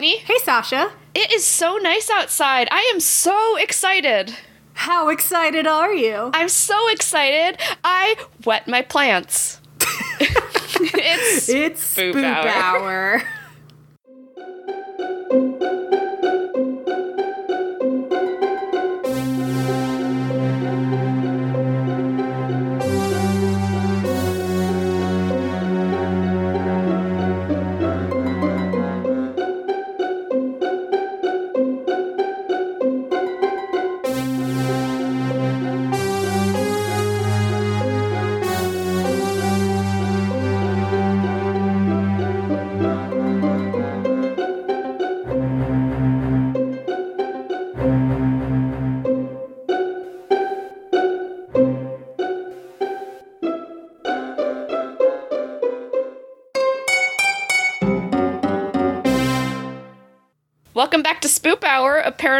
Courtney. 0.00 0.16
Hey, 0.20 0.38
Sasha. 0.38 0.92
It 1.14 1.30
is 1.30 1.44
so 1.44 1.76
nice 1.76 2.08
outside. 2.08 2.68
I 2.70 2.90
am 2.94 3.00
so 3.00 3.56
excited. 3.58 4.34
How 4.72 5.10
excited 5.10 5.66
are 5.66 5.92
you? 5.92 6.30
I'm 6.32 6.48
so 6.48 6.88
excited. 6.88 7.60
I 7.84 8.16
wet 8.46 8.66
my 8.66 8.80
plants. 8.80 9.60
it's 10.20 11.50
It's 11.50 11.96
Spoop 11.96 12.14
Spoop 12.14 12.24
Hour. 12.24 12.48
Hour. 12.48 13.22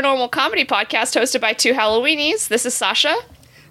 paranormal 0.01 0.31
comedy 0.31 0.65
podcast 0.65 1.21
hosted 1.21 1.43
by 1.43 1.53
two 1.53 1.75
Halloweenies. 1.75 2.49
This 2.49 2.65
is 2.65 2.73
Sasha. 2.73 3.15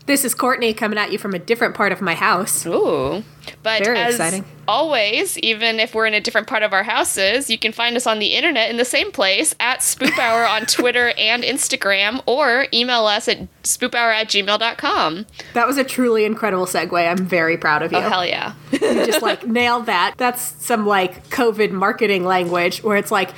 This 0.06 0.24
is 0.24 0.36
Courtney 0.36 0.74
coming 0.74 0.98
at 1.00 1.12
you 1.12 1.18
from 1.18 1.34
a 1.34 1.40
different 1.40 1.74
part 1.76 1.92
of 1.92 2.02
my 2.02 2.14
house. 2.14 2.66
Ooh. 2.68 3.24
But 3.64 3.84
Very 3.84 3.98
as 3.98 4.16
exciting. 4.16 4.46
always, 4.68 5.38
even 5.40 5.80
if 5.80 5.96
we're 5.96 6.06
in 6.06 6.14
a 6.14 6.22
different 6.22 6.48
part 6.48 6.62
of 6.62 6.72
our 6.72 6.84
houses, 6.84 7.50
you 7.50 7.58
can 7.58 7.72
find 7.72 7.96
us 7.96 8.06
on 8.06 8.20
the 8.20 8.28
internet 8.28 8.70
in 8.70 8.78
the 8.78 8.86
same 8.86 9.12
place 9.12 9.56
at 9.60 9.80
Spoop 9.80 10.18
Hour 10.20 10.46
on 10.46 10.66
Twitter 10.68 11.14
and 11.18 11.44
Instagram, 11.44 12.22
or 12.28 12.68
email 12.74 13.06
us 13.06 13.28
at 13.28 13.40
spoophour 13.64 14.14
at 14.14 14.28
gmail.com. 14.28 15.26
That 15.54 15.68
was 15.68 15.78
a 15.78 15.84
truly 15.84 16.26
incredible 16.26 16.66
segue. 16.66 17.10
I'm 17.10 17.26
very 17.26 17.58
proud 17.58 17.82
of 17.82 17.94
oh, 17.94 18.00
you. 18.00 18.06
Oh, 18.06 18.10
hell 18.10 18.26
yeah. 18.26 18.54
you 18.72 18.80
just 19.06 19.24
like 19.24 19.48
nailed 19.48 19.88
that. 19.88 20.14
That's 20.18 20.42
some 20.64 20.86
like 20.86 21.28
COVID 21.30 21.72
marketing 21.72 22.24
language 22.24 22.84
where 22.84 22.98
it's 22.98 23.12
like, 23.12 23.32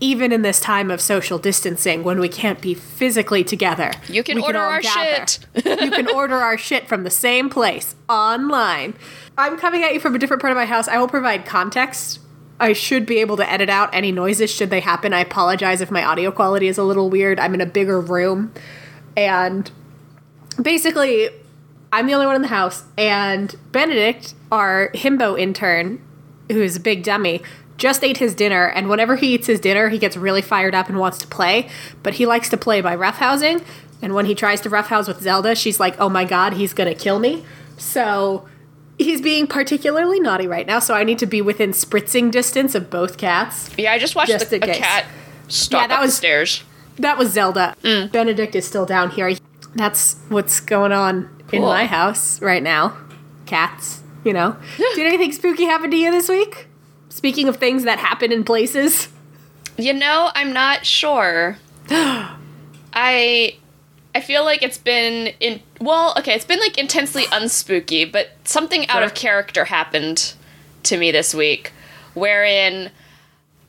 even 0.00 0.32
in 0.32 0.42
this 0.42 0.60
time 0.60 0.90
of 0.90 1.00
social 1.00 1.38
distancing, 1.38 2.02
when 2.04 2.20
we 2.20 2.28
can't 2.28 2.60
be 2.60 2.74
physically 2.74 3.42
together, 3.44 3.90
You 4.08 4.22
can 4.22 4.38
order 4.38 4.58
all 4.58 4.70
our 4.70 4.80
gather. 4.80 5.26
shit. 5.26 5.46
you 5.82 5.90
can 5.90 6.08
order 6.08 6.36
our 6.36 6.56
shit 6.56 6.86
from 6.88 7.04
the 7.04 7.10
same 7.10 7.50
place 7.50 7.94
online. 8.08 8.94
I'm 9.36 9.56
coming 9.56 9.82
at 9.84 9.94
you 9.94 10.00
from 10.00 10.14
a 10.14 10.18
different 10.18 10.40
part 10.40 10.50
of 10.52 10.56
my 10.56 10.66
house. 10.66 10.88
I 10.88 10.98
will 10.98 11.08
provide 11.08 11.44
context. 11.46 12.20
I 12.60 12.72
should 12.72 13.06
be 13.06 13.18
able 13.18 13.36
to 13.36 13.48
edit 13.50 13.68
out 13.68 13.94
any 13.94 14.10
noises 14.10 14.50
should 14.50 14.70
they 14.70 14.80
happen. 14.80 15.12
I 15.12 15.20
apologize 15.20 15.80
if 15.80 15.90
my 15.90 16.02
audio 16.04 16.30
quality 16.32 16.66
is 16.68 16.76
a 16.78 16.82
little 16.82 17.08
weird. 17.08 17.38
I'm 17.38 17.54
in 17.54 17.60
a 17.60 17.66
bigger 17.66 18.00
room. 18.00 18.52
And 19.16 19.70
basically, 20.60 21.30
I'm 21.92 22.06
the 22.06 22.14
only 22.14 22.26
one 22.26 22.36
in 22.36 22.42
the 22.42 22.48
house. 22.48 22.84
And 22.96 23.54
Benedict, 23.72 24.34
our 24.50 24.90
himbo 24.94 25.38
intern, 25.38 26.02
who 26.50 26.60
is 26.60 26.76
a 26.76 26.80
big 26.80 27.02
dummy, 27.04 27.42
just 27.78 28.04
ate 28.04 28.18
his 28.18 28.34
dinner. 28.34 28.66
And 28.66 28.88
whenever 28.90 29.16
he 29.16 29.34
eats 29.34 29.46
his 29.46 29.60
dinner, 29.60 29.88
he 29.88 29.98
gets 29.98 30.16
really 30.16 30.42
fired 30.42 30.74
up 30.74 30.88
and 30.88 30.98
wants 30.98 31.16
to 31.18 31.26
play. 31.26 31.68
But 32.02 32.14
he 32.14 32.26
likes 32.26 32.48
to 32.50 32.56
play 32.56 32.80
by 32.80 32.94
roughhousing. 32.96 33.64
And 34.02 34.14
when 34.14 34.26
he 34.26 34.34
tries 34.34 34.60
to 34.62 34.68
roughhouse 34.68 35.08
with 35.08 35.22
Zelda, 35.22 35.54
she's 35.54 35.80
like, 35.80 35.98
oh 35.98 36.08
my 36.08 36.24
god, 36.24 36.52
he's 36.54 36.72
gonna 36.74 36.94
kill 36.94 37.18
me. 37.18 37.44
So 37.76 38.46
he's 38.98 39.20
being 39.20 39.46
particularly 39.46 40.20
naughty 40.20 40.46
right 40.46 40.66
now. 40.66 40.78
So 40.80 40.94
I 40.94 41.04
need 41.04 41.18
to 41.20 41.26
be 41.26 41.40
within 41.40 41.70
spritzing 41.70 42.30
distance 42.30 42.74
of 42.74 42.90
both 42.90 43.16
cats. 43.16 43.70
Yeah, 43.78 43.92
I 43.92 43.98
just 43.98 44.14
watched 44.14 44.30
Just 44.30 44.50
the, 44.50 44.56
a 44.56 44.60
case. 44.60 44.76
cat 44.78 45.06
stalk 45.48 45.82
Yeah, 45.82 45.86
that 45.88 46.00
was- 46.02 46.14
stairs. 46.16 46.62
That 47.00 47.16
was 47.16 47.30
Zelda. 47.32 47.76
Mm. 47.82 48.10
Benedict 48.10 48.56
is 48.56 48.66
still 48.66 48.84
down 48.84 49.10
here. 49.10 49.32
That's 49.76 50.16
what's 50.30 50.58
going 50.58 50.90
on 50.92 51.28
in 51.52 51.62
my 51.62 51.86
house 51.86 52.40
right 52.42 52.62
now. 52.62 52.96
Cats, 53.46 54.02
you 54.24 54.32
know. 54.32 54.56
Did 54.76 55.06
anything 55.06 55.30
spooky 55.32 55.64
happen 55.64 55.90
to 55.92 55.96
you 55.96 56.10
this 56.10 56.28
week? 56.28 56.67
Speaking 57.18 57.48
of 57.48 57.56
things 57.56 57.82
that 57.82 57.98
happen 57.98 58.30
in 58.30 58.44
places. 58.44 59.08
You 59.76 59.92
know, 59.92 60.30
I'm 60.36 60.52
not 60.52 60.86
sure. 60.86 61.58
I 61.90 63.56
I 64.14 64.20
feel 64.20 64.44
like 64.44 64.62
it's 64.62 64.78
been 64.78 65.34
in 65.40 65.60
well, 65.80 66.14
okay, 66.16 66.34
it's 66.34 66.44
been 66.44 66.60
like 66.60 66.78
intensely 66.78 67.24
unspooky, 67.32 68.10
but 68.12 68.28
something 68.44 68.88
out 68.88 69.02
of 69.02 69.14
character 69.14 69.64
happened 69.64 70.34
to 70.84 70.96
me 70.96 71.10
this 71.10 71.34
week 71.34 71.72
wherein 72.14 72.92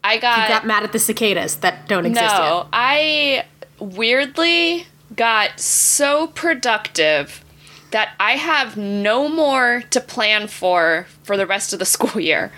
I 0.04 0.20
got, 0.20 0.48
got 0.48 0.68
mad 0.68 0.84
at 0.84 0.92
the 0.92 1.00
cicadas 1.00 1.56
that 1.62 1.88
don't 1.88 2.06
exist 2.06 2.24
no, 2.24 2.68
I 2.72 3.46
weirdly 3.80 4.86
got 5.16 5.60
so 5.60 6.28
productive 6.28 7.44
that 7.90 8.14
I 8.20 8.34
have 8.34 8.78
no 8.78 9.28
more 9.28 9.82
to 9.90 10.00
plan 10.00 10.48
for 10.48 11.08
for 11.24 11.36
the 11.36 11.48
rest 11.48 11.74
of 11.74 11.80
the 11.80 11.86
school 11.98 12.22
year. 12.22 12.52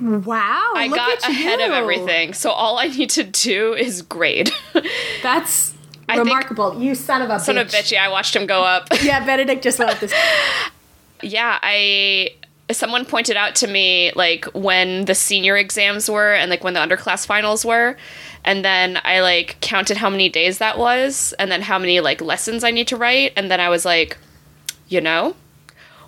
Wow. 0.00 0.72
I 0.74 0.88
got 0.88 1.22
ahead 1.28 1.60
of 1.60 1.70
everything, 1.70 2.32
so 2.34 2.50
all 2.50 2.78
I 2.78 2.88
need 2.88 3.10
to 3.10 3.24
do 3.24 3.74
is 3.74 4.02
grade. 4.02 4.50
That's 5.22 5.74
I 6.08 6.18
remarkable. 6.18 6.80
you 6.80 6.94
son 6.94 7.22
of 7.22 7.30
a 7.30 7.38
Son 7.40 7.56
bitch. 7.56 7.60
of 7.62 7.68
a 7.68 7.70
bitch, 7.70 7.92
yeah, 7.92 8.04
I 8.04 8.08
watched 8.08 8.34
him 8.36 8.46
go 8.46 8.62
up. 8.62 8.88
Yeah, 9.02 9.24
Benedict 9.24 9.62
just 9.62 9.78
left 9.78 10.00
this. 10.00 10.12
yeah, 11.22 11.58
I 11.62 12.30
someone 12.72 13.04
pointed 13.04 13.36
out 13.36 13.54
to 13.56 13.66
me 13.66 14.10
like 14.16 14.46
when 14.54 15.04
the 15.04 15.14
senior 15.14 15.56
exams 15.56 16.10
were 16.10 16.32
and 16.32 16.50
like 16.50 16.64
when 16.64 16.72
the 16.72 16.80
underclass 16.80 17.26
finals 17.26 17.62
were 17.62 17.94
and 18.42 18.64
then 18.64 18.98
I 19.04 19.20
like 19.20 19.58
counted 19.60 19.98
how 19.98 20.08
many 20.08 20.30
days 20.30 20.58
that 20.58 20.78
was 20.78 21.34
and 21.38 21.50
then 21.50 21.60
how 21.60 21.78
many 21.78 22.00
like 22.00 22.22
lessons 22.22 22.64
I 22.64 22.70
need 22.70 22.88
to 22.88 22.96
write 22.96 23.34
and 23.36 23.50
then 23.50 23.60
I 23.60 23.68
was 23.68 23.84
like, 23.84 24.16
you 24.88 25.02
know, 25.02 25.36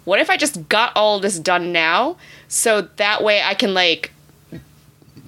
what 0.07 0.19
if 0.19 0.31
I 0.31 0.39
just 0.39 0.69
got 0.71 0.97
all 0.97 1.21
this 1.21 1.39
done 1.39 1.73
now 1.73 2.17
so 2.49 2.81
that 2.97 3.23
way 3.23 3.43
I 3.43 3.53
can 3.53 3.75
like 3.75 4.13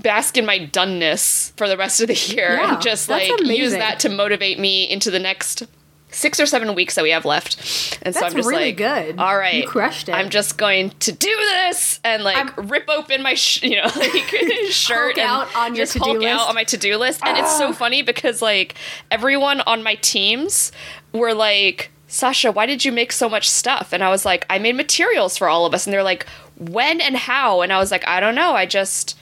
bask 0.01 0.37
in 0.39 0.47
my 0.47 0.59
doneness 0.59 1.53
for 1.57 1.69
the 1.69 1.77
rest 1.77 2.01
of 2.01 2.09
the 2.09 2.15
year 2.15 2.55
Yeah, 2.55 2.75
and 2.75 2.83
just 2.83 3.09
like 3.09 3.29
use 3.45 3.73
that 3.73 4.01
to 4.01 4.09
motivate 4.09 4.59
me 4.59 4.89
into 4.89 5.11
the 5.11 5.19
next 5.19 5.65
six 6.11 6.41
or 6.41 6.47
seven 6.47 6.75
weeks 6.75 6.95
that 6.95 7.03
we 7.03 7.11
have 7.11 7.25
left. 7.25 7.99
And 8.03 8.15
so 8.15 8.21
That's 8.21 8.33
I'm 8.33 8.39
just 8.39 8.49
really 8.49 8.67
like, 8.67 8.77
good. 8.77 9.19
all 9.19 9.37
right, 9.37 9.63
You 9.63 9.69
crushed 9.69 10.09
it. 10.09 10.13
I'm 10.13 10.31
just 10.31 10.57
going 10.57 10.91
to 11.01 11.13
do 11.13 11.35
this 11.37 12.01
and 12.05 12.25
like 12.25 12.57
rip 12.57 12.89
open 12.89 13.23
my 13.23 13.35
sh- 13.35 13.63
you 13.63 13.77
know 13.77 13.91
like 13.97 14.13
shirt 14.71 15.19
and 15.19 15.29
out 15.29 15.55
on 15.55 15.75
your 15.75 15.85
just 15.85 15.95
to-do 15.95 16.05
Hulk 16.05 16.25
out 16.25 16.49
on 16.49 16.55
my 16.55 16.65
to 16.65 16.77
do 16.77 16.97
list. 16.97 17.21
And 17.25 17.37
it's 17.37 17.57
so 17.59 17.69
ah. 17.69 17.73
funny 17.73 18.03
because 18.03 18.41
like 18.41 18.75
everyone 19.11 19.61
on 19.63 19.83
my 19.83 19.97
teams 19.97 20.73
were 21.13 21.35
like. 21.35 21.91
Sasha, 22.09 22.51
why 22.51 22.65
did 22.67 22.85
you 22.87 22.91
make 22.91 23.13
so 23.13 23.29
much 23.29 23.49
stuff? 23.49 23.93
And 23.93 24.03
I 24.03 24.09
was 24.09 24.25
like, 24.25 24.47
I 24.49 24.59
made 24.59 24.75
materials 24.75 25.37
for 25.37 25.47
all 25.49 25.67
of 25.67 25.75
us. 25.75 25.87
And 25.87 25.93
they're 25.93 26.03
like, 26.03 26.27
when 26.57 27.01
and 27.03 27.17
how? 27.17 27.61
And 27.61 27.71
I 27.73 27.79
was 27.79 27.91
like, 27.91 28.07
I 28.09 28.19
don't 28.19 28.35
know. 28.35 28.53
I 28.55 28.65
just 28.65 29.17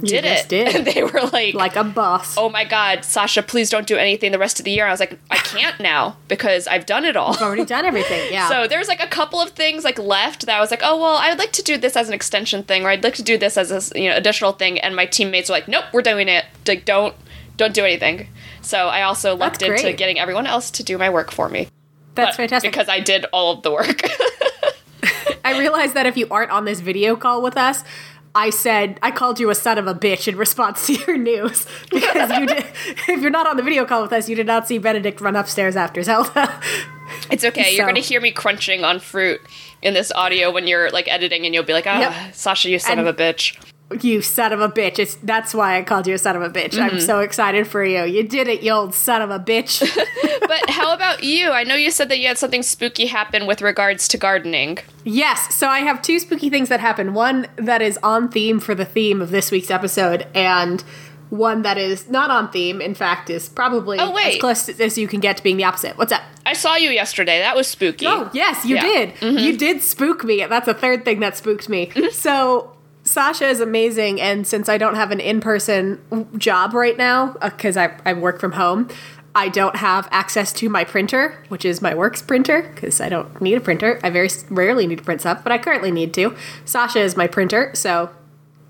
did 0.00 0.22
just 0.24 0.44
it. 0.44 0.48
did. 0.72 0.76
And 0.76 0.86
they 0.86 1.02
were 1.02 1.28
like, 1.32 1.54
like 1.54 1.74
a 1.74 1.82
boss. 1.82 2.36
oh 2.38 2.48
my 2.48 2.64
God, 2.64 3.04
Sasha, 3.04 3.42
please 3.42 3.68
don't 3.68 3.86
do 3.86 3.96
anything 3.96 4.30
the 4.30 4.38
rest 4.38 4.60
of 4.60 4.64
the 4.64 4.70
year. 4.70 4.84
And 4.84 4.90
I 4.90 4.92
was 4.92 5.00
like, 5.00 5.18
I 5.28 5.38
can't 5.38 5.78
now 5.80 6.16
because 6.28 6.68
I've 6.68 6.86
done 6.86 7.04
it 7.04 7.16
all. 7.16 7.34
I've 7.34 7.42
already 7.42 7.64
done 7.64 7.84
everything. 7.84 8.22
Yeah. 8.32 8.48
So 8.48 8.66
there's 8.68 8.88
like 8.88 9.02
a 9.02 9.08
couple 9.08 9.40
of 9.40 9.50
things 9.50 9.82
like 9.84 9.98
left 9.98 10.46
that 10.46 10.56
I 10.56 10.60
was 10.60 10.70
like, 10.70 10.80
oh 10.84 10.96
well, 10.96 11.16
I'd 11.16 11.38
like 11.38 11.52
to 11.52 11.62
do 11.62 11.76
this 11.76 11.96
as 11.96 12.06
an 12.08 12.14
extension 12.14 12.62
thing, 12.62 12.84
or 12.84 12.90
I'd 12.90 13.02
like 13.04 13.14
to 13.16 13.22
do 13.22 13.36
this 13.36 13.56
as 13.58 13.70
a 13.92 14.00
you 14.00 14.08
know 14.08 14.16
additional 14.16 14.52
thing. 14.52 14.78
And 14.80 14.94
my 14.94 15.06
teammates 15.06 15.48
were 15.50 15.56
like, 15.56 15.68
nope, 15.68 15.84
we're 15.92 16.02
doing 16.02 16.28
it. 16.28 16.44
Like 16.66 16.84
don't 16.84 17.14
don't 17.56 17.74
do 17.74 17.84
anything. 17.84 18.28
So 18.62 18.88
I 18.88 19.02
also 19.02 19.36
lucked 19.36 19.62
into 19.62 19.92
getting 19.92 20.18
everyone 20.18 20.46
else 20.46 20.70
to 20.72 20.82
do 20.82 20.96
my 20.96 21.10
work 21.10 21.30
for 21.32 21.48
me. 21.48 21.68
That's 22.14 22.36
fantastic. 22.36 22.70
because 22.72 22.88
I 22.88 23.00
did 23.00 23.26
all 23.32 23.52
of 23.52 23.62
the 23.62 23.70
work. 23.70 24.02
I 25.44 25.58
realized 25.58 25.94
that 25.94 26.06
if 26.06 26.16
you 26.16 26.26
aren't 26.30 26.50
on 26.50 26.64
this 26.64 26.80
video 26.80 27.16
call 27.16 27.42
with 27.42 27.56
us, 27.56 27.84
I 28.34 28.50
said 28.50 28.98
I 29.02 29.10
called 29.10 29.38
you 29.38 29.50
a 29.50 29.54
son 29.54 29.78
of 29.78 29.86
a 29.86 29.94
bitch 29.94 30.26
in 30.26 30.36
response 30.36 30.86
to 30.86 30.94
your 30.94 31.16
news 31.16 31.66
because 31.90 32.30
you 32.38 32.46
did. 32.46 32.64
If 33.08 33.20
you're 33.20 33.30
not 33.30 33.46
on 33.46 33.56
the 33.56 33.62
video 33.62 33.84
call 33.84 34.02
with 34.02 34.12
us, 34.12 34.28
you 34.28 34.34
did 34.36 34.46
not 34.46 34.66
see 34.66 34.78
Benedict 34.78 35.20
run 35.20 35.36
upstairs 35.36 35.76
after 35.76 36.02
Zelda. 36.02 36.60
it's 37.30 37.44
okay. 37.44 37.76
You're 37.76 37.86
gonna 37.86 38.00
hear 38.00 38.20
me 38.20 38.32
crunching 38.32 38.82
on 38.84 38.98
fruit 38.98 39.40
in 39.82 39.94
this 39.94 40.10
audio 40.12 40.50
when 40.50 40.66
you're 40.66 40.90
like 40.90 41.06
editing, 41.08 41.44
and 41.44 41.54
you'll 41.54 41.62
be 41.64 41.74
like, 41.74 41.86
ah, 41.86 42.00
Yep. 42.26 42.34
Sasha, 42.34 42.70
you 42.70 42.78
son 42.78 42.98
And- 42.98 43.06
of 43.06 43.14
a 43.14 43.16
bitch. 43.22 43.56
You 44.02 44.22
son 44.22 44.52
of 44.52 44.60
a 44.60 44.68
bitch! 44.68 44.98
It's 44.98 45.14
that's 45.16 45.54
why 45.54 45.78
I 45.78 45.82
called 45.82 46.06
you 46.06 46.14
a 46.14 46.18
son 46.18 46.34
of 46.36 46.42
a 46.42 46.50
bitch. 46.50 46.70
Mm-hmm. 46.72 46.94
I'm 46.96 47.00
so 47.00 47.20
excited 47.20 47.66
for 47.66 47.84
you. 47.84 48.04
You 48.04 48.22
did 48.22 48.48
it, 48.48 48.62
you 48.62 48.72
old 48.72 48.94
son 48.94 49.22
of 49.22 49.30
a 49.30 49.38
bitch. 49.38 49.82
But 50.46 50.68
how 50.68 50.92
about 50.94 51.24
you? 51.24 51.50
I 51.50 51.64
know 51.64 51.74
you 51.74 51.90
said 51.90 52.10
that 52.10 52.18
you 52.18 52.28
had 52.28 52.36
something 52.36 52.62
spooky 52.62 53.06
happen 53.06 53.46
with 53.46 53.62
regards 53.62 54.06
to 54.08 54.18
gardening. 54.18 54.78
Yes, 55.02 55.54
so 55.54 55.68
I 55.68 55.78
have 55.80 56.02
two 56.02 56.18
spooky 56.18 56.50
things 56.50 56.68
that 56.68 56.80
happen. 56.80 57.14
One 57.14 57.46
that 57.56 57.80
is 57.80 57.98
on 58.02 58.28
theme 58.28 58.60
for 58.60 58.74
the 58.74 58.84
theme 58.84 59.22
of 59.22 59.30
this 59.30 59.50
week's 59.50 59.70
episode, 59.70 60.26
and 60.34 60.82
one 61.30 61.62
that 61.62 61.78
is 61.78 62.10
not 62.10 62.30
on 62.30 62.50
theme. 62.52 62.80
In 62.82 62.94
fact, 62.94 63.30
is 63.30 63.48
probably 63.48 63.98
Oh, 63.98 64.12
wait. 64.12 64.34
as 64.34 64.40
close 64.40 64.68
as 64.80 64.98
you 64.98 65.08
can 65.08 65.20
get 65.20 65.38
to 65.38 65.42
being 65.42 65.56
the 65.56 65.64
opposite. 65.64 65.96
What's 65.96 66.12
up? 66.12 66.22
I 66.44 66.52
saw 66.52 66.76
you 66.76 66.90
yesterday. 66.90 67.38
That 67.40 67.56
was 67.56 67.66
spooky. 67.66 68.06
Oh, 68.06 68.28
yes, 68.34 68.66
you 68.66 68.76
Yeah. 68.76 68.82
Mm-hmm. 69.06 69.26
did. 69.36 69.40
You 69.40 69.56
did 69.56 69.80
spook 69.82 70.24
me. 70.24 70.44
That's 70.44 70.68
a 70.68 70.74
third 70.74 71.06
thing 71.06 71.20
that 71.20 71.36
spooked 71.38 71.70
me. 71.70 71.90
so, 72.12 72.70
Sasha 73.14 73.46
is 73.46 73.60
amazing. 73.60 74.20
And 74.20 74.44
since 74.44 74.68
I 74.68 74.76
don't 74.76 74.96
have 74.96 75.12
an 75.12 75.20
in 75.20 75.40
person 75.40 76.00
job 76.36 76.74
right 76.74 76.98
now, 76.98 77.36
uh, 77.40 77.50
because 77.50 77.76
I, 77.76 77.96
I 78.04 78.12
work 78.12 78.40
from 78.40 78.50
home, 78.52 78.88
I 79.36 79.48
don't 79.48 79.76
have 79.76 80.08
access 80.10 80.52
to 80.54 80.68
my 80.68 80.82
printer, 80.82 81.40
which 81.46 81.64
is 81.64 81.80
my 81.80 81.94
work's 81.94 82.22
printer, 82.22 82.72
because 82.74 83.00
I 83.00 83.08
don't 83.08 83.40
need 83.40 83.54
a 83.54 83.60
printer. 83.60 84.00
I 84.02 84.10
very 84.10 84.30
rarely 84.50 84.88
need 84.88 84.98
to 84.98 85.04
print 85.04 85.20
stuff, 85.20 85.44
but 85.44 85.52
I 85.52 85.58
currently 85.58 85.92
need 85.92 86.12
to. 86.14 86.34
Sasha 86.64 86.98
is 86.98 87.16
my 87.16 87.28
printer, 87.28 87.70
so 87.74 88.10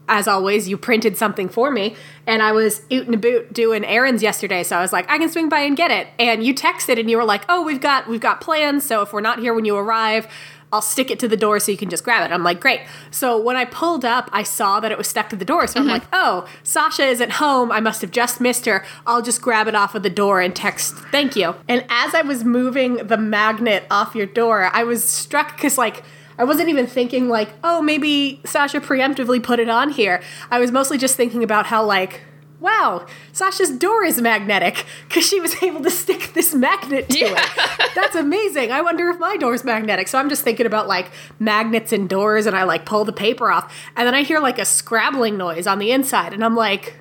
as 0.08 0.28
always, 0.28 0.68
you 0.68 0.76
printed 0.76 1.16
something 1.16 1.48
for 1.48 1.70
me, 1.70 1.96
and 2.26 2.42
I 2.42 2.52
was 2.52 2.82
out 2.92 3.06
and 3.06 3.14
about 3.14 3.54
doing 3.54 3.82
errands 3.84 4.22
yesterday, 4.22 4.62
so 4.62 4.76
I 4.76 4.82
was 4.82 4.92
like, 4.92 5.08
I 5.10 5.16
can 5.16 5.30
swing 5.30 5.48
by 5.48 5.60
and 5.60 5.74
get 5.74 5.90
it. 5.90 6.08
And 6.18 6.44
you 6.44 6.54
texted, 6.54 7.00
and 7.00 7.10
you 7.10 7.16
were 7.16 7.24
like, 7.24 7.44
Oh, 7.48 7.62
we've 7.62 7.80
got 7.80 8.06
we've 8.06 8.20
got 8.20 8.42
plans, 8.42 8.84
so 8.84 9.00
if 9.00 9.14
we're 9.14 9.22
not 9.22 9.38
here 9.38 9.54
when 9.54 9.64
you 9.64 9.76
arrive, 9.76 10.28
I'll 10.74 10.82
stick 10.82 11.10
it 11.10 11.18
to 11.20 11.28
the 11.28 11.36
door 11.36 11.60
so 11.60 11.72
you 11.72 11.78
can 11.78 11.88
just 11.88 12.04
grab 12.04 12.28
it. 12.28 12.32
I'm 12.34 12.42
like, 12.42 12.60
Great. 12.60 12.80
So 13.10 13.40
when 13.40 13.56
I 13.56 13.64
pulled 13.64 14.04
up, 14.04 14.28
I 14.32 14.42
saw 14.42 14.80
that 14.80 14.92
it 14.92 14.98
was 14.98 15.06
stuck 15.06 15.28
to 15.30 15.36
the 15.36 15.44
door, 15.44 15.66
so 15.66 15.80
I'm 15.80 15.86
mm-hmm. 15.86 15.92
like, 15.92 16.02
Oh, 16.12 16.46
Sasha 16.62 17.04
is 17.04 17.20
at 17.20 17.32
home. 17.32 17.70
I 17.72 17.80
must 17.80 18.00
have 18.02 18.10
just 18.10 18.40
missed 18.40 18.66
her. 18.66 18.84
I'll 19.06 19.22
just 19.22 19.40
grab 19.40 19.68
it 19.68 19.74
off 19.74 19.94
of 19.94 20.02
the 20.02 20.10
door 20.10 20.40
and 20.40 20.54
text 20.54 20.94
thank 21.10 21.36
you. 21.36 21.54
And 21.68 21.84
as 21.88 22.14
I 22.14 22.22
was 22.22 22.44
moving 22.44 22.96
the 22.96 23.16
magnet 23.16 23.84
off 23.90 24.14
your 24.14 24.26
door, 24.26 24.70
I 24.72 24.84
was 24.84 25.04
struck 25.04 25.56
because 25.56 25.78
like. 25.78 26.02
I 26.36 26.42
wasn't 26.42 26.68
even 26.68 26.88
thinking 26.88 27.28
like, 27.28 27.50
oh, 27.62 27.80
maybe 27.80 28.40
Sasha 28.44 28.80
preemptively 28.80 29.40
put 29.40 29.60
it 29.60 29.68
on 29.68 29.90
here. 29.90 30.20
I 30.50 30.58
was 30.58 30.72
mostly 30.72 30.98
just 30.98 31.16
thinking 31.16 31.44
about 31.44 31.66
how 31.66 31.84
like, 31.84 32.22
wow, 32.64 33.06
Sasha's 33.32 33.70
door 33.70 34.04
is 34.04 34.20
magnetic 34.20 34.84
because 35.06 35.24
she 35.26 35.38
was 35.40 35.62
able 35.62 35.82
to 35.82 35.90
stick 35.90 36.32
this 36.34 36.54
magnet 36.54 37.08
to 37.10 37.18
Yeah. 37.18 37.34
it. 37.36 37.90
That's 37.94 38.16
amazing. 38.16 38.72
I 38.72 38.80
wonder 38.80 39.08
if 39.10 39.18
my 39.20 39.36
door's 39.36 39.62
magnetic. 39.64 40.08
So 40.08 40.18
I'm 40.18 40.28
just 40.28 40.42
thinking 40.42 40.66
about 40.66 40.88
like 40.88 41.10
magnets 41.38 41.92
and 41.92 42.08
doors, 42.08 42.46
and 42.46 42.56
I 42.56 42.64
like 42.64 42.84
pull 42.86 43.04
the 43.04 43.12
paper 43.12 43.50
off, 43.50 43.72
and 43.96 44.06
then 44.06 44.14
I 44.14 44.22
hear 44.22 44.40
like 44.40 44.58
a 44.58 44.64
scrabbling 44.64 45.36
noise 45.36 45.66
on 45.66 45.78
the 45.78 45.92
inside, 45.92 46.32
and 46.32 46.44
I'm 46.44 46.56
like, 46.56 46.94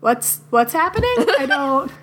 what's 0.00 0.40
what's 0.50 0.72
happening? 0.72 1.14
I 1.38 1.46
don't. 1.46 1.92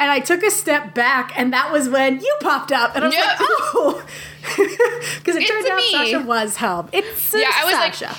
And 0.00 0.12
I 0.12 0.20
took 0.20 0.44
a 0.44 0.50
step 0.52 0.94
back, 0.94 1.32
and 1.36 1.52
that 1.52 1.72
was 1.72 1.88
when 1.88 2.20
you 2.20 2.36
popped 2.40 2.70
up, 2.70 2.94
and 2.94 3.02
I 3.02 3.08
was 3.08 3.16
Yeah. 3.16 3.24
like, 3.24 3.38
"Oh," 3.40 4.06
because 4.42 5.34
it 5.34 5.42
It's 5.42 5.50
turned 5.50 5.66
out 5.66 5.76
me. 5.76 5.90
Sasha 5.90 6.20
was 6.20 6.56
home. 6.58 6.88
It's 6.92 7.34
Yeah, 7.34 7.50
I 7.52 7.64
was 7.64 7.74
like- 7.74 7.94
Sasha. 7.96 8.16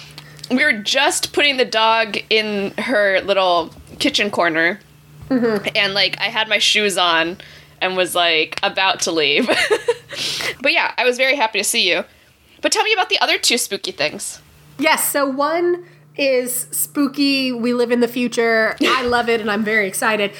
We 0.50 0.64
were 0.64 0.74
just 0.74 1.34
putting 1.34 1.58
the 1.58 1.66
dog 1.66 2.18
in 2.30 2.72
her 2.78 3.22
little 3.22 3.74
kitchen 4.00 4.32
corner. 4.32 4.80
Mm-hmm. 5.30 5.68
And 5.76 5.94
like 5.94 6.20
i 6.20 6.26
had 6.26 6.48
my 6.50 6.58
shoes 6.58 6.98
on 6.98 7.38
and 7.82 7.96
was 7.96 8.16
like 8.16 8.60
about 8.64 9.02
to 9.02 9.12
leave. 9.12 9.48
But 10.62 10.74
yeah 10.74 10.94
i 10.98 11.06
was 11.06 11.18
very 11.18 11.36
happy 11.36 11.60
to 11.60 11.64
see 11.64 11.90
you. 11.90 12.04
But 12.62 12.72
tell 12.72 12.84
me 12.84 12.94
about 12.94 13.10
the 13.10 13.20
other 13.20 13.38
two 13.38 13.58
spooky 13.58 13.92
things. 13.92 14.42
Yes, 14.78 15.10
so 15.10 15.26
one 15.26 15.86
is 16.18 16.68
spooky, 16.72 17.52
we 17.54 17.74
live 17.74 17.92
in 17.92 18.02
the 18.02 18.08
future. 18.08 18.76
I 18.82 19.04
love 19.04 19.30
it 19.30 19.40
and 19.40 19.50
I'm 19.50 19.64
very 19.64 19.88
excited. 19.88 20.32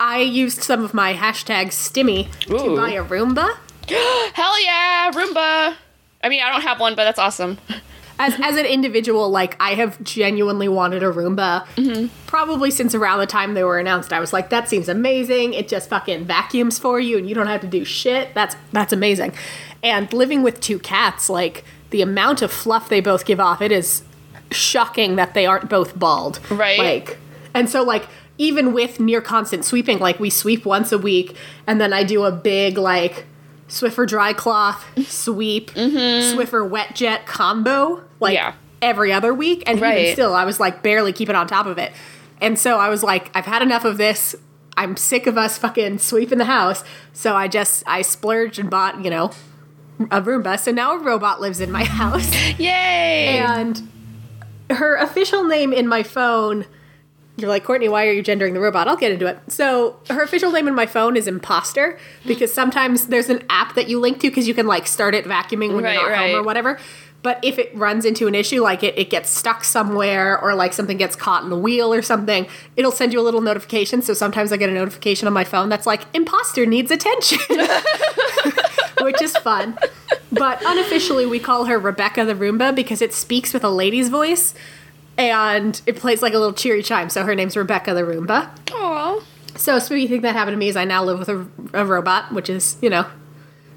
I 0.00 0.20
used 0.20 0.62
some 0.62 0.82
of 0.84 0.94
my 0.94 1.12
hashtag 1.14 1.66
stimmy 1.68 2.30
to 2.46 2.76
buy 2.76 2.90
a 2.92 3.04
Roomba. 3.04 3.56
hell 3.88 4.62
yeah 4.64 5.10
roomba. 5.12 5.74
I 6.22 6.28
mean 6.28 6.42
i 6.42 6.50
don't 6.50 6.62
have 6.62 6.78
one 6.80 6.94
but 6.94 7.04
that's 7.04 7.18
awesome 7.18 7.58
As, 8.20 8.34
as 8.42 8.56
an 8.56 8.66
individual, 8.66 9.30
like, 9.30 9.56
I 9.60 9.74
have 9.74 10.02
genuinely 10.02 10.68
wanted 10.68 11.02
a 11.02 11.12
Roomba 11.12 12.10
probably 12.26 12.70
since 12.70 12.94
around 12.94 13.20
the 13.20 13.26
time 13.26 13.54
they 13.54 13.62
were 13.62 13.78
announced. 13.78 14.12
I 14.12 14.18
was 14.18 14.32
like, 14.32 14.50
that 14.50 14.68
seems 14.68 14.88
amazing. 14.88 15.54
It 15.54 15.68
just 15.68 15.88
fucking 15.88 16.24
vacuums 16.24 16.78
for 16.78 16.98
you 16.98 17.16
and 17.16 17.28
you 17.28 17.34
don't 17.34 17.46
have 17.46 17.60
to 17.60 17.68
do 17.68 17.84
shit. 17.84 18.34
That's, 18.34 18.56
that's 18.72 18.92
amazing. 18.92 19.34
And 19.84 20.12
living 20.12 20.42
with 20.42 20.60
two 20.60 20.80
cats, 20.80 21.30
like, 21.30 21.64
the 21.90 22.02
amount 22.02 22.42
of 22.42 22.50
fluff 22.50 22.88
they 22.88 23.00
both 23.00 23.24
give 23.24 23.38
off, 23.38 23.62
it 23.62 23.70
is 23.70 24.02
shocking 24.50 25.16
that 25.16 25.34
they 25.34 25.46
aren't 25.46 25.68
both 25.68 25.96
bald. 25.98 26.40
Right. 26.50 26.78
Like, 26.78 27.18
and 27.54 27.70
so, 27.70 27.82
like, 27.82 28.06
even 28.36 28.72
with 28.72 28.98
near 28.98 29.20
constant 29.20 29.64
sweeping, 29.64 29.98
like, 29.98 30.18
we 30.18 30.30
sweep 30.30 30.64
once 30.64 30.90
a 30.90 30.98
week 30.98 31.36
and 31.66 31.80
then 31.80 31.92
I 31.92 32.02
do 32.02 32.24
a 32.24 32.32
big, 32.32 32.78
like, 32.78 33.26
Swiffer 33.68 34.06
dry 34.06 34.32
cloth, 34.32 34.84
sweep, 35.08 35.70
mm-hmm. 35.72 36.36
Swiffer 36.38 36.68
wet 36.68 36.94
jet 36.94 37.26
combo, 37.26 38.02
like 38.20 38.34
Yeah. 38.34 38.54
every 38.82 39.12
other 39.12 39.32
week. 39.34 39.62
And 39.66 39.78
even 39.78 40.12
still, 40.14 40.34
I 40.34 40.44
was 40.44 40.58
like 40.58 40.82
barely 40.82 41.12
keeping 41.12 41.36
on 41.36 41.46
top 41.46 41.66
of 41.66 41.78
it. 41.78 41.92
And 42.40 42.58
so 42.58 42.78
I 42.78 42.88
was 42.88 43.02
like, 43.02 43.30
I've 43.34 43.46
had 43.46 43.62
enough 43.62 43.84
of 43.84 43.98
this. 43.98 44.34
I'm 44.76 44.96
sick 44.96 45.26
of 45.26 45.36
us 45.36 45.58
fucking 45.58 45.98
sweeping 45.98 46.38
the 46.38 46.44
house. 46.44 46.84
So 47.12 47.34
I 47.34 47.48
just, 47.48 47.82
I 47.86 48.02
splurged 48.02 48.58
and 48.60 48.70
bought, 48.70 49.04
you 49.04 49.10
know, 49.10 49.32
a 50.12 50.22
Roomba. 50.22 50.58
So 50.58 50.70
now 50.70 50.92
a 50.94 50.98
robot 51.02 51.40
lives 51.40 51.60
in 51.60 51.70
my 51.72 51.82
house. 52.00 52.32
yay 52.58 53.38
And 53.38 53.88
her 54.70 54.94
official 54.96 55.44
name 55.44 55.72
in 55.72 55.88
my 55.88 56.02
phone, 56.04 56.64
you're 57.38 57.48
like, 57.48 57.64
Courtney, 57.64 57.88
why 57.88 58.06
are 58.06 58.12
you 58.12 58.22
gendering 58.22 58.52
the 58.52 58.60
robot? 58.60 58.88
I'll 58.88 58.96
get 58.96 59.12
into 59.12 59.26
it. 59.26 59.38
So 59.48 60.00
her 60.10 60.22
official 60.22 60.50
name 60.50 60.66
in 60.66 60.74
my 60.74 60.86
phone 60.86 61.16
is 61.16 61.28
Imposter 61.28 61.98
because 62.26 62.52
sometimes 62.52 63.06
there's 63.06 63.28
an 63.28 63.44
app 63.48 63.76
that 63.76 63.88
you 63.88 64.00
link 64.00 64.20
to 64.20 64.28
because 64.28 64.48
you 64.48 64.54
can 64.54 64.66
like 64.66 64.88
start 64.88 65.14
it 65.14 65.24
vacuuming 65.24 65.74
when 65.74 65.84
Right, 65.84 65.94
you're 65.94 66.10
not 66.10 66.18
home 66.18 66.34
or 66.36 66.42
whatever. 66.42 66.78
But 67.22 67.38
if 67.42 67.58
it 67.58 67.74
runs 67.76 68.04
into 68.04 68.26
an 68.26 68.34
issue, 68.34 68.60
like 68.60 68.82
it, 68.82 68.98
it 68.98 69.10
gets 69.10 69.30
stuck 69.30 69.64
somewhere 69.64 70.40
or 70.40 70.54
like 70.54 70.72
something 70.72 70.96
gets 70.96 71.14
caught 71.14 71.44
in 71.44 71.50
the 71.50 71.58
wheel 71.58 71.92
or 71.94 72.02
something, 72.02 72.46
it'll 72.76 72.92
send 72.92 73.12
you 73.12 73.20
a 73.20 73.22
little 73.22 73.40
notification. 73.40 74.02
So 74.02 74.14
sometimes 74.14 74.52
I 74.52 74.56
get 74.56 74.68
a 74.68 74.72
notification 74.72 75.26
on 75.28 75.32
my 75.32 75.44
phone 75.44 75.68
that's 75.68 75.86
like, 75.86 76.02
Imposter 76.14 76.66
needs 76.66 76.90
attention, 76.90 77.38
which 79.00 79.20
is 79.22 79.36
fun. 79.38 79.78
But 80.30 80.62
unofficially, 80.64 81.26
we 81.26 81.38
call 81.38 81.64
her 81.66 81.78
Rebecca 81.78 82.24
the 82.24 82.34
Roomba 82.34 82.74
because 82.74 83.02
it 83.02 83.12
speaks 83.12 83.52
with 83.52 83.64
a 83.64 83.70
lady's 83.70 84.08
voice 84.08 84.54
and 85.18 85.82
it 85.84 85.96
plays 85.96 86.22
like 86.22 86.32
a 86.32 86.38
little 86.38 86.54
cheery 86.54 86.82
chime. 86.82 87.10
So 87.10 87.24
her 87.24 87.34
name's 87.34 87.56
Rebecca 87.56 87.92
the 87.92 88.02
Roomba. 88.02 88.48
Aw. 88.72 89.20
So 89.56 89.76
a 89.76 89.80
spooky 89.80 90.06
thing 90.06 90.20
that 90.22 90.34
happened 90.34 90.54
to 90.54 90.58
me 90.58 90.68
is 90.68 90.76
I 90.76 90.84
now 90.84 91.02
live 91.04 91.18
with 91.18 91.28
a, 91.28 91.46
a 91.74 91.84
robot, 91.84 92.32
which 92.32 92.48
is, 92.48 92.76
you 92.80 92.88
know, 92.88 93.04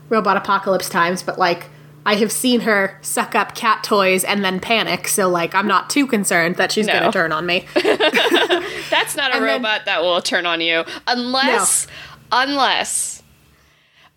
robot 0.10 0.38
apocalypse 0.38 0.88
times, 0.90 1.24
but 1.24 1.40
like 1.40 1.66
I 2.06 2.16
have 2.16 2.32
seen 2.32 2.62
her 2.62 2.98
suck 3.02 3.36
up 3.36 3.56
cat 3.56 3.84
toys 3.84 4.24
and 4.24 4.44
then 4.44 4.60
panic, 4.60 5.08
so 5.08 5.28
like 5.30 5.54
I'm 5.56 5.68
not 5.68 5.90
too 5.90 6.06
concerned 6.08 6.56
that 6.58 6.72
she's 6.72 6.88
No. 6.88 6.94
gonna 6.94 7.12
turn 7.12 7.32
on 7.32 7.46
me. 7.46 7.66
That's 7.76 9.16
not 9.16 9.32
a 9.32 9.36
And 9.36 9.44
then- 9.46 9.62
robot 9.62 9.86
that 9.86 10.02
will 10.02 10.22
turn 10.22 10.46
on 10.46 10.62
you 10.62 10.84
unless 11.08 11.88
unless 12.32 13.24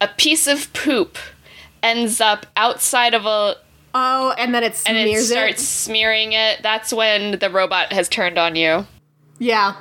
a 0.01 0.09
piece 0.09 0.47
of 0.47 0.73
poop 0.73 1.17
ends 1.83 2.21
up 2.21 2.47
outside 2.57 3.15
of 3.15 3.27
a 3.27 3.57
oh, 3.95 4.35
and 4.37 4.55
then 4.55 4.63
it 4.63 4.83
and 4.87 4.97
it 4.97 5.23
starts 5.23 5.63
it. 5.63 5.67
smearing 5.67 6.33
it. 6.33 6.63
That's 6.63 6.93
when 6.93 7.39
the 7.39 7.51
robot 7.51 7.93
has 7.93 8.09
turned 8.09 8.39
on 8.39 8.57
you. 8.57 8.87
Yeah. 9.39 9.77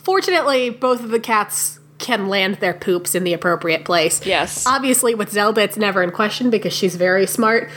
Fortunately, 0.00 0.70
both 0.70 1.02
of 1.02 1.10
the 1.10 1.20
cats 1.20 1.78
can 1.98 2.28
land 2.28 2.56
their 2.56 2.74
poops 2.74 3.14
in 3.14 3.22
the 3.24 3.32
appropriate 3.32 3.84
place. 3.84 4.26
Yes. 4.26 4.66
Obviously, 4.66 5.14
with 5.14 5.30
Zelda, 5.30 5.62
it's 5.62 5.76
never 5.76 6.02
in 6.02 6.10
question 6.10 6.50
because 6.50 6.72
she's 6.72 6.96
very 6.96 7.26
smart. 7.26 7.70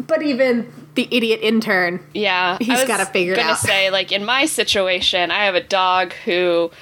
But 0.00 0.22
even 0.22 0.72
the 0.94 1.08
idiot 1.10 1.40
intern, 1.42 2.04
Yeah, 2.12 2.58
he's 2.60 2.84
gotta 2.84 3.06
figure 3.06 3.34
it 3.34 3.38
out. 3.38 3.46
I 3.46 3.50
was 3.50 3.60
gonna 3.62 3.72
say, 3.72 3.90
like 3.90 4.10
in 4.10 4.24
my 4.24 4.46
situation, 4.46 5.30
I 5.30 5.44
have 5.44 5.54
a 5.54 5.62
dog 5.62 6.12
who 6.24 6.72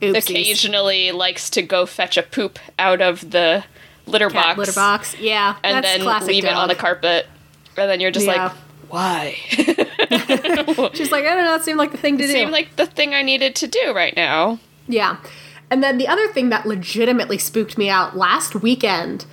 oopsies, 0.00 0.30
occasionally 0.30 1.10
likes 1.10 1.50
to 1.50 1.62
go 1.62 1.86
fetch 1.86 2.16
a 2.16 2.22
poop 2.22 2.58
out 2.78 3.00
of 3.00 3.32
the 3.32 3.64
litter 4.06 4.28
cat 4.30 4.56
box, 4.56 4.58
litter 4.58 4.72
box. 4.72 5.16
Yeah, 5.18 5.56
and 5.64 5.76
that's 5.76 5.86
then 5.86 6.02
classic 6.02 6.28
leave 6.28 6.44
it 6.44 6.52
on 6.52 6.68
the 6.68 6.74
carpet, 6.76 7.26
and 7.76 7.90
then 7.90 8.00
you're 8.00 8.10
just 8.10 8.26
Yeah. 8.26 8.44
like, 8.44 8.52
why? 8.88 9.36
She's 10.94 11.10
like, 11.10 11.24
I 11.24 11.34
don't 11.34 11.44
know, 11.44 11.54
it 11.54 11.62
seemed 11.64 11.78
like 11.78 11.92
the 11.92 11.98
thing 11.98 12.18
to 12.18 12.26
do. 12.26 12.32
Seemed 12.32 12.52
like 12.52 12.76
the 12.76 12.86
thing 12.86 13.14
I 13.14 13.22
needed 13.22 13.54
to 13.56 13.66
do 13.66 13.92
right 13.94 14.14
now. 14.16 14.58
Yeah. 14.88 15.16
And 15.70 15.82
then 15.82 15.96
the 15.98 16.08
other 16.08 16.28
thing 16.28 16.50
that 16.50 16.66
legitimately 16.66 17.38
spooked 17.38 17.78
me 17.78 17.88
out 17.88 18.16
last 18.16 18.54
weekend, 18.56 19.24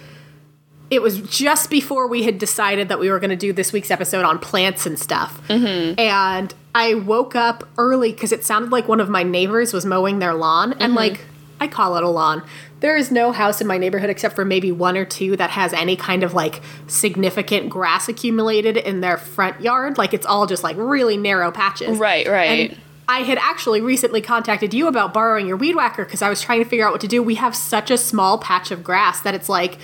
it 0.89 1.01
was 1.01 1.19
just 1.21 1.69
before 1.69 2.07
we 2.07 2.23
had 2.23 2.37
decided 2.37 2.87
that 2.89 2.99
we 2.99 3.09
were 3.11 3.19
going 3.19 3.29
to 3.31 3.35
do 3.35 3.51
this 3.51 3.73
week's 3.73 3.91
episode 3.91 4.23
on 4.23 4.39
plants 4.39 4.85
and 4.85 4.97
stuff. 4.97 5.45
Mm-hmm. 5.49 5.99
And 5.99 6.53
I 6.73 6.93
woke 6.93 7.35
up 7.35 7.67
early 7.77 8.13
because 8.13 8.31
it 8.31 8.45
sounded 8.45 8.71
like 8.71 8.87
one 8.87 9.01
of 9.01 9.09
my 9.09 9.23
neighbors 9.23 9.73
was 9.73 9.85
mowing 9.85 10.19
their 10.19 10.33
lawn. 10.33 10.73
And 10.79 10.95
like, 10.95 11.19
I 11.59 11.67
call 11.67 11.97
it 11.97 12.03
a 12.03 12.09
lawn. 12.09 12.41
There 12.79 12.95
is 12.95 13.11
no 13.11 13.31
house 13.31 13.59
in 13.59 13.67
my 13.67 13.77
neighborhood 13.77 14.09
except 14.09 14.35
for 14.35 14.45
maybe 14.45 14.71
one 14.71 14.95
or 14.95 15.05
two 15.05 15.35
that 15.37 15.49
has 15.49 15.73
any 15.73 15.95
kind 15.95 16.23
of 16.23 16.33
like 16.33 16.61
significant 16.87 17.69
grass 17.69 18.07
accumulated 18.07 18.77
in 18.77 19.01
their 19.01 19.17
front 19.17 19.61
yard. 19.61 19.97
Like, 19.97 20.13
it's 20.13 20.25
all 20.25 20.47
just 20.47 20.63
like 20.63 20.77
really 20.77 21.17
narrow 21.17 21.51
patches. 21.51 21.97
Right, 21.97 22.27
right. 22.27 22.71
And 22.71 22.77
I 23.09 23.19
had 23.19 23.37
actually 23.39 23.81
recently 23.81 24.21
contacted 24.21 24.73
you 24.73 24.87
about 24.87 25.13
borrowing 25.13 25.47
your 25.47 25.57
weed 25.57 25.75
whacker 25.75 26.05
because 26.05 26.21
I 26.21 26.29
was 26.29 26.41
trying 26.41 26.63
to 26.63 26.69
figure 26.69 26.85
out 26.85 26.91
what 26.91 27.01
to 27.01 27.07
do. 27.07 27.23
We 27.23 27.35
have 27.35 27.55
such 27.55 27.89
a 27.91 27.97
small 27.97 28.37
patch 28.37 28.71
of 28.71 28.83
grass 28.83 29.21
that 29.21 29.33
it's 29.33 29.49
like 29.49 29.77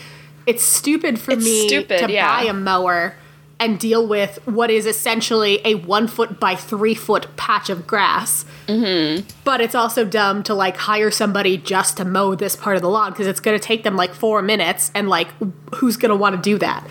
it's 0.46 0.64
stupid 0.64 1.20
for 1.20 1.32
It's 1.32 1.44
me 1.44 1.68
stupid, 1.68 2.06
to 2.06 2.12
yeah. 2.12 2.38
buy 2.38 2.44
a 2.44 2.54
mower 2.54 3.16
and 3.60 3.80
deal 3.80 4.06
with 4.06 4.38
what 4.46 4.70
is 4.70 4.86
essentially 4.86 5.62
a 5.64 5.76
one 5.76 6.08
foot 6.08 6.40
by 6.40 6.56
three 6.56 6.94
foot 6.94 7.36
patch 7.38 7.70
of 7.70 7.88
grass. 7.88 8.46
Mm-hmm. 8.68 9.26
But 9.44 9.62
it's 9.62 9.76
also 9.76 10.04
dumb 10.04 10.44
to 10.44 10.54
like 10.54 10.76
hire 10.76 11.10
somebody 11.10 11.58
just 11.58 11.98
to 11.98 12.06
mow 12.06 12.36
this 12.36 12.56
part 12.56 12.76
of 12.76 12.82
the 12.82 12.90
lawn 12.90 13.12
because 13.12 13.28
it's 13.28 13.40
going 13.40 13.58
to 13.58 13.64
take 13.64 13.84
them 13.84 13.96
like 13.96 14.14
four 14.14 14.42
minutes, 14.42 14.92
and 14.94 15.08
like 15.08 15.30
who's 15.76 15.98
going 15.98 16.10
to 16.10 16.16
want 16.16 16.36
to 16.36 16.42
do 16.42 16.58
that? 16.58 16.86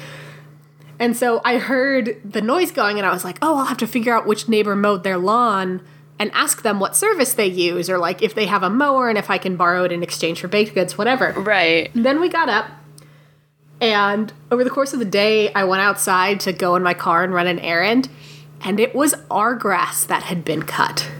And 0.98 1.16
so 1.16 1.40
I 1.44 1.58
heard 1.58 2.20
the 2.24 2.40
noise 2.40 2.70
going, 2.70 2.98
and 2.98 3.06
I 3.06 3.12
was 3.12 3.24
like, 3.24 3.38
oh, 3.42 3.58
I'll 3.58 3.64
have 3.64 3.78
to 3.78 3.86
figure 3.86 4.14
out 4.14 4.26
which 4.26 4.48
neighbor 4.48 4.76
mowed 4.76 5.02
their 5.02 5.18
lawn 5.18 5.82
and 6.20 6.30
ask 6.32 6.62
them 6.62 6.78
what 6.78 6.94
service 6.94 7.34
they 7.34 7.48
use, 7.48 7.90
or 7.90 7.98
like 7.98 8.22
if 8.22 8.34
they 8.34 8.46
have 8.46 8.62
a 8.62 8.70
mower 8.70 9.08
and 9.08 9.18
if 9.18 9.28
I 9.28 9.36
can 9.36 9.56
borrow 9.56 9.82
it 9.82 9.90
in 9.90 10.02
exchange 10.04 10.40
for 10.40 10.46
baked 10.46 10.72
goods, 10.72 10.96
whatever. 10.96 11.32
Right. 11.32 11.90
Then 11.94 12.20
we 12.20 12.28
got 12.28 12.48
up, 12.48 12.70
and 13.80 14.32
over 14.50 14.64
the 14.64 14.70
course 14.70 14.92
of 14.92 14.98
the 14.98 15.04
day, 15.04 15.52
I 15.52 15.64
went 15.64 15.82
outside 15.82 16.40
to 16.40 16.52
go 16.52 16.76
in 16.76 16.82
my 16.82 16.94
car 16.94 17.24
and 17.24 17.34
run 17.34 17.46
an 17.46 17.58
errand, 17.58 18.08
and 18.62 18.80
it 18.80 18.94
was 18.94 19.14
our 19.30 19.54
grass 19.54 20.04
that 20.04 20.24
had 20.24 20.44
been 20.44 20.62
cut. 20.62 21.10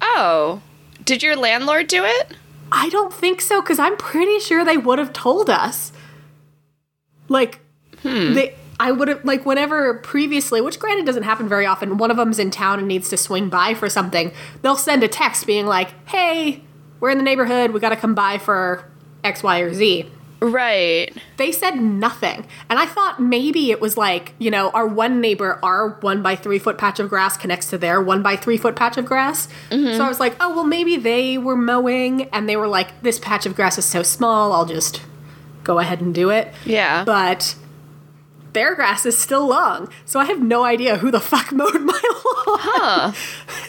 Oh. 0.00 0.62
Did 1.04 1.22
your 1.22 1.36
landlord 1.36 1.86
do 1.86 2.04
it? 2.04 2.32
I 2.72 2.88
don't 2.88 3.12
think 3.12 3.40
so, 3.40 3.60
because 3.60 3.78
I'm 3.78 3.96
pretty 3.96 4.40
sure 4.40 4.64
they 4.64 4.76
would 4.76 4.98
have 4.98 5.12
told 5.12 5.48
us. 5.48 5.92
Like, 7.28 7.60
hmm. 8.02 8.34
they. 8.34 8.54
I 8.78 8.92
would 8.92 9.08
have 9.08 9.24
like 9.24 9.46
whenever 9.46 9.94
previously, 9.94 10.60
which 10.60 10.78
granted 10.78 11.06
doesn't 11.06 11.22
happen 11.22 11.48
very 11.48 11.64
often. 11.64 11.96
One 11.96 12.10
of 12.10 12.18
them's 12.18 12.38
in 12.38 12.50
town 12.50 12.78
and 12.78 12.86
needs 12.86 13.08
to 13.08 13.16
swing 13.16 13.48
by 13.48 13.72
for 13.72 13.88
something. 13.88 14.32
They'll 14.60 14.76
send 14.76 15.02
a 15.02 15.08
text 15.08 15.46
being 15.46 15.64
like, 15.64 15.94
"Hey, 16.10 16.62
we're 17.00 17.08
in 17.08 17.16
the 17.16 17.24
neighborhood. 17.24 17.70
We 17.70 17.80
got 17.80 17.88
to 17.88 17.96
come 17.96 18.14
by 18.14 18.36
for 18.36 18.86
X, 19.24 19.42
Y, 19.42 19.60
or 19.60 19.72
Z." 19.72 20.10
Right. 20.40 21.12
They 21.38 21.50
said 21.50 21.76
nothing, 21.76 22.46
and 22.68 22.78
I 22.78 22.86
thought 22.86 23.20
maybe 23.20 23.70
it 23.70 23.80
was 23.80 23.96
like 23.96 24.34
you 24.38 24.50
know 24.50 24.70
our 24.70 24.86
one 24.86 25.20
neighbor, 25.20 25.58
our 25.62 25.90
one 26.00 26.22
by 26.22 26.36
three 26.36 26.58
foot 26.58 26.76
patch 26.78 27.00
of 27.00 27.08
grass 27.08 27.36
connects 27.36 27.70
to 27.70 27.78
their 27.78 28.00
one 28.02 28.22
by 28.22 28.36
three 28.36 28.56
foot 28.56 28.76
patch 28.76 28.96
of 28.98 29.06
grass. 29.06 29.48
So 29.70 30.04
I 30.04 30.08
was 30.08 30.20
like, 30.20 30.36
oh 30.40 30.54
well, 30.54 30.64
maybe 30.64 30.96
they 30.96 31.38
were 31.38 31.56
mowing, 31.56 32.24
and 32.30 32.48
they 32.48 32.56
were 32.56 32.68
like, 32.68 33.02
this 33.02 33.18
patch 33.18 33.46
of 33.46 33.54
grass 33.54 33.78
is 33.78 33.84
so 33.86 34.02
small, 34.02 34.52
I'll 34.52 34.66
just 34.66 35.02
go 35.64 35.78
ahead 35.78 36.00
and 36.00 36.14
do 36.14 36.30
it. 36.30 36.52
Yeah. 36.64 37.04
But 37.04 37.54
their 38.56 38.74
grass 38.74 39.04
is 39.04 39.16
still 39.18 39.46
long, 39.46 39.88
so 40.06 40.18
I 40.18 40.24
have 40.24 40.40
no 40.40 40.64
idea 40.64 40.96
who 40.96 41.10
the 41.10 41.20
fuck 41.20 41.52
mowed 41.52 41.80
my 41.80 42.00
lawn. 42.36 42.58
Huh. 42.58 43.12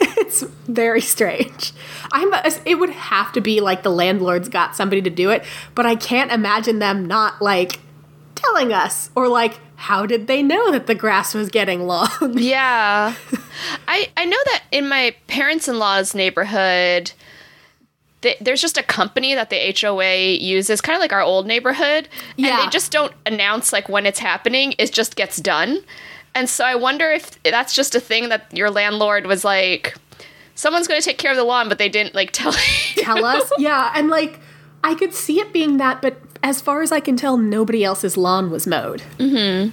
it's 0.16 0.42
very 0.66 1.02
strange. 1.02 1.72
I'm. 2.10 2.32
It 2.64 2.76
would 2.76 2.90
have 2.90 3.32
to 3.32 3.40
be 3.40 3.60
like 3.60 3.82
the 3.82 3.90
landlords 3.90 4.48
got 4.48 4.74
somebody 4.74 5.02
to 5.02 5.10
do 5.10 5.30
it, 5.30 5.44
but 5.74 5.84
I 5.84 5.94
can't 5.94 6.32
imagine 6.32 6.78
them 6.78 7.04
not 7.04 7.42
like 7.42 7.80
telling 8.34 8.72
us 8.72 9.10
or 9.14 9.28
like 9.28 9.60
how 9.76 10.06
did 10.06 10.26
they 10.26 10.42
know 10.42 10.72
that 10.72 10.86
the 10.86 10.94
grass 10.94 11.34
was 11.34 11.50
getting 11.50 11.86
long? 11.86 12.08
Yeah. 12.38 13.14
I 13.86 14.08
I 14.16 14.24
know 14.24 14.38
that 14.46 14.64
in 14.72 14.88
my 14.88 15.14
parents-in-law's 15.26 16.14
neighborhood 16.14 17.12
th- 18.22 18.38
there's 18.40 18.60
just 18.60 18.76
a 18.78 18.82
company 18.82 19.34
that 19.34 19.50
the 19.50 19.74
HOA 19.80 20.32
uses 20.38 20.80
kind 20.80 20.96
of 20.96 21.00
like 21.00 21.12
our 21.12 21.22
old 21.22 21.46
neighborhood 21.46 22.08
and 22.36 22.46
Yeah. 22.46 22.62
they 22.64 22.68
just 22.70 22.90
don't 22.92 23.12
announce 23.26 23.72
like 23.72 23.88
when 23.88 24.06
it's 24.06 24.18
happening 24.18 24.74
it 24.78 24.92
just 24.92 25.16
gets 25.16 25.36
done. 25.38 25.78
And 26.34 26.48
so 26.48 26.64
I 26.64 26.74
wonder 26.74 27.10
if 27.10 27.42
that's 27.42 27.74
just 27.74 27.94
a 27.94 28.00
thing 28.00 28.28
that 28.28 28.52
your 28.56 28.70
landlord 28.70 29.26
was 29.26 29.44
like 29.44 29.94
someone's 30.54 30.88
going 30.88 31.00
to 31.00 31.04
take 31.04 31.18
care 31.18 31.30
of 31.30 31.36
the 31.36 31.44
lawn 31.44 31.68
but 31.68 31.78
they 31.78 31.88
didn't 31.88 32.14
like 32.14 32.30
tell 32.32 32.52
you. 32.52 33.02
Tell 33.02 33.24
us, 33.24 33.50
yeah, 33.58 33.92
and 33.94 34.08
like 34.08 34.40
I 34.84 34.94
could 34.94 35.12
see 35.14 35.40
it 35.40 35.52
being 35.52 35.78
that, 35.78 36.00
but 36.02 36.16
as 36.42 36.60
far 36.60 36.82
as 36.82 36.92
I 36.92 37.00
can 37.00 37.16
tell, 37.16 37.36
nobody 37.36 37.82
else's 37.82 38.16
lawn 38.16 38.50
was 38.50 38.64
mowed. 38.66 39.02
Mm-hmm. 39.18 39.70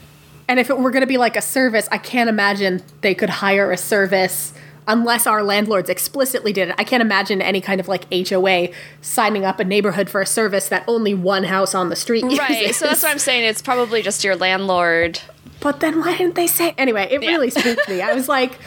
And 0.48 0.60
if 0.60 0.70
it 0.72 0.78
were 0.80 0.90
going 0.92 1.02
to 1.02 1.08
be 1.08 1.18
like 1.18 1.36
a 1.36 1.42
service, 1.42 1.88
I 1.92 1.98
can't 2.00 2.28
imagine 2.30 2.82
they 3.02 3.14
could 3.16 3.30
hire 3.30 3.72
a 3.72 3.78
service 3.78 4.54
unless 4.88 5.25
our 5.27 5.44
landlords 5.44 5.89
explicitly 5.89 6.54
did 6.54 6.70
it. 6.70 6.75
I 6.77 6.84
can't 6.84 7.01
imagine 7.01 7.42
any 7.42 7.62
kind 7.62 7.80
of 7.80 7.88
like 7.88 8.06
HOA 8.13 8.70
signing 9.01 9.44
up 9.46 9.60
a 9.60 9.63
neighborhood 9.63 10.10
for 10.10 10.22
a 10.22 10.25
service 10.25 10.68
that 10.70 10.84
only 10.88 11.13
one 11.13 11.44
house 11.46 11.74
on 11.74 11.89
the 11.89 11.96
street 11.96 12.24
Right. 12.24 12.62
uses. 12.62 12.77
So 12.77 12.86
that's 12.88 13.04
what 13.04 13.12
I'm 13.12 13.20
saying 13.20 13.44
it's 13.46 13.62
probably 13.62 14.01
just 14.01 14.24
your 14.24 14.36
landlord. 14.36 15.20
But 15.60 15.80
then 15.80 16.00
why 16.00 16.18
didn't 16.18 16.36
they 16.36 16.48
say? 16.48 16.74
Anyway, 16.77 17.08
it 17.10 17.24
Yeah. 17.24 17.30
really 17.30 17.50
spooked 17.50 17.89
me. 17.89 18.01
I 18.01 18.13
was 18.13 18.30
like, 18.30 18.60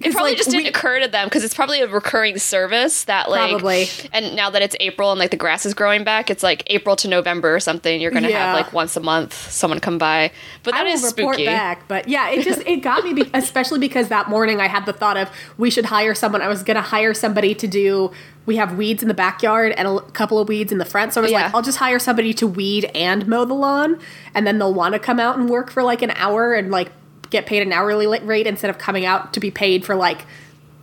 It 0.00 0.12
probably 0.12 0.34
just 0.34 0.50
didn't 0.50 0.66
occur 0.66 1.00
to 1.00 1.08
them 1.08 1.26
because 1.26 1.44
it's 1.44 1.54
probably 1.54 1.80
a 1.80 1.86
recurring 1.88 2.38
service 2.38 3.04
that 3.04 3.30
like 3.30 3.50
Probably. 3.50 3.88
and 4.12 4.34
now 4.36 4.50
that 4.50 4.62
it's 4.62 4.74
April 4.80 5.10
and 5.10 5.18
like 5.18 5.30
the 5.30 5.36
grass 5.36 5.66
is 5.66 5.74
growing 5.74 6.04
back, 6.04 6.30
it's 6.30 6.42
like 6.42 6.62
April 6.68 6.96
to 6.96 7.08
November 7.08 7.54
or 7.54 7.60
something. 7.60 8.00
You're 8.00 8.10
gonna 8.10 8.28
Yeah. 8.28 8.46
have 8.46 8.54
like 8.56 8.72
once 8.72 8.96
a 8.96 9.00
month 9.00 9.34
someone 9.50 9.80
come 9.80 9.98
by. 9.98 10.30
But 10.62 10.74
I 10.74 10.78
that 10.78 10.84
will 10.84 10.92
is 10.94 11.02
report 11.16 11.34
spooky. 11.34 11.46
back. 11.46 11.88
But 11.88 12.08
yeah, 12.08 12.30
it 12.30 12.42
just 12.44 12.60
it 12.66 12.76
got 12.78 13.04
me, 13.04 13.12
be- 13.12 13.30
especially 13.34 13.78
because 13.80 14.08
that 14.08 14.28
morning 14.28 14.60
I 14.60 14.68
had 14.68 14.86
the 14.86 14.92
thought 14.92 15.16
of 15.16 15.28
we 15.58 15.70
should 15.70 15.86
hire 15.86 16.14
someone. 16.14 16.42
I 16.42 16.48
was 16.48 16.62
gonna 16.62 16.80
hire 16.82 17.14
somebody 17.14 17.54
to 17.56 17.66
do. 17.66 18.10
We 18.44 18.56
have 18.56 18.76
weeds 18.76 19.02
in 19.02 19.08
the 19.08 19.14
backyard 19.14 19.72
and 19.76 19.86
a 19.86 20.00
couple 20.00 20.38
of 20.40 20.48
weeds 20.48 20.72
in 20.72 20.78
the 20.78 20.84
front. 20.84 21.12
So 21.14 21.20
I 21.20 21.22
was 21.22 21.30
Yeah. 21.30 21.44
like, 21.44 21.54
I'll 21.54 21.62
just 21.62 21.78
hire 21.78 21.98
somebody 22.00 22.34
to 22.34 22.46
weed 22.46 22.86
and 22.94 23.28
mow 23.28 23.44
the 23.44 23.54
lawn, 23.54 24.00
and 24.34 24.46
then 24.46 24.58
they'll 24.58 24.74
want 24.74 24.94
to 24.94 24.98
come 24.98 25.20
out 25.20 25.36
and 25.38 25.48
work 25.48 25.70
for 25.70 25.82
like 25.84 26.02
an 26.02 26.10
hour 26.16 26.52
and 26.54 26.70
like 26.70 26.90
get 27.32 27.46
paid 27.46 27.62
an 27.62 27.72
hourly 27.72 28.06
rate 28.06 28.46
instead 28.46 28.70
of 28.70 28.78
coming 28.78 29.04
out 29.04 29.32
to 29.32 29.40
be 29.40 29.50
paid 29.50 29.84
for 29.84 29.96
like 29.96 30.24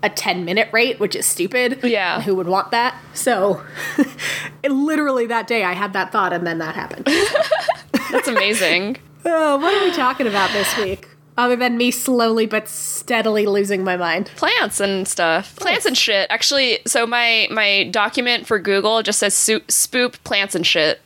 a 0.04 0.10
10 0.10 0.44
minute 0.44 0.70
rate, 0.72 1.00
which 1.00 1.16
is 1.16 1.26
stupid. 1.26 1.80
Yeah. 1.84 2.22
Who 2.22 2.36
would 2.36 2.48
want 2.48 2.72
that? 2.72 2.96
So, 3.14 3.64
it, 4.64 4.72
literally 4.72 5.26
that 5.28 5.48
day 5.48 5.64
I 5.64 5.74
had 5.74 5.94
that 5.94 6.12
thought 6.12 6.34
and 6.34 6.46
then 6.46 6.58
that 6.58 6.76
happened. 6.76 7.06
That's 8.12 8.28
amazing. 8.28 8.98
Oh, 9.26 9.58
what 9.58 9.74
are 9.74 9.84
we 9.84 9.92
talking 9.92 10.28
about 10.28 10.50
this 10.54 10.78
week? 10.78 11.10
Other 11.38 11.58
than 11.58 11.76
me 11.76 11.92
slowly 11.92 12.46
but 12.46 12.70
steadily 12.70 13.46
losing 13.46 13.84
my 13.84 13.98
mind. 13.98 14.32
Plants 14.38 14.80
and 14.80 15.06
stuff. 15.06 15.58
Plants 15.58 15.86
and 15.86 15.98
shit. 15.98 16.26
Actually, 16.30 16.80
so 16.88 17.06
my 17.06 17.50
my 17.52 17.90
document 17.92 18.48
for 18.48 18.58
Google 18.58 19.04
just 19.04 19.20
says 19.20 19.34
spoop 19.36 20.24
plants 20.24 20.56
and 20.56 20.66
shit. 20.66 21.02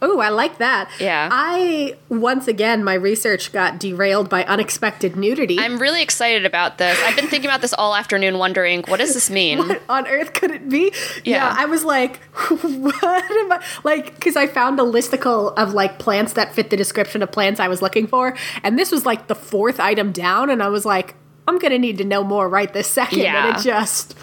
Oh, 0.00 0.20
I 0.20 0.28
like 0.28 0.58
that. 0.58 0.90
Yeah. 1.00 1.28
I, 1.32 1.96
once 2.08 2.46
again, 2.46 2.84
my 2.84 2.94
research 2.94 3.52
got 3.52 3.80
derailed 3.80 4.28
by 4.28 4.44
unexpected 4.44 5.16
nudity. 5.16 5.58
I'm 5.58 5.78
really 5.78 6.02
excited 6.02 6.46
about 6.46 6.78
this. 6.78 6.98
I've 7.04 7.16
been 7.16 7.26
thinking 7.26 7.50
about 7.50 7.60
this 7.62 7.72
all 7.72 7.94
afternoon, 7.94 8.38
wondering 8.38 8.84
what 8.86 8.98
does 8.98 9.14
this 9.14 9.28
mean? 9.38 9.58
what 9.58 9.82
on 9.88 10.06
earth 10.06 10.34
could 10.34 10.52
it 10.52 10.68
be? 10.68 10.92
Yeah. 11.24 11.52
I 11.56 11.64
was 11.66 11.84
like, 11.84 12.22
what 12.60 13.04
am 13.04 13.52
I? 13.52 13.64
Like, 13.82 14.14
because 14.14 14.36
I 14.36 14.46
found 14.46 14.78
a 14.78 14.84
listicle 14.84 15.52
of 15.56 15.74
like 15.74 15.98
plants 15.98 16.34
that 16.34 16.54
fit 16.54 16.70
the 16.70 16.76
description 16.76 17.22
of 17.22 17.32
plants 17.32 17.58
I 17.58 17.68
was 17.68 17.82
looking 17.82 18.06
for. 18.06 18.36
And 18.62 18.78
this 18.78 18.92
was 18.92 19.04
like 19.04 19.26
the 19.26 19.34
fourth 19.34 19.80
item 19.80 20.12
down. 20.12 20.50
And 20.50 20.62
I 20.62 20.68
was 20.68 20.84
like, 20.84 21.14
I'm 21.48 21.58
going 21.58 21.72
to 21.72 21.78
need 21.78 21.98
to 21.98 22.04
know 22.04 22.22
more 22.22 22.48
right 22.48 22.72
this 22.72 22.86
second. 22.86 23.20
Yeah. 23.20 23.54
And 23.54 23.62
just, 23.62 24.14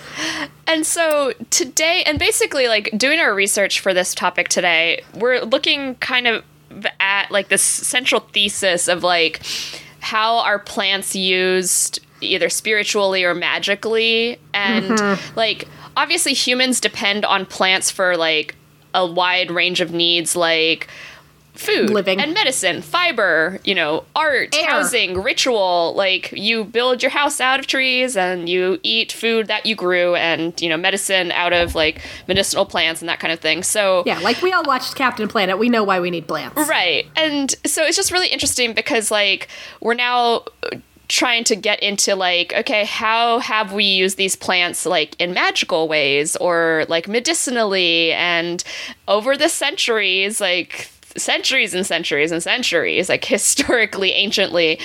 And 0.67 0.85
so 0.85 1.33
today, 1.49 2.03
and 2.05 2.17
basically, 2.17 2.67
like 2.67 2.91
doing 2.97 3.19
our 3.19 3.33
research 3.33 3.79
for 3.79 3.93
this 3.93 4.15
topic 4.15 4.47
today, 4.47 5.03
we're 5.15 5.41
looking 5.41 5.95
kind 5.95 6.27
of 6.27 6.43
at 6.99 7.31
like 7.31 7.49
this 7.49 7.61
central 7.61 8.21
thesis 8.21 8.87
of 8.87 9.03
like 9.03 9.41
how 9.99 10.37
are 10.39 10.59
plants 10.59 11.15
used 11.15 11.99
either 12.21 12.49
spiritually 12.49 13.23
or 13.23 13.33
magically. 13.33 14.39
And 14.53 14.91
mm-hmm. 14.91 15.37
like, 15.37 15.67
obviously, 15.95 16.33
humans 16.33 16.79
depend 16.79 17.25
on 17.25 17.45
plants 17.45 17.91
for 17.91 18.17
like 18.17 18.55
a 18.93 19.05
wide 19.05 19.51
range 19.51 19.81
of 19.81 19.91
needs, 19.91 20.35
like 20.35 20.87
food 21.55 21.89
Living. 21.89 22.19
and 22.19 22.33
medicine, 22.33 22.81
fiber, 22.81 23.59
you 23.63 23.73
know, 23.73 24.03
art, 24.15 24.55
Air. 24.55 24.69
housing, 24.69 25.21
ritual. 25.21 25.93
Like 25.95 26.31
you 26.31 26.63
build 26.63 27.01
your 27.01 27.11
house 27.11 27.39
out 27.39 27.59
of 27.59 27.67
trees 27.67 28.15
and 28.17 28.47
you 28.47 28.79
eat 28.83 29.11
food 29.11 29.47
that 29.47 29.65
you 29.65 29.75
grew 29.75 30.15
and, 30.15 30.59
you 30.61 30.69
know, 30.69 30.77
medicine 30.77 31.31
out 31.31 31.53
of 31.53 31.75
like 31.75 32.01
medicinal 32.27 32.65
plants 32.65 33.01
and 33.01 33.09
that 33.09 33.19
kind 33.19 33.31
of 33.31 33.39
thing. 33.39 33.63
So 33.63 34.03
yeah, 34.05 34.19
like 34.19 34.41
we 34.41 34.51
all 34.51 34.63
watched 34.63 34.95
Captain 34.95 35.27
Planet. 35.27 35.57
We 35.57 35.69
know 35.69 35.83
why 35.83 35.99
we 35.99 36.11
need 36.11 36.27
plants. 36.27 36.57
Right. 36.67 37.07
And 37.15 37.51
so 37.65 37.83
it's 37.83 37.97
just 37.97 38.11
really 38.11 38.27
interesting 38.27 38.73
because 38.73 39.11
like 39.11 39.47
we're 39.79 39.93
now 39.93 40.43
uh, 40.63 40.77
trying 41.07 41.43
to 41.43 41.55
get 41.55 41.81
into 41.83 42.15
like 42.15 42.51
okay 42.57 42.83
how 42.83 43.37
have 43.37 43.71
we 43.71 43.83
used 43.83 44.17
these 44.17 44.35
plants 44.35 44.87
like 44.87 45.15
in 45.21 45.33
magical 45.33 45.87
ways 45.87 46.35
or 46.37 46.83
like 46.89 47.07
medicinally 47.07 48.11
and 48.13 48.63
over 49.07 49.37
the 49.37 49.47
centuries 49.47 50.41
like 50.41 50.89
centuries 51.17 51.73
and 51.73 51.85
centuries 51.85 52.31
and 52.31 52.43
centuries 52.43 53.09
like 53.09 53.25
historically 53.25 54.13
anciently 54.13 54.79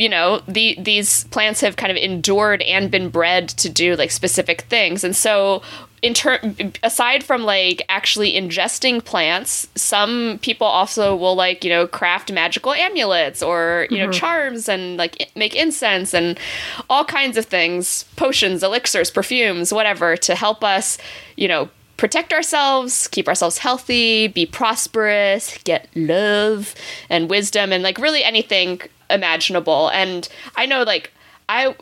you 0.00 0.08
know 0.08 0.40
the 0.48 0.76
these 0.80 1.24
plants 1.24 1.60
have 1.60 1.76
kind 1.76 1.90
of 1.90 1.96
endured 1.98 2.62
and 2.62 2.90
been 2.90 3.10
bred 3.10 3.50
to 3.50 3.68
do 3.68 3.94
like 3.96 4.10
specific 4.10 4.62
things. 4.62 5.04
And 5.04 5.14
so 5.14 5.62
in 6.00 6.14
turn 6.14 6.72
aside 6.82 7.22
from 7.22 7.42
like 7.42 7.82
actually 7.90 8.32
ingesting 8.32 9.04
plants 9.04 9.68
some 9.74 10.38
people 10.40 10.66
also 10.66 11.14
will 11.14 11.34
like 11.34 11.62
you 11.62 11.68
know 11.68 11.86
craft 11.86 12.32
magical 12.32 12.72
amulets 12.72 13.42
or 13.42 13.86
you 13.90 13.98
know 13.98 14.04
mm-hmm. 14.04 14.12
charms 14.12 14.66
and 14.66 14.96
like 14.96 15.30
make 15.36 15.54
incense 15.54 16.14
and 16.14 16.40
all 16.88 17.04
kinds 17.04 17.36
of 17.36 17.44
things 17.44 18.06
potions 18.16 18.62
elixirs 18.62 19.10
perfumes 19.10 19.74
whatever 19.74 20.16
to 20.16 20.34
help 20.34 20.64
us 20.64 20.96
you 21.36 21.46
know 21.46 21.68
protect 22.00 22.32
ourselves, 22.32 23.06
keep 23.08 23.28
ourselves 23.28 23.58
healthy, 23.58 24.26
be 24.26 24.46
prosperous, 24.46 25.58
get 25.64 25.86
love 25.94 26.74
and 27.10 27.28
wisdom, 27.28 27.72
and 27.72 27.82
like 27.82 27.98
really 27.98 28.24
anything 28.24 28.80
imaginable. 29.10 29.88
And 29.90 30.28
I 30.56 30.66
know, 30.66 30.82
like, 30.82 31.12
I. 31.48 31.76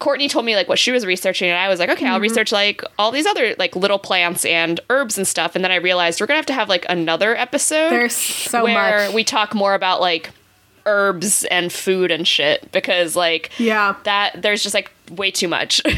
Courtney 0.00 0.28
told 0.28 0.44
me 0.44 0.56
like 0.56 0.68
what 0.68 0.80
she 0.80 0.90
was 0.90 1.06
researching, 1.06 1.48
and 1.48 1.56
I 1.56 1.68
was 1.68 1.78
like, 1.78 1.88
okay, 1.90 2.06
I'll 2.06 2.14
mm-hmm. 2.14 2.22
research 2.22 2.50
like 2.50 2.82
all 2.98 3.12
these 3.12 3.24
other 3.24 3.54
like 3.56 3.76
little 3.76 4.00
plants 4.00 4.44
and 4.44 4.80
herbs 4.90 5.16
and 5.16 5.28
stuff. 5.28 5.54
And 5.54 5.62
then 5.64 5.70
I 5.70 5.76
realized 5.76 6.20
we're 6.20 6.26
gonna 6.26 6.38
have 6.38 6.46
to 6.46 6.52
have 6.52 6.68
like 6.68 6.84
another 6.88 7.36
episode 7.36 7.90
There's 7.90 8.12
so 8.12 8.64
where 8.64 9.06
much. 9.06 9.14
we 9.14 9.22
talk 9.22 9.54
more 9.54 9.74
about 9.74 10.00
like 10.00 10.30
herbs 10.86 11.44
and 11.50 11.72
food 11.72 12.10
and 12.10 12.26
shit 12.26 12.70
because 12.72 13.14
like 13.16 13.50
Yeah. 13.58 13.96
that 14.04 14.40
there's 14.40 14.62
just 14.62 14.74
like 14.74 14.90
way 15.10 15.30
too 15.30 15.48
much. 15.48 15.82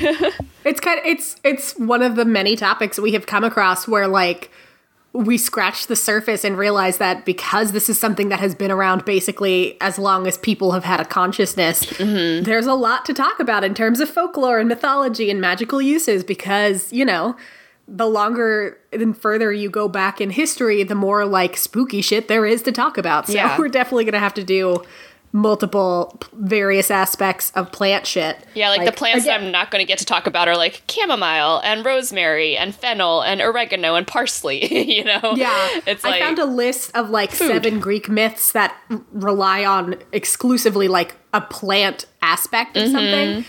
It's 0.64 0.80
kind 0.80 0.98
of, 0.98 1.06
it's 1.06 1.36
it's 1.44 1.72
one 1.78 2.02
of 2.02 2.16
the 2.16 2.26
many 2.26 2.54
topics 2.54 2.98
we 2.98 3.12
have 3.12 3.24
come 3.24 3.42
across 3.42 3.88
where 3.88 4.06
like 4.06 4.50
we 5.14 5.38
scratch 5.38 5.86
the 5.86 5.96
surface 5.96 6.44
and 6.44 6.58
realize 6.58 6.98
that 6.98 7.24
because 7.24 7.72
this 7.72 7.88
is 7.88 7.98
something 7.98 8.28
that 8.28 8.38
has 8.40 8.54
been 8.54 8.70
around 8.70 9.04
basically 9.06 9.78
as 9.80 9.98
long 9.98 10.26
as 10.26 10.36
people 10.36 10.72
have 10.72 10.84
had 10.84 11.00
a 11.00 11.06
consciousness, 11.06 11.84
mm-hmm. 11.84 12.44
there's 12.44 12.66
a 12.66 12.74
lot 12.74 13.06
to 13.06 13.14
talk 13.14 13.40
about 13.40 13.64
in 13.64 13.74
terms 13.74 14.00
of 14.00 14.10
folklore 14.10 14.58
and 14.58 14.68
mythology 14.68 15.30
and 15.30 15.40
magical 15.40 15.80
uses 15.80 16.22
because, 16.22 16.92
you 16.92 17.04
know, 17.04 17.34
the 17.90 18.06
longer 18.06 18.76
and 18.92 19.16
further 19.16 19.50
you 19.52 19.70
go 19.70 19.88
back 19.88 20.20
in 20.20 20.30
history, 20.30 20.82
the 20.82 20.94
more 20.94 21.24
like 21.24 21.56
spooky 21.56 22.02
shit 22.02 22.28
there 22.28 22.44
is 22.46 22.62
to 22.62 22.72
talk 22.72 22.98
about. 22.98 23.26
So 23.26 23.32
Yeah. 23.32 23.56
we're 23.58 23.68
definitely 23.68 24.04
going 24.04 24.12
to 24.12 24.18
have 24.20 24.34
to 24.34 24.44
do 24.44 24.84
multiple 25.30 26.16
p- 26.20 26.26
various 26.34 26.90
aspects 26.90 27.50
of 27.54 27.70
plant 27.70 28.06
shit. 28.06 28.38
yeah, 28.54 28.70
like, 28.70 28.84
the 28.86 28.92
plants 28.92 29.24
again- 29.24 29.40
that 29.42 29.46
I'm 29.46 29.52
not 29.52 29.70
going 29.70 29.84
to 29.84 29.86
get 29.86 29.98
to 29.98 30.06
talk 30.06 30.26
about 30.26 30.48
are 30.48 30.56
like 30.56 30.82
chamomile 30.90 31.60
and 31.64 31.84
rosemary 31.84 32.56
and 32.56 32.74
fennel 32.74 33.20
and 33.22 33.40
oregano 33.42 33.94
and 33.94 34.06
parsley, 34.06 34.86
you 34.96 35.04
know? 35.04 35.34
Yeah, 35.36 35.80
It's 35.86 36.02
I 36.04 36.10
like 36.10 36.22
found 36.22 36.38
a 36.38 36.46
list 36.46 36.90
of 36.96 37.10
like 37.10 37.32
seven 37.32 37.78
Greek 37.78 38.08
myths 38.08 38.52
that 38.52 38.74
rely 39.12 39.64
on 39.66 39.96
exclusively 40.12 40.88
like 40.88 41.14
a 41.34 41.42
plant 41.42 42.06
aspect 42.22 42.76
of 42.76 42.84
Mm-hmm. 42.84 42.92
something. 42.92 43.44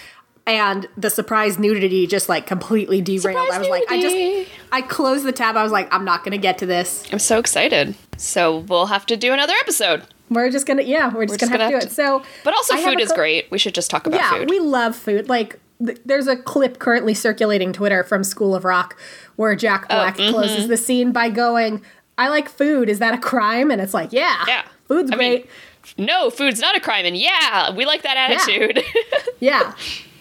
And 0.50 0.88
the 0.98 1.10
surprise 1.10 1.60
nudity 1.60 2.08
just 2.08 2.28
like 2.30 2.48
completely 2.48 3.02
derailed. 3.02 3.22
Surprise 3.48 3.52
I 3.54 3.60
was 3.60 3.68
like, 3.70 3.84
I 3.90 4.02
just, 4.02 4.52
I 4.72 4.82
closed 4.82 5.26
the 5.26 5.32
tab. 5.32 5.56
I 5.56 5.64
was 5.64 5.72
like, 5.72 5.94
I'm 5.94 6.04
not 6.06 6.24
gonna 6.24 6.38
get 6.38 6.58
to 6.60 6.66
this. 6.66 7.04
I'm 7.12 7.20
so 7.20 7.38
excited. 7.40 7.96
So 8.18 8.60
we'll 8.60 8.88
have 8.88 9.06
to 9.08 9.18
do 9.18 9.32
another 9.34 9.54
episode. 9.62 10.04
We're 10.30 10.50
just 10.52 10.66
gonna, 10.68 10.82
yeah, 10.84 11.14
we're 11.14 11.26
just 11.26 11.40
just 11.40 11.52
gonna, 11.52 11.64
have 11.64 11.72
gonna 11.72 11.82
to 11.82 11.88
have 11.88 11.96
do 11.96 12.02
it. 12.02 12.24
So, 12.24 12.24
But 12.44 12.54
also 12.54 12.76
I 12.76 12.84
food 12.84 13.00
is 13.00 13.10
cou- 13.10 13.16
great. 13.16 13.52
We 13.52 13.58
should 13.58 13.74
just 13.76 13.90
talk 13.92 14.08
about 14.08 14.18
Yeah, 14.20 14.32
food. 14.32 14.50
we 14.50 14.60
love 14.60 14.96
food. 14.96 15.28
Like, 15.30 15.60
th- 15.86 16.00
there's 16.06 16.28
a 16.28 16.36
clip 16.38 16.80
currently 16.80 17.14
circulating 17.14 17.74
Twitter 17.74 18.04
from 18.04 18.24
School 18.24 18.54
of 18.56 18.64
Rock 18.66 18.96
where 19.38 19.56
Jack 19.56 19.86
Oh, 19.90 19.96
Black 19.96 20.18
mm-hmm. 20.18 20.32
closes 20.34 20.68
the 20.68 20.78
scene 20.78 21.12
by 21.12 21.30
going, 21.30 21.82
"I 22.18 22.28
like 22.30 22.48
food. 22.50 22.90
Is 22.90 23.00
that 23.00 23.14
a 23.14 23.18
crime?" 23.18 23.72
And 23.72 23.82
it's 23.82 23.94
like, 23.94 24.12
yeah, 24.14 24.44
Yeah. 24.48 24.64
food's 24.88 25.12
I 25.12 25.16
mean, 25.16 25.32
great. 25.32 25.50
no, 25.98 26.30
food's 26.30 26.60
not 26.60 26.76
a 26.76 26.80
crime 26.80 27.06
and 27.06 27.18
yeah, 27.18 27.72
we 27.74 27.86
like 27.86 28.02
that 28.04 28.18
attitude. 28.18 28.84
Yeah. 29.40 29.74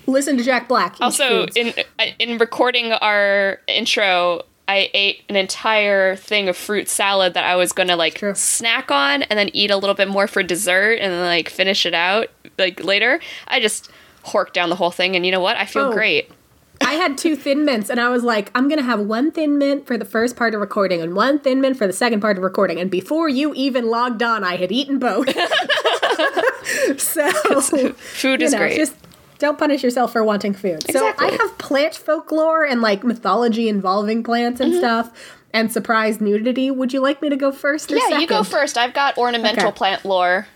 Listen 0.09 0.37
to 0.39 0.43
Jack 0.43 0.69
Black. 0.69 0.97
Also 1.01 1.43
foods. 1.47 1.57
in 1.57 1.75
uh, 1.99 2.05
in 2.19 2.39
recording 2.39 2.93
our 2.93 3.61
intro 3.69 4.43
i 4.67 4.91
ate 4.93 5.23
an 5.31 5.37
entire 5.37 6.15
thing 6.17 6.47
of 6.49 6.57
fruit 6.57 6.89
salad 6.91 7.33
that 7.35 7.45
i 7.45 7.57
was 7.57 7.73
gonna 7.73 7.97
like 7.97 8.15
True. 8.17 8.35
snack 8.35 8.91
on 8.91 9.23
and 9.23 9.39
then 9.39 9.49
eat 9.55 9.71
a 9.71 9.77
little 9.77 9.95
bit 9.95 10.09
more 10.09 10.27
for 10.27 10.43
dessert 10.43 10.99
and 11.01 11.11
then 11.13 11.25
like 11.25 11.49
finish 11.49 11.87
it 11.87 11.95
out 11.95 12.27
like 12.59 12.85
later 12.85 13.19
i 13.47 13.61
just 13.61 13.91
horked 14.25 14.53
down 14.53 14.69
the 14.69 14.77
whole 14.77 14.91
thing 14.91 15.17
and 15.17 15.25
you 15.25 15.33
know 15.33 15.41
what 15.41 15.57
i 15.57 15.65
feel 15.65 15.85
Oh. 15.87 15.93
great 15.93 16.31
I 16.81 16.93
had 16.93 17.19
two 17.19 17.35
thin 17.35 17.65
mints, 17.65 17.91
and 17.91 17.99
I 17.99 18.09
was 18.09 18.23
like, 18.23 18.53
I'm 18.55 18.69
gonna 18.69 18.83
have 18.85 19.01
one 19.01 19.33
thin 19.33 19.59
mint 19.59 19.85
for 19.85 19.99
the 19.99 20.05
first 20.05 20.37
part 20.37 20.55
of 20.55 20.61
recording 20.61 21.03
and 21.03 21.17
one 21.17 21.41
thin 21.41 21.61
mint 21.61 21.77
for 21.77 21.89
the 21.89 21.93
second 21.93 22.21
part 22.21 22.39
of 22.39 22.45
recording. 22.45 22.79
And 22.79 22.89
before 22.89 23.29
you 23.29 23.53
even 23.57 23.89
logged 23.91 24.23
on, 24.23 24.45
I 24.45 24.55
had 24.55 24.71
eaten 24.71 25.01
both. 25.01 25.27
so 26.99 27.31
food 27.93 28.41
you 28.41 28.47
is 28.47 28.53
know, 28.53 28.59
great 28.59 28.77
just 28.77 28.95
don't 29.39 29.59
punish 29.59 29.83
yourself 29.83 30.13
for 30.13 30.23
wanting 30.25 30.53
food. 30.55 30.85
Exactly. 30.89 31.29
So 31.29 31.35
I 31.35 31.37
have 31.37 31.59
plant 31.59 31.95
folklore 31.95 32.65
and 32.65 32.81
like 32.81 33.05
mythology 33.05 33.69
involving 33.69 34.23
plants 34.23 34.61
Mm-hmm. 34.61 34.71
and 34.73 34.79
stuff, 34.79 35.35
and 35.55 35.73
surprise 35.73 36.21
nudity. 36.21 36.71
Would 36.71 36.93
you 36.93 37.01
like 37.01 37.23
me 37.23 37.29
to 37.31 37.37
go 37.37 37.53
first 37.53 37.91
or 37.93 37.97
yeah 37.97 38.03
second? 38.05 38.21
you 38.21 38.27
go 38.27 38.43
first 38.43 38.77
i've 38.77 38.93
got 38.95 39.17
ornamental 39.17 39.69
Okay. 39.69 39.77
plant 39.77 40.05
lore 40.05 40.47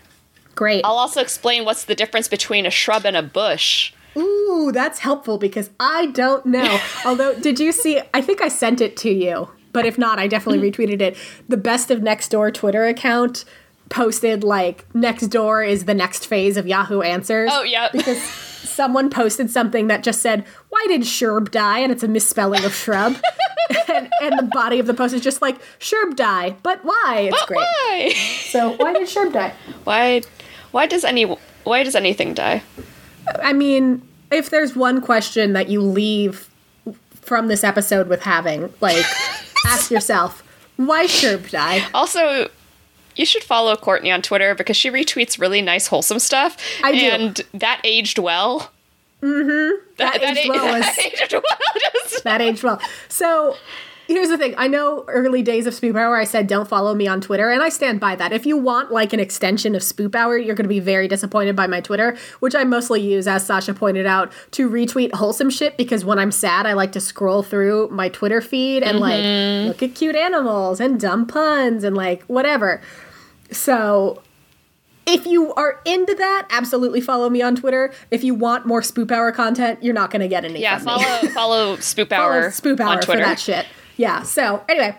Great. 0.55 0.85
i'll 0.85 0.97
also 0.97 1.19
explain 1.21 1.65
what's 1.65 1.85
the 1.85 1.95
difference 1.95 2.27
between 2.27 2.65
a 2.65 2.69
shrub 2.69 3.05
and 3.05 3.15
a 3.17 3.23
bush 3.23 3.91
Ooh, 4.15 4.69
that's 4.71 4.99
helpful 4.99 5.39
because 5.39 5.71
I 5.79 6.05
don't 6.07 6.45
know. 6.45 6.79
Although, 7.05 7.33
did 7.39 7.59
you 7.59 7.71
see? 7.71 7.99
I 8.13 8.21
think 8.21 8.43
I 8.43 8.47
sent 8.47 8.79
it 8.79 8.95
to 8.97 9.09
you, 9.09 9.49
but 9.71 9.87
if 9.87 9.97
not, 9.97 10.19
I 10.19 10.27
definitely 10.27 10.69
Mm-hmm. 10.69 10.83
retweeted 10.83 11.01
it. 11.01 11.17
The 11.49 11.57
Best 11.57 11.89
of 11.89 12.03
Next 12.03 12.29
Door 12.29 12.51
Twitter 12.51 12.85
account 12.85 13.43
posted 13.89 14.43
like 14.43 14.85
next 14.93 15.27
door 15.29 15.63
is 15.63 15.85
the 15.85 15.95
next 15.95 16.27
phase 16.27 16.57
of 16.57 16.67
Yahoo 16.67 17.01
Answers. 17.01 17.49
oh 17.51 17.63
yeah 17.63 17.89
because 17.91 18.19
someone 18.73 19.09
posted 19.09 19.49
something 19.51 19.87
that 19.87 20.03
just 20.03 20.21
said, 20.21 20.45
"Why 20.69 20.85
did 20.87 21.01
Sherb 21.01 21.51
die?" 21.51 21.79
and 21.79 21.91
it's 21.91 22.03
a 22.03 22.07
misspelling 22.07 22.65
of 22.65 22.73
shrub. 22.73 23.15
and, 23.87 24.09
and 24.21 24.39
the 24.39 24.49
body 24.51 24.79
of 24.79 24.87
the 24.87 24.93
post 24.93 25.13
is 25.13 25.21
just 25.21 25.41
like 25.41 25.57
Sherb 25.79 26.15
die, 26.15 26.55
but 26.63 26.83
why? 26.83 27.29
It's 27.31 27.45
great. 27.45 27.59
why 27.59 28.13
So 28.49 28.71
why 28.71 28.93
did 28.93 29.07
Sherb 29.07 29.33
die? 29.33 29.53
why 29.83 30.21
why 30.71 30.85
does 30.87 31.05
any 31.05 31.23
why 31.63 31.83
does 31.83 31.95
anything 31.95 32.33
die 32.33 32.61
I 33.41 33.53
mean, 33.53 34.01
if 34.31 34.49
there's 34.49 34.75
one 34.75 35.01
question 35.01 35.53
that 35.53 35.69
you 35.69 35.81
leave 35.81 36.49
from 37.21 37.47
this 37.47 37.63
episode 37.63 38.07
with 38.07 38.21
having, 38.21 38.73
like, 38.81 39.05
ask 39.65 39.91
yourself, 39.91 40.43
why 40.77 41.05
Sherb 41.05 41.49
die? 41.49 41.85
Also, 41.93 42.49
you 43.15 43.25
should 43.25 43.43
follow 43.43 43.75
Courtney 43.75 44.11
on 44.11 44.21
Twitter 44.21 44.55
because 44.55 44.77
she 44.77 44.89
retweets 44.89 45.39
really 45.39 45.61
nice, 45.61 45.87
wholesome 45.87 46.19
stuff. 46.19 46.57
I 46.83 46.91
do. 46.91 47.05
And 47.05 47.41
that 47.53 47.81
aged 47.83 48.19
well. 48.19 48.71
Mm-hmm. 49.21 49.85
That 49.97 50.21
aged 50.21 50.49
well 50.49 50.79
that 50.79 50.99
aged 50.99 51.33
well. 51.33 51.43
That 52.23 52.41
aged 52.41 52.63
well. 52.63 52.81
So 53.09 53.55
here's 54.07 54.29
the 54.29 54.37
thing. 54.37 54.53
I 54.57 54.67
know 54.67 55.05
early 55.07 55.41
days 55.41 55.65
of 55.65 55.73
Spoop 55.73 55.95
Hour, 55.95 56.15
I 56.15 56.23
said 56.23 56.47
don't 56.47 56.67
follow 56.67 56.93
me 56.93 57.07
on 57.07 57.21
Twitter, 57.21 57.49
and 57.49 57.61
I 57.61 57.69
stand 57.69 57.99
by 57.99 58.15
that. 58.15 58.31
If 58.31 58.45
you 58.45 58.57
want 58.57 58.91
like 58.91 59.13
an 59.13 59.19
extension 59.19 59.75
of 59.75 59.81
Spoop 59.81 60.15
Hour, 60.15 60.37
you're 60.37 60.55
going 60.55 60.65
to 60.65 60.69
be 60.69 60.79
very 60.79 61.07
disappointed 61.07 61.55
by 61.55 61.67
my 61.67 61.81
Twitter, 61.81 62.17
which 62.39 62.55
I 62.55 62.63
mostly 62.63 63.01
use, 63.01 63.27
as 63.27 63.45
Sasha 63.45 63.73
pointed 63.73 64.05
out, 64.05 64.31
to 64.51 64.69
retweet 64.69 65.13
wholesome 65.13 65.49
shit 65.49 65.77
because 65.77 66.03
when 66.05 66.19
I'm 66.19 66.31
sad, 66.31 66.65
I 66.65 66.73
like 66.73 66.91
to 66.93 66.99
scroll 66.99 67.43
through 67.43 67.89
my 67.89 68.09
Twitter 68.09 68.41
feed 68.41 68.83
and 68.83 68.99
like 68.99 69.21
mm-hmm. 69.21 69.67
look 69.67 69.83
at 69.83 69.95
cute 69.95 70.15
animals 70.15 70.79
and 70.79 70.99
dumb 70.99 71.25
puns 71.25 71.83
and 71.83 71.95
like 71.95 72.23
whatever. 72.23 72.81
So 73.51 74.21
if 75.05 75.25
you 75.25 75.53
are 75.53 75.81
into 75.85 76.15
that, 76.15 76.47
absolutely 76.49 77.01
follow 77.01 77.29
me 77.29 77.41
on 77.41 77.55
Twitter. 77.55 77.93
If 78.09 78.23
you 78.23 78.33
want 78.33 78.65
more 78.65 78.81
Spoop 78.81 79.11
Hour 79.11 79.31
content, 79.31 79.83
you're 79.83 79.93
not 79.93 80.11
going 80.11 80.21
to 80.21 80.27
get 80.27 80.45
any. 80.45 80.61
yeah, 80.61 80.77
follow 80.79 81.27
follow 81.29 81.77
Spoop 81.77 82.11
Hour, 82.11 82.51
Follow 82.51 82.75
Spoop 82.75 82.79
Hour 82.79 82.97
on 82.97 83.01
for 83.01 83.15
that 83.17 83.39
shit. 83.39 83.65
Yeah. 83.97 84.23
So 84.23 84.63
anyway, 84.67 84.95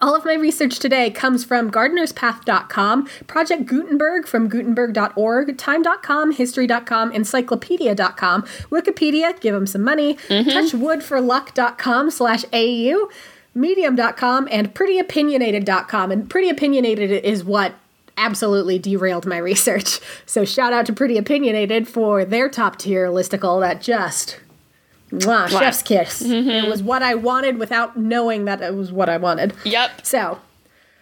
all 0.00 0.14
of 0.14 0.24
my 0.24 0.34
research 0.34 0.78
today 0.78 1.10
comes 1.10 1.44
from 1.44 1.70
gardenerspath.com, 1.70 3.08
Project 3.26 3.66
Gutenberg 3.66 4.26
from 4.26 4.48
gutenberg.org, 4.48 5.58
time.com, 5.58 6.32
history.com, 6.32 7.12
encyclopedia.com, 7.12 8.42
Wikipedia, 8.42 9.40
give 9.40 9.54
them 9.54 9.66
some 9.66 9.82
money, 9.82 10.14
mm-hmm. 10.14 10.48
touchwoodforluck.com 10.48 12.10
slash 12.10 12.44
au, 12.52 13.10
medium.com, 13.54 14.48
and 14.50 14.74
prettyopinionated.com. 14.74 16.10
And 16.10 16.30
Pretty 16.30 16.50
Opinionated 16.50 17.10
is 17.24 17.42
what 17.42 17.74
absolutely 18.16 18.78
derailed 18.78 19.26
my 19.26 19.38
research. 19.38 19.98
So 20.26 20.44
shout 20.44 20.72
out 20.72 20.86
to 20.86 20.92
Pretty 20.92 21.18
Opinionated 21.18 21.88
for 21.88 22.24
their 22.24 22.48
top 22.48 22.76
tier 22.76 23.08
listicle 23.08 23.60
that 23.60 23.80
just 23.80 24.38
Mwah, 25.12 25.48
chef's 25.48 25.82
kiss. 25.82 26.22
Mm-hmm. 26.22 26.48
It 26.50 26.68
was 26.68 26.82
what 26.82 27.02
I 27.02 27.14
wanted 27.14 27.58
without 27.58 27.96
knowing 27.96 28.44
that 28.44 28.62
it 28.62 28.74
was 28.74 28.92
what 28.92 29.08
I 29.08 29.16
wanted. 29.16 29.52
Yep. 29.64 30.06
So, 30.06 30.38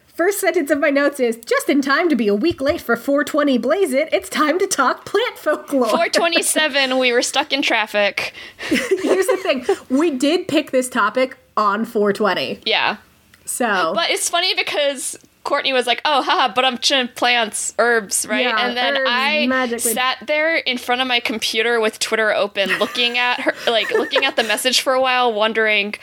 first 0.07 0.41
sentence 0.41 0.71
of 0.71 0.81
my 0.81 0.91
notes 0.91 1.21
is 1.21 1.37
just 1.37 1.69
in 1.69 1.83
time 1.83 2.09
to 2.09 2.17
be 2.17 2.27
a 2.29 2.35
week 2.35 2.61
late 2.61 2.81
for 2.81 2.97
420 2.97 3.59
Blaze 3.59 3.93
It, 3.93 4.09
it's 4.13 4.29
time 4.29 4.59
to 4.59 4.67
talk 4.67 5.05
plant 5.05 5.39
folklore. 5.39 5.89
427, 5.89 6.99
we 6.99 7.13
were 7.13 7.23
stuck 7.23 7.53
in 7.53 7.63
traffic. 7.63 8.33
Here's 8.69 9.27
the 9.27 9.39
thing 9.43 9.67
we 9.91 10.11
did 10.11 10.49
pick 10.49 10.71
this 10.71 10.89
topic 10.89 11.37
on 11.57 11.85
420. 11.85 12.61
Yeah. 12.65 12.97
So, 13.45 13.93
But 13.95 14.11
it's 14.11 14.29
funny 14.29 14.55
because 14.55 15.19
Courtney 15.49 15.73
was 15.73 15.87
like, 15.87 16.03
"Oh, 16.05 16.21
haha, 16.21 16.53
but 16.53 16.67
I'm 16.67 16.77
chin 16.77 17.09
plants, 17.09 17.73
herbs, 17.79 18.27
right?" 18.29 18.45
Yeah, 18.45 18.67
and 18.67 18.77
then 18.77 18.99
I 19.07 19.47
magically- 19.47 19.95
sat 19.95 20.19
there 20.27 20.57
in 20.57 20.77
front 20.77 21.01
of 21.01 21.09
my 21.09 21.21
computer 21.21 21.81
with 21.81 21.99
Twitter 21.99 22.35
open, 22.35 22.79
looking 22.79 23.17
at 23.17 23.41
her, 23.41 23.55
like 23.67 23.91
looking 23.91 24.27
at 24.27 24.37
the 24.37 24.45
message 24.45 24.83
for 24.83 24.93
a 24.93 25.01
while, 25.01 25.33
wondering, 25.33 25.95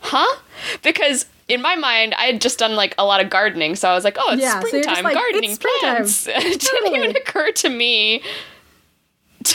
"Huh?" 0.00 0.38
Because 0.82 1.26
in 1.46 1.60
my 1.60 1.76
mind, 1.76 2.14
I 2.14 2.24
had 2.24 2.40
just 2.40 2.58
done 2.58 2.74
like 2.74 2.94
a 2.96 3.04
lot 3.04 3.22
of 3.22 3.28
gardening, 3.28 3.76
so 3.76 3.86
I 3.90 3.94
was 3.94 4.02
like, 4.02 4.16
"Oh, 4.18 4.32
it's 4.32 4.40
Yeah, 4.40 4.60
so 4.60 4.68
springtime, 4.68 5.04
like, 5.04 5.14
gardening 5.14 5.50
it's 5.50 5.60
springtime. 5.60 5.96
plants." 5.96 6.26
it 6.30 6.60
didn't 6.60 6.94
even 6.94 7.16
occur 7.16 7.52
to 7.52 7.68
me 7.68 8.22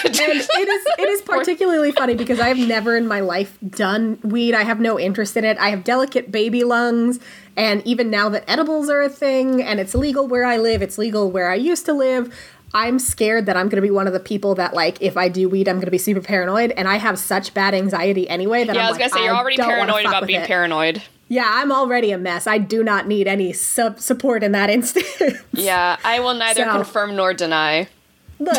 and 0.04 0.16
it 0.16 0.30
is 0.30 0.50
it 0.98 1.10
is 1.10 1.22
particularly 1.26 1.92
funny 1.92 2.16
because 2.16 2.40
I 2.40 2.48
have 2.48 2.58
never 2.58 2.98
in 2.98 3.08
my 3.08 3.20
life 3.20 3.58
done 3.68 4.18
weed. 4.24 4.56
I 4.56 4.64
have 4.64 4.80
no 4.80 5.00
interest 5.00 5.38
in 5.38 5.46
it. 5.46 5.58
I 5.60 5.70
have 5.70 5.84
delicate 5.84 6.32
baby 6.32 6.64
lungs, 6.64 7.20
and 7.58 7.86
even 7.86 8.10
now 8.10 8.30
that 8.30 8.44
edibles 8.50 8.90
are 8.90 9.02
a 9.02 9.10
thing 9.10 9.62
and 9.62 9.80
it's 9.80 9.96
legal 9.96 10.28
where 10.28 10.46
I 10.46 10.58
live, 10.58 10.82
it's 10.82 10.98
legal 10.98 11.32
where 11.32 11.50
I 11.50 11.56
used 11.56 11.86
to 11.86 11.94
live. 11.94 12.34
I'm 12.74 13.00
scared 13.00 13.46
that 13.46 13.56
I'm 13.56 13.70
going 13.70 13.78
to 13.82 13.82
be 13.88 13.92
one 13.92 14.06
of 14.08 14.12
the 14.14 14.20
people 14.20 14.56
that 14.56 14.74
like 14.74 15.02
if 15.02 15.16
I 15.16 15.30
do 15.30 15.48
weed, 15.48 15.68
I'm 15.70 15.76
going 15.78 15.86
to 15.86 15.92
be 15.92 15.98
super 15.98 16.20
paranoid, 16.22 16.72
and 16.72 16.88
I 16.90 16.98
have 16.98 17.18
such 17.18 17.54
bad 17.54 17.74
anxiety 17.74 18.28
anyway 18.30 18.66
that 18.66 18.76
Yeah, 18.76 18.82
I'm 18.82 18.88
I 18.88 18.90
was 18.90 18.98
gonna 18.98 19.12
like, 19.12 19.20
say 19.20 19.24
you're 19.26 19.36
already 19.36 19.58
paranoid 19.58 20.06
about 20.06 20.28
being 20.28 20.42
it. 20.42 20.48
paranoid. 20.48 21.02
Yeah, 21.30 21.46
I'm 21.48 21.72
already 21.72 22.12
a 22.12 22.18
mess. 22.18 22.46
I 22.48 22.58
do 22.58 22.84
not 22.84 23.08
need 23.08 23.28
any 23.28 23.54
sub 23.54 24.00
support 24.00 24.44
in 24.44 24.52
that 24.52 24.70
instance. 24.78 25.08
Yeah, 25.54 25.98
I 26.04 26.20
will 26.20 26.34
neither 26.34 26.64
So- 26.66 26.72
confirm 26.72 27.16
nor 27.16 27.34
deny. 27.34 27.88
Look, 28.38 28.58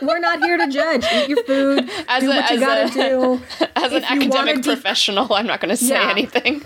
we're 0.00 0.20
not 0.20 0.38
here 0.38 0.56
to 0.56 0.68
judge. 0.68 1.04
Eat 1.12 1.28
your 1.30 1.42
food. 1.42 1.90
As 2.08 2.22
do 2.22 2.30
a- 2.30 2.36
what 2.36 2.50
you 2.52 2.60
gotta 2.60 2.84
a- 2.84 2.90
do. 2.90 3.42
As 3.74 3.92
an 3.92 4.04
If 4.04 4.10
wanna 4.10 4.24
academic 4.26 4.56
de- 4.62 4.72
professional, 4.72 5.34
I'm 5.34 5.48
not 5.48 5.60
going 5.60 5.70
to 5.70 5.76
say 5.76 5.94
Yeah. 5.94 6.08
anything. 6.10 6.64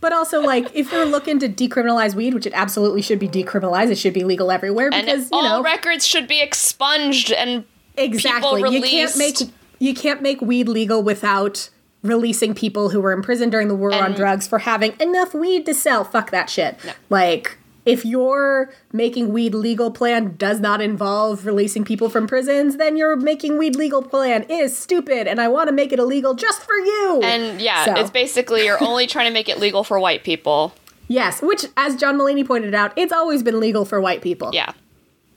But 0.00 0.12
also, 0.12 0.40
like, 0.40 0.70
if 0.74 0.92
you're 0.92 1.06
looking 1.06 1.38
to 1.38 1.48
decriminalize 1.48 2.14
weed, 2.14 2.34
which 2.34 2.46
it 2.46 2.52
absolutely 2.54 3.02
should 3.02 3.18
be 3.18 3.28
decriminalized, 3.28 3.90
it 3.90 3.96
should 3.98 4.12
be 4.12 4.24
legal 4.24 4.50
everywhere 4.50 4.90
And 4.92 5.06
because 5.06 5.30
you 5.30 5.38
all 5.38 5.42
know 5.42 5.62
records 5.62 6.06
should 6.06 6.28
be 6.28 6.40
expunged 6.40 7.32
and 7.32 7.64
exactly 7.96 8.62
people 8.62 8.74
you 8.74 8.82
can't 8.82 9.16
make 9.16 9.36
you 9.78 9.94
can't 9.94 10.22
make 10.22 10.40
weed 10.40 10.68
legal 10.68 11.02
without 11.02 11.70
releasing 12.02 12.54
people 12.54 12.90
who 12.90 13.00
were 13.00 13.12
in 13.12 13.22
prison 13.22 13.50
during 13.50 13.68
the 13.68 13.74
war 13.74 13.92
on 13.92 14.12
drugs 14.12 14.46
for 14.46 14.60
having 14.60 14.94
enough 15.00 15.34
weed 15.34 15.66
to 15.66 15.74
sell. 15.74 16.04
Fuck 16.04 16.30
that 16.30 16.50
shit. 16.50 16.78
Like. 17.10 17.58
If 17.86 18.04
your 18.04 18.70
making 18.92 19.32
weed 19.32 19.54
legal 19.54 19.90
plan 19.90 20.34
does 20.36 20.60
not 20.60 20.80
involve 20.82 21.46
releasing 21.46 21.84
people 21.84 22.10
from 22.10 22.26
prisons, 22.26 22.76
then 22.76 22.96
your 22.96 23.16
making 23.16 23.56
weed 23.58 23.76
legal 23.76 24.02
plan 24.02 24.42
is 24.50 24.76
stupid, 24.76 25.26
and 25.26 25.40
I 25.40 25.48
want 25.48 25.68
to 25.68 25.72
make 25.72 25.92
it 25.92 25.98
illegal 25.98 26.34
just 26.34 26.62
for 26.62 26.74
you. 26.74 27.20
and 27.22 27.60
yeah, 27.60 27.84
So- 27.84 27.94
it's 27.94 28.10
basically 28.10 28.64
you're 28.66 28.82
only 28.82 29.06
trying 29.06 29.26
to 29.28 29.32
make 29.32 29.48
it 29.48 29.58
legal 29.58 29.84
for 29.84 29.98
white 29.98 30.24
people. 30.24 30.74
yes, 31.08 31.40
which, 31.40 31.66
as 31.76 31.94
John 31.96 32.18
Mulaney 32.18 32.44
pointed 32.46 32.74
out, 32.74 32.92
it's 32.96 33.12
always 33.12 33.42
been 33.44 33.60
legal 33.60 33.84
for 33.84 34.00
white 34.00 34.20
people. 34.20 34.50
Yeah. 34.52 34.72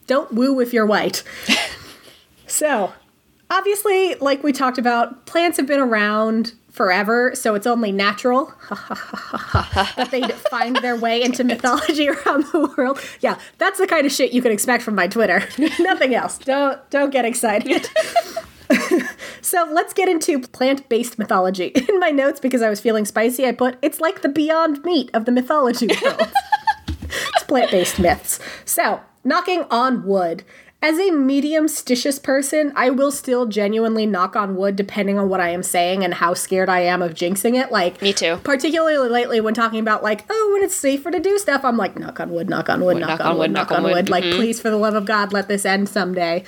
don't 0.07 0.33
woo 0.33 0.59
if 0.59 0.73
you're 0.73 0.88
white. 0.88 1.21
so, 2.47 2.91
obviously, 3.49 4.15
like 4.15 4.43
we 4.43 4.51
talked 4.51 4.77
about, 4.77 5.25
plants 5.25 5.57
have 5.57 5.67
been 5.67 5.79
around 5.79 6.53
forever, 6.69 7.31
so 7.35 7.55
it's 7.55 7.67
only 7.67 7.91
natural 7.91 8.53
that 8.69 10.09
they 10.12 10.21
find 10.49 10.75
their 10.77 10.95
way 10.95 11.21
into 11.23 11.43
mythology 11.43 12.09
around 12.09 12.45
the 12.51 12.73
world. 12.77 12.99
Yeah, 13.19 13.39
that's 13.57 13.79
the 13.79 13.88
kind 13.88 14.05
of 14.05 14.12
shit 14.12 14.31
you 14.31 14.41
can 14.41 14.51
expect 14.51 14.83
from 14.83 14.95
my 14.95 15.07
Twitter. 15.07 15.47
Nothing 15.79 16.15
else. 16.15 16.38
Don't 16.38 16.79
don't 16.89 17.12
get 17.12 17.25
excited. 17.25 17.89
so 19.41 19.67
let's 19.71 19.93
get 19.93 20.07
into 20.07 20.39
plant-based 20.39 21.17
mythology. 21.17 21.67
In 21.89 21.99
my 21.99 22.12
notes, 22.12 22.39
because 22.39 22.62
I 22.62 22.69
was 22.69 22.79
feeling 22.79 23.05
spicy, 23.05 23.45
I 23.45 23.51
put 23.51 23.77
it's 23.81 23.99
like 23.99 24.21
the 24.21 24.29
beyond 24.29 24.83
meat 24.83 25.09
of 25.13 25.25
the 25.25 25.31
mythology 25.31 25.88
world 26.03 26.31
it's 27.35 27.43
plant 27.43 27.71
based 27.71 27.99
myths. 27.99 28.39
So, 28.65 29.01
knocking 29.23 29.65
on 29.69 30.05
wood. 30.05 30.43
As 30.82 30.98
a 30.98 31.12
medium 31.12 31.65
stitious 31.65 32.24
person, 32.24 32.72
I 32.76 32.89
will 32.89 33.12
still 33.12 33.46
genuinely 33.48 34.06
knock 34.06 34.38
on 34.38 34.56
wood 34.56 34.78
depending 34.78 35.20
on 35.20 35.28
what 35.28 35.42
I 35.42 35.50
am 35.50 35.62
saying 35.62 36.06
and 36.06 36.13
how 36.13 36.34
scared 36.34 36.70
I 36.70 36.80
am 36.82 37.02
of 37.02 37.13
jinxing 37.13 37.62
it. 37.62 37.70
Like, 37.70 38.02
Me 38.02 38.13
too. 38.13 38.39
Particularly 38.44 39.10
lately 39.10 39.42
when 39.42 39.54
talking 39.54 39.82
about, 39.82 40.04
like, 40.04 40.24
oh, 40.30 40.52
when 40.54 40.63
it's 40.63 40.76
safer 40.76 41.12
to 41.12 41.20
do 41.20 41.38
stuff, 41.38 41.65
I'm 41.65 41.76
like, 41.76 42.00
knock 42.00 42.22
on 42.22 42.32
wood, 42.32 42.50
knock 42.50 42.70
on 42.70 42.80
wood, 42.80 42.98
knock, 42.98 43.20
on, 43.20 43.38
wood, 43.38 43.52
knock 43.52 43.72
on 43.74 43.84
wood. 43.84 44.10
Like, 44.10 44.24
mm-hmm. 44.24 44.38
please, 44.38 44.62
for 44.62 44.70
the 44.70 44.78
love 44.78 44.96
of 44.96 45.06
God, 45.06 45.34
let 45.34 45.50
this 45.50 45.65
end 45.65 45.89
someday. 45.89 46.46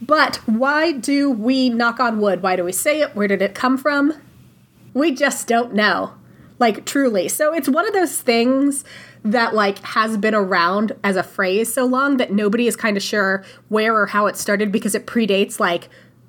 But 0.00 0.36
why 0.46 0.92
do 0.92 1.30
we 1.30 1.68
knock 1.68 2.00
on 2.00 2.20
wood? 2.20 2.42
Why 2.42 2.56
do 2.56 2.64
we 2.64 2.72
say 2.72 3.02
it? 3.02 3.14
Where 3.14 3.28
did 3.28 3.42
it 3.42 3.54
come 3.54 3.76
from? 3.76 4.14
we 4.96 5.12
just 5.12 5.46
don't 5.46 5.74
know 5.74 6.12
like 6.58 6.84
truly. 6.84 7.28
So 7.28 7.52
it's 7.52 7.68
one 7.68 7.86
of 7.86 7.92
those 7.92 8.20
things 8.20 8.84
that 9.24 9.54
like 9.54 9.78
has 9.80 10.16
been 10.16 10.34
around 10.34 10.92
as 11.02 11.16
a 11.16 11.22
phrase 11.22 11.72
so 11.72 11.84
long 11.84 12.16
that 12.18 12.32
nobody 12.32 12.66
is 12.66 12.76
kind 12.76 12.96
of 12.96 13.02
sure 13.02 13.44
where 13.68 13.94
or 13.94 14.06
how 14.06 14.26
it 14.26 14.36
started 14.36 14.70
because 14.70 14.94
it 14.94 15.06
predates 15.06 15.58
like 15.58 15.88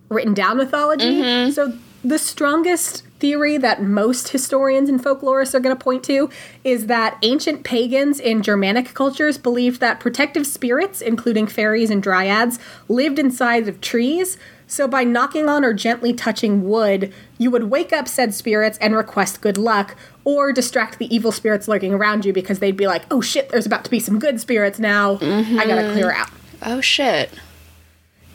written 0.10 0.34
down 0.34 0.58
mythology. 0.58 1.22
Mm-hmm. 1.22 1.52
So 1.52 1.78
the 2.04 2.18
strongest 2.18 3.04
theory 3.20 3.58
that 3.58 3.82
most 3.82 4.30
historians 4.30 4.90
and 4.90 5.04
folklorists 5.04 5.54
are 5.54 5.60
going 5.60 5.76
to 5.76 5.84
point 5.84 6.04
to 6.06 6.30
is 6.64 6.86
that 6.88 7.18
ancient 7.24 7.64
pagans 7.64 8.20
in 8.20 8.42
Germanic 8.42 8.94
cultures 8.94 9.38
believed 9.38 9.80
that 9.82 10.00
protective 10.00 10.46
spirits, 10.46 11.02
including 11.02 11.48
fairies 11.48 11.90
and 11.90 12.02
dryads, 12.02 12.60
lived 12.88 13.20
inside 13.20 13.68
of 13.68 13.82
trees. 13.82 14.38
So, 14.68 14.88
by 14.88 15.04
knocking 15.06 15.48
on 15.48 15.64
or 15.64 15.74
gently 15.74 16.14
touching 16.14 16.68
wood, 16.68 17.14
you 17.38 17.50
would 17.50 17.66
wake 17.66 17.94
up 17.94 18.08
said 18.08 18.34
spirits 18.34 18.78
and 18.80 18.96
request 18.96 19.42
good 19.42 19.58
luck, 19.58 19.96
or 20.28 20.52
distract 20.52 21.00
the 21.00 21.16
evil 21.16 21.32
spirits 21.32 21.70
lurking 21.70 21.94
around 21.94 22.26
you 22.26 22.34
because 22.34 22.60
they'd 22.60 22.76
be 22.76 22.86
like, 22.86 23.02
oh 23.10 23.22
shit, 23.22 23.48
there's 23.48 23.66
about 23.66 23.86
to 23.86 23.90
be 23.90 23.98
some 23.98 24.20
good 24.20 24.42
spirits 24.42 24.78
now. 24.78 25.14
I 25.14 25.18
gotta 25.18 25.84
mm-hmm. 25.84 25.94
clear 25.94 26.12
out. 26.12 26.30
Oh 26.64 26.82
shit. 26.82 27.30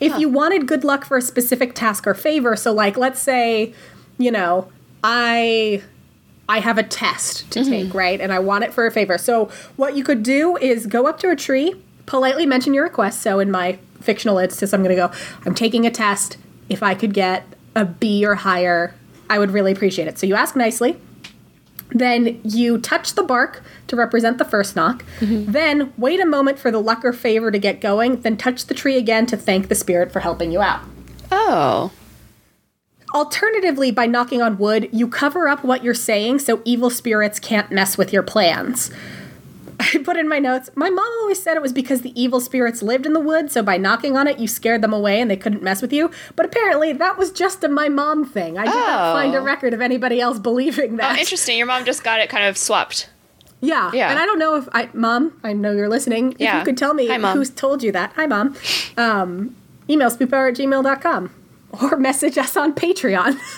if 0.00 0.18
you 0.18 0.30
wanted 0.30 0.66
good 0.66 0.84
luck 0.84 1.04
for 1.04 1.18
a 1.18 1.22
specific 1.22 1.74
task 1.74 2.06
or 2.06 2.14
favor 2.14 2.56
so 2.56 2.72
like 2.72 2.96
let's 2.96 3.20
say 3.20 3.74
you 4.18 4.30
know 4.30 4.68
i 5.04 5.82
i 6.48 6.60
have 6.60 6.78
a 6.78 6.82
test 6.82 7.48
to 7.52 7.60
mm-hmm. 7.60 7.70
take 7.70 7.94
right 7.94 8.20
and 8.20 8.32
i 8.32 8.38
want 8.38 8.64
it 8.64 8.72
for 8.72 8.86
a 8.86 8.90
favor. 8.90 9.18
So 9.18 9.50
what 9.76 9.94
you 9.94 10.02
could 10.02 10.22
do 10.22 10.56
is 10.56 10.86
go 10.86 11.06
up 11.06 11.18
to 11.20 11.30
a 11.30 11.36
tree 11.36 11.74
politely 12.06 12.46
mention 12.46 12.72
your 12.72 12.84
request. 12.84 13.20
So 13.20 13.38
in 13.38 13.50
my 13.50 13.78
fictional 14.00 14.38
instance 14.38 14.72
i'm 14.72 14.82
going 14.82 14.96
to 14.96 15.08
go 15.08 15.12
i'm 15.44 15.54
taking 15.54 15.84
a 15.84 15.90
test. 15.90 16.38
If 16.70 16.82
i 16.82 16.94
could 16.94 17.12
get 17.12 17.44
a 17.76 17.84
b 17.84 18.24
or 18.24 18.36
higher 18.36 18.94
i 19.28 19.38
would 19.38 19.50
really 19.50 19.72
appreciate 19.72 20.08
it. 20.08 20.18
So 20.18 20.26
you 20.26 20.36
ask 20.36 20.56
nicely 20.56 20.96
then 21.94 22.40
you 22.44 22.78
touch 22.78 23.14
the 23.14 23.22
bark 23.22 23.62
to 23.88 23.96
represent 23.96 24.38
the 24.38 24.44
first 24.44 24.76
knock. 24.76 25.04
Mm-hmm. 25.20 25.52
Then 25.52 25.92
wait 25.96 26.20
a 26.20 26.26
moment 26.26 26.58
for 26.58 26.70
the 26.70 26.80
luck 26.80 27.04
or 27.04 27.12
favor 27.12 27.50
to 27.50 27.58
get 27.58 27.80
going. 27.80 28.20
Then 28.20 28.36
touch 28.36 28.66
the 28.66 28.74
tree 28.74 28.96
again 28.96 29.26
to 29.26 29.36
thank 29.36 29.68
the 29.68 29.74
spirit 29.74 30.12
for 30.12 30.20
helping 30.20 30.52
you 30.52 30.60
out. 30.60 30.82
Oh. 31.30 31.92
Alternatively, 33.14 33.90
by 33.90 34.06
knocking 34.06 34.40
on 34.40 34.56
wood, 34.56 34.88
you 34.90 35.06
cover 35.06 35.46
up 35.46 35.64
what 35.64 35.84
you're 35.84 35.92
saying 35.92 36.38
so 36.38 36.62
evil 36.64 36.88
spirits 36.88 37.38
can't 37.38 37.70
mess 37.70 37.98
with 37.98 38.12
your 38.12 38.22
plans. 38.22 38.90
I 39.94 39.98
put 39.98 40.16
in 40.16 40.28
my 40.28 40.38
notes, 40.38 40.70
my 40.74 40.90
mom 40.90 41.12
always 41.20 41.42
said 41.42 41.56
it 41.56 41.62
was 41.62 41.72
because 41.72 42.02
the 42.02 42.12
evil 42.20 42.40
spirits 42.40 42.82
lived 42.82 43.06
in 43.06 43.12
the 43.12 43.20
wood, 43.20 43.50
so 43.50 43.62
by 43.62 43.76
knocking 43.76 44.16
on 44.16 44.26
it, 44.28 44.38
you 44.38 44.46
scared 44.48 44.82
them 44.82 44.92
away 44.92 45.20
and 45.20 45.30
they 45.30 45.36
couldn't 45.36 45.62
mess 45.62 45.82
with 45.82 45.92
you. 45.92 46.10
But 46.36 46.46
apparently, 46.46 46.92
that 46.92 47.18
was 47.18 47.30
just 47.32 47.62
a 47.64 47.68
my 47.68 47.88
mom 47.88 48.24
thing. 48.24 48.58
I 48.58 48.64
did 48.64 48.74
not 48.74 49.10
Oh. 49.10 49.14
find 49.14 49.34
a 49.34 49.40
record 49.40 49.74
of 49.74 49.80
anybody 49.80 50.20
else 50.20 50.38
believing 50.38 50.96
that. 50.96 51.16
Oh, 51.16 51.20
interesting. 51.20 51.58
Your 51.58 51.66
mom 51.66 51.84
just 51.84 52.04
got 52.04 52.20
it 52.20 52.28
kind 52.28 52.44
of 52.44 52.56
swapped. 52.56 53.08
Yeah. 53.60 53.90
Yeah. 53.94 54.10
And 54.10 54.18
I 54.18 54.26
don't 54.26 54.38
know 54.40 54.56
if 54.56 54.68
I, 54.72 54.88
mom, 54.92 55.38
I 55.44 55.52
know 55.52 55.70
you're 55.72 55.88
listening. 55.88 56.32
If 56.32 56.40
Yeah. 56.40 56.58
you 56.58 56.64
could 56.64 56.76
tell 56.76 56.94
me 56.94 57.06
Hi, 57.08 57.18
who's 57.32 57.50
told 57.50 57.82
you 57.82 57.92
that. 57.92 58.12
Hi, 58.16 58.26
mom. 58.26 58.56
Um, 58.96 59.54
email 59.88 60.10
spoophour 60.10 60.48
at 60.50 60.56
gmail.com 60.56 61.30
or 61.80 61.96
message 61.96 62.36
us 62.38 62.56
on 62.56 62.74
Patreon. 62.74 63.38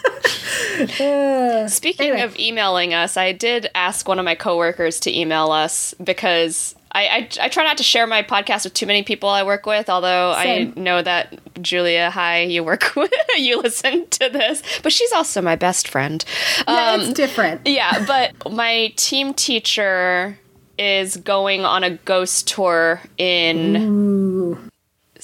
Uh, 1.00 1.68
Speaking 1.68 2.08
Anyway. 2.10 2.22
of 2.22 2.36
emailing 2.38 2.94
us, 2.94 3.16
I 3.16 3.32
did 3.32 3.70
ask 3.74 4.08
one 4.08 4.18
of 4.18 4.24
my 4.24 4.34
coworkers 4.34 4.98
to 5.00 5.16
email 5.16 5.50
us 5.52 5.94
because 6.02 6.74
I, 6.92 7.06
I, 7.06 7.28
I 7.42 7.48
try 7.48 7.62
not 7.64 7.76
to 7.78 7.82
share 7.84 8.06
my 8.06 8.22
podcast 8.22 8.64
with 8.64 8.74
too 8.74 8.86
many 8.86 9.02
people 9.04 9.28
I 9.28 9.42
work 9.44 9.66
with, 9.66 9.88
although 9.88 10.34
Same. 10.42 10.72
I 10.76 10.80
know 10.80 11.00
that 11.02 11.38
Julia, 11.62 12.10
hi, 12.10 12.42
you 12.42 12.64
work 12.64 12.92
with, 12.96 13.12
you 13.36 13.60
listen 13.60 14.06
to 14.10 14.28
this, 14.28 14.62
but 14.82 14.92
she's 14.92 15.12
also 15.12 15.40
my 15.42 15.54
best 15.56 15.86
friend. 15.88 16.24
yeah, 16.66 16.92
Um, 16.92 17.00
it's 17.02 17.12
different. 17.12 17.66
yeah, 17.66 18.04
but 18.06 18.52
my 18.52 18.92
team 18.96 19.32
teacher 19.34 20.38
is 20.76 21.16
going 21.18 21.64
on 21.64 21.84
a 21.84 21.90
ghost 21.90 22.48
tour 22.48 23.00
in 23.16 24.33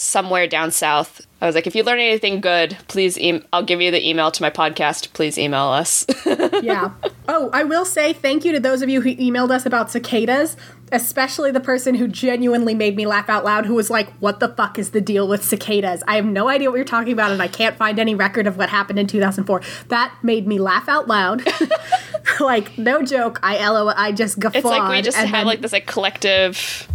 somewhere 0.01 0.47
down 0.47 0.71
south. 0.71 1.21
I 1.43 1.47
was 1.47 1.55
like, 1.55 1.67
if 1.67 1.75
you 1.75 1.83
learn 1.83 1.99
anything 1.99 2.41
good, 2.41 2.77
please, 2.89 3.19
em 3.21 3.45
I'll 3.53 3.63
give 3.63 3.83
you 3.83 3.91
the 3.91 4.09
email 4.09 4.31
to 4.31 4.43
my 4.43 4.49
podcast. 4.49 5.13
Please 5.13 5.37
email 5.37 5.67
us. 5.67 6.07
yeah. 6.63 6.93
Oh, 7.29 7.51
I 7.53 7.65
will 7.65 7.85
say 7.85 8.15
thank 8.15 8.45
you 8.45 8.53
to 8.53 8.61
those 8.61 8.81
of 8.81 8.89
you 8.89 9.03
who 9.03 9.15
emailed 9.17 9.51
us 9.51 9.67
about 9.67 9.91
cicadas, 9.91 10.57
especially 10.91 11.51
the 11.51 11.61
person 11.61 11.95
who 11.95 12.09
genuinely 12.09 12.75
made 12.75 12.97
me 12.97 13.07
laugh 13.07 13.29
out 13.29 13.45
loud, 13.45 13.67
who 13.67 13.75
was 13.75 13.91
like, 13.91 14.11
What 14.21 14.41
the 14.41 14.49
fuck 14.49 14.79
is 14.79 14.93
the 14.93 15.03
deal 15.03 15.29
with 15.29 15.45
cicadas? 15.45 16.03
I 16.09 16.17
have 16.17 16.25
no 16.25 16.49
idea 16.49 16.71
what 16.71 16.77
you're 16.77 16.85
talking 16.87 17.13
about, 17.13 17.31
and 17.31 17.43
I 17.43 17.49
can't 17.49 17.77
find 17.77 17.99
any 17.99 18.15
record 18.15 18.47
of 18.47 18.57
what 18.57 18.71
happened 18.71 18.99
in 18.99 19.07
2004. 19.07 19.61
That 19.89 20.15
made 20.23 20.47
me 20.47 20.59
laugh 20.59 20.89
out 20.89 21.09
loud. 21.09 21.47
like, 22.41 22.77
no 22.79 23.03
joke. 23.03 23.39
I 23.43 23.69
LO, 23.69 23.93
I 23.95 24.13
just 24.13 24.39
guffawed. 24.39 24.57
it's 24.57 24.65
like 24.65 24.91
we 24.91 25.03
just 25.03 25.17
had 25.17 25.31
then, 25.33 25.47
like 25.47 25.61
this 25.61 25.73
like 25.73 25.87
collective 25.87 26.89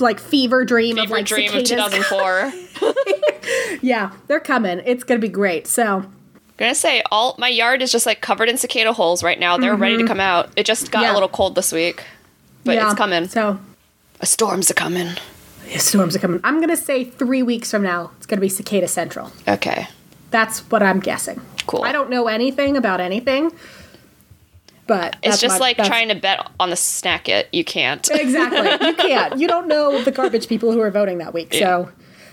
like 0.00 0.20
fever 0.20 0.64
dream 0.64 0.98
of 0.98 1.10
like 1.10 1.26
dream 1.26 1.52
of 1.54 1.66
cicadas. 1.66 2.08
2004. 2.08 3.78
yeah, 3.82 4.12
they're 4.26 4.40
coming. 4.40 4.80
It's 4.84 5.04
gonna 5.04 5.20
be 5.20 5.28
great. 5.28 5.66
So 5.66 6.04
gonna 6.56 6.74
say 6.74 7.02
all 7.10 7.34
my 7.38 7.48
yard 7.48 7.82
is 7.82 7.92
just 7.92 8.06
like 8.06 8.20
covered 8.20 8.48
in 8.48 8.56
cicada 8.56 8.92
holes 8.92 9.22
right 9.22 9.38
now. 9.38 9.56
They're 9.56 9.76
ready 9.76 9.96
to 9.98 10.06
come 10.06 10.20
out. 10.20 10.50
It 10.56 10.66
just 10.66 10.90
got 10.90 10.98
Mm-hmm. 10.98 11.04
Yeah. 11.04 11.12
a 11.12 11.14
little 11.14 11.28
cold 11.28 11.54
this 11.54 11.72
week, 11.72 12.02
but 12.64 12.74
yeah, 12.74 12.90
it's 12.90 12.98
coming. 12.98 13.28
So 13.28 13.58
A 14.20 14.26
storm's 14.26 14.70
a 14.70 14.74
coming. 14.74 15.08
A 15.70 15.78
Storms 15.78 16.16
are 16.16 16.18
coming. 16.18 16.40
I'm 16.44 16.60
gonna 16.60 16.76
say 16.76 17.04
three 17.04 17.42
weeks 17.42 17.70
from 17.70 17.82
now. 17.82 18.10
It's 18.16 18.24
gonna 18.26 18.40
be 18.40 18.48
Cicada 18.48 18.88
Central. 18.88 19.30
Okay. 19.46 19.86
That's 20.30 20.60
what 20.70 20.82
I'm 20.82 20.98
guessing. 21.00 21.40
Cool. 21.66 21.84
I 21.84 21.92
don't 21.92 22.08
know 22.10 22.26
anything 22.28 22.76
about 22.76 23.00
anything, 23.00 23.52
but 24.88 25.14
It's 25.22 25.40
just 25.40 25.60
my- 25.60 25.66
like 25.66 25.76
trying 25.76 26.08
to 26.08 26.16
bet 26.16 26.50
on 26.58 26.70
the 26.70 26.76
snack 26.76 27.28
it. 27.28 27.48
You 27.52 27.62
can't. 27.64 28.08
Exactly. 28.12 28.86
You 28.88 28.94
can't. 28.94 29.38
You 29.38 29.46
don't 29.46 29.68
know 29.68 30.02
the 30.02 30.10
garbage 30.10 30.48
people 30.48 30.72
who 30.72 30.80
are 30.80 30.90
voting 30.90 31.18
that 31.18 31.32
week, 31.32 31.54
so 31.54 31.90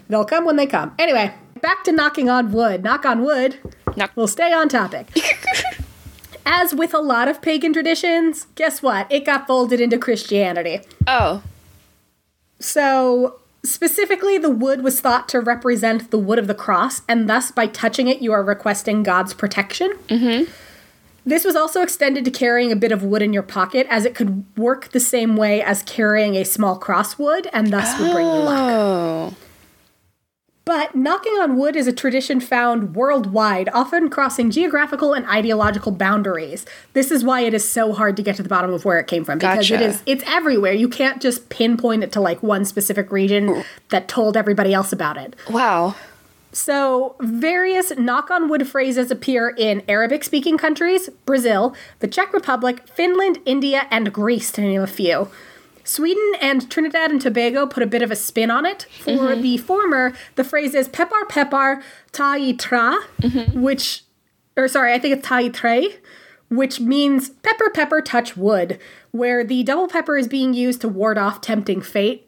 they'll 0.10 0.26
come 0.26 0.46
when 0.46 0.56
they 0.56 0.66
come. 0.66 0.96
Anyway, 0.98 1.32
back 1.62 1.84
to 1.84 1.92
knocking 1.92 2.30
on 2.30 2.52
wood. 2.52 2.84
Knock 2.84 3.06
on 3.06 3.22
wood. 3.24 3.60
Knock- 3.96 4.12
We'll 4.16 4.28
stay 4.28 4.52
on 4.52 4.68
topic. 4.70 5.08
As 6.48 6.74
with 6.76 6.94
a 6.94 7.00
lot 7.00 7.28
of 7.28 7.42
pagan 7.42 7.74
traditions, 7.74 8.48
guess 8.56 8.82
what? 8.84 9.12
It 9.12 9.26
got 9.26 9.48
folded 9.48 9.80
into 9.82 9.98
Christianity. 9.98 10.82
Oh. 11.08 11.42
So, 12.60 13.40
specifically, 13.64 14.38
the 14.38 14.50
wood 14.50 14.84
was 14.84 15.02
thought 15.02 15.28
to 15.30 15.40
represent 15.40 16.12
the 16.12 16.20
wood 16.20 16.38
of 16.40 16.48
the 16.48 16.54
cross, 16.56 17.02
and 17.10 17.28
thus, 17.30 17.52
by 17.52 17.68
touching 17.68 18.08
it, 18.08 18.22
you 18.22 18.32
are 18.32 18.44
requesting 18.44 19.02
God's 19.04 19.34
protection. 19.34 19.92
Mm-hmm. 20.08 20.52
This 21.26 21.44
was 21.44 21.56
also 21.56 21.82
extended 21.82 22.24
to 22.26 22.32
carrying 22.32 22.72
a 22.72 22.76
bit 22.76 22.92
of 22.92 23.04
wood 23.04 23.24
in 23.24 23.34
your 23.34 23.44
pocket, 23.44 23.88
as 23.90 24.06
it 24.06 24.14
could 24.14 24.46
work 24.58 24.90
the 24.90 25.00
same 25.00 25.36
way 25.36 25.62
as 25.62 25.82
carrying 25.84 26.36
a 26.36 26.46
small 26.46 26.78
cross 26.78 27.18
would, 27.18 27.48
and 27.52 27.74
thus 27.74 28.00
would 28.00 28.12
bring 28.12 28.26
you 28.26 28.32
luck. 28.34 28.72
Oh. 28.72 29.34
But 30.66 30.96
knocking 30.96 31.34
on 31.34 31.58
wood 31.58 31.76
is 31.76 31.86
a 31.86 31.94
tradition 31.94 32.40
found 32.40 32.96
worldwide, 32.96 33.70
often 33.70 34.10
crossing 34.10 34.50
geographical 34.50 35.14
and 35.14 35.24
ideological 35.28 35.92
boundaries. 35.92 36.66
This 36.94 37.12
is 37.12 37.24
why 37.24 37.42
it 37.42 37.54
is 37.54 37.70
so 37.70 37.94
hard 37.94 38.18
to 38.18 38.24
get 38.24 38.36
to 38.38 38.44
the 38.44 38.50
bottom 38.50 38.74
of 38.74 38.84
where 38.84 38.98
it 38.98 39.06
came 39.06 39.24
from 39.24 39.38
because 39.38 39.70
it 39.70 39.76
Gotcha. 39.76 39.86
is 39.86 40.02
it's 40.08 40.24
everywhere. 40.26 40.74
You 40.74 40.90
can't 40.90 41.22
just 41.22 41.50
pinpoint 41.50 42.04
it 42.04 42.12
to 42.14 42.22
like 42.22 42.42
one 42.42 42.66
specific 42.66 43.12
region 43.12 43.50
oh. 43.50 43.64
that 43.90 44.08
told 44.08 44.36
everybody 44.36 44.74
else 44.74 44.92
about 44.92 45.18
it. 45.18 45.36
Wow. 45.52 45.96
So, 46.56 47.18
various 47.20 47.92
knock 47.98 48.32
on 48.32 48.48
wood 48.48 48.66
phrases 48.66 49.12
appear 49.12 49.50
in 49.50 49.84
Arabic 49.90 50.24
speaking 50.24 50.58
countries, 50.58 51.10
Brazil, 51.26 51.76
the 52.00 52.08
Czech 52.08 52.32
Republic, 52.32 52.88
Finland, 52.88 53.40
India, 53.46 53.88
and 53.92 54.14
Greece, 54.14 54.54
to 54.54 54.62
name 54.62 54.82
a 54.82 54.88
few. 54.88 55.28
Sweden 55.84 56.32
and 56.40 56.72
Trinidad 56.72 57.12
and 57.12 57.22
Tobago 57.22 57.68
put 57.68 57.84
a 57.84 57.86
bit 57.86 58.02
of 58.02 58.10
a 58.10 58.16
spin 58.16 58.50
on 58.50 58.66
it. 58.66 58.88
For 59.02 59.12
mm-hmm. 59.12 59.42
the 59.42 59.58
former, 59.58 60.14
the 60.36 60.46
phrase 60.46 60.74
is 60.74 60.88
pepar 60.88 61.28
pepar 61.28 61.84
tai 62.14 62.54
tra, 62.54 63.00
mm-hmm. 63.22 63.62
which, 63.62 64.06
or 64.56 64.70
sorry, 64.70 64.94
I 64.94 65.00
think 65.00 65.18
it's 65.18 65.28
tai 65.28 65.50
tre, 65.50 65.98
which 66.50 66.80
means 66.80 67.32
pepper 67.32 67.70
pepper 67.70 68.00
touch 68.00 68.38
wood, 68.38 68.80
where 69.12 69.44
the 69.44 69.62
double 69.64 69.90
pepper 69.90 70.18
is 70.18 70.30
being 70.30 70.54
used 70.54 70.80
to 70.82 70.88
ward 70.88 71.18
off 71.18 71.42
tempting 71.42 71.82
fate. 71.82 72.25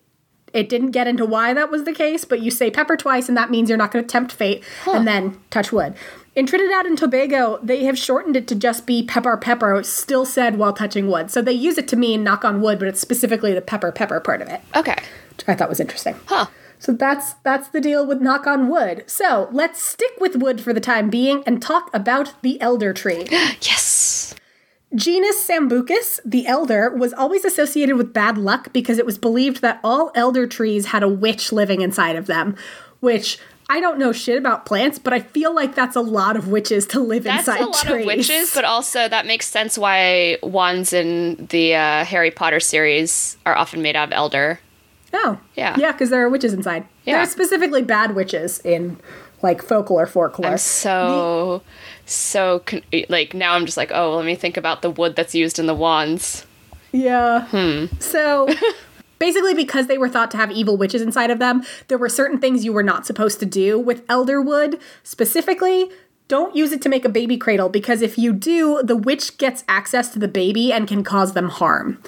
It 0.53 0.69
didn't 0.69 0.91
get 0.91 1.07
into 1.07 1.25
why 1.25 1.53
that 1.53 1.69
was 1.69 1.83
the 1.83 1.93
case, 1.93 2.23
but 2.25 2.39
you 2.41 2.51
say 2.51 2.71
pepper 2.71 2.95
twice, 2.97 3.27
and 3.27 3.37
that 3.37 3.51
means 3.51 3.69
you're 3.69 3.77
not 3.77 3.91
going 3.91 4.03
to 4.03 4.09
tempt 4.09 4.31
fate, 4.31 4.63
and 4.85 5.07
then 5.07 5.37
touch 5.49 5.71
wood. 5.71 5.93
In 6.35 6.45
Trinidad 6.45 6.85
and 6.85 6.97
Tobago, 6.97 7.59
they 7.63 7.83
have 7.85 7.97
shortened 7.97 8.35
it 8.35 8.47
to 8.47 8.55
just 8.55 8.85
be 8.85 9.03
pepper 9.03 9.35
pepper, 9.37 9.81
still 9.83 10.25
said 10.25 10.57
while 10.57 10.71
touching 10.73 11.09
wood. 11.09 11.31
So 11.31 11.41
they 11.41 11.51
use 11.51 11.77
it 11.77 11.87
to 11.89 11.95
mean 11.95 12.23
knock 12.23 12.45
on 12.45 12.61
wood, 12.61 12.79
but 12.79 12.87
it's 12.87 12.99
specifically 13.01 13.53
the 13.53 13.61
pepper 13.61 13.91
pepper 13.91 14.19
part 14.19 14.41
of 14.41 14.47
it, 14.47 14.61
Okay. 14.75 14.95
which 15.31 15.43
I 15.47 15.55
thought 15.55 15.69
was 15.69 15.79
interesting. 15.79 16.15
Huh. 16.27 16.45
So 16.79 16.91
that's 16.93 17.33
that's 17.43 17.69
the 17.69 17.81
deal 17.81 18.05
with 18.05 18.21
knock 18.21 18.45
on 18.45 18.69
wood. 18.69 19.03
So 19.07 19.49
let's 19.51 19.81
stick 19.81 20.11
with 20.19 20.35
wood 20.35 20.61
for 20.61 20.73
the 20.73 20.79
time 20.79 21.09
being 21.09 21.43
and 21.47 21.59
talk 21.59 21.89
about 21.91 22.39
the 22.43 22.61
elder 22.61 22.93
tree. 22.93 23.25
Yes. 23.31 24.35
Genus 24.97 25.47
Sambucus, 25.47 26.19
the 26.25 26.47
elder, 26.47 26.89
was 26.89 27.13
always 27.13 27.45
associated 27.45 27.95
with 27.97 28.11
bad 28.13 28.37
luck 28.37 28.73
because 28.73 28.97
it 28.97 29.05
was 29.05 29.17
believed 29.17 29.61
that 29.61 29.79
all 29.83 30.11
elder 30.15 30.47
trees 30.47 30.87
had 30.87 31.03
a 31.03 31.07
witch 31.07 31.51
living 31.51 31.81
inside 31.81 32.15
of 32.15 32.25
them, 32.25 32.55
which 32.99 33.37
I 33.69 33.79
don't 33.79 33.99
know 33.99 34.11
shit 34.11 34.37
about 34.37 34.65
plants, 34.65 34.97
but 34.97 35.13
I 35.13 35.19
feel 35.19 35.53
like 35.53 35.75
that's 35.75 35.95
a 35.95 36.01
lot 36.01 36.35
of 36.35 36.47
witches 36.47 36.87
to 36.87 36.99
live 36.99 37.23
That's 37.25 37.47
inside 37.47 37.57
trees. 37.57 37.67
That's 37.67 37.83
a 37.83 37.87
lot 37.87 37.93
trees. 37.93 38.01
of 38.01 38.07
witches, 38.07 38.55
but 38.55 38.65
also 38.65 39.07
that 39.07 39.25
makes 39.27 39.47
sense 39.47 39.77
why 39.77 40.37
wands 40.41 40.93
in 40.93 41.47
the 41.51 41.75
uh, 41.75 42.03
Harry 42.05 42.31
Potter 42.31 42.59
series 42.59 43.37
are 43.45 43.55
often 43.55 43.81
made 43.83 43.95
out 43.95 44.07
of 44.07 44.13
elder. 44.13 44.59
oh, 45.13 45.39
Yeah. 45.55 45.75
yeah, 45.77 45.91
because 45.91 46.09
there 46.09 46.23
are 46.25 46.29
witches 46.29 46.53
inside. 46.53 46.85
There 47.05 47.19
are 47.19 47.25
specifically 47.25 47.83
bad 47.83 48.15
witches 48.15 48.59
in 48.65 48.97
like 49.41 49.61
folklore 49.61 50.07
folklore. 50.07 50.51
I'm 50.51 50.57
so, 50.57 51.61
so 52.05 52.59
con- 52.59 52.83
like 53.09 53.33
now 53.33 53.53
I'm 53.53 53.65
just 53.65 53.77
like, 53.77 53.91
oh, 53.93 54.15
let 54.15 54.25
me 54.25 54.35
think 54.35 54.57
about 54.57 54.81
the 54.81 54.89
wood 54.89 55.15
that's 55.15 55.35
used 55.35 55.59
in 55.59 55.65
the 55.67 55.75
wands. 55.75 56.45
Yeah. 56.91 57.45
Hmm. 57.47 57.85
So 57.99 58.47
basically, 59.19 59.53
because 59.53 59.87
they 59.87 59.97
were 59.97 60.09
thought 60.09 60.31
to 60.31 60.37
have 60.37 60.51
evil 60.51 60.77
witches 60.77 61.01
inside 61.01 61.31
of 61.31 61.39
them, 61.39 61.63
there 61.87 61.97
were 61.97 62.09
certain 62.09 62.39
things 62.39 62.65
you 62.65 62.73
were 62.73 62.83
not 62.83 63.05
supposed 63.05 63.39
to 63.39 63.45
do 63.45 63.79
with 63.79 64.03
elder 64.09 64.41
wood. 64.41 64.79
Specifically, 65.03 65.89
don't 66.27 66.55
use 66.55 66.71
it 66.71 66.81
to 66.81 66.89
make 66.89 67.05
a 67.05 67.09
baby 67.09 67.37
cradle 67.37 67.69
because 67.69 68.01
if 68.01 68.17
you 68.17 68.33
do, 68.33 68.81
the 68.83 68.95
witch 68.95 69.37
gets 69.37 69.63
access 69.67 70.09
to 70.09 70.19
the 70.19 70.27
baby 70.27 70.73
and 70.73 70.87
can 70.87 71.03
cause 71.03 71.33
them 71.33 71.49
harm. 71.49 72.01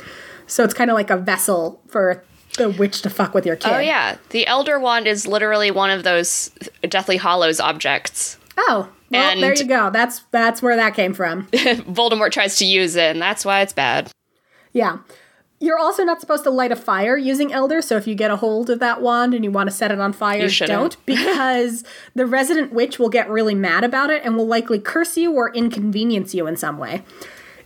So 0.46 0.64
it's 0.64 0.74
kind 0.74 0.90
of 0.90 0.96
like 0.96 1.10
a 1.10 1.18
vessel 1.18 1.82
for 1.88 2.24
the 2.60 2.70
witch 2.70 3.02
to 3.02 3.10
fuck 3.10 3.34
with 3.34 3.46
your 3.46 3.56
oh, 3.56 3.60
kid. 3.60 3.74
Oh 3.74 3.80
yeah, 3.80 4.18
the 4.30 4.46
elder 4.46 4.80
wand 4.80 5.08
is 5.08 5.26
literally 5.26 5.72
one 5.72 5.90
of 5.90 6.04
those 6.04 6.52
Deathly 6.84 7.18
Hallows 7.18 7.60
objects. 7.60 8.38
Oh. 8.56 8.90
Well, 9.10 9.32
And- 9.32 9.42
there 9.42 9.56
you 9.56 9.66
go. 9.66 9.90
That's 9.90 10.20
that's 10.32 10.62
where 10.62 10.76
that 10.76 10.94
came 10.94 11.16
from. 11.16 11.48
Voldemort 11.48 12.32
tries 12.32 12.58
to 12.58 12.66
use 12.66 12.96
it, 12.96 13.12
and 13.12 13.22
that's 13.22 13.44
why 13.44 13.62
it's 13.62 13.74
bad. 13.74 14.12
Yeah. 14.72 15.00
You're 15.62 15.80
also 15.80 16.04
not 16.04 16.22
supposed 16.22 16.46
to 16.46 16.52
light 16.52 16.72
a 16.72 16.76
fire 16.76 17.18
using 17.18 17.52
Elder, 17.52 17.82
so 17.82 17.98
if 17.98 18.08
you 18.08 18.16
get 18.16 18.32
a 18.32 18.38
hold 18.38 18.70
of 18.70 18.80
that 18.80 19.02
wand 19.02 19.34
and 19.34 19.44
you 19.44 19.52
want 19.52 19.70
to 19.70 19.76
set 19.76 19.92
it 19.92 20.00
on 20.00 20.14
fire, 20.14 20.48
don't, 20.48 20.96
because 21.06 21.84
the 22.16 22.26
resident 22.26 22.72
witch 22.72 22.98
will 22.98 23.10
get 23.10 23.30
really 23.30 23.56
mad 23.56 23.84
about 23.84 24.10
it 24.10 24.24
and 24.24 24.38
will 24.38 24.48
likely 24.48 24.80
curse 24.80 25.18
you 25.18 25.34
or 25.34 25.54
inconvenience 25.54 26.34
you 26.34 26.48
in 26.48 26.56
some 26.56 26.78
way. 26.78 27.04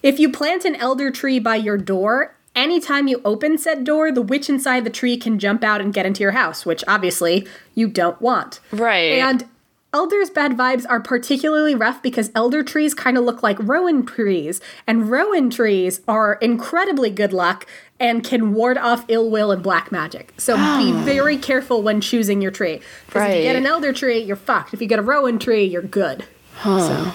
If 0.01 0.19
you 0.19 0.31
plant 0.31 0.65
an 0.65 0.75
elder 0.75 1.11
tree 1.11 1.37
by 1.37 1.57
your 1.57 1.77
door, 1.77 2.35
anytime 2.55 3.07
you 3.07 3.21
open 3.25 3.57
said 3.57 3.83
door, 3.83 4.11
the 4.11 4.21
witch 4.21 4.49
inside 4.49 4.83
the 4.83 4.89
tree 4.89 5.17
can 5.17 5.39
jump 5.39 5.63
out 5.63 5.81
and 5.81 5.93
get 5.93 6.05
into 6.05 6.21
your 6.21 6.31
house, 6.31 6.65
which 6.65 6.83
obviously 6.87 7.47
you 7.75 7.87
don't 7.87 8.21
want. 8.21 8.59
Right. 8.71 9.13
And 9.13 9.45
Elder's 9.93 10.31
bad 10.31 10.53
vibes 10.53 10.87
are 10.89 10.99
particularly 10.99 11.75
rough 11.75 12.01
because 12.01 12.31
elder 12.33 12.63
trees 12.63 12.95
kind 12.95 13.15
of 13.15 13.23
look 13.25 13.43
like 13.43 13.57
rowan 13.59 14.03
trees, 14.07 14.59
and 14.87 15.11
rowan 15.11 15.51
trees 15.51 16.01
are 16.07 16.33
incredibly 16.41 17.11
good 17.11 17.31
luck 17.31 17.67
and 17.99 18.23
can 18.23 18.55
ward 18.55 18.75
off 18.79 19.05
ill 19.07 19.29
will 19.29 19.51
and 19.51 19.61
black 19.61 19.91
magic. 19.91 20.33
So 20.37 20.55
be 20.55 20.61
ah. 20.63 21.01
very 21.05 21.37
careful 21.37 21.83
when 21.83 22.01
choosing 22.01 22.41
your 22.41 22.49
tree. 22.49 22.81
Because 23.05 23.29
if 23.29 23.37
you 23.37 23.43
get 23.43 23.55
an 23.55 23.67
elder 23.67 23.93
tree, 23.93 24.17
you're 24.17 24.35
fucked. 24.35 24.73
If 24.73 24.81
you 24.81 24.87
get 24.87 24.97
a 24.97 25.03
rowan 25.03 25.37
tree, 25.37 25.63
you're 25.63 25.83
good. 25.83 26.25
So. 26.63 27.13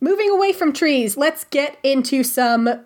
Moving 0.00 0.28
away 0.28 0.52
from 0.52 0.72
trees, 0.72 1.16
let's 1.16 1.44
get 1.44 1.78
into 1.82 2.24
some 2.24 2.84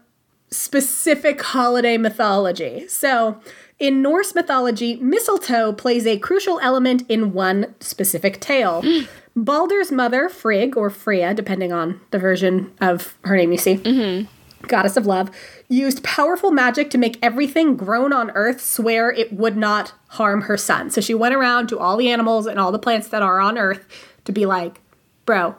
specific 0.51 1.41
holiday 1.41 1.97
mythology. 1.97 2.87
So, 2.89 3.41
in 3.79 4.01
Norse 4.01 4.35
mythology, 4.35 4.97
mistletoe 4.97 5.73
plays 5.73 6.07
a 6.07 6.19
crucial 6.19 6.59
element 6.61 7.03
in 7.09 7.33
one 7.33 7.75
specific 7.81 8.41
tale. 8.41 8.83
Balder's 9.37 9.93
mother, 9.93 10.31
Frigg, 10.31 10.79
or 10.79 10.89
Freya, 10.89 11.35
depending 11.35 11.73
on 11.73 12.01
the 12.11 12.19
version 12.19 12.73
of 12.81 13.19
her 13.25 13.37
name 13.37 13.53
you 13.53 13.59
see, 13.59 13.77
mm-hmm. 13.77 14.67
goddess 14.67 14.97
of 14.97 15.05
love, 15.05 15.31
used 15.69 16.03
powerful 16.03 16.51
magic 16.51 16.89
to 16.91 16.99
make 16.99 17.19
everything 17.23 17.77
grown 17.77 18.15
on 18.15 18.31
earth 18.31 18.63
swear 18.63 19.11
it 19.11 19.31
would 19.35 19.57
not 19.57 19.93
harm 20.09 20.43
her 20.43 20.57
son. 20.57 20.89
So 20.89 21.03
she 21.03 21.13
went 21.13 21.35
around 21.35 21.69
to 21.69 21.79
all 21.79 21.99
the 21.99 22.11
animals 22.11 22.47
and 22.47 22.59
all 22.59 22.73
the 22.73 22.79
plants 22.79 23.09
that 23.09 23.23
are 23.23 23.39
on 23.39 23.59
earth 23.59 23.87
to 24.25 24.33
be 24.33 24.47
like, 24.47 24.81
bro, 25.27 25.55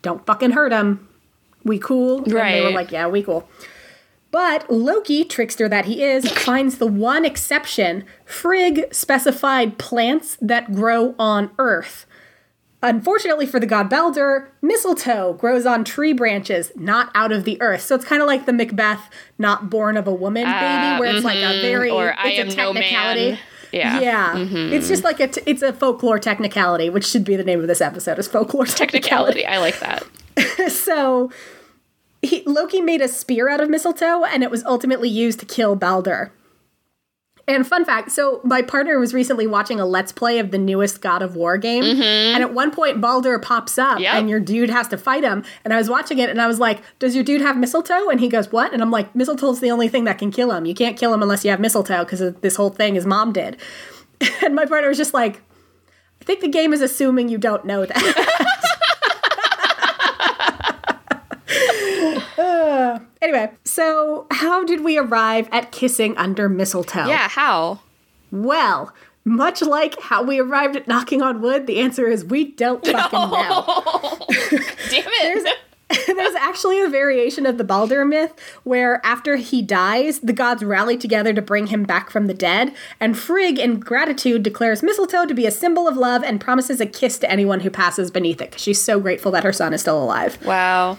don't 0.00 0.24
fucking 0.24 0.52
hurt 0.52 0.72
him. 0.72 1.06
We 1.62 1.78
cool? 1.78 2.22
And 2.54 2.64
they 2.64 2.66
were 2.66 2.70
like, 2.70 2.90
yeah, 2.90 3.06
we 3.06 3.22
cool. 3.22 3.46
But 4.30 4.70
Loki, 4.70 5.24
trickster 5.24 5.68
that 5.68 5.86
he 5.86 6.02
is, 6.04 6.30
finds 6.44 6.78
the 6.78 6.86
one 6.86 7.24
exception. 7.24 8.04
Frigg 8.24 8.92
specified 8.94 9.78
plants 9.78 10.36
that 10.40 10.72
grow 10.72 11.14
on 11.18 11.50
Earth. 11.58 12.06
Unfortunately 12.82 13.44
for 13.44 13.60
the 13.60 13.66
god 13.66 13.90
Balder, 13.90 14.50
mistletoe 14.62 15.34
grows 15.34 15.66
on 15.66 15.84
tree 15.84 16.14
branches, 16.14 16.72
not 16.76 17.10
out 17.14 17.30
of 17.30 17.44
the 17.44 17.60
earth. 17.60 17.82
So 17.82 17.94
it's 17.94 18.06
kind 18.06 18.22
of 18.22 18.26
like 18.26 18.46
the 18.46 18.54
Macbeth 18.54 19.10
not 19.36 19.68
born 19.68 19.98
of 19.98 20.06
a 20.08 20.14
woman 20.14 20.44
baby, 20.44 20.98
where 20.98 21.14
it's 21.14 21.22
like 21.22 21.36
a 21.36 21.60
very 21.60 21.90
Ah, 21.90 21.94
Or 21.94 22.14
I 22.16 22.28
it's 22.30 22.38
am 22.38 22.46
a 22.46 22.54
no 22.56 22.72
technicality. 22.72 23.30
man. 23.32 23.38
Yeah. 23.70 24.00
Yeah, 24.00 24.34
it's 24.38 24.88
just 24.88 25.04
like 25.04 25.20
a 25.20 25.28
t- 25.28 25.42
it's 25.44 25.60
a 25.60 25.74
folklore 25.74 26.18
technicality, 26.18 26.88
which 26.88 27.04
should 27.06 27.22
be 27.24 27.36
the 27.36 27.44
name 27.44 27.60
of 27.60 27.66
this 27.68 27.82
episode 27.82 28.18
is 28.18 28.26
folklore 28.28 28.64
technicality. 28.64 29.42
Technicality. 29.42 29.46
I 29.46 29.58
like 29.58 29.78
that. 29.80 30.72
so 30.72 31.30
he, 32.22 32.42
Loki 32.46 32.80
made 32.80 33.00
a 33.00 33.08
spear 33.08 33.48
out 33.48 33.60
of 33.60 33.70
mistletoe, 33.70 34.24
and 34.24 34.42
it 34.42 34.50
was 34.50 34.64
ultimately 34.64 35.08
used 35.08 35.40
to 35.40 35.46
kill 35.46 35.76
Balder. 35.76 36.32
And 37.48 37.66
fun 37.66 37.84
fact 37.84 38.12
so, 38.12 38.40
my 38.44 38.62
partner 38.62 38.98
was 39.00 39.12
recently 39.12 39.46
watching 39.46 39.80
a 39.80 39.84
Let's 39.86 40.12
Play 40.12 40.38
of 40.38 40.52
the 40.52 40.58
newest 40.58 41.00
God 41.00 41.20
of 41.20 41.34
War 41.34 41.58
game. 41.58 41.82
Mm-hmm. 41.82 42.00
And 42.34 42.44
at 42.44 42.54
one 42.54 42.70
point, 42.70 43.00
Baldur 43.00 43.40
pops 43.40 43.76
up 43.76 43.98
Yep. 43.98 44.14
and 44.14 44.30
your 44.30 44.38
dude 44.38 44.70
has 44.70 44.86
to 44.88 44.96
fight 44.96 45.24
him. 45.24 45.42
And 45.64 45.74
I 45.74 45.78
was 45.78 45.90
watching 45.90 46.18
it 46.18 46.30
and 46.30 46.40
I 46.40 46.46
was 46.46 46.60
like, 46.60 46.80
Does 47.00 47.16
your 47.16 47.24
dude 47.24 47.40
have 47.40 47.56
mistletoe? 47.56 48.08
And 48.08 48.20
he 48.20 48.28
goes, 48.28 48.52
What? 48.52 48.72
And 48.72 48.80
I'm 48.80 48.92
like, 48.92 49.16
Mistletoe's 49.16 49.58
the 49.58 49.72
only 49.72 49.88
thing 49.88 50.04
that 50.04 50.18
can 50.18 50.30
kill 50.30 50.52
him. 50.52 50.64
You 50.64 50.74
can't 50.74 50.96
kill 50.96 51.12
him 51.12 51.22
unless 51.22 51.44
you 51.44 51.50
have 51.50 51.58
mistletoe 51.58 52.04
because 52.04 52.20
this 52.36 52.54
whole 52.54 52.70
thing 52.70 52.94
his 52.94 53.06
mom 53.06 53.32
did. 53.32 53.56
And 54.44 54.54
my 54.54 54.66
partner 54.66 54.88
was 54.88 54.98
just 54.98 55.14
like, 55.14 55.40
I 56.20 56.24
think 56.24 56.40
the 56.40 56.48
game 56.48 56.72
is 56.72 56.82
assuming 56.82 57.30
you 57.30 57.38
don't 57.38 57.64
know 57.64 57.84
that. 57.86 58.46
Uh, 62.38 63.00
anyway, 63.22 63.50
so 63.64 64.26
how 64.30 64.64
did 64.64 64.82
we 64.82 64.98
arrive 64.98 65.48
at 65.52 65.72
kissing 65.72 66.16
under 66.16 66.48
mistletoe? 66.48 67.06
Yeah, 67.06 67.28
how? 67.28 67.80
Well, 68.30 68.92
much 69.24 69.62
like 69.62 70.00
how 70.00 70.22
we 70.22 70.38
arrived 70.40 70.76
at 70.76 70.88
knocking 70.88 71.22
on 71.22 71.40
wood, 71.40 71.66
the 71.66 71.80
answer 71.80 72.06
is 72.06 72.24
we 72.24 72.52
don't 72.52 72.84
fucking 72.86 73.18
know. 73.18 74.26
Damn 74.90 75.04
it. 75.06 75.58
There's 76.06 76.36
actually 76.36 76.80
a 76.80 76.88
variation 76.88 77.46
of 77.46 77.58
the 77.58 77.64
Baldur 77.64 78.04
myth 78.04 78.32
where 78.62 79.04
after 79.04 79.34
he 79.34 79.60
dies, 79.60 80.20
the 80.20 80.32
gods 80.32 80.62
rally 80.62 80.96
together 80.96 81.32
to 81.32 81.42
bring 81.42 81.66
him 81.66 81.82
back 81.82 82.10
from 82.10 82.28
the 82.28 82.34
dead, 82.34 82.72
and 83.00 83.18
Frigg, 83.18 83.58
in 83.58 83.80
gratitude, 83.80 84.44
declares 84.44 84.84
mistletoe 84.84 85.26
to 85.26 85.34
be 85.34 85.46
a 85.46 85.50
symbol 85.50 85.88
of 85.88 85.96
love 85.96 86.22
and 86.22 86.40
promises 86.40 86.80
a 86.80 86.86
kiss 86.86 87.18
to 87.18 87.30
anyone 87.30 87.60
who 87.60 87.70
passes 87.70 88.12
beneath 88.12 88.40
it 88.40 88.50
because 88.50 88.62
she's 88.62 88.80
so 88.80 89.00
grateful 89.00 89.32
that 89.32 89.42
her 89.42 89.52
son 89.52 89.74
is 89.74 89.80
still 89.80 90.00
alive. 90.00 90.38
wow. 90.46 90.96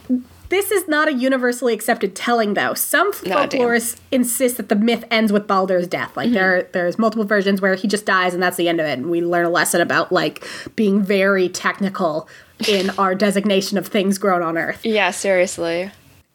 This 0.51 0.69
is 0.69 0.87
not 0.87 1.07
a 1.07 1.13
universally 1.13 1.73
accepted 1.73 2.13
telling, 2.15 2.53
though. 2.53 2.73
Some 2.75 3.11
No, 3.25 3.47
damn. 3.47 3.81
insist 4.11 4.57
that 4.57 4.69
the 4.69 4.75
myth 4.75 5.05
ends 5.09 5.31
with 5.31 5.47
Baldur's 5.47 5.87
death. 5.87 6.15
Like 6.15 6.31
there, 6.33 6.69
there's 6.73 6.99
multiple 6.99 7.25
versions 7.25 7.61
where 7.61 7.73
he 7.75 7.87
just 7.87 8.05
dies 8.05 8.33
and 8.35 8.43
that's 8.43 8.57
the 8.57 8.67
end 8.69 8.79
of 8.79 8.85
it. 8.85 8.99
And 8.99 9.09
we 9.09 9.21
learn 9.21 9.45
a 9.45 9.49
lesson 9.49 9.81
about 9.81 10.11
like 10.11 10.45
being 10.75 11.01
very 11.01 11.49
technical 11.49 12.27
in 12.67 12.89
our 12.99 13.15
designation 13.15 13.77
of 13.77 13.87
things 13.87 14.17
grown 14.19 14.43
on 14.43 14.57
Earth. 14.57 14.85
Yeah, 14.85 15.11
seriously. 15.11 15.89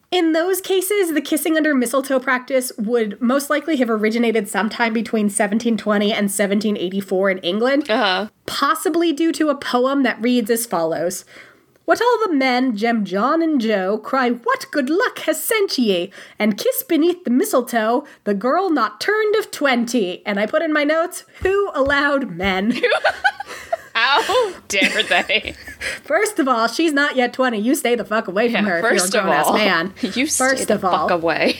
In 0.09 0.31
those 0.31 0.61
cases, 0.61 1.13
the 1.13 1.19
kissing 1.21 1.57
under 1.57 1.75
mistletoe 1.75 2.19
practice 2.21 2.71
would 2.77 3.21
most 3.21 3.49
likely 3.49 3.75
have 3.75 3.89
originated 3.89 4.47
sometime 4.47 4.93
between 4.93 5.25
1720 5.25 6.05
and 6.13 6.23
1784 6.31 7.29
in 7.29 7.37
England, 7.39 7.91
Uh-huh. 7.91 8.29
possibly 8.45 9.11
due 9.11 9.33
to 9.33 9.49
a 9.49 9.55
poem 9.55 10.03
that 10.03 10.21
reads 10.21 10.49
as 10.49 10.65
follows. 10.65 11.25
What 11.87 12.01
all 12.01 12.19
the 12.27 12.33
men, 12.33 12.75
Jem, 12.75 13.05
John, 13.05 13.41
and 13.41 13.61
Joe, 13.61 13.97
cry, 13.97 14.29
What 14.29 14.65
good 14.71 14.89
luck 14.89 15.19
has 15.19 15.41
sent 15.41 15.77
ye? 15.77 16.11
And 16.37 16.57
kiss 16.57 16.83
beneath 16.83 17.23
the 17.23 17.29
mistletoe 17.29 18.05
the 18.25 18.33
girl 18.33 18.69
not 18.69 18.99
turned 18.99 19.35
of 19.37 19.51
twenty. 19.51 20.21
And 20.25 20.37
I 20.37 20.47
put 20.47 20.61
in 20.61 20.73
my 20.73 20.83
notes, 20.83 21.23
Who 21.43 21.71
allowed 21.73 22.29
men? 22.29 22.73
How 23.95 24.51
dare 24.67 25.01
they? 25.01 25.55
First 26.03 26.39
of 26.39 26.49
all, 26.49 26.67
she's 26.67 26.91
not 26.91 27.15
yet 27.15 27.31
20. 27.31 27.57
You 27.57 27.73
stay 27.73 27.95
the 27.95 28.03
fuck 28.03 28.27
away 28.27 28.51
from 28.51 28.65
her 28.65 28.79
if 28.79 28.81
First 28.81 29.15
of 29.15 29.25
all, 29.25 29.53
man. 29.53 29.93
you 30.01 30.27
stay 30.27 30.49
First 30.49 30.67
the 30.67 30.75
of 30.75 30.83
all. 30.83 31.07
fuck 31.07 31.11
away. 31.11 31.59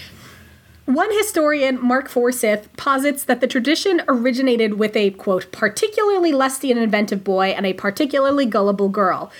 One 0.84 1.12
historian, 1.18 1.82
Mark 1.82 2.10
Forsyth, 2.10 2.68
posits 2.76 3.24
that 3.24 3.40
the 3.40 3.48
tradition 3.48 4.02
originated 4.10 4.74
with 4.74 4.96
a, 4.98 5.12
quote, 5.12 5.52
particularly 5.54 6.34
lusty 6.34 6.70
and 6.70 6.80
inventive 6.80 7.24
boy 7.24 7.48
and 7.48 7.66
a 7.66 7.74
particularly 7.74 8.46
gullible 8.46 8.90
girl. 8.90 9.32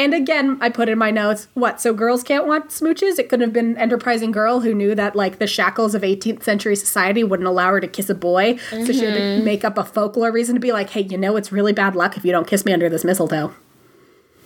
And 0.00 0.14
again, 0.14 0.56
I 0.62 0.70
put 0.70 0.88
in 0.88 0.96
my 0.96 1.10
notes, 1.10 1.48
what, 1.52 1.78
so 1.78 1.92
girls 1.92 2.22
can't 2.22 2.46
want 2.46 2.70
smooches? 2.70 3.18
It 3.18 3.28
could 3.28 3.42
have 3.42 3.52
been 3.52 3.72
an 3.72 3.76
enterprising 3.76 4.30
girl 4.30 4.60
who 4.60 4.72
knew 4.72 4.94
that, 4.94 5.14
like, 5.14 5.38
the 5.38 5.46
shackles 5.46 5.94
of 5.94 6.00
18th 6.00 6.42
century 6.42 6.74
society 6.74 7.22
wouldn't 7.22 7.46
allow 7.46 7.68
her 7.68 7.80
to 7.80 7.86
kiss 7.86 8.08
a 8.08 8.14
boy. 8.14 8.56
So 8.70 8.86
she 8.92 9.04
had 9.04 9.12
to 9.12 9.20
mm-hmm. 9.20 9.44
make 9.44 9.62
up 9.62 9.76
a 9.76 9.84
folklore 9.84 10.32
reason 10.32 10.54
to 10.54 10.60
be 10.60 10.72
like, 10.72 10.88
hey, 10.88 11.02
you 11.02 11.18
know, 11.18 11.36
it's 11.36 11.52
really 11.52 11.74
bad 11.74 11.94
luck 11.94 12.16
if 12.16 12.24
you 12.24 12.32
don't 12.32 12.46
kiss 12.46 12.64
me 12.64 12.72
under 12.72 12.88
this 12.88 13.04
mistletoe. 13.04 13.52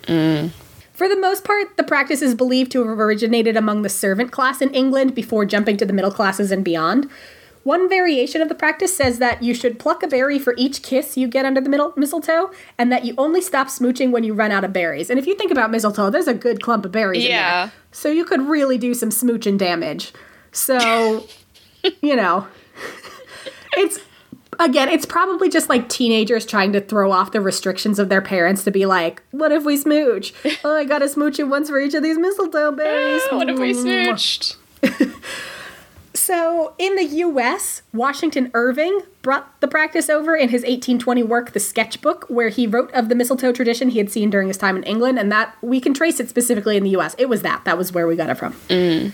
Mm. 0.08 0.50
For 0.92 1.08
the 1.08 1.16
most 1.16 1.44
part, 1.44 1.76
the 1.76 1.84
practice 1.84 2.20
is 2.20 2.34
believed 2.34 2.72
to 2.72 2.88
have 2.88 2.98
originated 2.98 3.56
among 3.56 3.82
the 3.82 3.88
servant 3.88 4.32
class 4.32 4.60
in 4.60 4.74
England 4.74 5.14
before 5.14 5.44
jumping 5.44 5.76
to 5.76 5.86
the 5.86 5.92
middle 5.92 6.10
classes 6.10 6.50
and 6.50 6.64
beyond. 6.64 7.08
One 7.64 7.88
variation 7.88 8.40
of 8.40 8.48
the 8.48 8.54
practice 8.54 8.96
says 8.96 9.18
that 9.18 9.42
you 9.42 9.54
should 9.54 9.78
pluck 9.78 10.02
a 10.02 10.06
berry 10.06 10.38
for 10.38 10.54
each 10.56 10.82
kiss 10.82 11.16
you 11.16 11.26
get 11.26 11.44
under 11.44 11.60
the 11.60 11.70
middle 11.70 11.92
mistletoe, 11.96 12.50
and 12.78 12.92
that 12.92 13.04
you 13.04 13.14
only 13.18 13.40
stop 13.40 13.68
smooching 13.68 14.10
when 14.10 14.22
you 14.22 14.34
run 14.34 14.52
out 14.52 14.64
of 14.64 14.72
berries. 14.72 15.10
And 15.10 15.18
if 15.18 15.26
you 15.26 15.34
think 15.34 15.50
about 15.50 15.70
mistletoe, 15.70 16.10
there's 16.10 16.28
a 16.28 16.34
good 16.34 16.62
clump 16.62 16.84
of 16.84 16.92
berries 16.92 17.24
in 17.24 17.30
Yeah. 17.30 17.70
So 17.90 18.08
you 18.08 18.24
could 18.24 18.42
really 18.42 18.78
do 18.78 18.94
some 18.94 19.10
smooching 19.10 19.58
damage. 19.58 20.12
So, 20.52 21.26
you 22.02 22.14
know, 22.14 22.46
it's 23.76 23.98
again, 24.60 24.88
it's 24.88 25.06
probably 25.06 25.48
just 25.48 25.68
like 25.68 25.88
teenagers 25.88 26.46
trying 26.46 26.72
to 26.72 26.80
throw 26.80 27.12
off 27.12 27.32
the 27.32 27.40
restrictions 27.40 27.98
of 27.98 28.08
their 28.08 28.22
parents 28.22 28.64
to 28.64 28.70
be 28.70 28.86
like, 28.86 29.22
what 29.30 29.52
if 29.52 29.64
we 29.64 29.76
smooch? 29.76 30.32
Oh, 30.64 30.74
I 30.74 30.84
gotta 30.84 31.08
smooch 31.08 31.38
it 31.38 31.44
once 31.44 31.68
for 31.68 31.78
each 31.78 31.94
of 31.94 32.02
these 32.02 32.18
mistletoe 32.18 32.72
berries. 32.72 33.22
what 33.30 33.48
if 33.48 33.58
we 33.58 33.72
smooched? 33.72 34.56
So, 36.16 36.74
in 36.78 36.94
the 36.94 37.04
US, 37.04 37.82
Washington 37.92 38.50
Irving 38.54 39.00
brought 39.22 39.60
the 39.60 39.66
practice 39.66 40.08
over 40.08 40.36
in 40.36 40.48
his 40.48 40.62
1820 40.62 41.24
work, 41.24 41.52
The 41.52 41.60
Sketchbook, 41.60 42.26
where 42.28 42.50
he 42.50 42.68
wrote 42.68 42.92
of 42.92 43.08
the 43.08 43.16
mistletoe 43.16 43.52
tradition 43.52 43.88
he 43.88 43.98
had 43.98 44.10
seen 44.10 44.30
during 44.30 44.46
his 44.46 44.56
time 44.56 44.76
in 44.76 44.84
England, 44.84 45.18
and 45.18 45.32
that 45.32 45.56
we 45.60 45.80
can 45.80 45.92
trace 45.92 46.20
it 46.20 46.28
specifically 46.28 46.76
in 46.76 46.84
the 46.84 46.90
US. 46.90 47.16
It 47.18 47.28
was 47.28 47.42
that. 47.42 47.64
That 47.64 47.76
was 47.76 47.92
where 47.92 48.06
we 48.06 48.14
got 48.14 48.30
it 48.30 48.36
from. 48.36 48.52
Mm. 48.68 49.12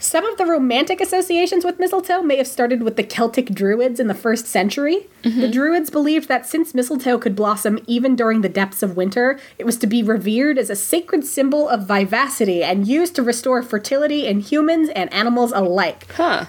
Some 0.00 0.24
of 0.24 0.38
the 0.38 0.46
romantic 0.46 1.00
associations 1.00 1.64
with 1.64 1.80
mistletoe 1.80 2.22
may 2.22 2.36
have 2.36 2.46
started 2.46 2.82
with 2.82 2.96
the 2.96 3.02
Celtic 3.02 3.46
Druids 3.46 3.98
in 3.98 4.06
the 4.06 4.14
first 4.14 4.46
century. 4.46 5.08
The 5.22 5.30
mm-hmm. 5.30 5.50
Druids 5.50 5.90
believed 5.90 6.28
that 6.28 6.46
since 6.46 6.72
mistletoe 6.72 7.18
could 7.18 7.34
blossom 7.34 7.80
even 7.88 8.14
during 8.14 8.42
the 8.42 8.48
depths 8.48 8.84
of 8.84 8.96
winter, 8.96 9.40
it 9.58 9.66
was 9.66 9.76
to 9.78 9.88
be 9.88 10.04
revered 10.04 10.56
as 10.56 10.70
a 10.70 10.76
sacred 10.76 11.24
symbol 11.24 11.68
of 11.68 11.88
vivacity 11.88 12.62
and 12.62 12.86
used 12.86 13.16
to 13.16 13.24
restore 13.24 13.60
fertility 13.60 14.24
in 14.26 14.38
humans 14.38 14.88
and 14.90 15.12
animals 15.12 15.50
alike. 15.50 16.06
Huh. 16.12 16.46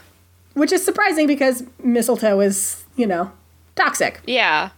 Which 0.54 0.72
is 0.72 0.86
surprising 0.86 1.26
because 1.26 1.64
mistletoe 1.82 2.40
is, 2.42 2.84
you 2.96 3.08
know, 3.08 3.32
toxic. 3.76 4.22
Yeah. 4.28 4.70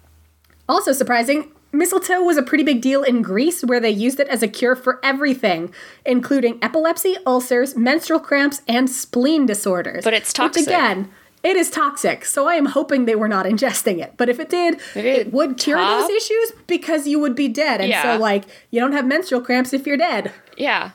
Also 0.70 0.94
surprising, 0.94 1.52
mistletoe 1.72 2.22
was 2.22 2.38
a 2.38 2.44
pretty 2.44 2.64
big 2.64 2.82
deal 2.82 3.04
in 3.04 3.22
Greece 3.22 3.64
where 3.64 3.80
they 3.80 3.90
used 3.90 4.20
it 4.20 4.28
as 4.28 4.42
a 4.44 4.48
cure 4.48 4.76
for 4.76 5.00
everything, 5.04 5.74
including 6.06 6.60
epilepsy, 6.62 7.18
ulcers, 7.26 7.76
menstrual 7.76 8.20
cramps, 8.20 8.62
and 8.68 8.90
spleen 8.90 9.46
disorders. 9.46 10.04
But 10.04 10.14
it's 10.14 10.30
Which 10.30 10.36
toxic. 10.36 10.68
again, 10.68 11.10
it 11.44 11.56
is 11.56 11.70
toxic, 11.72 12.24
so 12.26 12.48
I 12.48 12.54
am 12.56 12.68
hoping 12.68 13.06
they 13.06 13.16
were 13.16 13.28
not 13.28 13.46
ingesting 13.46 14.00
it. 14.02 14.14
But 14.18 14.30
if 14.30 14.40
it 14.40 14.50
did, 14.50 14.80
Maybe 14.96 15.10
it 15.10 15.34
would 15.34 15.58
cure 15.58 15.78
top- 15.78 16.02
those 16.02 16.10
issues 16.16 16.52
because 16.68 17.08
you 17.08 17.20
would 17.20 17.36
be 17.36 17.48
dead. 17.48 17.82
And 17.82 17.90
Yeah. 17.90 18.04
so, 18.16 18.22
like, 18.22 18.44
you 18.70 18.80
don't 18.80 18.92
have 18.94 19.06
menstrual 19.08 19.42
cramps 19.42 19.74
if 19.74 19.88
you're 19.88 19.98
dead. 19.98 20.32
Yeah. 20.58 20.92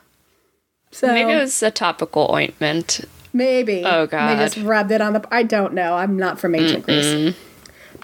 So 0.92 1.08
Maybe 1.08 1.32
it 1.32 1.36
was 1.40 1.62
a 1.62 1.70
topical 1.72 2.30
ointment. 2.32 3.00
Maybe. 3.32 3.82
Oh, 3.84 4.06
god. 4.06 4.38
They 4.38 4.44
just 4.44 4.56
rubbed 4.58 4.92
it 4.92 5.00
on 5.00 5.12
the. 5.14 5.24
I 5.30 5.42
don't 5.42 5.74
know. 5.74 5.94
I'm 5.94 6.16
not 6.16 6.38
from 6.38 6.54
ancient 6.54 6.84
Greece. 6.84 7.34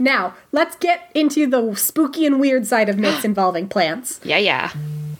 Now, 0.00 0.35
let's 0.52 0.76
get 0.76 1.11
into 1.14 1.46
the 1.46 1.74
spooky 1.74 2.26
and 2.26 2.40
weird 2.40 2.66
side 2.66 2.88
of 2.88 2.98
myths 2.98 3.24
involving 3.24 3.68
plants. 3.68 4.20
Yeah, 4.24 4.38
yeah. 4.38 4.72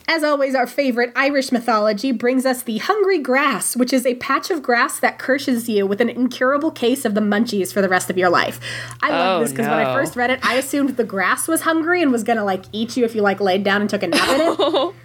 As 0.08 0.24
always, 0.24 0.54
our 0.56 0.66
favorite 0.66 1.12
Irish 1.14 1.52
mythology 1.52 2.11
brings 2.11 2.44
us 2.44 2.62
the 2.64 2.78
hungry 2.78 3.18
grass, 3.18 3.76
which 3.76 3.92
is 3.92 4.04
a 4.04 4.16
patch 4.16 4.50
of 4.50 4.61
grass 4.62 4.98
that 4.98 5.18
curses 5.18 5.68
you 5.68 5.87
with 5.87 6.00
an 6.00 6.08
incurable 6.08 6.72
case 6.72 7.04
of 7.04 7.14
the 7.14 7.20
munchies 7.20 7.72
for 7.72 7.80
the 7.80 7.88
rest 7.88 8.11
of 8.11 8.18
your 8.18 8.28
life. 8.28 8.58
I 9.00 9.11
love 9.11 9.37
Oh, 9.37 9.40
this 9.44 9.52
because 9.52 9.68
when 9.68 9.78
I 9.78 9.94
first 9.94 10.16
read 10.16 10.30
it, 10.30 10.40
I 10.44 10.54
assumed 10.56 10.96
the 10.96 11.04
grass 11.04 11.46
was 11.46 11.62
hungry 11.62 12.02
and 12.02 12.11
was 12.11 12.24
gonna 12.24 12.44
like 12.44 12.64
eat 12.72 12.96
you 12.96 13.04
if 13.04 13.14
you 13.14 13.22
like 13.22 13.40
laid 13.40 13.62
down 13.62 13.80
and 13.80 13.88
took 13.88 14.02
a 14.02 14.08
nap 14.08 14.28
in 14.28 14.40
it. 14.40 14.94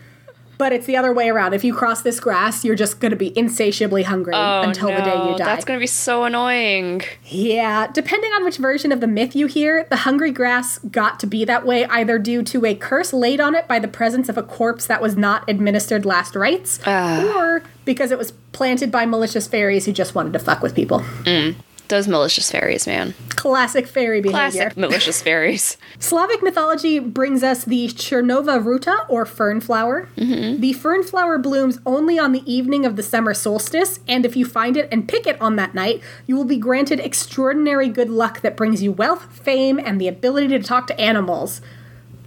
But 0.57 0.73
it's 0.73 0.85
the 0.87 0.97
other 0.97 1.13
way 1.13 1.29
around. 1.29 1.53
If 1.53 1.63
you 1.63 1.73
cross 1.73 2.01
this 2.01 2.19
grass, 2.19 2.65
you're 2.65 2.75
just 2.75 2.99
gonna 2.99 3.15
be 3.15 3.37
insatiably 3.37 4.03
hungry 4.03 4.33
Oh, 4.35 4.61
until 4.61 4.87
the 4.87 5.01
day 5.03 5.13
you 5.15 5.37
die. 5.37 5.45
That's 5.45 5.65
gonna 5.65 5.79
be 5.79 5.85
so 5.87 6.23
annoying. 6.23 7.01
Yeah, 7.25 7.87
depending 7.93 8.31
on 8.33 8.43
which 8.43 8.57
version 8.57 8.91
of 8.91 8.99
the 8.99 9.07
myth 9.07 9.35
you 9.35 9.45
hear, 9.47 9.85
the 9.89 9.97
hungry 9.97 10.31
grass 10.31 10.79
got 10.91 11.19
to 11.19 11.27
be 11.27 11.45
that 11.45 11.65
way 11.65 11.85
either 11.85 12.17
due 12.17 12.41
to 12.43 12.65
a 12.65 12.73
curse 12.73 13.13
laid 13.13 13.39
on 13.39 13.53
it 13.53 13.67
by 13.67 13.77
the 13.79 13.87
presence 13.87 14.29
of 14.29 14.37
a 14.37 14.43
corpse 14.43 14.87
that 14.87 15.01
was 15.01 15.15
not 15.15 15.47
administered 15.47 16.05
last 16.05 16.35
rites, 16.35 16.79
Ah. 16.87 17.23
or 17.35 17.61
because 17.85 18.11
it 18.11 18.17
was 18.17 18.31
planted 18.51 18.91
by 18.91 19.05
malicious 19.05 19.47
fairies 19.47 19.85
who 19.85 19.91
just 19.91 20.15
wanted 20.15 20.33
to 20.33 20.39
fuck 20.39 20.63
with 20.63 20.73
people. 20.73 21.03
Those 21.89 22.07
malicious 22.07 22.51
fairies, 22.51 22.85
man. 22.85 23.13
Classic 23.37 23.87
fairy 23.87 24.19
behavior. 24.19 24.61
Classic 24.63 24.77
malicious 24.77 25.21
fairies. 25.21 25.77
Slavic 25.99 26.43
mythology 26.43 26.99
brings 26.99 27.43
us 27.43 27.63
the 27.63 27.87
Chervona 27.87 28.63
ruta, 28.63 29.05
or 29.07 29.25
fern 29.25 29.61
flower. 29.61 30.09
Mm-hmm. 30.17 30.59
The 30.59 30.73
fern 30.73 31.03
flower 31.03 31.37
blooms 31.37 31.79
only 31.85 32.19
on 32.19 32.31
the 32.31 32.51
evening 32.51 32.85
of 32.85 32.95
the 32.95 33.03
summer 33.03 33.33
solstice, 33.33 33.99
and 34.07 34.25
if 34.25 34.35
you 34.35 34.45
find 34.45 34.75
it 34.75 34.89
and 34.91 35.07
pick 35.07 35.27
it 35.27 35.39
on 35.39 35.55
that 35.55 35.75
night, 35.75 36.01
you 36.25 36.35
will 36.35 36.45
be 36.45 36.57
granted 36.57 36.99
extraordinary 36.99 37.87
good 37.87 38.09
luck 38.09 38.41
that 38.41 38.57
brings 38.57 38.81
you 38.81 38.91
wealth, 38.91 39.39
fame, 39.39 39.79
and 39.79 40.01
the 40.01 40.07
ability 40.07 40.47
to 40.49 40.59
talk 40.59 40.87
to 40.87 40.99
animals. 40.99 41.61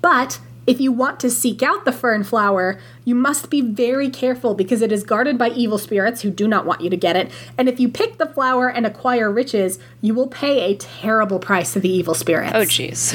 But 0.01 0.39
If 0.71 0.81
you 0.81 0.93
want 0.93 1.19
to 1.19 1.31
seek 1.31 1.65
out 1.65 1.85
the 1.85 1.91
fern 1.91 2.23
flower, 2.23 2.79
you 3.05 3.17
must 3.17 3.51
be 3.51 3.61
very 3.61 4.09
careful 4.09 4.55
because 4.55 4.83
it 4.83 4.93
is 4.93 5.03
guarded 5.03 5.37
by 5.37 5.49
evil 5.49 5.79
spirits 5.79 6.21
who 6.21 6.31
do 6.31 6.47
not 6.47 6.65
want 6.65 6.81
you 6.81 6.89
to 6.89 6.97
get 6.97 7.17
it. 7.17 7.29
And 7.59 7.69
if 7.69 7.81
you 7.81 7.89
pick 7.89 8.19
the 8.19 8.27
flower 8.27 8.69
and 8.71 8.87
acquire 8.87 9.33
riches, 9.33 9.81
you 10.01 10.15
will 10.15 10.29
pay 10.29 10.71
a 10.71 10.77
terrible 10.77 11.41
price 11.41 11.73
to 11.73 11.81
the 11.81 11.89
evil 11.89 12.15
spirits. 12.15 12.53
Oh, 12.55 12.63
jeez. 12.63 13.11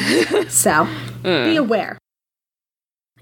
So 0.49 0.83
be 1.23 1.53
hmm. 1.53 1.57
aware. 1.57 1.97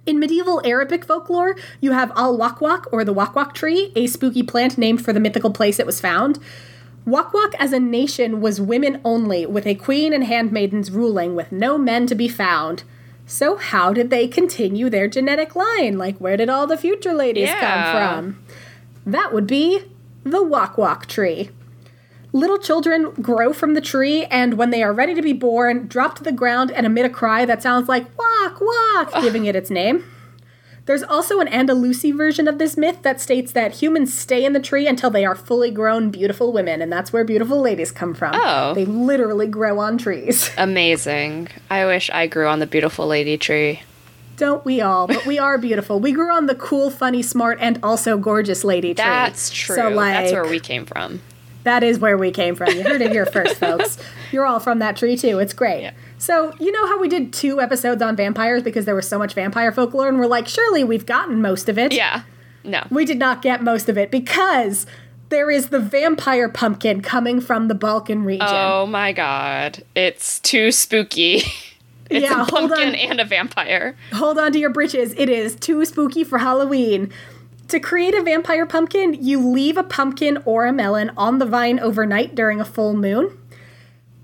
In 0.07 0.19
medieval 0.19 0.65
Arabic 0.65 1.05
folklore, 1.05 1.55
you 1.79 1.91
have 1.91 2.11
Al 2.15 2.35
Wakwak 2.35 2.87
or 2.91 3.05
the 3.05 3.13
Wakwak 3.13 3.53
tree, 3.53 3.91
a 3.95 4.07
spooky 4.07 4.41
plant 4.41 4.79
named 4.79 5.05
for 5.05 5.13
the 5.13 5.19
mythical 5.19 5.51
place 5.51 5.77
it 5.77 5.85
was 5.85 6.01
found. 6.01 6.39
Wakwak 7.05 7.53
as 7.59 7.71
a 7.71 7.79
nation 7.79 8.41
was 8.41 8.59
women 8.59 8.99
only, 9.05 9.45
with 9.45 9.67
a 9.67 9.75
queen 9.75 10.11
and 10.11 10.23
handmaidens 10.23 10.89
ruling, 10.89 11.35
with 11.35 11.51
no 11.51 11.77
men 11.77 12.07
to 12.07 12.15
be 12.15 12.27
found. 12.27 12.83
So, 13.33 13.55
how 13.55 13.93
did 13.93 14.11
they 14.11 14.27
continue 14.27 14.91
their 14.91 15.07
genetic 15.07 15.55
line? 15.55 15.97
Like, 15.97 16.19
where 16.19 16.37
did 16.37 16.49
all 16.49 16.67
the 16.67 16.77
future 16.77 17.15
ladies 17.15 17.49
Yeah. 17.49 17.59
come 17.59 17.91
from? 17.91 18.43
That 19.07 19.33
would 19.33 19.47
be 19.47 19.79
the 20.23 20.43
Wakwak 20.45 21.07
tree. 21.07 21.49
Little 22.31 22.59
children 22.59 23.09
grow 23.23 23.51
from 23.51 23.73
the 23.73 23.81
tree, 23.81 24.25
and 24.25 24.53
when 24.53 24.69
they 24.69 24.83
are 24.83 24.93
ready 24.93 25.15
to 25.15 25.21
be 25.23 25.33
born, 25.33 25.87
drop 25.87 26.15
to 26.17 26.23
the 26.23 26.31
ground 26.31 26.69
and 26.69 26.85
emit 26.85 27.07
a 27.07 27.09
cry 27.09 27.43
that 27.43 27.63
sounds 27.63 27.89
like 27.89 28.05
wak 28.19 28.61
wak, 28.61 29.23
giving 29.23 29.45
it 29.45 29.55
its 29.55 29.71
name. 29.71 30.03
There's 30.85 31.03
also 31.03 31.39
an 31.39 31.47
Andalusi 31.47 32.15
version 32.15 32.47
of 32.47 32.57
this 32.57 32.75
myth 32.75 33.03
that 33.03 33.21
states 33.21 33.53
that 33.53 33.75
humans 33.75 34.13
stay 34.13 34.43
in 34.43 34.51
the 34.51 34.59
tree 34.59 34.85
until 34.85 35.09
they 35.09 35.23
are 35.23 35.35
fully 35.35 35.71
grown, 35.71 36.09
beautiful 36.09 36.51
women, 36.51 36.81
and 36.81 36.91
that's 36.91 37.13
where 37.13 37.23
beautiful 37.23 37.61
ladies 37.61 37.91
come 37.91 38.13
from. 38.13 38.33
Oh. 38.35 38.73
They 38.73 38.83
literally 38.83 39.47
grow 39.47 39.79
on 39.79 39.97
trees. 39.97 40.51
Amazing. 40.57 41.47
I 41.69 41.85
wish 41.85 42.09
I 42.09 42.27
grew 42.27 42.47
on 42.47 42.59
the 42.59 42.67
beautiful 42.67 43.07
lady 43.07 43.37
tree. 43.37 43.81
Don't 44.35 44.65
we 44.65 44.81
all? 44.81 45.07
But 45.07 45.25
we 45.25 45.39
are 45.39 45.57
beautiful. 45.57 45.99
We 46.01 46.11
grew 46.11 46.33
on 46.33 46.47
the 46.47 46.55
cool, 46.55 46.89
funny, 46.89 47.21
smart, 47.21 47.59
and 47.61 47.79
also 47.81 48.17
gorgeous 48.17 48.65
lady 48.65 48.93
tree. 48.93 49.05
That's 49.05 49.49
true. 49.49 49.75
So, 49.75 49.89
like, 49.89 50.13
That's 50.13 50.33
where 50.33 50.47
we 50.47 50.59
came 50.59 50.85
from. 50.85 51.21
That 51.63 51.83
is 51.83 51.97
where 51.99 52.17
we 52.17 52.31
came 52.31 52.55
from. 52.55 52.75
You 52.75 52.83
heard 52.83 53.01
it 53.01 53.11
here 53.11 53.25
first, 53.25 53.55
folks. 53.55 53.97
You're 54.33 54.45
all 54.45 54.59
from 54.59 54.79
that 54.79 54.97
tree 54.97 55.15
too. 55.15 55.39
It's 55.39 55.53
great. 55.53 55.83
Yeah. 55.83 55.91
So, 56.23 56.53
you 56.57 56.71
know 56.71 56.87
how 56.87 56.99
we 57.01 57.09
did 57.09 57.33
two 57.33 57.59
episodes 57.59 58.01
on 58.01 58.15
vampires 58.15 58.63
because 58.63 58.85
there 58.85 58.95
was 58.95 59.05
so 59.05 59.19
much 59.19 59.33
vampire 59.33 59.73
folklore, 59.73 60.07
and 60.07 60.17
we're 60.17 60.25
like, 60.25 60.47
surely 60.47 60.81
we've 60.81 61.05
gotten 61.05 61.41
most 61.41 61.67
of 61.67 61.77
it. 61.77 61.91
Yeah. 61.91 62.23
No. 62.63 62.87
We 62.89 63.03
did 63.03 63.19
not 63.19 63.41
get 63.41 63.61
most 63.61 63.89
of 63.89 63.97
it 63.97 64.09
because 64.09 64.85
there 65.27 65.51
is 65.51 65.67
the 65.67 65.79
vampire 65.79 66.47
pumpkin 66.47 67.01
coming 67.01 67.41
from 67.41 67.67
the 67.67 67.75
Balkan 67.75 68.23
region. 68.23 68.47
Oh 68.49 68.85
my 68.85 69.11
god. 69.11 69.83
It's 69.95 70.39
too 70.39 70.71
spooky. 70.71 71.41
It's 72.09 72.21
Yeah, 72.23 72.33
a 72.41 72.43
hold 72.43 72.49
pumpkin 72.69 72.89
on. 72.89 72.95
and 72.95 73.19
a 73.21 73.25
vampire. 73.25 73.95
Hold 74.11 74.37
on 74.37 74.51
to 74.51 74.59
your 74.59 74.69
britches. 74.69 75.13
It 75.17 75.29
is 75.29 75.55
too 75.55 75.83
spooky 75.85 76.23
for 76.25 76.37
Halloween. 76.37 77.11
To 77.69 77.79
create 77.79 78.13
a 78.13 78.21
vampire 78.21 78.65
pumpkin, 78.65 79.13
you 79.23 79.39
leave 79.39 79.77
a 79.77 79.83
pumpkin 79.83 80.37
or 80.45 80.65
a 80.65 80.73
melon 80.73 81.11
on 81.17 81.39
the 81.39 81.45
vine 81.45 81.79
overnight 81.79 82.35
during 82.35 82.59
a 82.59 82.65
full 82.65 82.93
moon. 82.93 83.35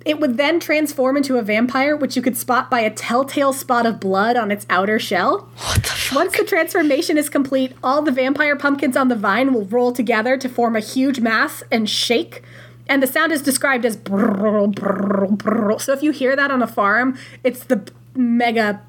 It 0.09 0.19
would 0.19 0.37
then 0.37 0.59
transform 0.59 1.17
into 1.17 1.37
a 1.37 1.43
vampire, 1.43 1.95
which 1.95 2.15
you 2.15 2.23
could 2.23 2.35
spot 2.35 2.71
by 2.71 2.79
a 2.79 2.89
telltale 2.89 3.53
spot 3.53 3.85
of 3.85 3.99
blood 3.99 4.35
on 4.35 4.49
its 4.49 4.65
outer 4.67 4.97
shell. 4.97 5.47
What 5.57 5.83
the 5.83 5.89
fuck? 5.89 6.15
Once 6.15 6.35
the 6.35 6.43
transformation 6.45 7.15
is 7.15 7.29
complete, 7.29 7.73
all 7.83 8.01
the 8.01 8.11
vampire 8.11 8.55
pumpkins 8.55 8.97
on 8.97 9.09
the 9.09 9.15
vine 9.15 9.53
will 9.53 9.65
roll 9.65 9.91
together 9.91 10.35
to 10.35 10.49
form 10.49 10.75
a 10.75 10.79
huge 10.79 11.19
mass 11.19 11.61
and 11.71 11.87
shake. 11.87 12.41
And 12.87 13.03
the 13.03 13.07
sound 13.07 13.31
is 13.31 13.43
described 13.43 13.85
as 13.85 13.97
brrrr, 13.97 14.73
brrrr, 14.73 15.37
brrrr. 15.37 15.79
So 15.79 15.93
if 15.93 16.01
you 16.01 16.09
hear 16.09 16.35
that 16.35 16.49
on 16.49 16.63
a 16.63 16.67
farm, 16.67 17.15
it's 17.43 17.63
the 17.63 17.87
mega 18.15 18.81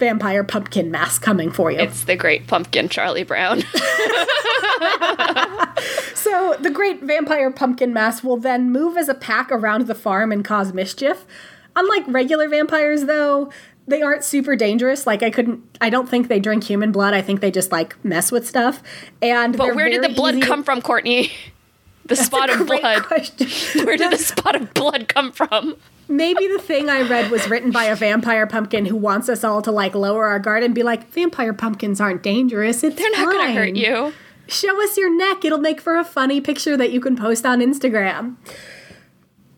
vampire 0.00 0.42
pumpkin 0.42 0.90
mask 0.90 1.22
coming 1.22 1.52
for 1.52 1.70
you. 1.70 1.78
It's 1.78 2.02
the 2.04 2.16
great 2.16 2.48
pumpkin 2.48 2.88
Charlie 2.88 3.22
Brown. 3.22 3.62
So 6.14 6.54
the 6.60 6.70
great 6.70 7.02
vampire 7.02 7.50
pumpkin 7.50 7.94
mask 7.94 8.22
will 8.22 8.36
then 8.36 8.70
move 8.70 8.98
as 8.98 9.08
a 9.08 9.14
pack 9.14 9.50
around 9.50 9.86
the 9.86 9.94
farm 9.94 10.32
and 10.32 10.44
cause 10.44 10.74
mischief. 10.74 11.24
Unlike 11.74 12.04
regular 12.08 12.46
vampires, 12.46 13.06
though, 13.06 13.50
they 13.88 14.02
aren't 14.02 14.22
super 14.22 14.54
dangerous. 14.54 15.06
Like 15.06 15.22
I 15.22 15.30
couldn't, 15.30 15.62
I 15.80 15.88
don't 15.88 16.08
think 16.08 16.28
they 16.28 16.38
drink 16.38 16.64
human 16.64 16.92
blood. 16.92 17.14
I 17.14 17.22
think 17.22 17.40
they 17.40 17.50
just 17.50 17.72
like 17.72 18.02
mess 18.04 18.30
with 18.30 18.46
stuff. 18.46 18.82
And 19.22 19.56
But 19.56 19.74
where 19.74 19.88
did 19.88 20.02
the 20.04 20.10
blood 20.10 20.42
come 20.42 20.62
from, 20.62 20.82
Courtney? 20.82 21.32
The 22.06 22.16
spot 22.16 22.50
of 22.50 22.66
blood. 22.66 23.04
Question. 23.04 23.86
Where 23.86 23.96
did 23.96 24.10
the 24.10 24.18
spot 24.18 24.56
of 24.56 24.74
blood 24.74 25.06
come 25.06 25.30
from? 25.30 25.76
Maybe 26.10 26.48
the 26.48 26.58
thing 26.58 26.90
I 26.90 27.02
read 27.02 27.30
was 27.30 27.48
written 27.48 27.70
by 27.70 27.84
a 27.84 27.94
vampire 27.94 28.46
pumpkin 28.46 28.84
who 28.84 28.96
wants 28.96 29.28
us 29.28 29.44
all 29.44 29.62
to 29.62 29.70
like 29.70 29.94
lower 29.94 30.26
our 30.26 30.40
guard 30.40 30.64
and 30.64 30.74
be 30.74 30.82
like, 30.82 31.08
vampire 31.10 31.52
pumpkins 31.52 32.00
aren't 32.00 32.24
dangerous. 32.24 32.82
It's 32.82 32.96
They're 32.96 33.10
not 33.12 33.32
going 33.32 33.46
to 33.46 33.52
hurt 33.52 33.76
you. 33.76 34.12
Show 34.48 34.82
us 34.82 34.96
your 34.96 35.16
neck. 35.16 35.44
It'll 35.44 35.58
make 35.58 35.80
for 35.80 35.96
a 35.96 36.04
funny 36.04 36.40
picture 36.40 36.76
that 36.76 36.90
you 36.90 37.00
can 37.00 37.14
post 37.14 37.46
on 37.46 37.60
Instagram. 37.60 38.34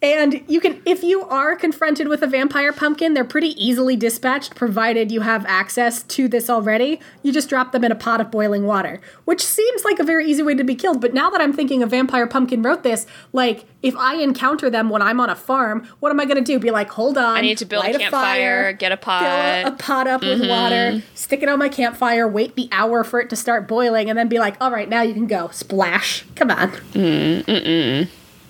And 0.03 0.42
you 0.48 0.61
can, 0.61 0.82
if 0.84 1.05
you 1.05 1.22
are 1.28 1.55
confronted 1.55 2.09
with 2.09 2.22
a 2.22 2.26
vampire 2.26 2.72
pumpkin, 2.72 3.14
they're 3.14 3.24
pretty 3.24 3.50
easily 3.64 3.94
dispatched, 3.94 4.57
provided 4.57 5.12
you 5.12 5.20
have 5.20 5.46
access 5.46 6.03
to 6.03 6.26
this 6.26 6.50
already. 6.50 6.98
You 7.22 7.32
just 7.32 7.48
drop 7.48 7.70
them 7.70 7.84
in 7.84 7.92
a 7.92 7.94
pot 7.94 8.20
of 8.20 8.28
boiling 8.32 8.66
water, 8.66 9.00
which 9.26 9.40
seems 9.44 9.84
like 9.84 10.00
a 10.00 10.05
very 10.05 10.26
easy 10.28 10.42
way 10.42 10.57
to 10.57 10.64
be 10.64 10.74
killed. 10.74 11.00
But 11.00 11.14
now 11.14 11.30
that 11.30 11.40
I'm 11.40 11.53
thinking 11.53 11.84
a 11.84 11.86
vampire 11.86 12.26
pumpkin 12.26 12.62
wrote 12.62 12.82
this, 12.82 13.07
like, 13.32 13.64
if 13.80 13.96
I 13.96 14.16
encounter 14.16 14.68
them 14.68 14.90
when 14.90 15.03
I'm 15.03 15.20
on 15.20 15.30
a 15.30 15.36
farm, 15.36 15.86
what 16.00 16.11
am 16.11 16.18
I 16.18 16.24
going 16.24 16.36
to 16.36 16.42
do? 16.42 16.59
Be 16.59 16.72
like, 16.72 16.90
hold 16.90 17.16
on. 17.16 17.36
I 17.36 17.40
need 17.40 17.59
to 17.59 17.64
build 17.64 17.84
a 17.84 17.96
campfire, 17.96 18.72
get 18.72 18.90
a 18.90 18.96
pot. 18.96 19.22
a, 19.22 19.68
a 19.68 19.72
pot 19.72 20.09
up 20.09 20.22
with 20.22 20.40
water, 20.48 21.00
stick 21.14 21.44
it 21.44 21.48
on 21.48 21.61
my 21.61 21.68
campfire, 21.68 22.26
wait 22.26 22.57
the 22.57 22.68
hour 22.72 23.05
for 23.05 23.20
it 23.20 23.30
to 23.30 23.36
start 23.36 23.68
boiling, 23.68 24.11
and 24.11 24.18
then 24.18 24.26
be 24.26 24.40
like, 24.40 24.57
all 24.61 24.72
right, 24.72 24.88
now 24.88 25.03
you 25.03 25.14
can 25.14 25.28
go. 25.28 25.48
Splash. 25.53 26.24
Come 26.34 26.50
on. 26.50 26.70
Mm, 26.70 28.09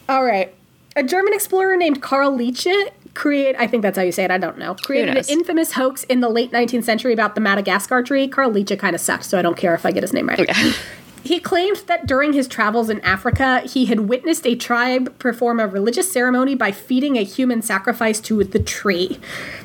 All 0.09 0.25
right. 0.25 0.55
A 0.97 1.03
German 1.03 1.33
explorer 1.33 1.77
named 1.77 2.03
Karl 2.03 2.37
Liebsche 2.37 2.91
create 3.15 3.55
I 3.59 3.67
think 3.67 3.83
that's 3.83 3.99
how 3.99 4.05
you 4.05 4.13
say 4.13 4.25
it, 4.25 4.31
I 4.31 4.39
don't 4.39 4.59
know. 4.59 4.75
Created 4.75 5.17
an 5.17 5.25
infamous 5.29 5.73
hoax 5.73 6.05
in 6.05 6.21
the 6.21 6.29
late 6.29 6.51
19th 6.51 6.85
century 6.85 7.13
about 7.13 7.35
the 7.35 7.41
Madagascar 7.41 8.03
tree. 8.03 8.29
Karl 8.29 8.51
Liebsche 8.51 8.79
kind 8.79 8.95
of 8.95 9.01
sucks, 9.01 9.29
so 9.29 9.39
I 9.39 9.43
don't 9.43 9.57
care 9.57 9.75
if 9.75 9.85
I 9.85 9.93
get 9.93 10.03
his 10.03 10.13
name 10.13 10.29
right. 10.29 10.49
He 11.25 11.39
claimed 11.39 11.77
that 11.87 12.07
during 12.07 12.33
his 12.33 12.49
travels 12.49 12.91
in 12.91 13.01
Africa, 13.03 13.61
he 13.61 13.87
had 13.87 14.01
witnessed 14.01 14.45
a 14.47 14.57
tribe 14.57 15.17
perform 15.21 15.61
a 15.61 15.69
religious 15.69 16.11
ceremony 16.11 16.57
by 16.57 16.73
feeding 16.73 17.17
a 17.17 17.23
human 17.23 17.63
sacrifice 17.63 18.19
to 18.23 18.43
the 18.43 18.59
tree. 18.59 19.21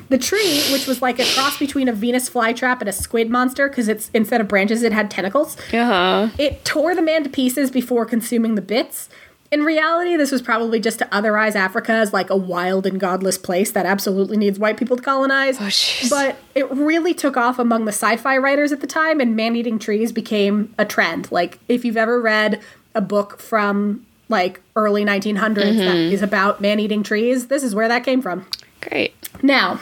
The 0.08 0.18
tree, 0.18 0.62
which 0.70 0.86
was 0.86 1.02
like 1.02 1.18
a 1.18 1.24
cross 1.34 1.58
between 1.58 1.88
a 1.88 1.92
Venus 1.92 2.30
flytrap 2.30 2.78
and 2.78 2.88
a 2.88 2.92
squid 2.92 3.28
monster, 3.28 3.68
because 3.68 3.88
it's 3.88 4.08
instead 4.14 4.40
of 4.40 4.46
branches, 4.46 4.82
it 4.82 4.92
had 4.92 5.10
tentacles. 5.10 5.56
Uh-huh. 5.72 6.28
It 6.38 6.64
tore 6.64 6.94
the 6.94 7.02
man 7.02 7.24
to 7.24 7.28
pieces 7.28 7.72
before 7.72 8.06
consuming 8.06 8.54
the 8.54 8.62
bits. 8.62 9.08
In 9.50 9.62
reality, 9.62 10.14
this 10.16 10.30
was 10.30 10.42
probably 10.42 10.78
just 10.78 10.98
to 10.98 11.06
otherize 11.06 11.54
Africa 11.54 11.92
as 11.92 12.12
like 12.12 12.28
a 12.28 12.36
wild 12.36 12.86
and 12.86 13.00
godless 13.00 13.38
place 13.38 13.70
that 13.70 13.86
absolutely 13.86 14.36
needs 14.36 14.58
white 14.58 14.76
people 14.76 14.96
to 14.96 15.02
colonize. 15.02 15.56
Oh, 15.58 16.08
but 16.10 16.36
it 16.54 16.70
really 16.70 17.14
took 17.14 17.36
off 17.36 17.58
among 17.58 17.86
the 17.86 17.92
sci-fi 17.92 18.36
writers 18.36 18.72
at 18.72 18.80
the 18.82 18.86
time, 18.86 19.20
and 19.20 19.34
man-eating 19.34 19.78
trees 19.78 20.12
became 20.12 20.74
a 20.78 20.84
trend. 20.84 21.32
Like 21.32 21.58
if 21.66 21.82
you've 21.84 21.96
ever 21.96 22.20
read 22.20 22.60
a 22.94 23.00
book 23.00 23.40
from 23.40 24.04
like 24.28 24.60
early 24.76 25.04
1900s 25.04 25.54
that 25.54 25.64
Mm-hmm. 25.64 26.12
is 26.12 26.20
about 26.20 26.60
man-eating 26.60 27.02
trees, 27.02 27.46
this 27.46 27.62
is 27.62 27.74
where 27.74 27.88
that 27.88 28.04
came 28.04 28.20
from. 28.20 28.46
Great. 28.82 29.14
Now, 29.42 29.80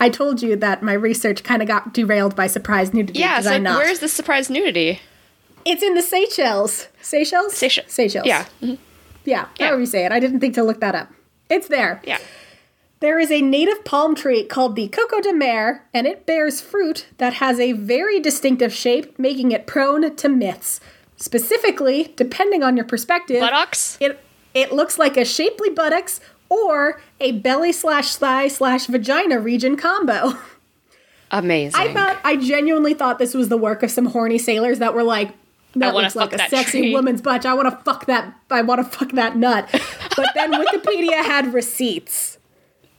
I 0.00 0.08
told 0.08 0.40
you 0.40 0.56
that 0.56 0.82
my 0.82 0.94
research 0.94 1.42
kind 1.44 1.60
of 1.60 1.68
got 1.68 1.92
derailed 1.92 2.34
by 2.34 2.46
surprise 2.46 2.94
nudity. 2.94 3.18
Yeah, 3.18 3.40
so 3.42 3.60
where's 3.60 3.98
the 3.98 4.08
surprise 4.08 4.48
nudity? 4.48 5.00
It's 5.64 5.82
in 5.82 5.94
the 5.94 6.02
Seychelles. 6.02 6.88
Seychelles? 7.02 7.54
Seychelles. 7.54 7.90
Seychelles. 7.92 8.26
Yeah. 8.26 8.46
mhm. 8.62 8.78
Yeah, 9.24 9.46
Yeah. 9.58 9.66
however 9.66 9.80
you 9.80 9.86
say 9.86 10.04
it. 10.04 10.12
I 10.12 10.20
didn't 10.20 10.40
think 10.40 10.54
to 10.54 10.62
look 10.62 10.80
that 10.80 10.94
up. 10.94 11.08
It's 11.48 11.68
there. 11.68 12.00
Yeah. 12.04 12.18
There 13.00 13.18
is 13.18 13.30
a 13.30 13.40
native 13.42 13.84
palm 13.84 14.14
tree 14.14 14.44
called 14.44 14.76
the 14.76 14.88
Coco 14.88 15.20
de 15.20 15.32
Mer, 15.32 15.82
and 15.92 16.06
it 16.06 16.24
bears 16.26 16.60
fruit 16.60 17.06
that 17.18 17.34
has 17.34 17.58
a 17.60 17.72
very 17.72 18.18
distinctive 18.20 18.72
shape, 18.72 19.18
making 19.18 19.52
it 19.52 19.66
prone 19.66 20.14
to 20.14 20.28
myths. 20.28 20.80
Specifically, 21.16 22.12
depending 22.16 22.62
on 22.62 22.76
your 22.76 22.84
perspective, 22.86 23.40
Buttocks? 23.40 23.96
it 24.00 24.20
it 24.52 24.72
looks 24.72 24.98
like 24.98 25.16
a 25.16 25.24
shapely 25.24 25.68
buttocks 25.70 26.20
or 26.48 27.00
a 27.20 27.32
belly 27.32 27.72
slash 27.72 28.14
thigh 28.16 28.46
slash 28.48 28.86
vagina 28.86 29.38
region 29.40 29.76
combo. 29.76 30.34
Amazing. 31.30 31.80
I 31.80 31.92
thought 31.92 32.18
I 32.24 32.36
genuinely 32.36 32.94
thought 32.94 33.18
this 33.18 33.34
was 33.34 33.48
the 33.48 33.56
work 33.56 33.82
of 33.82 33.90
some 33.90 34.06
horny 34.06 34.38
sailors 34.38 34.78
that 34.78 34.94
were 34.94 35.02
like, 35.02 35.30
that 35.80 35.94
wanna 35.94 36.06
looks 36.06 36.16
like 36.16 36.32
a 36.32 36.38
sexy 36.48 36.80
tree." 36.80 36.92
woman's 36.92 37.22
butt. 37.22 37.44
I 37.46 37.54
want 37.54 37.68
to 37.70 37.84
fuck 37.84 38.06
that. 38.06 38.34
I 38.50 38.62
want 38.62 38.80
to 38.80 38.98
fuck 38.98 39.12
that 39.12 39.36
nut. 39.36 39.68
But 40.16 40.30
then 40.34 40.52
Wikipedia 40.52 41.24
had 41.24 41.52
receipts. 41.52 42.38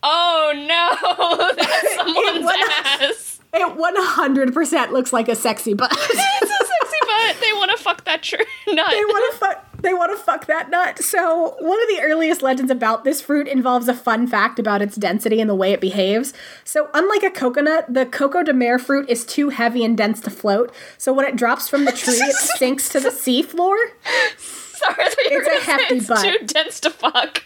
oh 0.04 0.52
no! 0.56 1.56
That's 1.56 1.96
someone's 1.96 2.46
went- 2.46 2.72
ass. 3.02 3.32
It 3.56 3.78
one 3.78 3.94
hundred 3.96 4.54
percent 4.54 4.92
looks 4.92 5.14
like 5.14 5.30
a 5.30 5.36
sexy 5.36 5.74
butt. 5.74 5.90
It's 5.94 6.02
a 6.12 6.48
sexy 6.66 6.98
butt. 7.08 7.38
They 7.40 7.54
want 7.54 7.72
to 7.72 7.78
fuck 7.82 8.04
that 8.04 8.22
tree 8.22 8.46
nut. 8.68 8.88
they 8.92 9.06
want 9.06 9.34
to 9.34 9.40
fuck. 9.40 9.65
They 9.82 9.94
want 9.94 10.12
to 10.18 10.24
fuck 10.24 10.46
that 10.48 10.70
nut. 10.70 11.00
So, 11.04 11.56
one 11.60 11.82
of 11.82 11.88
the 11.88 12.00
earliest 12.02 12.42
legends 12.42 12.72
about 12.72 13.04
this 13.04 13.22
fruit 13.22 13.48
involves 13.48 13.88
a 13.88 13.94
fun 13.94 14.28
fact 14.28 14.60
about 14.60 14.82
its 14.82 14.96
density 14.96 15.40
and 15.42 15.50
the 15.50 15.56
way 15.56 15.72
it 15.74 15.82
behaves. 15.82 16.34
So, 16.64 16.90
unlike 16.94 17.24
a 17.24 17.30
coconut, 17.30 17.94
the 17.94 18.06
Coco 18.06 18.44
de 18.44 18.54
Mer 18.54 18.80
fruit 18.80 19.10
is 19.10 19.26
too 19.26 19.50
heavy 19.50 19.84
and 19.86 19.98
dense 19.98 20.20
to 20.22 20.30
float. 20.30 20.74
So, 20.98 21.14
when 21.14 21.26
it 21.26 21.36
drops 21.36 21.70
from 21.70 21.86
the 21.86 21.92
tree, 21.92 22.16
it 22.16 22.36
sinks 22.58 22.90
to 22.90 23.00
the 23.00 23.10
seafloor. 23.10 23.76
Sorry, 24.38 24.96
I 25.00 25.16
you 25.30 25.38
were 25.38 25.44
It's 25.44 25.68
a 25.68 25.72
hefty 25.72 25.96
it's 25.98 26.08
butt. 26.08 26.24
too 26.24 26.46
dense 26.48 26.80
to 26.82 26.90
fuck. 26.90 27.44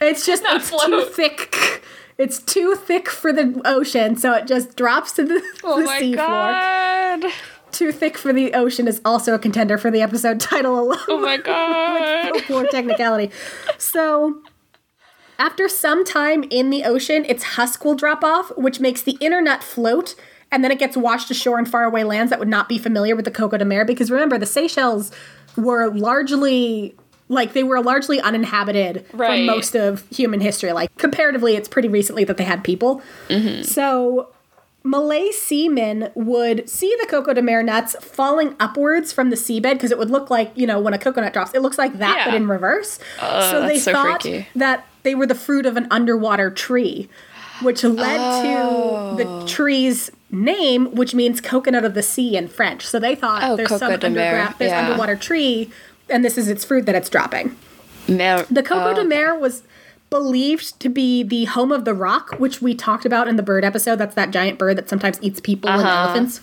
It's 0.00 0.26
just 0.26 0.42
Not 0.42 0.56
it's 0.56 0.70
too 0.84 1.04
thick. 1.04 1.82
It's 2.18 2.38
too 2.38 2.74
thick 2.74 3.08
for 3.10 3.32
the 3.32 3.60
ocean, 3.64 4.16
so 4.16 4.32
it 4.32 4.46
just 4.46 4.74
drops 4.76 5.12
to 5.12 5.24
the, 5.24 5.42
Oh 5.64 5.78
the 5.80 5.84
my 5.86 6.00
seafloor. 6.00 6.16
god. 6.16 7.24
Too 7.76 7.92
thick 7.92 8.16
for 8.16 8.32
the 8.32 8.54
ocean 8.54 8.88
is 8.88 9.00
also 9.04 9.34
a 9.34 9.38
contender 9.38 9.76
for 9.76 9.90
the 9.90 10.00
episode 10.00 10.40
title 10.40 10.78
alone. 10.80 10.98
Oh 11.08 11.18
my 11.20 11.36
god. 11.50 12.32
Poor 12.46 12.66
technicality. 12.68 13.30
So, 13.76 14.40
after 15.38 15.68
some 15.68 16.02
time 16.04 16.44
in 16.48 16.70
the 16.70 16.84
ocean, 16.84 17.26
its 17.26 17.42
husk 17.42 17.84
will 17.84 17.94
drop 17.94 18.24
off, 18.24 18.50
which 18.56 18.80
makes 18.80 19.02
the 19.02 19.18
inner 19.20 19.42
nut 19.42 19.62
float, 19.62 20.14
and 20.50 20.64
then 20.64 20.70
it 20.70 20.78
gets 20.78 20.96
washed 20.96 21.30
ashore 21.30 21.58
in 21.58 21.66
faraway 21.66 22.02
lands 22.02 22.30
that 22.30 22.38
would 22.38 22.48
not 22.48 22.66
be 22.68 22.78
familiar 22.78 23.14
with 23.14 23.26
the 23.26 23.30
Coco 23.30 23.58
de 23.58 23.64
Mer. 23.66 23.84
Because 23.84 24.10
remember, 24.10 24.38
the 24.38 24.46
Seychelles 24.46 25.12
were 25.56 25.88
largely 25.90 26.94
like 27.28 27.52
they 27.54 27.64
were 27.64 27.82
largely 27.82 28.20
uninhabited 28.20 29.04
Right. 29.12 29.40
for 29.40 29.52
most 29.54 29.74
of 29.74 30.08
human 30.10 30.40
history. 30.40 30.72
Like 30.72 30.94
comparatively, 30.96 31.56
it's 31.56 31.68
pretty 31.68 31.88
recently 31.88 32.24
that 32.24 32.36
they 32.38 32.44
had 32.44 32.62
people. 32.64 33.02
Mm-hmm. 33.28 33.62
So 33.64 34.30
Malay 34.86 35.30
seamen 35.32 36.10
would 36.14 36.68
see 36.70 36.94
the 37.00 37.06
Coco 37.08 37.34
de 37.34 37.42
Mer 37.42 37.62
nuts 37.62 37.96
falling 38.00 38.54
upwards 38.60 39.12
from 39.12 39.30
the 39.30 39.36
seabed 39.36 39.72
because 39.74 39.90
it 39.90 39.98
would 39.98 40.10
look 40.10 40.30
like, 40.30 40.52
you 40.54 40.66
know, 40.66 40.78
when 40.78 40.94
a 40.94 40.98
coconut 40.98 41.32
drops, 41.32 41.52
it 41.54 41.60
looks 41.62 41.76
like 41.76 41.98
that, 41.98 42.26
but 42.26 42.34
in 42.34 42.46
reverse. 42.48 42.98
Uh, 43.20 43.50
so 43.50 43.66
they 43.66 43.78
so 43.78 43.92
thought 43.92 44.22
freaky. 44.22 44.46
that 44.54 44.86
they 45.02 45.14
were 45.14 45.26
the 45.26 45.34
fruit 45.34 45.66
of 45.66 45.76
an 45.76 45.88
underwater 45.90 46.50
tree, 46.50 47.08
which 47.62 47.82
led 47.82 48.18
Oh. 48.20 49.16
to 49.16 49.24
the 49.24 49.46
tree's 49.46 50.10
name, 50.30 50.94
which 50.94 51.14
means 51.14 51.40
coconut 51.40 51.84
of 51.84 51.94
the 51.94 52.02
sea 52.02 52.36
in 52.36 52.46
French. 52.46 52.86
So 52.86 52.98
they 53.00 53.14
thought 53.16 53.42
Oh, 53.42 53.56
there's 53.56 53.68
some 53.70 53.80
Coco 53.80 53.96
de 53.96 54.10
Mer, 54.10 54.20
underground, 54.26 54.54
there's 54.58 54.70
yeah. 54.70 54.86
underwater 54.86 55.16
tree, 55.16 55.70
and 56.08 56.24
this 56.24 56.38
is 56.38 56.48
its 56.48 56.64
fruit 56.64 56.86
that 56.86 56.94
it's 56.94 57.08
dropping. 57.08 57.56
Mer- 58.08 58.46
The 58.48 58.62
Coco 58.62 58.90
oh, 58.90 58.94
de 58.94 59.04
Mer 59.04 59.36
was 59.36 59.64
believed 60.16 60.80
to 60.80 60.88
be 60.88 61.22
the 61.22 61.44
home 61.44 61.70
of 61.70 61.84
the 61.84 61.92
roc, 61.92 62.38
which 62.38 62.62
we 62.62 62.74
talked 62.74 63.04
about 63.04 63.28
in 63.28 63.36
the 63.36 63.42
bird 63.42 63.64
episode. 63.64 63.96
That's 63.96 64.14
that 64.14 64.30
giant 64.30 64.58
bird 64.58 64.78
that 64.78 64.88
sometimes 64.88 65.18
eats 65.20 65.40
people 65.40 65.68
and 65.68 65.82
Uh-huh. 65.82 66.04
elephants. 66.04 66.40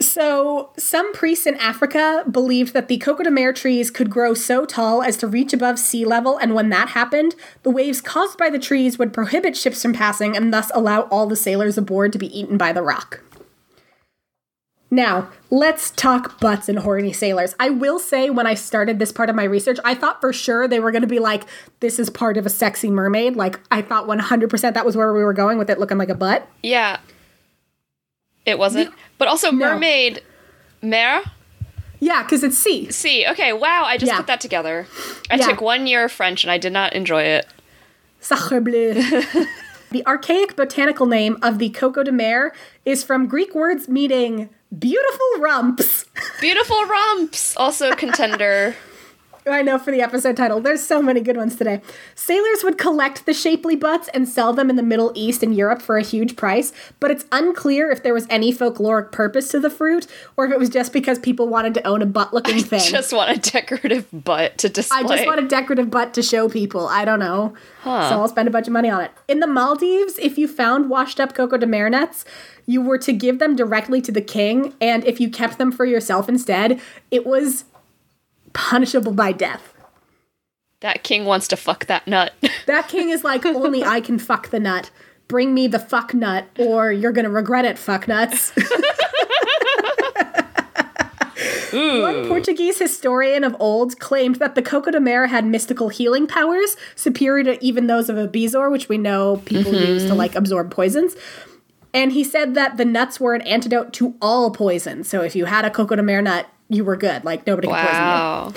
So, 0.00 0.70
some 0.78 1.12
priests 1.12 1.44
in 1.46 1.56
Africa 1.56 2.24
believed 2.30 2.72
that 2.72 2.86
the 2.88 2.96
Coco 2.98 3.22
de 3.24 3.30
Mer 3.30 3.52
trees 3.52 3.90
could 3.90 4.08
grow 4.10 4.32
so 4.32 4.64
tall 4.64 5.02
as 5.02 5.16
to 5.18 5.26
reach 5.26 5.52
above 5.52 5.78
sea 5.78 6.04
level, 6.06 6.38
and 6.38 6.54
when 6.54 6.70
that 6.70 6.90
happened, 6.90 7.34
the 7.64 7.70
waves 7.70 8.00
caused 8.00 8.38
by 8.38 8.48
the 8.48 8.58
trees 8.58 8.96
would 8.98 9.12
prohibit 9.12 9.56
ships 9.56 9.82
from 9.82 9.92
passing 9.92 10.36
and 10.36 10.54
thus 10.54 10.70
allow 10.74 11.02
all 11.10 11.26
the 11.26 11.36
sailors 11.36 11.76
aboard 11.76 12.12
to 12.12 12.18
be 12.18 12.38
eaten 12.38 12.56
by 12.56 12.72
the 12.72 12.82
roc. 12.82 13.20
Now, 14.92 15.28
let's 15.50 15.90
talk 15.92 16.40
butts 16.40 16.68
and 16.68 16.80
horny 16.80 17.12
sailors. 17.12 17.54
I 17.60 17.70
will 17.70 18.00
say, 18.00 18.28
when 18.28 18.46
I 18.46 18.54
started 18.54 18.98
this 18.98 19.12
part 19.12 19.30
of 19.30 19.36
my 19.36 19.44
research, 19.44 19.78
I 19.84 19.94
thought 19.94 20.20
for 20.20 20.32
sure 20.32 20.66
they 20.66 20.80
were 20.80 20.90
going 20.90 21.02
to 21.02 21.08
be 21.08 21.20
like, 21.20 21.44
this 21.78 22.00
is 22.00 22.10
part 22.10 22.36
of 22.36 22.44
a 22.44 22.50
sexy 22.50 22.90
mermaid. 22.90 23.36
Like, 23.36 23.60
I 23.70 23.82
thought 23.82 24.06
100% 24.08 24.74
that 24.74 24.84
was 24.84 24.96
where 24.96 25.12
we 25.14 25.22
were 25.22 25.32
going 25.32 25.58
with 25.58 25.70
it 25.70 25.78
looking 25.78 25.96
like 25.98 26.08
a 26.08 26.14
butt. 26.16 26.48
Yeah. 26.62 26.98
It 28.44 28.58
wasn't. 28.58 28.92
But 29.18 29.28
also 29.28 29.52
No. 29.52 29.58
mermaid 29.70 30.22
mer? 30.82 31.22
Yeah, 32.00 32.22
because 32.22 32.42
it's 32.42 32.58
sea. 32.58 32.90
See, 32.90 33.26
okay, 33.28 33.52
wow, 33.52 33.84
I 33.84 33.96
just 33.96 34.10
Yeah. 34.10 34.16
put 34.16 34.26
that 34.26 34.40
together. 34.40 34.86
I 35.30 35.36
Yeah. 35.36 35.46
took 35.46 35.60
one 35.60 35.86
year 35.86 36.04
of 36.06 36.12
French 36.12 36.42
and 36.42 36.50
I 36.50 36.58
did 36.58 36.72
not 36.72 36.94
enjoy 36.94 37.22
it. 37.22 37.46
Sacre 38.20 38.60
bleu. 38.60 38.94
the 39.92 40.04
archaic 40.06 40.56
botanical 40.56 41.06
name 41.06 41.36
of 41.42 41.58
the 41.58 41.68
Coco 41.70 42.02
de 42.02 42.10
Mer 42.10 42.52
is 42.84 43.04
from 43.04 43.26
Greek 43.26 43.54
words 43.54 43.86
meaning 43.88 44.48
beautiful 44.78 45.40
rumps. 45.40 46.04
Beautiful 46.40 46.84
rumps, 46.86 47.56
also 47.56 47.94
contender. 47.94 48.74
I 49.46 49.62
know 49.62 49.78
for 49.78 49.90
the 49.90 50.02
episode 50.02 50.36
title. 50.36 50.60
There's 50.60 50.82
so 50.82 51.00
many 51.00 51.20
good 51.20 51.36
ones 51.36 51.56
today. 51.56 51.80
Sailors 52.14 52.62
would 52.62 52.76
collect 52.76 53.24
the 53.24 53.32
shapely 53.32 53.74
butts 53.74 54.08
and 54.12 54.28
sell 54.28 54.52
them 54.52 54.68
in 54.68 54.76
the 54.76 54.82
Middle 54.82 55.12
East 55.14 55.42
and 55.42 55.56
Europe 55.56 55.80
for 55.80 55.96
a 55.96 56.02
huge 56.02 56.36
price, 56.36 56.72
but 57.00 57.10
it's 57.10 57.24
unclear 57.32 57.90
if 57.90 58.02
there 58.02 58.12
was 58.12 58.26
any 58.28 58.52
folkloric 58.52 59.12
purpose 59.12 59.48
to 59.48 59.58
the 59.60 59.70
fruit 59.70 60.06
or 60.36 60.44
if 60.44 60.52
it 60.52 60.58
was 60.58 60.68
just 60.68 60.92
because 60.92 61.18
people 61.18 61.48
wanted 61.48 61.72
to 61.74 61.86
own 61.86 62.02
a 62.02 62.06
butt 62.06 62.34
looking 62.34 62.62
thing. 62.62 62.80
just 62.90 63.12
want 63.12 63.30
a 63.30 63.50
decorative 63.50 64.06
butt 64.12 64.58
to 64.58 64.68
display. 64.68 64.98
I 64.98 65.02
just 65.04 65.26
want 65.26 65.40
a 65.40 65.48
decorative 65.48 65.90
butt 65.90 66.12
to 66.14 66.22
show 66.22 66.48
people. 66.48 66.86
I 66.86 67.04
don't 67.04 67.20
know. 67.20 67.54
So 67.84 67.90
I'll 67.90 68.28
spend 68.28 68.46
a 68.46 68.50
bunch 68.50 68.66
of 68.66 68.74
money 68.74 68.90
on 68.90 69.00
it. 69.00 69.10
In 69.26 69.40
the 69.40 69.46
Maldives, 69.46 70.18
if 70.18 70.36
you 70.36 70.46
found 70.48 70.90
washed 70.90 71.18
up 71.18 71.34
Coco 71.34 71.56
de 71.56 71.66
Mer 71.66 71.88
nuts, 71.88 72.26
you 72.66 72.82
were 72.82 72.98
to 72.98 73.12
give 73.12 73.38
them 73.38 73.56
directly 73.56 74.02
to 74.02 74.12
the 74.12 74.20
king, 74.20 74.74
and 74.80 75.02
if 75.04 75.18
you 75.18 75.30
kept 75.30 75.56
them 75.58 75.72
for 75.72 75.84
yourself 75.86 76.28
instead, 76.28 76.80
it 77.10 77.26
was 77.26 77.64
punishable 78.52 79.12
by 79.12 79.32
death. 79.32 79.74
That 80.80 81.02
king 81.02 81.24
wants 81.24 81.48
to 81.48 81.56
fuck 81.56 81.86
that 81.86 82.06
nut. 82.06 82.32
That 82.66 82.88
king 82.88 83.08
is 83.08 83.24
like, 83.24 83.44
only 83.44 83.82
I 83.82 84.00
can 84.00 84.18
fuck 84.18 84.50
the 84.50 84.60
nut. 84.60 84.92
Bring 85.26 85.54
me 85.54 85.66
the 85.66 85.80
fuck 85.80 86.14
nut, 86.14 86.46
or 86.56 86.92
you're 86.92 87.10
gonna 87.10 87.30
regret 87.30 87.64
it, 87.64 87.78
fuck 87.78 88.06
nuts. 88.06 88.52
One 91.72 92.28
Portuguese 92.28 92.78
historian 92.78 93.44
of 93.44 93.56
old 93.58 93.98
claimed 93.98 94.36
that 94.36 94.54
the 94.54 94.62
Coco 94.62 94.90
de 94.90 95.00
Mer 95.00 95.26
had 95.28 95.44
mystical 95.44 95.88
healing 95.88 96.26
powers, 96.26 96.76
superior 96.94 97.44
to 97.44 97.64
even 97.64 97.86
those 97.86 98.08
of 98.08 98.16
a 98.16 98.28
bezoar, 98.28 98.70
which 98.70 98.88
we 98.88 98.98
know 98.98 99.38
people 99.44 99.72
mm-hmm. 99.72 99.92
use 99.92 100.04
to 100.06 100.14
like 100.14 100.34
absorb 100.34 100.70
poisons. 100.70 101.16
And 101.92 102.12
he 102.12 102.22
said 102.22 102.54
that 102.54 102.76
the 102.76 102.84
nuts 102.84 103.18
were 103.18 103.34
an 103.34 103.42
antidote 103.42 103.92
to 103.94 104.14
all 104.20 104.50
poison. 104.50 105.02
So 105.04 105.22
if 105.22 105.34
you 105.34 105.46
had 105.46 105.64
a 105.64 105.70
Coco 105.70 105.96
de 105.96 106.02
Mer 106.02 106.22
nut, 106.22 106.46
you 106.70 106.84
were 106.84 106.96
good. 106.96 107.24
Like 107.24 107.46
nobody 107.46 107.68
could 107.68 107.74
poison 107.74 107.94
you. 107.94 108.00
wow. 108.00 108.52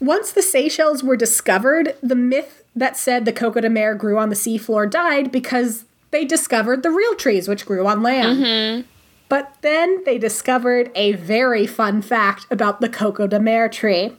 Once 0.00 0.32
the 0.32 0.42
Seychelles 0.42 1.02
were 1.02 1.16
discovered, 1.16 1.94
the 2.02 2.14
myth 2.14 2.62
that 2.74 2.96
said 2.96 3.24
the 3.24 3.32
Coco 3.32 3.60
de 3.60 3.70
Mer 3.70 3.94
grew 3.94 4.18
on 4.18 4.28
the 4.28 4.36
seafloor 4.36 4.90
died 4.90 5.30
because 5.30 5.84
they 6.10 6.24
discovered 6.24 6.82
the 6.82 6.90
real 6.90 7.14
trees 7.14 7.48
which 7.48 7.64
grew 7.64 7.86
on 7.86 8.02
land. 8.02 8.38
Mm-hmm. 8.38 8.86
But 9.28 9.54
then 9.60 10.02
they 10.04 10.18
discovered 10.18 10.90
a 10.94 11.12
very 11.12 11.66
fun 11.66 12.02
fact 12.02 12.46
about 12.50 12.80
the 12.80 12.88
Coco 12.88 13.26
de 13.26 13.38
Mer 13.38 13.68
tree. 13.68 14.12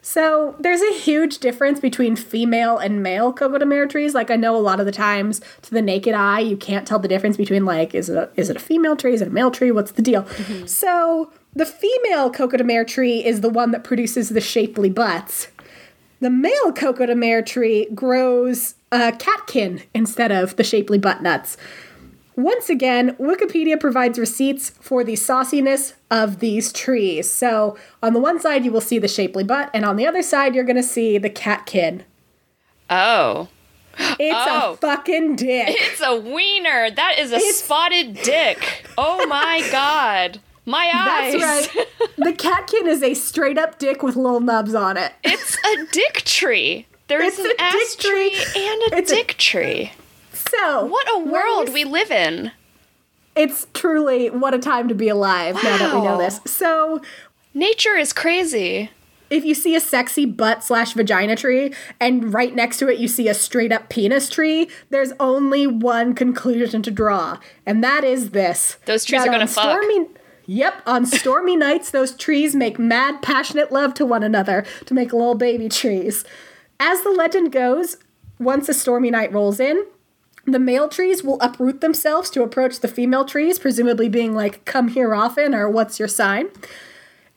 So 0.00 0.54
there's 0.60 0.80
a 0.82 0.94
huge 0.94 1.38
difference 1.38 1.80
between 1.80 2.14
female 2.14 2.78
and 2.78 3.02
male 3.02 3.32
Coco 3.32 3.58
de 3.58 3.66
Mer 3.66 3.86
trees. 3.86 4.14
Like 4.14 4.30
I 4.30 4.36
know 4.36 4.56
a 4.56 4.58
lot 4.58 4.78
of 4.78 4.86
the 4.86 4.92
times 4.92 5.40
to 5.62 5.72
the 5.72 5.82
naked 5.82 6.14
eye 6.14 6.38
you 6.38 6.56
can't 6.56 6.86
tell 6.86 7.00
the 7.00 7.08
difference 7.08 7.36
between 7.36 7.64
like 7.64 7.92
is 7.94 8.08
it 8.08 8.16
a, 8.16 8.30
is 8.36 8.48
it 8.48 8.56
a 8.56 8.60
female 8.60 8.94
tree, 8.94 9.14
is 9.14 9.20
it 9.20 9.28
a 9.28 9.32
male 9.32 9.50
tree, 9.50 9.72
what's 9.72 9.90
the 9.90 10.02
deal? 10.02 10.22
Mm-hmm. 10.22 10.66
So 10.66 11.32
the 11.56 11.66
female 11.66 12.30
Coco 12.30 12.56
de 12.56 12.62
Mer 12.64 12.84
tree 12.84 13.24
is 13.24 13.40
the 13.40 13.48
one 13.48 13.70
that 13.72 13.82
produces 13.82 14.28
the 14.28 14.40
shapely 14.40 14.90
butts. 14.90 15.48
The 16.20 16.30
male 16.30 16.72
Coco 16.72 17.06
de 17.06 17.14
Mer 17.16 17.42
tree 17.42 17.88
grows 17.94 18.74
uh, 18.92 19.12
catkin 19.18 19.82
instead 19.94 20.30
of 20.30 20.56
the 20.56 20.64
shapely 20.64 20.98
butt 20.98 21.22
nuts. 21.22 21.56
Once 22.36 22.68
again, 22.68 23.16
Wikipedia 23.16 23.80
provides 23.80 24.18
receipts 24.18 24.68
for 24.80 25.02
the 25.02 25.14
sauciness 25.16 25.94
of 26.10 26.38
these 26.40 26.70
trees. 26.70 27.32
So, 27.32 27.78
on 28.02 28.12
the 28.12 28.20
one 28.20 28.38
side, 28.38 28.62
you 28.64 28.70
will 28.70 28.82
see 28.82 28.98
the 28.98 29.08
shapely 29.08 29.42
butt, 29.42 29.70
and 29.72 29.86
on 29.86 29.96
the 29.96 30.06
other 30.06 30.22
side, 30.22 30.54
you're 30.54 30.64
going 30.64 30.76
to 30.76 30.82
see 30.82 31.16
the 31.16 31.30
catkin. 31.30 32.04
Oh. 32.90 33.48
It's 33.98 34.36
Oh. 34.50 34.72
a 34.72 34.76
fucking 34.76 35.36
dick. 35.36 35.68
It's 35.70 36.02
a 36.02 36.14
wiener. 36.14 36.90
That 36.90 37.18
is 37.18 37.32
a 37.32 37.36
It's- 37.36 37.56
spotted 37.62 38.14
dick. 38.22 38.84
Oh 38.98 39.26
my 39.26 39.66
god. 39.72 40.40
My 40.66 40.90
eyes. 40.92 41.40
That's 41.40 41.74
right. 41.76 41.86
The 42.18 42.32
catkin 42.32 42.86
is 42.88 43.02
a 43.02 43.12
straight 43.14 43.58
up 43.58 43.78
dick 43.78 44.02
with 44.02 44.16
little 44.16 44.40
nubs 44.40 44.74
on 44.74 44.96
it. 44.96 45.12
It's 45.22 45.56
a 45.64 45.86
dick 45.92 46.22
tree. 46.24 46.86
There's 47.08 47.38
an 47.38 47.46
a 47.58 47.62
ass 47.62 47.94
tree 47.96 48.30
tree. 48.30 48.62
and 48.62 48.92
a 48.92 48.96
It's 48.98 49.12
a- 49.12 49.14
dick 49.16 49.36
tree. 49.38 49.92
So, 50.32 50.86
What 50.86 51.06
a 51.14 51.18
world 51.20 51.72
we 51.72 51.84
live 51.84 52.10
in. 52.10 52.52
It's 53.36 53.66
truly 53.74 54.30
what 54.30 54.54
a 54.54 54.58
time 54.58 54.88
to 54.88 54.94
be 54.94 55.08
alive 55.08 55.54
now 55.62 55.76
that 55.76 55.94
we 55.94 56.00
know 56.00 56.16
this. 56.18 56.40
So, 56.46 57.00
Nature 57.52 57.96
is 57.96 58.12
crazy. 58.12 58.90
if 59.28 59.44
you 59.44 59.54
see 59.54 59.74
a 59.76 59.80
sexy 59.80 60.24
butt 60.24 60.64
slash 60.64 60.94
vagina 60.94 61.36
tree 61.36 61.72
and 62.00 62.32
right 62.32 62.54
next 62.54 62.78
to 62.78 62.88
it 62.88 62.98
you 62.98 63.08
see 63.08 63.28
a 63.28 63.34
straight 63.34 63.72
up 63.72 63.88
penis 63.90 64.28
tree, 64.30 64.68
there's 64.90 65.12
only 65.20 65.66
one 65.66 66.14
conclusion 66.14 66.80
to 66.82 66.90
draw, 66.90 67.38
and 67.66 67.82
that 67.84 68.04
is 68.04 68.30
this: 68.30 68.78
Those 68.86 69.04
trees 69.04 69.20
that 69.22 69.28
are 69.28 69.32
gonna 69.32 69.42
on 69.42 69.48
fuck. 69.48 69.64
Stormy, 69.82 70.06
yep, 70.46 70.82
on 70.86 71.06
stormy 71.06 71.56
nights, 71.56 71.90
those 71.90 72.14
trees 72.16 72.54
make 72.54 72.78
mad, 72.78 73.22
passionate 73.22 73.70
love 73.70 73.94
to 73.94 74.06
one 74.06 74.22
another 74.22 74.64
to 74.86 74.94
make 74.94 75.12
little 75.12 75.34
baby 75.34 75.68
trees. 75.68 76.24
As 76.80 77.02
the 77.02 77.10
legend 77.10 77.52
goes, 77.52 77.96
once 78.38 78.68
a 78.68 78.74
stormy 78.74 79.10
night 79.10 79.32
rolls 79.32 79.60
in, 79.60 79.84
the 80.44 80.58
male 80.58 80.88
trees 80.88 81.24
will 81.24 81.40
uproot 81.40 81.80
themselves 81.80 82.30
to 82.30 82.42
approach 82.42 82.80
the 82.80 82.88
female 82.88 83.24
trees, 83.24 83.58
presumably 83.58 84.08
being 84.08 84.34
like, 84.34 84.64
come 84.64 84.88
here 84.88 85.14
often, 85.14 85.54
or 85.54 85.68
what's 85.68 85.98
your 85.98 86.08
sign? 86.08 86.48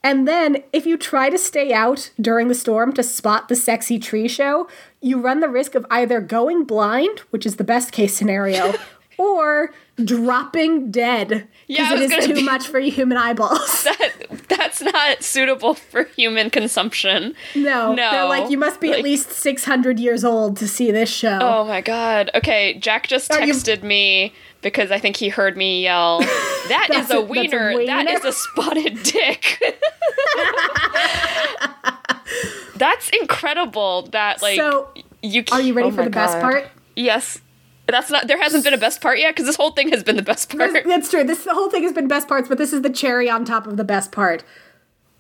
And 0.04 0.28
then, 0.28 0.64
if 0.72 0.86
you 0.86 0.98
try 0.98 1.30
to 1.30 1.38
stay 1.38 1.74
out 1.74 2.12
during 2.22 2.48
the 2.48 2.56
storm 2.56 2.94
to 2.94 3.04
spot 3.04 3.50
the 3.50 3.56
sexy 3.56 4.00
tree 4.00 4.28
show, 4.28 4.70
you 5.02 5.20
run 5.20 5.40
the 5.40 5.50
risk 5.50 5.76
of 5.76 5.86
either 5.90 6.22
going 6.22 6.64
blind, 6.64 7.20
which 7.32 7.46
is 7.46 7.58
the 7.58 7.64
best 7.64 7.92
case 7.92 8.16
scenario, 8.16 8.76
or 9.18 9.74
dropping 10.06 10.92
dead 10.92 11.48
Yeah, 11.68 11.94
because 11.94 12.02
was 12.02 12.12
it 12.12 12.20
is 12.20 12.26
too 12.28 12.34
be- 12.36 12.44
much 12.44 12.68
for 12.68 12.80
human 12.80 13.18
eyeballs. 13.18 13.84
That 13.90 14.14
that's 14.48 14.82
not 14.82 15.24
suitable 15.24 15.74
for 15.76 16.04
human 16.04 16.50
consumption. 16.50 17.34
no, 17.56 17.94
No, 17.94 18.12
they're 18.12 18.26
like 18.26 18.50
you 18.50 18.58
must 18.58 18.80
be 18.82 18.90
like- 18.90 18.98
at 19.00 19.04
least 19.04 19.32
six 19.32 19.64
hundred 19.66 20.00
years 20.00 20.24
old 20.26 20.58
to 20.58 20.68
see 20.68 20.92
this 20.92 21.10
show. 21.10 21.40
Oh 21.42 21.64
my 21.66 21.82
god. 21.82 22.30
Okay, 22.36 22.74
Jack 22.80 23.08
just 23.08 23.32
Are 23.32 23.42
you- 23.46 23.54
texted 23.54 23.84
me 23.84 24.34
because 24.62 24.92
I 24.92 25.00
think 25.00 25.16
he 25.18 25.30
heard 25.30 25.56
me 25.56 25.84
yell, 25.84 26.20
"That 26.68 26.88
is 26.92 26.96
a 26.96 27.00
that's 27.00 27.12
a 27.14 27.22
wiener. 27.22 27.86
That 27.86 28.06
wiener." 28.06 28.12
is 28.20 28.26
a 28.26 28.32
spotted 28.34 29.02
dick." 29.04 29.62
That's 32.76 33.10
incredible. 33.10 34.04
That 34.12 34.42
like 34.42 34.58
so, 34.58 34.90
you. 35.22 35.44
are 35.52 35.62
you 35.62 35.74
ready 35.74 35.90
oh 35.90 35.92
for 35.92 36.04
the 36.04 36.10
best 36.10 36.40
part? 36.40 36.68
Yes. 36.96 37.40
That's 37.92 38.10
not. 38.12 38.28
There 38.28 38.42
hasn't 38.42 38.64
been 38.64 38.74
a 38.74 38.78
best 38.78 39.02
part 39.02 39.20
yet 39.20 39.36
because 39.36 39.46
this 39.46 39.56
whole 39.56 39.72
thing 39.72 39.90
has 39.90 40.04
been 40.04 40.16
the 40.16 40.22
best 40.22 40.50
part. 40.56 40.74
This- 40.74 40.86
That's 40.86 41.10
true. 41.10 41.24
This 41.24 41.44
the 41.44 41.54
whole 41.54 41.70
thing 41.70 41.84
has 41.84 41.94
been 41.94 42.08
best 42.08 42.28
parts, 42.28 42.48
but 42.50 42.58
this 42.58 42.74
is 42.74 42.82
the 42.82 42.90
cherry 42.90 43.30
on 43.30 43.46
top 43.46 43.68
of 43.68 43.78
the 43.78 43.84
best 43.84 44.12
part. 44.12 44.44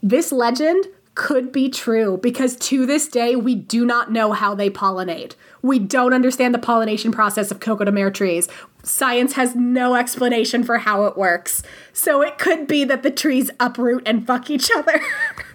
This 0.01 0.31
legend 0.31 0.85
could 1.15 1.51
be 1.51 1.69
true 1.69 2.17
because 2.21 2.55
to 2.55 2.85
this 2.85 3.07
day 3.07 3.35
we 3.35 3.53
do 3.53 3.85
not 3.85 4.11
know 4.11 4.31
how 4.31 4.55
they 4.55 4.69
pollinate. 4.69 5.35
We 5.61 5.77
don't 5.79 6.13
understand 6.13 6.53
the 6.53 6.59
pollination 6.59 7.11
process 7.11 7.51
of 7.51 7.59
Coco 7.59 7.83
de 7.83 7.91
Mer 7.91 8.09
trees. 8.09 8.47
Science 8.83 9.33
has 9.33 9.55
no 9.55 9.95
explanation 9.95 10.63
for 10.63 10.77
how 10.77 11.03
it 11.05 11.17
works. 11.17 11.61
So 11.91 12.21
it 12.21 12.37
could 12.37 12.65
be 12.67 12.85
that 12.85 13.03
the 13.03 13.11
trees 13.11 13.51
uproot 13.59 14.03
and 14.05 14.25
fuck 14.25 14.49
each 14.49 14.69
other. 14.73 15.01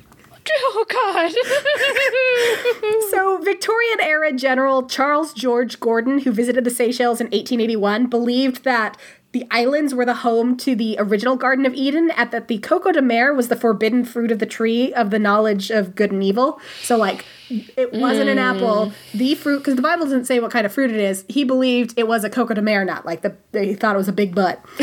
Oh 0.66 0.84
God. 0.88 1.32
So, 3.10 3.38
Victorian 3.38 4.00
era 4.00 4.32
General 4.32 4.86
Charles 4.86 5.32
George 5.32 5.80
Gordon, 5.80 6.20
who 6.20 6.32
visited 6.32 6.64
the 6.64 6.70
Seychelles 6.70 7.20
in 7.20 7.26
1881, 7.26 8.06
believed 8.06 8.64
that 8.64 8.96
the 9.34 9.44
islands 9.50 9.92
were 9.94 10.04
the 10.04 10.14
home 10.14 10.56
to 10.58 10.76
the 10.76 10.96
original 10.98 11.34
Garden 11.36 11.66
of 11.66 11.74
Eden, 11.74 12.10
and 12.12 12.30
that 12.30 12.46
the 12.46 12.58
Coco 12.58 12.92
de 12.92 13.02
Mer 13.02 13.34
was 13.34 13.48
the 13.48 13.56
forbidden 13.56 14.04
fruit 14.04 14.30
of 14.30 14.38
the 14.38 14.46
tree 14.46 14.92
of 14.94 15.10
the 15.10 15.18
knowledge 15.18 15.70
of 15.70 15.96
good 15.96 16.12
and 16.12 16.22
evil. 16.22 16.60
So, 16.82 16.96
like, 16.96 17.24
it 17.50 17.92
wasn't 17.92 18.30
an 18.30 18.38
apple, 18.38 18.86
mm. 18.86 18.92
the 19.12 19.34
fruit, 19.34 19.58
because 19.58 19.74
the 19.74 19.82
Bible 19.82 20.04
doesn't 20.04 20.26
say 20.26 20.38
what 20.38 20.52
kind 20.52 20.64
of 20.64 20.72
fruit 20.72 20.92
it 20.92 21.00
is. 21.00 21.24
He 21.28 21.42
believed 21.42 21.94
it 21.98 22.06
was 22.06 22.22
a 22.22 22.30
Coco 22.30 22.54
de 22.54 22.62
Mer 22.62 22.84
nut, 22.84 23.04
like, 23.04 23.22
the, 23.22 23.36
they 23.50 23.74
thought 23.74 23.96
it 23.96 23.98
was 23.98 24.08
a 24.08 24.12
big 24.12 24.36
butt. 24.36 24.64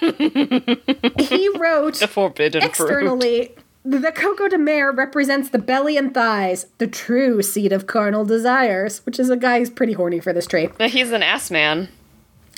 he 0.00 1.48
wrote 1.58 1.96
the 1.96 2.08
Forbidden 2.10 2.70
fruit. 2.70 3.58
The 3.86 4.12
Coco 4.12 4.48
de 4.48 4.58
Mer 4.58 4.90
represents 4.92 5.50
the 5.50 5.58
belly 5.58 5.96
and 5.96 6.12
thighs, 6.12 6.66
the 6.78 6.86
true 6.86 7.42
seat 7.42 7.72
of 7.72 7.86
carnal 7.86 8.24
desires, 8.24 9.04
which 9.06 9.18
is 9.18 9.30
a 9.30 9.36
guy 9.36 9.58
who's 9.60 9.70
pretty 9.70 9.92
horny 9.92 10.20
for 10.20 10.32
this 10.32 10.46
trait. 10.46 10.78
No, 10.78 10.88
He's 10.88 11.12
an 11.12 11.22
ass 11.22 11.50
man. 11.50 11.88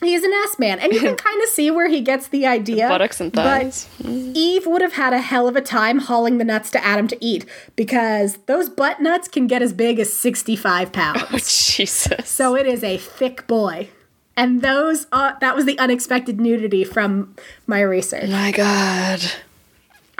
He's 0.02 0.22
an 0.22 0.32
ass 0.32 0.58
man, 0.60 0.78
and 0.78 0.92
you 0.92 1.00
can 1.00 1.16
kind 1.28 1.42
of 1.42 1.48
see 1.48 1.70
where 1.72 1.88
he 1.88 2.00
gets 2.00 2.28
the 2.28 2.46
idea. 2.46 2.88
Buttocks 2.88 3.20
and 3.20 3.32
thighs. 3.32 3.88
But 3.98 4.06
Eve 4.08 4.64
would 4.66 4.80
have 4.80 4.92
had 4.92 5.12
a 5.12 5.20
hell 5.20 5.48
of 5.48 5.56
a 5.56 5.60
time 5.60 5.98
hauling 5.98 6.38
the 6.38 6.44
nuts 6.44 6.70
to 6.70 6.84
Adam 6.84 7.08
to 7.08 7.24
eat 7.24 7.44
because 7.74 8.36
those 8.46 8.68
butt 8.68 9.02
nuts 9.02 9.26
can 9.26 9.48
get 9.48 9.60
as 9.60 9.72
big 9.72 9.98
as 9.98 10.12
65 10.12 10.92
pounds. 10.92 11.22
Oh, 11.30 11.38
Jesus. 11.38 12.28
so 12.28 12.54
it 12.54 12.66
is 12.66 12.84
a 12.84 12.96
thick 12.96 13.46
boy. 13.48 13.88
And 14.36 14.62
those, 14.62 15.08
uh, 15.10 15.32
that 15.40 15.56
was 15.56 15.64
the 15.64 15.76
unexpected 15.80 16.40
nudity 16.40 16.84
from 16.84 17.34
my 17.66 17.80
research. 17.80 18.30
my 18.30 18.52
God. 18.52 19.20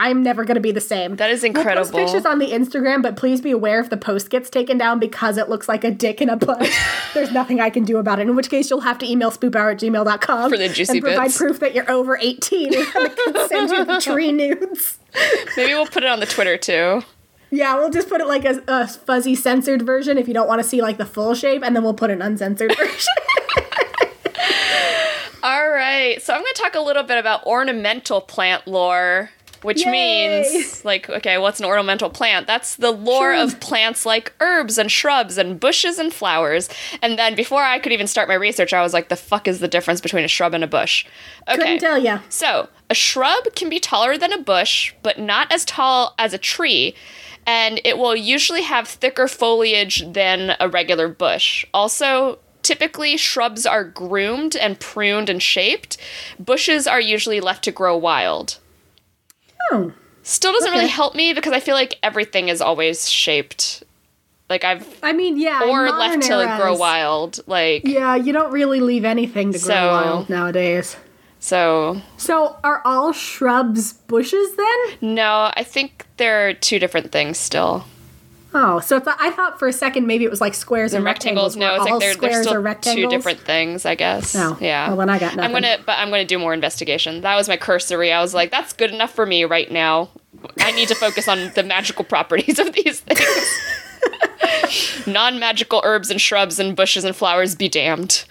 I'm 0.01 0.23
never 0.23 0.45
going 0.45 0.55
to 0.55 0.61
be 0.61 0.71
the 0.71 0.81
same. 0.81 1.17
That 1.17 1.31
is 1.31 1.43
We'll 1.43 1.49
incredible. 1.57 1.91
post 1.91 1.93
pictures 1.93 2.25
on 2.25 2.39
the 2.39 2.53
Instagram, 2.53 3.03
but 3.03 3.17
please 3.17 3.41
be 3.41 3.51
aware 3.51 3.81
if 3.81 3.91
the 3.91 3.97
post 3.97 4.31
gets 4.31 4.49
taken 4.49 4.79
down 4.79 5.01
because 5.01 5.37
it 5.37 5.49
looks 5.49 5.69
like 5.69 5.83
a 5.83 5.91
dick 5.91 6.23
in 6.23 6.29
a 6.29 6.37
butt. 6.37 6.71
There's 7.15 7.33
nothing 7.33 7.61
I 7.61 7.69
can 7.69 7.85
do 7.85 7.99
about 7.99 8.21
it. 8.21 8.29
In 8.29 8.37
which 8.37 8.49
case, 8.49 8.71
you'll 8.71 8.81
have 8.83 8.99
to 8.99 9.07
email 9.11 9.31
spoophour 9.33 9.73
at 9.73 9.81
gmail.com 9.81 10.51
For 10.51 10.57
the 10.57 10.69
juicy 10.69 10.93
and 10.99 11.03
provide 11.03 11.25
bits. 11.25 11.39
proof 11.39 11.59
that 11.61 11.75
you're 11.75 11.91
over 11.91 12.17
18 12.17 12.75
and 12.75 12.87
send 13.49 13.71
you 13.71 13.85
the 13.85 14.01
tree 14.03 14.31
nudes. 14.31 14.99
Maybe 15.57 15.75
we'll 15.75 15.87
put 15.87 16.05
it 16.05 16.09
on 16.09 16.21
the 16.21 16.27
Twitter 16.27 16.57
too. 16.57 17.03
Yeah, 17.51 17.75
we'll 17.77 17.91
just 17.91 18.09
put 18.09 18.21
it 18.21 18.27
like 18.29 18.45
a, 18.45 18.63
a 18.69 18.87
fuzzy 18.87 19.35
censored 19.35 19.83
version 19.83 20.19
if 20.19 20.29
you 20.29 20.35
don't 20.35 20.47
want 20.47 20.63
to 20.63 20.69
see 20.69 20.81
like 20.83 20.99
the 20.99 21.07
full 21.07 21.35
shape, 21.35 21.63
and 21.65 21.75
then 21.75 21.83
we'll 21.83 21.95
put 21.95 22.11
an 22.11 22.23
uncensored 22.23 22.77
version. 22.77 23.09
All 25.43 25.69
right. 25.71 26.21
So 26.21 26.35
I'm 26.35 26.41
going 26.41 26.53
to 26.55 26.61
talk 26.63 26.75
a 26.75 26.81
little 26.81 27.05
bit 27.05 27.17
about 27.17 27.47
ornamental 27.47 28.21
plant 28.21 28.67
lore, 28.67 29.31
which 29.63 29.85
Yay. 29.85 29.91
means, 29.91 30.85
like, 30.85 31.09
okay, 31.11 31.39
what's 31.39 31.59
an 31.61 31.67
ornamental 31.67 32.11
plant? 32.11 32.47
That's 32.47 32.77
the 32.77 32.91
lore 32.91 33.35
Sure. 33.35 33.43
of 33.43 33.61
plants 33.61 34.07
like 34.07 34.33
herbs 34.41 34.79
and 34.79 34.91
shrubs 34.91 35.39
and 35.39 35.59
bushes 35.59 35.99
and 35.99 36.13
flowers. 36.13 36.69
And 37.03 37.19
then 37.19 37.35
before 37.35 37.63
I 37.63 37.79
could 37.79 37.93
even 37.93 38.07
start 38.07 38.29
my 38.29 38.35
research, 38.35 38.73
I 38.73 38.83
was 38.83 38.93
like, 38.93 39.09
the 39.09 39.17
fuck 39.17 39.49
is 39.49 39.61
the 39.61 39.69
difference 39.69 40.01
between 40.01 40.25
a 40.25 40.29
shrub 40.29 40.55
and 40.55 40.63
a 40.65 40.69
bush? 40.69 41.05
Okay. 41.49 41.57
Couldn't 41.59 41.79
tell 41.81 41.99
ya. 41.99 42.21
So, 42.29 42.69
a 42.91 42.95
shrub 42.95 43.55
can 43.55 43.69
be 43.69 43.81
taller 43.81 44.17
than 44.17 44.33
a 44.33 44.39
bush, 44.39 44.95
but 45.03 45.19
not 45.19 45.51
as 45.53 45.65
tall 45.65 46.15
as 46.19 46.33
a 46.33 46.39
tree, 46.39 46.95
and 47.47 47.81
it 47.85 47.99
will 47.99 48.15
usually 48.17 48.63
have 48.63 48.87
thicker 48.89 49.27
foliage 49.29 50.03
than 50.13 50.55
a 50.61 50.69
regular 50.69 51.09
bush. 51.09 51.65
Also, 51.73 52.39
typically 52.63 53.17
shrubs 53.17 53.65
are 53.65 53.85
groomed 53.85 54.55
and 54.57 54.79
pruned 54.81 55.31
and 55.31 55.43
shaped. 55.43 55.97
Bushes 56.39 56.87
are 56.87 57.01
usually 57.01 57.41
left 57.41 57.65
to 57.65 57.71
grow 57.71 57.97
wild. 57.97 58.59
Oh, 59.71 59.93
Still 60.23 60.53
doesn't 60.53 60.73
really 60.73 60.89
help 60.89 61.15
me 61.15 61.33
because 61.33 61.53
I 61.55 61.61
feel 61.61 61.75
like 61.75 61.99
everything 62.03 62.49
is 62.49 62.61
always 62.61 63.09
shaped. 63.11 63.83
Like 64.51 64.63
I've 64.65 64.87
I 65.03 65.13
mean, 65.13 65.39
yeah. 65.39 65.63
or 65.69 65.91
left 65.91 66.23
to 66.25 66.37
like, 66.37 66.59
grow 66.61 66.75
wild. 66.77 67.41
Like 67.47 67.83
Yeah, 67.87 68.15
you 68.15 68.33
don't 68.33 68.53
really 68.53 68.81
leave 68.81 69.05
anything 69.05 69.53
to 69.53 69.59
grow 69.59 69.89
wild 69.89 70.29
nowadays. 70.29 70.97
so 71.39 72.01
So, 72.17 72.57
are 72.65 72.83
all 72.85 73.13
shrubs 73.13 73.93
bushes 73.95 74.55
then? 74.57 75.15
no, 75.15 75.51
I 75.55 75.63
think 75.65 76.07
they're 76.19 76.53
two 76.55 76.79
different 76.79 77.13
things 77.13 77.39
still. 77.39 77.85
Oh, 78.61 78.81
so 78.81 78.97
if 78.97 79.07
I, 79.07 79.15
I 79.21 79.31
thought 79.31 79.61
for 79.61 79.69
a 79.69 79.73
second 79.73 80.09
maybe 80.09 80.25
it 80.25 80.31
was 80.31 80.41
like 80.41 80.53
squares 80.55 80.93
and 80.93 81.05
rectangles. 81.05 81.57
rectangles. 81.57 81.79
No, 81.79 81.83
it's 81.83 81.91
like 81.91 82.01
they're, 82.01 82.09
they're 82.09 82.15
squares 82.15 82.47
still 82.49 82.61
rectangles. 82.61 83.05
two 83.05 83.17
different 83.17 83.39
things, 83.39 83.87
I 83.87 83.95
guess. 83.95 84.35
No, 84.35 84.57
yeah. 84.61 84.89
well, 84.89 84.97
then 84.97 85.11
I 85.11 85.19
got 85.21 85.39
I'm 85.39 85.53
gonna, 85.53 85.79
but 85.87 85.97
I'm 85.97 86.11
gonna 86.11 86.25
do 86.25 86.41
more 86.41 86.53
investigation. 86.53 87.21
That 87.21 87.37
was 87.37 87.49
my 87.49 87.57
cursory. 87.57 88.13
I 88.13 88.21
was 88.21 88.35
like, 88.35 88.51
that's 88.51 88.73
good 88.73 88.91
enough 88.91 89.13
for 89.13 89.27
me 89.27 89.45
right 89.45 89.71
now. 89.71 90.09
I 90.59 90.73
need 90.73 90.89
to 90.89 90.97
focus 90.97 91.29
on 91.29 91.53
the 91.55 91.63
magical 91.63 92.05
properties 92.05 92.59
of 92.59 92.73
these 92.73 92.99
things. 93.01 93.61
Non-magical 95.07 95.81
herbs 95.85 96.11
and 96.11 96.21
shrubs 96.21 96.59
and 96.59 96.77
bushes 96.77 97.05
and 97.05 97.15
flowers 97.15 97.55
be 97.55 97.69
damned. 97.69 98.25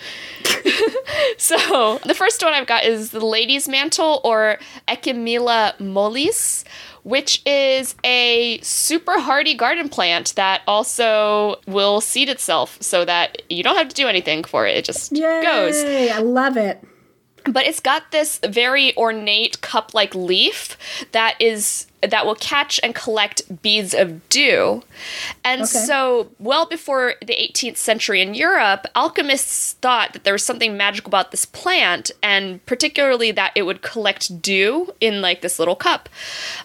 so 1.37 1.99
the 2.05 2.13
first 2.13 2.43
one 2.43 2.53
I've 2.53 2.67
got 2.67 2.83
is 2.83 3.11
the 3.11 3.25
lady's 3.25 3.67
mantle 3.67 4.21
or 4.23 4.59
Alchemilla 4.87 5.79
mollis, 5.79 6.63
which 7.07 7.41
is 7.45 7.95
a 8.03 8.59
super 8.61 9.17
hardy 9.17 9.53
garden 9.53 9.87
plant 9.87 10.33
that 10.35 10.61
also 10.67 11.55
will 11.65 12.01
seed 12.01 12.27
itself 12.27 12.77
so 12.81 13.05
that 13.05 13.41
you 13.49 13.63
don't 13.63 13.77
have 13.77 13.87
to 13.87 13.95
do 13.95 14.07
anything 14.09 14.43
for 14.43 14.67
it. 14.67 14.75
It 14.75 14.83
just 14.83 15.13
Yay! 15.15 15.41
goes 15.41 15.75
I 16.13 16.19
love 16.19 16.57
it. 16.57 16.83
but 17.45 17.65
it's 17.65 17.79
got 17.79 18.11
this 18.11 18.39
very 18.45 18.95
ornate 18.97 19.61
cup-like 19.61 20.13
leaf 20.13 20.77
that 21.13 21.35
is 21.39 21.86
that 22.01 22.25
will 22.27 22.35
catch 22.35 22.79
and 22.83 22.93
collect 22.93 23.61
beads 23.63 23.93
of 23.93 24.27
dew. 24.29 24.83
And 25.43 25.61
Okay. 25.61 25.67
so, 25.85 26.29
well 26.39 26.65
before 26.67 27.15
the 27.25 27.33
18th 27.33 27.77
century 27.77 28.21
in 28.21 28.35
Europe, 28.35 28.85
alchemists 28.95 29.73
thought 29.81 30.13
that 30.13 30.23
there 30.23 30.33
was 30.33 30.43
something 30.43 30.77
magical 30.77 31.09
about 31.09 31.31
this 31.31 31.45
plant, 31.45 32.11
and 32.21 32.63
particularly 32.67 33.31
that 33.31 33.51
it 33.55 33.63
would 33.63 33.81
collect 33.81 34.41
dew 34.41 34.93
in 35.01 35.21
like 35.21 35.41
this 35.41 35.57
little 35.57 35.75
cup. 35.75 36.07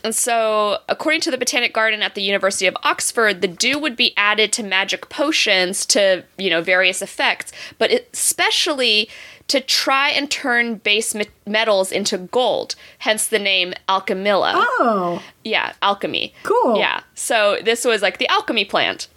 And 0.04 0.14
so, 0.14 0.78
according 0.88 1.22
to 1.22 1.30
the 1.30 1.38
Botanic 1.38 1.72
Garden 1.72 2.02
at 2.02 2.14
the 2.14 2.22
University 2.22 2.66
of 2.66 2.76
Oxford, 2.82 3.40
the 3.40 3.48
dew 3.48 3.78
would 3.78 3.96
be 3.96 4.12
added 4.18 4.52
to 4.52 4.62
magic 4.62 5.08
potions 5.08 5.86
to, 5.86 6.24
you 6.36 6.50
know, 6.50 6.60
various 6.60 7.00
effects, 7.00 7.52
but 7.78 7.90
especially 8.12 9.08
to 9.48 9.60
try 9.60 10.08
and 10.10 10.30
turn 10.30 10.76
base 10.76 11.14
me- 11.14 11.26
metals 11.46 11.92
into 11.92 12.18
gold, 12.18 12.74
hence 12.98 13.26
the 13.26 13.38
name 13.38 13.74
alchemilla. 13.88 14.52
Oh, 14.54 15.22
Yeah, 15.44 15.72
alchemy. 15.82 16.34
Cool. 16.42 16.78
Yeah. 16.78 17.00
So 17.14 17.58
this 17.64 17.84
was 17.84 18.02
like 18.02 18.18
the 18.18 18.28
alchemy 18.28 18.64
plant. 18.64 19.08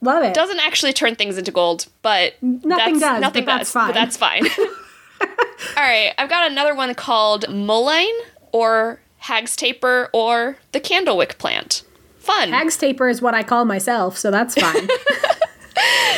love 0.00 0.22
it. 0.24 0.34
Doesn't 0.34 0.60
actually 0.60 0.92
turn 0.92 1.14
things 1.16 1.36
into 1.38 1.50
gold, 1.50 1.86
but 2.02 2.34
Nothing 2.42 2.68
that's, 2.68 3.00
does, 3.00 3.20
Nothing 3.20 3.44
but 3.44 3.58
that's 3.58 3.72
does. 3.72 3.88
But 3.88 3.94
that's 3.94 4.16
fine. 4.16 4.46
All 5.20 5.82
right, 5.82 6.12
I've 6.18 6.28
got 6.28 6.50
another 6.50 6.74
one 6.74 6.94
called 6.94 7.48
mullein 7.48 8.12
or 8.52 9.00
hag's 9.18 9.56
taper 9.56 10.08
or 10.12 10.56
the 10.72 10.80
candlewick 10.80 11.38
plant. 11.38 11.82
Fun. 12.18 12.50
Hag's 12.50 12.76
taper 12.76 13.08
is 13.08 13.22
what 13.22 13.34
I 13.34 13.42
call 13.42 13.64
myself, 13.64 14.16
so 14.18 14.30
that's 14.30 14.54
fine. 14.54 14.88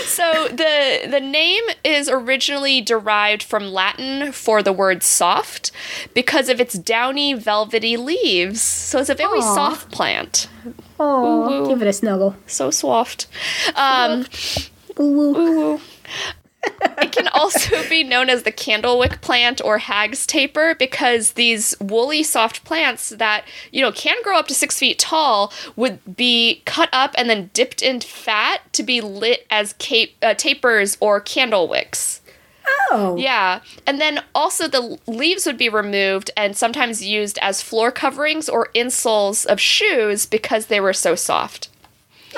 So 0.05 0.49
the 0.49 1.09
the 1.09 1.21
name 1.21 1.65
is 1.85 2.09
originally 2.09 2.81
derived 2.81 3.43
from 3.43 3.69
Latin 3.73 4.33
for 4.33 4.63
the 4.63 4.73
word 4.73 5.03
soft 5.03 5.71
because 6.15 6.49
of 6.49 6.61
its 6.61 6.75
downy, 6.75 7.35
velvety 7.35 7.97
leaves. 7.97 8.61
So 8.61 8.99
it's 9.01 9.11
a 9.11 9.15
very 9.15 9.41
Aw. 9.41 9.55
soft 9.55 9.91
plant. 9.91 10.49
Oh, 10.99 11.69
give 11.69 11.83
it 11.83 11.89
a 11.89 11.93
snuggle. 11.93 12.37
So 12.47 12.71
soft. 12.71 13.27
Um, 13.75 14.27
Ooh, 15.01 15.37
ooh. 15.37 15.81
It 16.65 17.13
can 17.13 17.29
also 17.29 17.89
be 17.89 18.03
known 18.03 18.29
as 18.29 18.43
the 18.43 18.53
candlewick 18.53 19.21
plant 19.21 19.61
or 19.65 19.79
hag's 19.79 20.27
taper 20.27 20.75
because 20.75 21.33
these 21.33 21.75
woolly 21.81 22.23
soft 22.23 22.65
plants 22.65 23.11
that 23.11 23.45
you 23.73 23.81
know 23.81 23.93
can 23.93 24.21
grow 24.23 24.39
up 24.39 24.49
to 24.49 24.55
six 24.55 24.79
feet 24.79 24.99
tall 24.99 25.53
would 25.77 26.17
be 26.17 26.63
cut 26.65 26.89
up 26.93 27.15
and 27.17 27.31
then 27.31 27.51
dipped 27.53 27.83
in 27.83 28.01
fat 28.01 28.61
to 28.73 28.83
be 28.83 29.01
lit 29.01 29.47
as 29.51 29.75
cape, 29.75 30.17
uh, 30.23 30.35
tapers 30.35 30.97
or 31.01 31.21
candle 31.21 31.69
wicks 31.69 32.21
Oh, 32.91 33.17
yeah. 33.17 33.61
And 33.87 34.01
then 34.01 34.23
also 34.35 34.69
the 34.69 34.99
leaves 35.07 35.47
would 35.47 35.59
be 35.59 35.69
removed 35.69 36.31
and 36.37 36.57
sometimes 36.57 37.05
used 37.05 37.39
as 37.41 37.63
floor 37.63 37.91
coverings 37.91 38.49
or 38.49 38.69
insoles 38.75 39.47
of 39.47 39.61
shoes 39.61 40.27
because 40.27 40.67
they 40.67 40.81
were 40.81 40.93
so 40.93 41.15
soft 41.15 41.69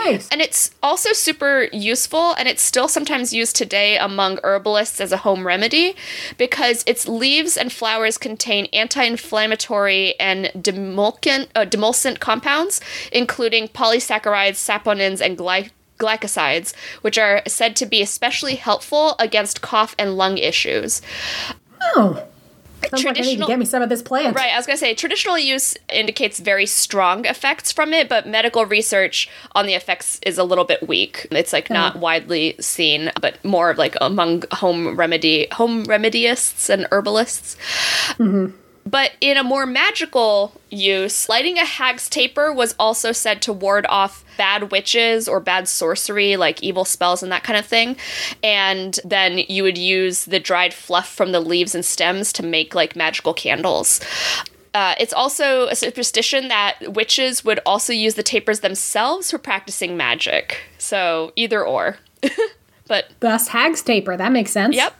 nice. 0.05 0.28
and 0.30 0.40
it's 0.40 0.70
also 0.82 1.12
super 1.12 1.68
useful, 1.72 2.32
and 2.34 2.48
it's 2.48 2.62
still 2.62 2.88
sometimes 2.88 3.32
used 3.32 3.57
today 3.57 3.96
among 3.96 4.38
herbalists 4.42 5.01
as 5.01 5.12
a 5.12 5.18
home 5.18 5.46
remedy 5.46 5.94
because 6.36 6.82
its 6.86 7.09
leaves 7.09 7.57
and 7.57 7.72
flowers 7.72 8.18
contain 8.18 8.66
anti 8.72 9.03
inflammatory 9.03 10.18
and 10.18 10.46
demulcent, 10.57 11.48
uh, 11.55 11.64
demulcent 11.64 12.20
compounds, 12.20 12.80
including 13.12 13.68
polysaccharides, 13.68 14.57
saponins, 14.57 15.20
and 15.20 15.36
gly- 15.36 15.70
glycosides, 15.98 16.74
which 17.03 17.18
are 17.18 17.42
said 17.46 17.76
to 17.76 17.86
be 17.86 18.03
especially 18.03 18.57
helpful 18.57 19.14
against 19.18 19.61
cough 19.61 19.94
and 19.98 20.16
lung 20.16 20.38
issues. 20.38 21.03
Oh, 21.82 22.26
sounds 22.91 23.05
like 23.05 23.16
I 23.16 23.20
need 23.20 23.22
to 23.22 23.22
Traditional- 23.22 23.49
get 23.49 23.59
me 23.59 23.64
some 23.64 23.82
of 23.82 23.88
this 23.88 24.03
plant. 24.03 24.36
Right, 24.36 24.53
I 24.53 24.57
was 24.57 24.66
gonna 24.66 24.76
say 24.76 24.95
traditional 24.95 25.38
use 25.38 25.76
indicates 25.93 26.38
very 26.38 26.66
strong 26.66 27.24
effects 27.26 27.72
from 27.72 27.93
it, 27.93 28.09
but 28.09 28.26
medical 28.26 28.66
research 28.66 29.28
on 29.55 29.66
the 29.66 29.74
effects 29.74 30.20
is 30.26 30.38
a 30.38 30.45
little 30.45 30.64
bit 30.64 30.86
weak. 30.86 31.26
It's 31.30 31.53
like 31.53 31.70
not 31.70 31.95
hmm. 31.95 32.01
widely 32.01 32.57
seen, 32.61 33.11
but 33.20 33.43
more 33.45 33.74
like 33.74 33.97
among 34.01 34.45
home 34.53 34.97
remedy 34.97 35.49
home 35.53 35.86
remedyists 35.86 36.68
and 36.68 36.86
herbalists. 36.91 37.57
Mm-hmm. 38.18 38.57
But 38.86 39.12
in 39.20 39.36
a 39.36 39.44
more 39.44 39.66
magical 39.66 40.58
use, 40.70 41.28
lighting 41.28 41.58
a 41.58 41.64
hag's 41.64 42.08
taper 42.08 42.52
was 42.52 42.74
also 42.78 43.12
said 43.12 43.42
to 43.42 43.52
ward 43.52 43.86
off 43.88 44.24
bad 44.36 44.72
witches 44.72 45.28
or 45.28 45.38
bad 45.38 45.68
sorcery, 45.68 46.36
like 46.36 46.62
evil 46.62 46.84
spells 46.84 47.22
and 47.22 47.30
that 47.30 47.44
kind 47.44 47.58
of 47.58 47.66
thing. 47.66 47.96
And 48.42 48.98
then 49.04 49.38
you 49.48 49.62
would 49.62 49.78
use 49.78 50.24
the 50.24 50.40
dried 50.40 50.72
fluff 50.72 51.08
from 51.08 51.32
the 51.32 51.40
leaves 51.40 51.74
and 51.74 51.84
stems 51.84 52.32
to 52.34 52.42
make 52.42 52.74
like 52.74 52.96
magical 52.96 53.34
candles. 53.34 54.00
Uh, 54.72 54.94
it's 54.98 55.12
also 55.12 55.66
a 55.66 55.74
superstition 55.74 56.48
that 56.48 56.94
witches 56.94 57.44
would 57.44 57.60
also 57.66 57.92
use 57.92 58.14
the 58.14 58.22
tapers 58.22 58.60
themselves 58.60 59.30
for 59.30 59.38
practicing 59.38 59.96
magic. 59.96 60.58
So 60.78 61.32
either 61.36 61.64
or. 61.64 61.98
but 62.86 63.10
Thus, 63.20 63.48
hag's 63.48 63.82
taper. 63.82 64.16
That 64.16 64.32
makes 64.32 64.52
sense. 64.52 64.76
Yep. 64.76 64.94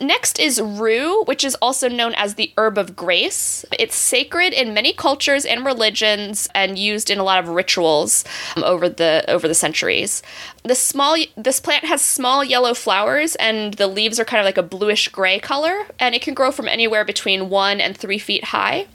Next 0.00 0.38
is 0.38 0.60
rue, 0.60 1.24
which 1.24 1.44
is 1.44 1.54
also 1.56 1.88
known 1.88 2.14
as 2.14 2.34
the 2.34 2.52
herb 2.56 2.78
of 2.78 2.96
grace. 2.96 3.64
It's 3.78 3.96
sacred 3.96 4.52
in 4.52 4.74
many 4.74 4.92
cultures 4.92 5.44
and 5.44 5.64
religions 5.64 6.48
and 6.54 6.78
used 6.78 7.10
in 7.10 7.18
a 7.18 7.24
lot 7.24 7.38
of 7.38 7.48
rituals 7.48 8.24
um, 8.56 8.64
over 8.64 8.88
the 8.88 9.24
over 9.28 9.48
the 9.48 9.54
centuries. 9.54 10.22
The 10.62 10.74
small 10.74 11.16
this 11.36 11.60
plant 11.60 11.84
has 11.84 12.02
small 12.02 12.44
yellow 12.44 12.74
flowers 12.74 13.34
and 13.36 13.74
the 13.74 13.86
leaves 13.86 14.20
are 14.20 14.24
kind 14.24 14.40
of 14.40 14.44
like 14.44 14.58
a 14.58 14.62
bluish 14.62 15.08
gray 15.08 15.38
color 15.38 15.86
and 15.98 16.14
it 16.14 16.22
can 16.22 16.34
grow 16.34 16.50
from 16.50 16.68
anywhere 16.68 17.04
between 17.04 17.48
1 17.48 17.80
and 17.80 17.96
3 17.96 18.18
feet 18.18 18.44
high. 18.44 18.86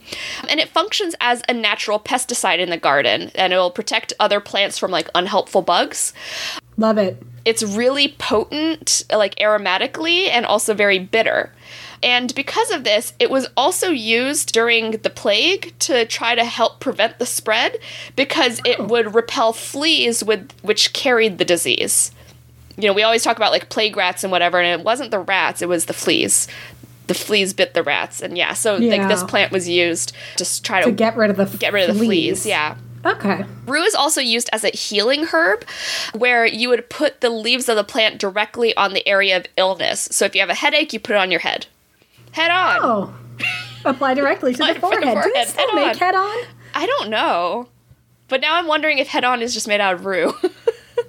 And 0.48 0.60
it 0.60 0.68
functions 0.68 1.14
as 1.20 1.42
a 1.48 1.54
natural 1.54 1.98
pesticide 1.98 2.58
in 2.58 2.70
the 2.70 2.76
garden 2.76 3.30
and 3.34 3.52
it 3.52 3.56
will 3.56 3.70
protect 3.70 4.12
other 4.20 4.40
plants 4.40 4.78
from 4.78 4.90
like 4.90 5.08
unhelpful 5.14 5.62
bugs 5.62 6.12
Love 6.76 6.98
it. 6.98 7.22
It's 7.44 7.62
really 7.62 8.08
potent, 8.18 9.04
like 9.12 9.34
aromatically, 9.36 10.28
and 10.28 10.46
also 10.46 10.74
very 10.74 10.98
bitter. 10.98 11.52
And 12.02 12.34
because 12.34 12.70
of 12.70 12.84
this, 12.84 13.14
it 13.18 13.30
was 13.30 13.48
also 13.56 13.88
used 13.88 14.52
during 14.52 14.92
the 14.92 15.10
plague 15.10 15.72
to 15.80 16.04
try 16.04 16.34
to 16.34 16.44
help 16.44 16.78
prevent 16.78 17.18
the 17.18 17.24
spread 17.24 17.78
because 18.14 18.60
it 18.66 18.78
would 18.78 19.14
repel 19.14 19.54
fleas 19.54 20.22
with 20.22 20.52
which 20.60 20.92
carried 20.92 21.38
the 21.38 21.46
disease. 21.46 22.12
You 22.76 22.88
know, 22.88 22.92
we 22.92 23.02
always 23.02 23.22
talk 23.22 23.38
about 23.38 23.52
like 23.52 23.70
plague 23.70 23.96
rats 23.96 24.22
and 24.22 24.30
whatever, 24.30 24.60
and 24.60 24.80
it 24.80 24.84
wasn't 24.84 25.12
the 25.12 25.20
rats, 25.20 25.62
it 25.62 25.68
was 25.68 25.86
the 25.86 25.94
fleas. 25.94 26.46
The 27.06 27.14
fleas 27.14 27.52
bit 27.52 27.74
the 27.74 27.82
rats, 27.82 28.22
and 28.22 28.36
yeah, 28.38 28.54
so 28.54 28.76
like 28.76 29.08
this 29.08 29.22
plant 29.24 29.52
was 29.52 29.68
used 29.68 30.14
to 30.38 30.62
try 30.62 30.80
to, 30.80 30.86
To 30.86 30.92
get 30.92 31.18
rid 31.18 31.28
of 31.28 31.36
the 31.36 31.58
get 31.58 31.74
rid 31.74 31.90
of 31.90 31.98
the 31.98 32.02
fleas. 32.02 32.46
Yeah. 32.46 32.76
Okay. 33.04 33.44
Rue 33.66 33.82
is 33.82 33.94
also 33.94 34.20
used 34.20 34.48
as 34.52 34.64
a 34.64 34.70
healing 34.70 35.26
herb, 35.26 35.64
where 36.14 36.46
you 36.46 36.68
would 36.70 36.88
put 36.88 37.20
the 37.20 37.30
leaves 37.30 37.68
of 37.68 37.76
the 37.76 37.84
plant 37.84 38.18
directly 38.18 38.74
on 38.76 38.92
the 38.94 39.06
area 39.06 39.36
of 39.36 39.46
illness. 39.56 40.08
So 40.10 40.24
if 40.24 40.34
you 40.34 40.40
have 40.40 40.50
a 40.50 40.54
headache, 40.54 40.92
you 40.92 41.00
put 41.00 41.14
it 41.16 41.18
on 41.18 41.30
your 41.30 41.40
head. 41.40 41.66
Head 42.32 42.50
on. 42.50 42.78
Oh. 42.82 43.14
Apply 43.84 44.14
directly 44.14 44.52
to 44.54 44.58
the 44.58 44.74
for 44.80 44.94
the 44.94 45.02
forehead. 45.02 45.24
Do 45.24 45.32
they 45.34 45.44
still 45.44 45.68
Head 45.68 45.74
make 45.74 45.86
on. 45.88 45.94
head 45.98 46.14
on? 46.14 46.44
I 46.74 46.86
don't 46.86 47.10
know. 47.10 47.68
But 48.28 48.40
now 48.40 48.54
I'm 48.56 48.66
wondering 48.66 48.98
if 48.98 49.08
head 49.08 49.24
on 49.24 49.42
is 49.42 49.52
just 49.52 49.68
made 49.68 49.80
out 49.80 49.94
of 49.94 50.06
rue. 50.06 50.32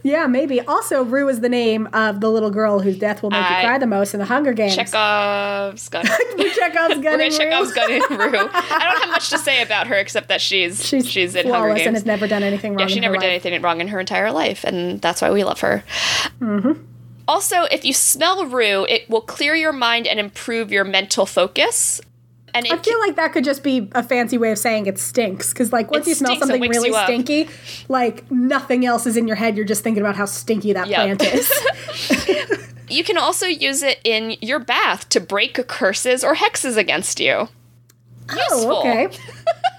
Yeah, 0.05 0.27
maybe. 0.27 0.61
Also, 0.61 1.03
Rue 1.03 1.27
is 1.29 1.39
the 1.39 1.49
name 1.49 1.89
of 1.91 2.21
the 2.21 2.29
little 2.29 2.51
girl 2.51 2.79
whose 2.79 2.95
death 2.99 3.23
will 3.23 3.31
make 3.31 3.41
I- 3.41 3.61
you 3.61 3.67
cry 3.67 3.77
the 3.79 3.87
most 3.87 4.13
in 4.13 4.19
the 4.19 4.25
Hunger 4.27 4.53
Games. 4.53 4.75
Chekhov's 4.75 5.89
gun. 5.89 6.05
Chekhov's 6.37 6.99
gun 7.01 7.17
We're 7.17 7.31
Chekhov's 7.31 7.73
gun 7.73 7.91
in 7.91 8.01
Rue. 8.11 8.37
I 8.37 8.87
don't 8.91 9.01
have 9.01 9.09
much 9.09 9.31
to 9.31 9.39
say 9.39 9.63
about 9.63 9.87
her 9.87 9.95
except 9.95 10.27
that 10.29 10.41
she's 10.41 10.85
She's, 10.85 11.09
she's 11.09 11.33
in 11.33 11.49
Hunger 11.49 11.73
Games. 11.73 11.87
and 11.87 11.95
has 11.95 12.05
never 12.05 12.27
done 12.27 12.43
anything 12.43 12.73
wrong. 12.73 12.81
Yeah, 12.81 12.87
she 12.93 12.99
never 12.99 13.15
did 13.15 13.21
life. 13.23 13.43
anything 13.45 13.59
wrong 13.63 13.81
in 13.81 13.87
her 13.87 13.99
entire 13.99 14.31
life, 14.31 14.63
and 14.63 15.01
that's 15.01 15.23
why 15.23 15.31
we 15.31 15.43
love 15.43 15.61
her. 15.61 15.83
Mm-hmm. 16.39 16.73
Also, 17.27 17.63
if 17.71 17.83
you 17.83 17.91
smell 17.93 18.45
rue, 18.45 18.85
it 18.87 19.09
will 19.09 19.21
clear 19.21 19.55
your 19.55 19.73
mind 19.73 20.05
and 20.05 20.19
improve 20.19 20.71
your 20.71 20.83
mental 20.83 21.25
focus. 21.25 21.99
And 22.55 22.67
I 22.71 22.77
feel 22.77 22.99
like 22.99 23.15
that 23.17 23.33
could 23.33 23.43
just 23.43 23.63
be 23.63 23.89
a 23.93 24.01
fancy 24.01 24.37
way 24.37 24.51
of 24.51 24.57
saying 24.57 24.85
it 24.87 24.97
stinks. 24.97 25.51
Because, 25.53 25.71
like, 25.73 25.91
once 25.91 26.07
you 26.07 26.15
smell 26.15 26.35
something 26.37 26.61
really 26.61 26.91
stinky, 26.91 27.49
like, 27.89 28.29
nothing 28.31 28.85
else 28.85 29.05
is 29.05 29.17
in 29.17 29.27
your 29.27 29.35
head. 29.35 29.55
You're 29.57 29.65
just 29.65 29.83
thinking 29.83 30.01
about 30.01 30.15
how 30.15 30.25
stinky 30.25 30.73
that 30.73 30.87
Yep. 30.87 31.17
plant 31.19 31.23
is. 31.33 32.67
you 32.89 33.03
can 33.03 33.17
also 33.17 33.45
use 33.45 33.83
it 33.83 33.99
in 34.03 34.35
your 34.41 34.59
bath 34.59 35.09
to 35.09 35.19
break 35.19 35.67
curses 35.67 36.23
or 36.23 36.35
hexes 36.35 36.77
against 36.77 37.19
you. 37.19 37.49
Oh, 38.29 38.35
Useful. 38.35 38.71
oh, 38.71 38.79
okay. 38.79 39.09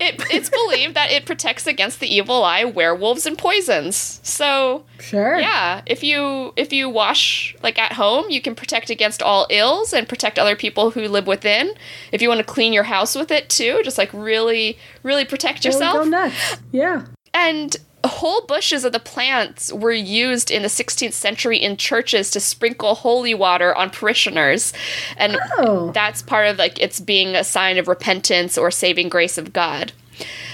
It, 0.00 0.20
it's 0.32 0.50
believed 0.50 0.94
that 0.94 1.10
it 1.12 1.24
protects 1.26 1.66
against 1.66 2.00
the 2.00 2.12
evil 2.12 2.42
eye, 2.44 2.64
werewolves, 2.64 3.26
and 3.26 3.38
poisons. 3.38 4.20
So 4.22 4.84
Sure. 4.98 5.38
yeah, 5.38 5.82
if 5.86 6.02
you 6.02 6.52
if 6.56 6.72
you 6.72 6.88
wash 6.88 7.54
like 7.62 7.78
at 7.78 7.92
home, 7.92 8.26
you 8.28 8.40
can 8.40 8.54
protect 8.54 8.90
against 8.90 9.22
all 9.22 9.46
ills 9.50 9.92
and 9.92 10.08
protect 10.08 10.38
other 10.38 10.56
people 10.56 10.90
who 10.90 11.06
live 11.08 11.26
within. 11.26 11.74
If 12.12 12.20
you 12.22 12.28
want 12.28 12.38
to 12.38 12.44
clean 12.44 12.72
your 12.72 12.84
house 12.84 13.14
with 13.14 13.30
it 13.30 13.48
too, 13.48 13.80
just 13.84 13.98
like 13.98 14.10
really 14.12 14.78
really 15.02 15.24
protect 15.24 15.64
Really 15.64 15.74
yourself. 15.76 15.94
go 15.98 16.04
nuts. 16.04 16.56
Yeah. 16.72 17.06
And 17.32 17.76
whole 18.08 18.42
bushes 18.46 18.84
of 18.84 18.92
the 18.92 18.98
plants 19.00 19.72
were 19.72 19.92
used 19.92 20.50
in 20.50 20.62
the 20.62 20.68
16th 20.68 21.12
century 21.12 21.56
in 21.58 21.76
churches 21.76 22.30
to 22.32 22.40
sprinkle 22.40 22.94
holy 22.94 23.34
water 23.34 23.74
on 23.74 23.90
parishioners. 23.90 24.72
And 25.16 25.38
Oh. 25.58 25.90
that's 25.92 26.22
part 26.22 26.48
of 26.48 26.58
like 26.58 26.78
it's 26.80 27.00
being 27.00 27.34
a 27.34 27.44
sign 27.44 27.78
of 27.78 27.88
repentance 27.88 28.58
or 28.58 28.70
saving 28.70 29.08
grace 29.08 29.38
of 29.38 29.52
God. 29.52 29.92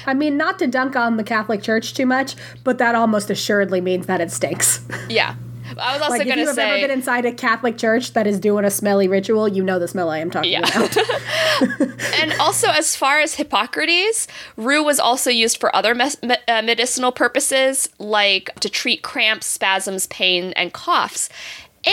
I 0.06 0.14
mean, 0.14 0.36
not 0.36 0.58
to 0.60 0.66
dunk 0.66 0.96
on 0.96 1.16
the 1.18 1.24
Catholic 1.24 1.62
Church 1.62 1.92
too 1.92 2.06
much, 2.06 2.34
but 2.64 2.78
that 2.78 2.94
almost 2.94 3.28
assuredly 3.30 3.80
means 3.80 4.06
that 4.06 4.20
it 4.20 4.30
stinks. 4.30 4.80
Yeah. 5.08 5.34
I 5.78 5.92
was 5.92 6.02
also 6.02 6.18
like, 6.18 6.26
if 6.26 6.36
you've 6.36 6.58
ever 6.58 6.80
been 6.80 6.90
inside 6.90 7.24
a 7.24 7.32
Catholic 7.32 7.78
church 7.78 8.12
that 8.14 8.26
is 8.26 8.38
doing 8.40 8.64
a 8.64 8.70
smelly 8.70 9.08
ritual, 9.08 9.48
you 9.48 9.62
know 9.62 9.78
the 9.78 9.88
smell 9.88 10.10
I 10.10 10.18
am 10.18 10.30
talking 10.30 10.52
Yeah. 10.52 10.60
about. 10.60 10.96
and 12.20 12.32
also 12.40 12.68
as 12.68 12.96
far 12.96 13.20
as 13.20 13.34
Hippocrates, 13.34 14.26
rue 14.56 14.82
was 14.82 14.98
also 14.98 15.30
used 15.30 15.58
for 15.60 15.74
other 15.74 15.94
mes- 15.94 16.16
uh, 16.22 16.62
medicinal 16.62 17.12
purposes 17.12 17.88
like 17.98 18.54
to 18.60 18.68
treat 18.68 19.02
cramps, 19.02 19.46
spasms, 19.46 20.06
pain, 20.08 20.52
and 20.56 20.72
coughs. 20.72 21.28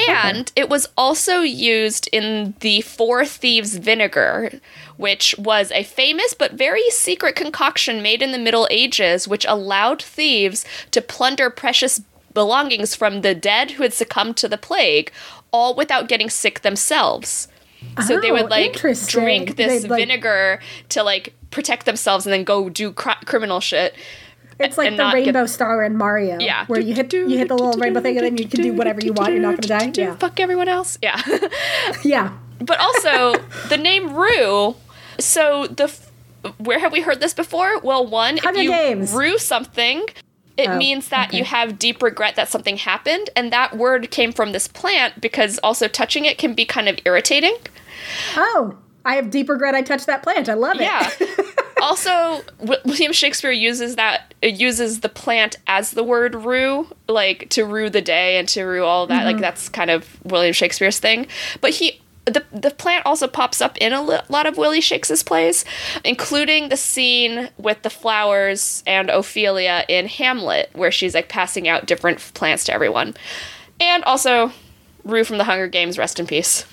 And 0.09 0.51
it 0.57 0.67
was 0.69 0.89
also 0.97 1.39
used 1.39 2.09
in 2.11 2.55
the 2.59 2.81
Four 2.81 3.25
Thieves 3.25 3.77
vinegar, 3.77 4.59
which 4.97 5.33
was 5.37 5.71
a 5.71 5.83
famous 5.83 6.33
but 6.33 6.53
very 6.53 6.89
secret 6.89 7.37
concoction 7.37 8.01
made 8.01 8.21
in 8.21 8.33
the 8.33 8.37
Middle 8.37 8.67
Ages, 8.69 9.29
which 9.29 9.45
allowed 9.47 10.01
thieves 10.01 10.65
to 10.91 11.01
plunder 11.01 11.49
precious 11.49 12.01
belongings 12.41 12.93
from 12.95 13.21
the 13.21 13.33
dead 13.33 13.71
who 13.71 13.83
had 13.83 13.93
succumbed 13.93 14.37
to 14.37 14.47
the 14.47 14.57
plague, 14.57 15.11
all 15.51 15.73
without 15.75 16.07
getting 16.07 16.29
sick 16.29 16.61
themselves. 16.61 17.47
So 18.07 18.19
they 18.19 18.29
Oh, 18.31 18.33
would 18.33 18.49
like 18.49 18.73
drink 19.07 19.55
this 19.55 19.81
They'd, 19.83 19.89
like- 19.89 19.99
vinegar 19.99 20.59
to 20.89 21.03
like 21.03 21.33
protect 21.51 21.85
themselves 21.85 22.25
and 22.25 22.33
then 22.33 22.43
go 22.43 22.69
do 22.69 22.91
cr- 22.91 23.23
criminal 23.25 23.59
shit. 23.59 23.93
It's 24.59 24.77
like 24.77 24.89
the 24.91 24.95
not 24.97 25.13
get- 25.15 25.25
rainbow 25.25 25.45
star 25.45 25.83
in 25.83 25.95
Mario. 25.97 26.37
Yeah. 26.39 26.65
Where 26.65 26.79
you 26.79 26.93
hit 26.95 27.13
you 27.13 27.27
hit 27.27 27.47
the 27.47 27.55
little 27.55 27.79
rainbow 27.79 28.01
thing 28.01 28.17
and 28.17 28.25
then 28.25 28.37
you 28.37 28.47
can 28.47 28.61
do 28.61 28.73
whatever 28.73 28.99
you 29.03 29.13
want. 29.13 29.31
You're 29.33 29.41
not 29.41 29.61
gonna 29.61 29.79
die. 29.79 29.91
Yeah. 30.01 30.15
Fuck 30.15 30.39
everyone 30.39 30.67
else. 30.67 30.97
Yeah. 31.01 31.19
Yeah. 32.03 32.31
but 32.59 32.79
also 32.79 33.35
the 33.69 33.77
name 33.77 34.13
Rue. 34.15 34.75
So 35.19 35.67
the 35.67 35.85
f- 35.85 36.11
where 36.57 36.79
have 36.79 36.91
we 36.91 37.01
heard 37.01 37.19
this 37.19 37.33
before? 37.33 37.79
Well, 37.81 38.05
one, 38.07 38.37
Hunger 38.37 38.59
if 38.59 38.63
you 38.65 38.71
Games. 38.71 39.11
rue 39.13 39.37
something, 39.37 40.05
it 40.57 40.69
Oh, 40.69 40.77
means 40.77 41.09
that 41.09 41.33
you 41.33 41.43
have 41.43 41.77
deep 41.79 42.01
regret 42.01 42.35
that 42.35 42.49
something 42.49 42.77
happened, 42.77 43.29
and 43.35 43.51
that 43.53 43.77
word 43.77 44.09
came 44.11 44.31
from 44.31 44.51
this 44.51 44.67
plant 44.67 45.21
because 45.21 45.59
also 45.59 45.87
touching 45.87 46.25
it 46.25 46.37
can 46.37 46.53
be 46.53 46.65
kind 46.65 46.89
of 46.89 46.97
irritating. 47.05 47.55
Oh, 48.35 48.77
I 49.05 49.15
have 49.15 49.29
deep 49.29 49.49
regret 49.49 49.75
I 49.75 49.81
touched 49.81 50.07
that 50.07 50.23
plant. 50.23 50.49
I 50.49 50.53
love 50.55 50.77
it. 50.79 50.81
Yeah. 50.81 51.09
also, 51.81 52.41
W- 52.59 52.79
William 52.85 53.13
Shakespeare 53.13 53.51
uses 53.51 53.95
that 53.95 54.33
uh, 54.43 54.47
uses 54.47 54.99
the 54.99 55.09
plant 55.09 55.57
as 55.67 55.91
the 55.91 56.03
word 56.03 56.35
rue, 56.35 56.87
like 57.07 57.49
to 57.51 57.63
rue 57.63 57.89
the 57.89 58.01
day 58.01 58.37
and 58.37 58.47
to 58.49 58.63
rue 58.63 58.83
all 58.83 59.07
that. 59.07 59.25
Like 59.25 59.37
that's 59.39 59.69
kind 59.69 59.89
of 59.91 60.19
William 60.25 60.53
Shakespeare's 60.53 60.99
thing. 60.99 61.27
But 61.61 61.71
he 61.71 62.01
the 62.29 62.43
the 62.51 62.71
plant 62.71 63.05
also 63.05 63.27
pops 63.27 63.61
up 63.61 63.77
in 63.77 63.93
a 63.93 64.01
li- 64.01 64.19
lot 64.29 64.45
of 64.45 64.57
Willie 64.57 64.81
Shakespeare's 64.81 65.23
plays, 65.23 65.65
including 66.03 66.69
the 66.69 66.77
scene 66.77 67.49
with 67.57 67.81
the 67.83 67.89
flowers 67.89 68.83
and 68.85 69.09
Ophelia 69.09 69.85
in 69.87 70.07
Hamlet, 70.07 70.69
where 70.73 70.91
she's 70.91 71.13
like 71.13 71.29
passing 71.29 71.67
out 71.67 71.85
different 71.85 72.19
plants 72.33 72.63
to 72.65 72.73
everyone, 72.73 73.15
and 73.79 74.03
also 74.03 74.51
Rue 75.03 75.23
from 75.23 75.37
the 75.37 75.43
Hunger 75.45 75.67
Games. 75.67 75.97
Rest 75.97 76.19
in 76.19 76.27
peace. 76.27 76.65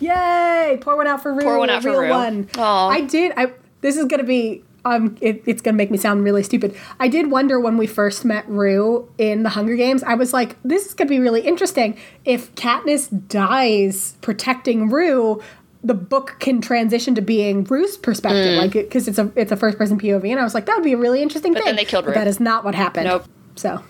Yay! 0.00 0.78
Pour 0.80 0.96
one 0.96 1.06
out 1.06 1.22
for 1.22 1.32
real. 1.32 1.42
Pour 1.46 1.58
one 1.58 1.70
out 1.70 1.82
for 1.82 2.00
Rue. 2.00 2.08
one. 2.10 2.48
Aw. 2.56 2.88
I 2.88 3.00
did. 3.02 3.32
I. 3.36 3.52
This 3.80 3.96
is 3.96 4.06
gonna 4.06 4.24
be. 4.24 4.62
Um, 4.84 5.16
it, 5.20 5.42
it's 5.46 5.62
gonna 5.62 5.76
make 5.76 5.90
me 5.90 5.98
sound 5.98 6.24
really 6.24 6.42
stupid. 6.42 6.76
I 6.98 7.08
did 7.08 7.30
wonder 7.30 7.60
when 7.60 7.76
we 7.76 7.86
first 7.86 8.24
met 8.24 8.48
Rue 8.48 9.08
in 9.18 9.42
the 9.44 9.50
Hunger 9.50 9.76
Games. 9.76 10.02
I 10.02 10.14
was 10.14 10.32
like, 10.32 10.56
this 10.64 10.86
is 10.86 10.94
gonna 10.94 11.08
be 11.10 11.20
really 11.20 11.42
interesting. 11.42 11.96
If 12.24 12.54
Katniss 12.56 13.28
dies 13.28 14.16
protecting 14.22 14.88
Rue, 14.90 15.40
the 15.84 15.94
book 15.94 16.36
can 16.38 16.60
transition 16.60 17.14
to 17.14 17.22
being 17.22 17.64
Rue's 17.64 17.96
perspective, 17.96 18.56
like 18.58 18.72
because 18.72 19.08
it's 19.08 19.18
a 19.18 19.30
it's 19.36 19.52
a 19.52 19.56
first 19.56 19.78
person 19.78 19.98
POV. 20.00 20.30
And 20.30 20.40
I 20.40 20.44
was 20.44 20.54
like, 20.54 20.66
that 20.66 20.74
would 20.76 20.84
be 20.84 20.92
a 20.92 20.98
really 20.98 21.22
interesting 21.22 21.54
thing. 21.54 21.64
then 21.64 21.76
they 21.76 21.84
killed 21.84 22.04
But 22.04 22.10
Rue. 22.12 22.14
that 22.14 22.26
is 22.28 22.40
not 22.40 22.64
what 22.64 22.74
happened. 22.74 23.06
Nope. 23.06 23.24
So. 23.56 23.82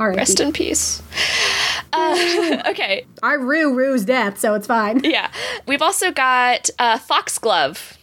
All 0.00 0.08
right. 0.08 0.16
Rest 0.16 0.40
in 0.40 0.52
peace. 0.52 1.02
Uh, 1.92 2.62
okay, 2.68 3.04
I 3.22 3.34
rue 3.34 3.74
Rue's 3.76 4.04
death, 4.04 4.38
so 4.40 4.54
it's 4.54 4.66
fine. 4.66 5.02
Yeah. 5.04 5.30
We've 5.66 5.82
also 5.82 6.10
got 6.10 6.70
uh, 6.78 6.98
foxglove, 6.98 7.98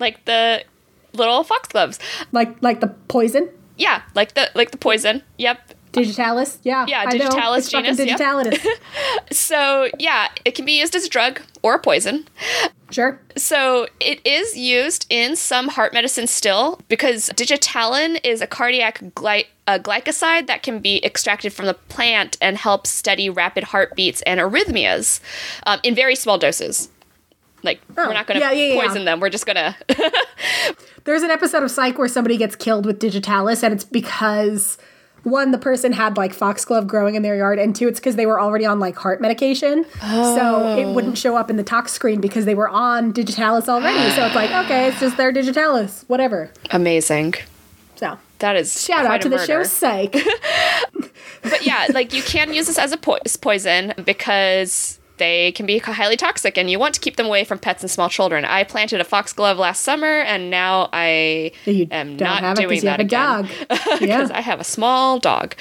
like 0.00 0.24
the 0.24 0.64
little 1.14 1.44
foxgloves. 1.44 1.98
Like 2.32 2.56
like 2.62 2.80
the 2.80 2.88
poison. 3.08 3.48
Yeah, 3.76 4.02
like 4.14 4.34
the 4.34 4.50
like 4.54 4.70
the 4.70 4.78
poison. 4.78 5.22
Yep. 5.38 5.74
Digitalis, 5.92 6.58
yeah. 6.62 6.86
Yeah. 6.88 7.04
Digitalis 7.10 7.66
It's 7.66 7.70
genus, 7.70 7.98
yep. 7.98 8.58
So 9.32 9.88
yeah, 9.98 10.28
it 10.44 10.54
can 10.54 10.64
be 10.64 10.78
used 10.80 10.94
as 10.94 11.04
a 11.04 11.08
drug 11.08 11.42
or 11.62 11.74
a 11.74 11.78
poison. 11.78 12.26
sure. 12.90 13.20
So 13.36 13.88
it 14.00 14.26
is 14.26 14.56
used 14.56 15.06
in 15.10 15.36
some 15.36 15.68
heart 15.68 15.92
medicine 15.92 16.26
still 16.26 16.80
because 16.88 17.28
digitalin 17.30 18.18
is 18.24 18.40
a 18.40 18.46
cardiac 18.46 19.02
gly- 19.14 19.46
a 19.66 19.78
glycoside 19.78 20.46
that 20.46 20.62
can 20.62 20.78
be 20.80 21.04
extracted 21.04 21.52
from 21.52 21.66
the 21.66 21.74
plant 21.74 22.36
and 22.40 22.56
helps 22.56 22.88
steady 22.90 23.28
rapid 23.28 23.64
heartbeats 23.64 24.22
and 24.22 24.40
arrhythmias 24.40 25.20
um, 25.66 25.78
in 25.82 25.94
very 25.94 26.16
small 26.16 26.38
doses. 26.38 26.88
Like 27.62 27.80
Oh, 27.96 28.08
we're 28.08 28.14
not 28.14 28.26
going 28.26 28.40
to 28.40 28.46
yeah, 28.46 28.52
yeah, 28.52 28.74
yeah. 28.74 28.80
poison 28.80 29.04
them. 29.04 29.20
We're 29.20 29.30
just 29.30 29.46
going 29.46 29.56
to 29.88 30.12
There's 31.04 31.22
an 31.22 31.30
episode 31.30 31.62
of 31.62 31.70
Psych 31.70 31.98
where 31.98 32.08
somebody 32.08 32.36
gets 32.36 32.56
killed 32.56 32.86
with 32.86 32.98
Digitalis, 32.98 33.62
and 33.62 33.72
it's 33.72 33.84
because 33.84 34.78
one, 35.24 35.52
the 35.52 35.58
person 35.58 35.92
had 35.92 36.16
like 36.16 36.32
foxglove 36.32 36.86
growing 36.86 37.14
in 37.14 37.22
their 37.22 37.36
yard, 37.36 37.58
and 37.58 37.74
two, 37.74 37.86
it's 37.88 38.00
because 38.00 38.16
they 38.16 38.26
were 38.26 38.40
already 38.40 38.66
on 38.66 38.80
like 38.80 38.96
heart 38.96 39.20
medication. 39.20 39.84
So 40.00 40.76
it 40.76 40.84
oh. 40.84 40.92
wouldn't 40.92 41.16
show 41.16 41.36
up 41.36 41.50
in 41.50 41.56
the 41.56 41.62
tox 41.62 41.92
screen 41.92 42.20
because 42.20 42.44
they 42.44 42.54
were 42.54 42.68
on 42.68 43.12
Digitalis 43.12 43.68
already. 43.68 44.10
so 44.10 44.26
it's 44.26 44.34
like, 44.34 44.50
okay, 44.64 44.88
it's 44.88 45.00
just 45.00 45.16
their 45.16 45.32
Digitalis, 45.32 46.04
whatever. 46.08 46.50
amazing. 46.70 47.34
So 47.96 48.18
That 48.40 48.56
is 48.56 48.84
shout 48.84 49.06
out 49.06 49.22
to 49.22 49.28
the 49.28 49.44
show. 49.46 49.62
Psych. 49.62 50.16
But 51.42 51.66
yeah, 51.66 51.88
like 51.92 52.12
you 52.12 52.22
can 52.22 52.52
use 52.54 52.68
this 52.68 52.78
as 52.78 52.92
a 52.92 52.96
po- 52.96 53.18
poison 53.40 53.94
because 54.04 55.00
they 55.18 55.52
can 55.52 55.66
be 55.66 55.78
highly 55.78 56.16
toxic 56.16 56.56
and 56.58 56.70
you 56.70 56.78
want 56.78 56.94
to 56.94 57.00
keep 57.00 57.16
them 57.16 57.26
away 57.26 57.44
from 57.44 57.58
pets 57.58 57.82
and 57.82 57.90
small 57.90 58.08
children. 58.08 58.44
I 58.44 58.64
planted 58.64 59.00
a 59.00 59.04
foxglove 59.04 59.58
last 59.58 59.82
summer 59.82 60.20
and 60.20 60.50
now 60.50 60.88
I 60.92 61.52
you 61.64 61.86
am 61.90 62.16
not 62.16 62.56
doing 62.56 62.76
you 62.76 62.80
that 62.82 63.00
have 63.00 63.00
a 63.00 63.02
again. 63.02 63.66
Because 63.68 64.00
yeah. 64.00 64.28
I 64.32 64.40
have 64.40 64.60
a 64.60 64.64
small 64.64 65.18
dog. 65.18 65.54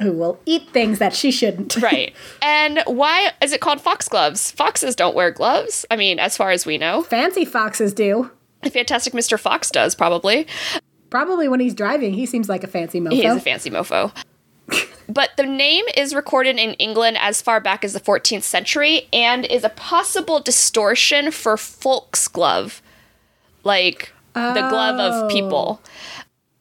Who 0.00 0.12
will 0.12 0.40
eat 0.46 0.70
things 0.70 1.00
that 1.00 1.12
she 1.14 1.30
shouldn't. 1.30 1.76
Right. 1.82 2.14
and 2.42 2.82
why 2.86 3.32
is 3.42 3.52
it 3.52 3.60
called 3.60 3.80
foxgloves? 3.80 4.50
Foxes 4.50 4.94
don't 4.94 5.14
wear 5.14 5.30
gloves. 5.30 5.86
I 5.90 5.96
mean, 5.96 6.18
as 6.18 6.36
far 6.36 6.50
as 6.50 6.66
we 6.66 6.78
know. 6.78 7.02
Fancy 7.02 7.44
foxes 7.44 7.92
do. 7.92 8.30
Fantastic 8.62 9.12
Mr. 9.12 9.38
Fox 9.38 9.70
does, 9.70 9.94
probably. 9.94 10.46
Probably 11.10 11.48
when 11.48 11.60
he's 11.60 11.74
driving, 11.74 12.12
he 12.12 12.26
seems 12.26 12.48
like 12.48 12.64
a 12.64 12.66
fancy 12.66 13.00
mofo. 13.00 13.12
He 13.12 13.24
is 13.24 13.36
a 13.36 13.40
fancy 13.40 13.70
mofo. 13.70 14.12
But 15.08 15.30
the 15.36 15.46
name 15.46 15.84
is 15.96 16.14
recorded 16.14 16.58
in 16.58 16.74
England 16.74 17.16
as 17.20 17.40
far 17.42 17.60
back 17.60 17.84
as 17.84 17.92
the 17.94 18.00
14th 18.00 18.42
century 18.42 19.08
and 19.12 19.44
is 19.46 19.64
a 19.64 19.68
possible 19.70 20.40
distortion 20.40 21.30
for 21.30 21.56
folksglove, 21.56 22.80
like 23.64 24.12
the 24.34 24.66
glove 24.68 24.98
of 25.00 25.24
Oh. 25.24 25.28
people. 25.28 25.80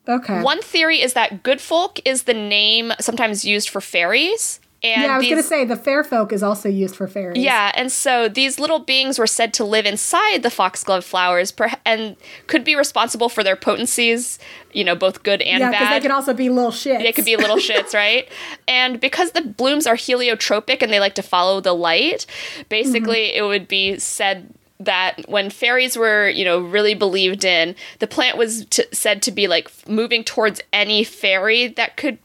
okay. 0.08 0.42
One 0.42 0.62
theory 0.62 1.02
is 1.02 1.14
that 1.14 1.44
good 1.44 1.60
folk 1.62 2.00
is 2.06 2.24
the 2.24 2.34
name 2.34 2.94
sometimes 3.00 3.44
used 3.46 3.70
for 3.70 3.82
fairies. 3.82 4.60
And 4.84 5.04
yeah, 5.04 5.14
I 5.14 5.18
was 5.18 5.24
these, 5.24 5.32
gonna 5.32 5.44
say 5.44 5.66
the 5.66 5.76
fair 5.76 6.04
folk 6.04 6.32
is 6.32 6.44
also 6.44 6.70
used 6.70 6.96
for 6.96 7.08
fairies. 7.08 7.42
yeah, 7.42 7.72
and 7.76 7.92
so 7.92 8.30
these 8.30 8.60
little 8.60 8.78
beings 8.78 9.18
were 9.18 9.26
said 9.26 9.52
to 9.56 9.64
live 9.64 9.88
inside 9.88 10.44
the 10.44 10.52
foxglove 10.52 11.04
flowers 11.04 11.52
and 11.84 12.16
could 12.46 12.64
be 12.64 12.76
responsible 12.76 13.28
for 13.28 13.44
their 13.44 13.56
potencies, 13.56 14.38
you 14.74 14.84
know, 14.84 14.96
both 14.96 15.24
good 15.24 15.42
and 15.42 15.62
bad. 15.62 15.66
yeah, 15.66 15.72
because 15.72 15.88
bad. 15.88 15.96
they 15.96 16.02
could 16.02 16.12
also 16.12 16.34
be 16.34 16.50
little 16.50 16.72
shits. 16.72 17.00
They 17.00 17.12
could 17.12 17.26
be 17.26 17.36
little 17.38 17.58
shits, 17.58 17.94
right? 17.96 18.30
And 18.68 19.00
because 19.00 19.32
the 19.32 19.42
blooms 19.42 19.88
are 19.88 19.96
heliotropic 19.96 20.84
and 20.84 20.94
they 20.94 21.00
like 21.00 21.16
to 21.16 21.24
follow 21.24 21.60
the 21.60 21.74
light, 21.74 22.28
basically 22.70 23.30
mm-hmm. 23.30 23.46
it 23.46 23.48
would 23.48 23.68
be 23.68 23.98
said 23.98 24.54
that 24.80 25.28
when 25.28 25.50
fairies 25.50 25.98
were, 25.98 26.30
you 26.30 26.46
know, 26.46 26.60
really 26.60 26.94
believed 26.94 27.44
in, 27.44 27.76
the 28.00 28.08
plant 28.08 28.38
was 28.38 28.66
t- 28.66 28.86
said 28.92 29.22
to 29.24 29.32
be 29.32 29.48
like 29.48 29.72
moving 29.88 30.24
towards 30.24 30.62
any 30.72 31.04
fairy 31.04 31.68
that 31.68 31.98
could 31.98 32.20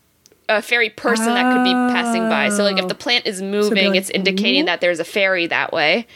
a 0.48 0.62
fairy 0.62 0.90
person 0.90 1.26
that 1.26 1.54
could 1.54 1.64
be 1.64 1.72
passing 1.72 2.28
by. 2.28 2.48
So 2.50 2.62
like 2.62 2.78
if 2.78 2.88
the 2.88 2.94
oh. 2.94 2.98
plant 2.98 3.26
is 3.26 3.42
moving, 3.42 3.88
like, 3.88 3.96
it's 3.96 4.10
indicating 4.10 4.62
hmm? 4.62 4.66
that 4.66 4.80
there's 4.80 5.00
a 5.00 5.04
fairy 5.04 5.46
that 5.46 5.72
way. 5.72 6.06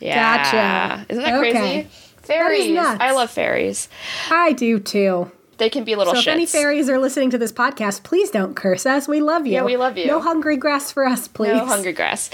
Yeah. 0.00 0.44
Gotcha. 0.44 1.06
Isn't 1.08 1.24
that 1.24 1.34
Okay. 1.34 1.52
crazy? 1.52 1.88
Fairies. 2.22 2.76
I 2.78 3.12
love 3.12 3.30
fairies. 3.30 3.88
I 4.30 4.52
do 4.52 4.80
too. 4.80 5.30
They 5.58 5.70
can 5.70 5.84
be 5.84 5.94
little 5.94 6.12
So 6.14 6.20
shits. 6.20 6.26
if 6.26 6.28
any 6.28 6.46
fairies 6.46 6.90
are 6.90 6.98
listening 6.98 7.30
to 7.30 7.38
this 7.38 7.52
podcast, 7.52 8.02
please 8.02 8.30
don't 8.30 8.54
curse 8.54 8.84
us. 8.84 9.08
We 9.08 9.20
love 9.20 9.46
you. 9.46 9.54
Yeah, 9.54 9.64
we 9.64 9.76
love 9.76 9.96
you. 9.96 10.06
No 10.06 10.20
hungry 10.20 10.56
grass 10.56 10.92
for 10.92 11.06
us, 11.06 11.28
please. 11.28 11.54
No 11.54 11.64
hungry 11.64 11.92
grass. 11.92 12.28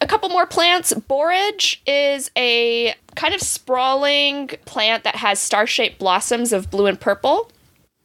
A 0.00 0.06
couple 0.06 0.30
more 0.30 0.46
plants. 0.46 0.94
Borage 0.94 1.82
is 1.86 2.30
a 2.36 2.94
kind 3.14 3.34
of 3.34 3.42
sprawling 3.42 4.48
plant 4.64 5.04
that 5.04 5.16
has 5.16 5.38
star 5.38 5.66
shaped 5.66 5.98
blossoms 5.98 6.52
of 6.52 6.70
blue 6.70 6.86
and 6.86 6.98
purple. 6.98 7.50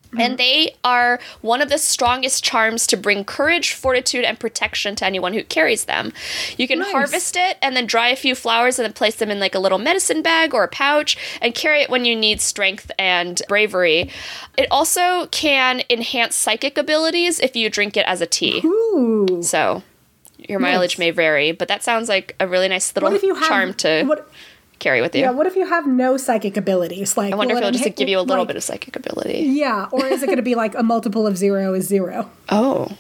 Mm-hmm. 0.08 0.22
And 0.22 0.38
they 0.38 0.76
are 0.84 1.20
one 1.42 1.62
of 1.62 1.70
the 1.70 1.78
strongest 1.78 2.44
charms 2.44 2.88
to 2.88 2.98
bring 2.98 3.26
courage, 3.26 3.74
fortitude, 3.74 4.24
and 4.24 4.40
protection 4.40 4.96
to 4.96 5.06
anyone 5.06 5.34
who 5.34 5.44
carries 5.44 5.86
them. 5.86 6.14
You 6.58 6.68
can 6.68 6.80
Nice. 6.80 6.92
harvest 6.92 7.36
it 7.36 7.58
and 7.62 7.76
then 7.76 7.86
dry 7.86 8.08
a 8.10 8.16
few 8.16 8.34
flowers 8.34 8.80
and 8.80 8.86
then 8.86 8.94
place 8.94 9.16
them 9.16 9.30
in 9.30 9.40
like 9.40 9.54
a 9.56 9.60
little 9.60 9.80
medicine 9.80 10.22
bag 10.22 10.54
or 10.54 10.64
a 10.64 10.68
pouch 10.70 11.18
and 11.42 11.54
carry 11.54 11.82
it 11.82 11.90
when 11.90 12.06
you 12.06 12.16
need 12.16 12.40
strength 12.42 12.90
and 12.98 13.42
bravery. 13.50 14.10
It 14.58 14.68
also 14.72 15.28
can 15.28 15.82
enhance 15.90 16.36
psychic 16.36 16.78
abilities 16.78 17.40
if 17.40 17.56
you 17.56 17.70
drink 17.70 17.98
it 17.98 18.06
as 18.06 18.22
a 18.22 18.26
tea. 18.26 18.62
Ooh. 18.66 19.40
So 19.44 19.84
your 20.38 20.60
mileage 20.60 20.94
Nice. 20.94 21.00
may 21.00 21.12
vary, 21.12 21.52
but 21.52 21.68
that 21.68 21.84
sounds 21.84 22.08
like 22.08 22.36
a 22.40 22.48
really 22.48 22.68
nice 22.70 22.96
little 22.96 23.14
you 23.18 23.36
have 23.36 23.48
charm 23.48 23.74
to 23.74 24.04
What, 24.06 24.30
carry 24.88 25.02
with 25.02 25.14
you. 25.16 25.22
yeah, 25.22 25.32
what 25.32 25.46
if 25.48 25.56
you 25.56 25.66
have 25.68 25.86
no 25.88 26.18
psychic 26.18 26.56
abilities? 26.58 27.18
Like 27.18 27.34
I 27.34 27.36
wonder 27.36 27.54
if 27.54 27.58
it'll 27.60 27.72
just 27.72 27.84
enha- 27.84 27.96
give 27.96 28.10
you 28.10 28.20
a 28.20 28.22
little 28.22 28.44
like- 28.44 28.48
bit 28.50 28.58
of 28.58 28.64
psychic 28.64 28.96
ability. 28.96 29.40
Yeah, 29.64 29.88
or 29.92 30.06
is 30.06 30.24
it 30.24 30.28
going 30.28 30.38
to 30.38 30.50
be 30.52 30.56
like 30.56 30.74
a 30.76 30.84
multiple 30.84 31.28
of 31.28 31.38
zero 31.38 31.74
is 31.74 31.88
zero? 31.88 32.30
Oh, 32.50 32.98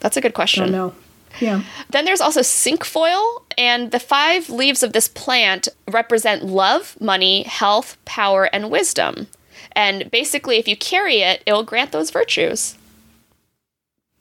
that's 0.00 0.16
a 0.16 0.20
good 0.20 0.32
I 0.32 0.40
question. 0.40 0.64
don't 0.64 0.72
know. 0.72 0.94
Yeah. 1.40 1.62
Then 1.90 2.04
there's 2.06 2.20
also 2.20 2.40
cinquefoil, 2.40 3.42
and 3.56 3.90
the 3.92 4.00
five 4.00 4.50
leaves 4.50 4.82
of 4.82 4.92
this 4.92 5.06
plant 5.08 5.68
represent 5.88 6.44
love, 6.44 6.96
money, 7.00 7.44
health, 7.44 7.96
power, 8.04 8.44
and 8.52 8.70
wisdom. 8.70 9.28
And 9.72 10.10
basically, 10.10 10.56
if 10.58 10.66
you 10.66 10.76
carry 10.76 11.18
it, 11.20 11.42
it 11.46 11.52
will 11.52 11.62
grant 11.62 11.92
those 11.92 12.10
virtues. 12.10 12.76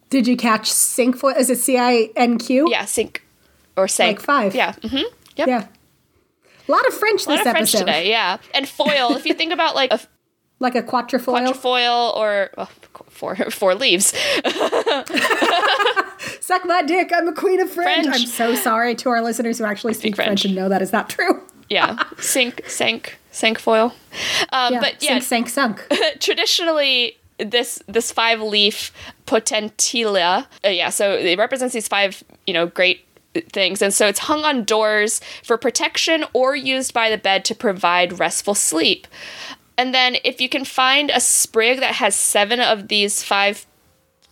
Did 0.10 0.28
you 0.28 0.38
catch 0.38 0.70
cinquefoil? 0.72 1.36
Is 1.38 1.50
it 1.50 1.58
C 1.60 1.78
I 1.78 2.10
N 2.16 2.38
Q? 2.38 2.68
Yeah, 2.70 2.86
cinq 2.86 3.24
or 3.76 3.88
cinq. 3.88 4.20
Like 4.20 4.26
five. 4.26 4.56
Yeah. 4.56 4.74
Mm-hmm. 4.74 5.08
Yep. 5.38 5.48
Yeah. 5.48 5.68
A 6.70 6.72
lot 6.72 6.86
of 6.88 6.94
French 6.94 7.26
A 7.26 7.30
lot 7.30 7.38
this 7.38 7.48
of 7.48 7.52
French 7.52 7.72
today, 7.72 8.10
yeah. 8.10 8.38
And 8.54 8.70
foil, 8.70 9.16
if 9.16 9.26
you 9.26 9.34
think 9.34 9.52
about 9.52 9.76
like 9.76 9.92
a, 9.92 10.00
Like 10.62 10.76
a 10.76 10.84
quatrefoil. 10.84 11.36
quatrefoil 11.38 12.14
or 12.18 12.50
oh, 12.58 12.70
four 13.08 13.36
four 13.36 13.76
leaves. 13.76 14.08
Suck 16.42 16.66
my 16.66 16.82
dick. 16.82 17.12
I'm 17.16 17.30
a 17.30 17.34
queen 17.34 17.62
of 17.62 17.72
French. 17.72 18.06
French. 18.06 18.22
I'm 18.22 18.28
so 18.28 18.56
sorry 18.56 18.94
to 18.96 19.10
our 19.10 19.22
listeners 19.22 19.58
who 19.58 19.64
actually 19.64 19.94
speak, 19.94 20.18
French. 20.18 20.28
French. 20.28 20.46
and 20.46 20.56
know 20.56 20.68
that 20.68 20.82
is 20.82 20.92
not 20.92 21.10
true. 21.10 21.42
yeah, 21.70 22.04
sink, 22.20 22.64
sank, 22.68 23.20
sank 23.32 23.58
foil. 23.58 23.94
Um, 24.52 24.74
Yeah, 24.74 24.80
but 24.82 25.02
yeah, 25.02 25.20
sink, 25.20 25.48
sank, 25.48 25.80
sunk. 25.90 26.20
traditionally 26.20 27.16
this 27.38 27.82
this 27.88 28.12
five 28.12 28.42
leaf 28.42 28.92
potentilla 29.26 30.46
uh, 30.66 30.68
yeah 30.68 30.90
so 30.90 31.14
it 31.14 31.38
represents 31.40 31.74
these 31.74 31.88
five 31.88 32.22
you 32.46 32.54
know 32.54 32.68
great 32.68 33.06
things. 33.34 33.82
And 33.82 33.94
so 33.94 34.08
it's 34.08 34.20
hung 34.20 34.44
on 34.44 34.64
doors 34.64 35.22
for 35.44 35.58
protection 35.58 36.26
or 36.34 36.56
used 36.56 36.94
by 36.94 37.10
the 37.10 37.18
bed 37.18 37.46
to 37.46 37.56
provide 37.56 38.20
restful 38.20 38.56
sleep. 38.56 39.08
And 39.78 39.94
then 39.94 40.18
if 40.24 40.42
you 40.42 40.50
can 40.50 40.66
find 40.66 41.10
a 41.10 41.22
sprig 41.22 41.80
that 41.80 41.96
has 41.96 42.16
seven 42.16 42.60
of 42.60 42.88
these 42.88 43.24
five 43.24 43.66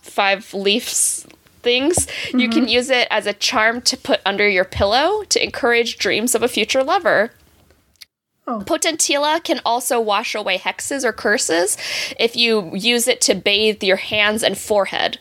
five 0.02 0.54
leaves 0.54 1.26
things 1.62 2.06
you 2.32 2.48
can 2.48 2.62
mm-hmm. 2.62 2.68
use 2.68 2.88
it 2.88 3.06
as 3.10 3.26
a 3.26 3.32
charm 3.32 3.80
to 3.82 3.96
put 3.96 4.20
under 4.24 4.48
your 4.48 4.64
pillow 4.64 5.22
to 5.24 5.42
encourage 5.42 5.98
dreams 5.98 6.34
of 6.34 6.42
a 6.42 6.48
future 6.48 6.82
lover 6.82 7.30
Oh. 8.50 8.60
Potentilla 8.64 9.44
can 9.44 9.60
also 9.66 10.00
wash 10.00 10.34
away 10.34 10.56
hexes 10.56 11.04
or 11.04 11.12
curses 11.12 11.76
if 12.18 12.34
you 12.34 12.74
use 12.74 13.06
it 13.06 13.20
to 13.22 13.34
bathe 13.34 13.84
your 13.84 13.96
hands 13.98 14.42
and 14.42 14.56
forehead. 14.56 15.18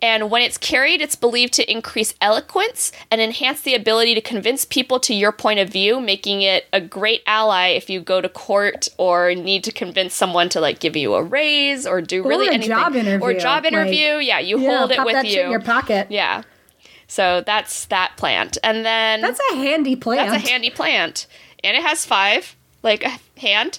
And 0.00 0.30
when 0.30 0.40
it's 0.40 0.56
carried, 0.56 1.02
it's 1.02 1.14
believed 1.14 1.52
to 1.54 1.70
increase 1.70 2.14
eloquence 2.22 2.90
and 3.10 3.20
enhance 3.20 3.60
the 3.60 3.74
ability 3.74 4.14
to 4.14 4.22
convince 4.22 4.64
people 4.64 4.98
to 5.00 5.12
your 5.14 5.32
point 5.32 5.60
of 5.60 5.68
view, 5.68 6.00
making 6.00 6.40
it 6.40 6.64
a 6.72 6.80
great 6.80 7.22
ally 7.26 7.68
if 7.68 7.90
you 7.90 8.00
go 8.00 8.22
to 8.22 8.28
court 8.30 8.88
or 8.96 9.34
need 9.34 9.64
to 9.64 9.72
convince 9.72 10.14
someone 10.14 10.48
to 10.48 10.60
like 10.60 10.80
give 10.80 10.96
you 10.96 11.12
a 11.14 11.22
raise 11.22 11.86
or 11.86 12.00
do 12.00 12.22
really 12.26 12.46
a 12.48 12.52
anything 12.52 12.68
job 12.70 12.94
or 12.94 12.98
interview, 12.98 13.38
job 13.40 13.64
like- 13.64 13.72
interview. 13.74 14.14
yeah, 14.16 14.38
you 14.38 14.58
Yeah, 14.58 14.78
hold 14.78 14.92
it 14.92 15.04
with 15.04 15.12
that 15.12 15.26
you. 15.26 15.42
in 15.42 15.50
your 15.50 15.60
pocket. 15.60 16.06
yeah. 16.10 16.42
So 17.06 17.42
that's 17.44 17.84
that 17.86 18.12
plant. 18.16 18.56
And 18.64 18.86
then 18.86 19.20
That's 19.20 19.40
a 19.52 19.56
handy 19.56 19.94
plant. 19.96 20.30
that's 20.30 20.44
a 20.44 20.48
handy 20.48 20.70
plant. 20.70 21.26
And 21.62 21.76
it 21.76 21.82
has 21.82 22.06
five, 22.06 22.56
like 22.82 23.04
a 23.04 23.18
hand, 23.40 23.78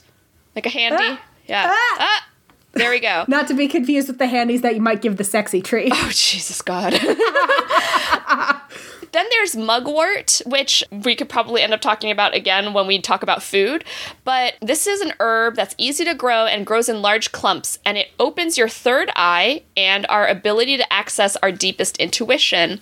like 0.56 0.66
a 0.66 0.70
handy. 0.70 0.98
Ah. 1.00 1.22
Yeah. 1.48 1.66
Ah. 1.68 1.96
Ah. 2.00 2.28
There 2.74 2.90
we 2.90 3.00
go. 3.00 3.26
Not 3.28 3.48
to 3.48 3.54
be 3.54 3.68
confused 3.68 4.08
with 4.08 4.18
the 4.18 4.28
handies 4.28 4.62
that 4.62 4.76
you 4.76 4.82
might 4.82 5.02
give 5.02 5.18
the 5.18 5.24
sexy 5.24 5.62
tree. 5.62 5.90
Oh, 5.92 6.10
Jesus 6.12 6.62
God. 6.62 6.94
then 9.12 9.26
there's 9.30 9.56
mugwort, 9.56 10.42
which 10.46 10.84
we 10.92 11.16
could 11.16 11.30
probably 11.30 11.62
end 11.62 11.74
up 11.74 11.82
talking 11.82 12.10
about 12.10 12.34
again 12.34 12.74
when 12.74 12.88
we 12.88 13.00
talk 13.00 13.22
about 13.22 13.44
food. 13.44 13.84
But 14.24 14.56
this 14.62 14.88
is 14.88 15.02
an 15.02 15.14
herb 15.20 15.56
that's 15.56 15.76
easy 15.78 16.04
to 16.06 16.16
grow 16.16 16.46
and 16.46 16.66
grows 16.66 16.90
in 16.90 17.02
large 17.02 17.32
clumps, 17.32 17.78
and 17.86 17.98
it 17.98 18.10
opens 18.20 18.58
your 18.58 18.70
third 18.70 19.12
eye 19.16 19.64
and 19.78 20.08
our 20.10 20.28
ability 20.28 20.78
to 20.78 20.94
access 20.94 21.36
our 21.38 21.52
deepest 21.52 21.98
intuition. 21.98 22.80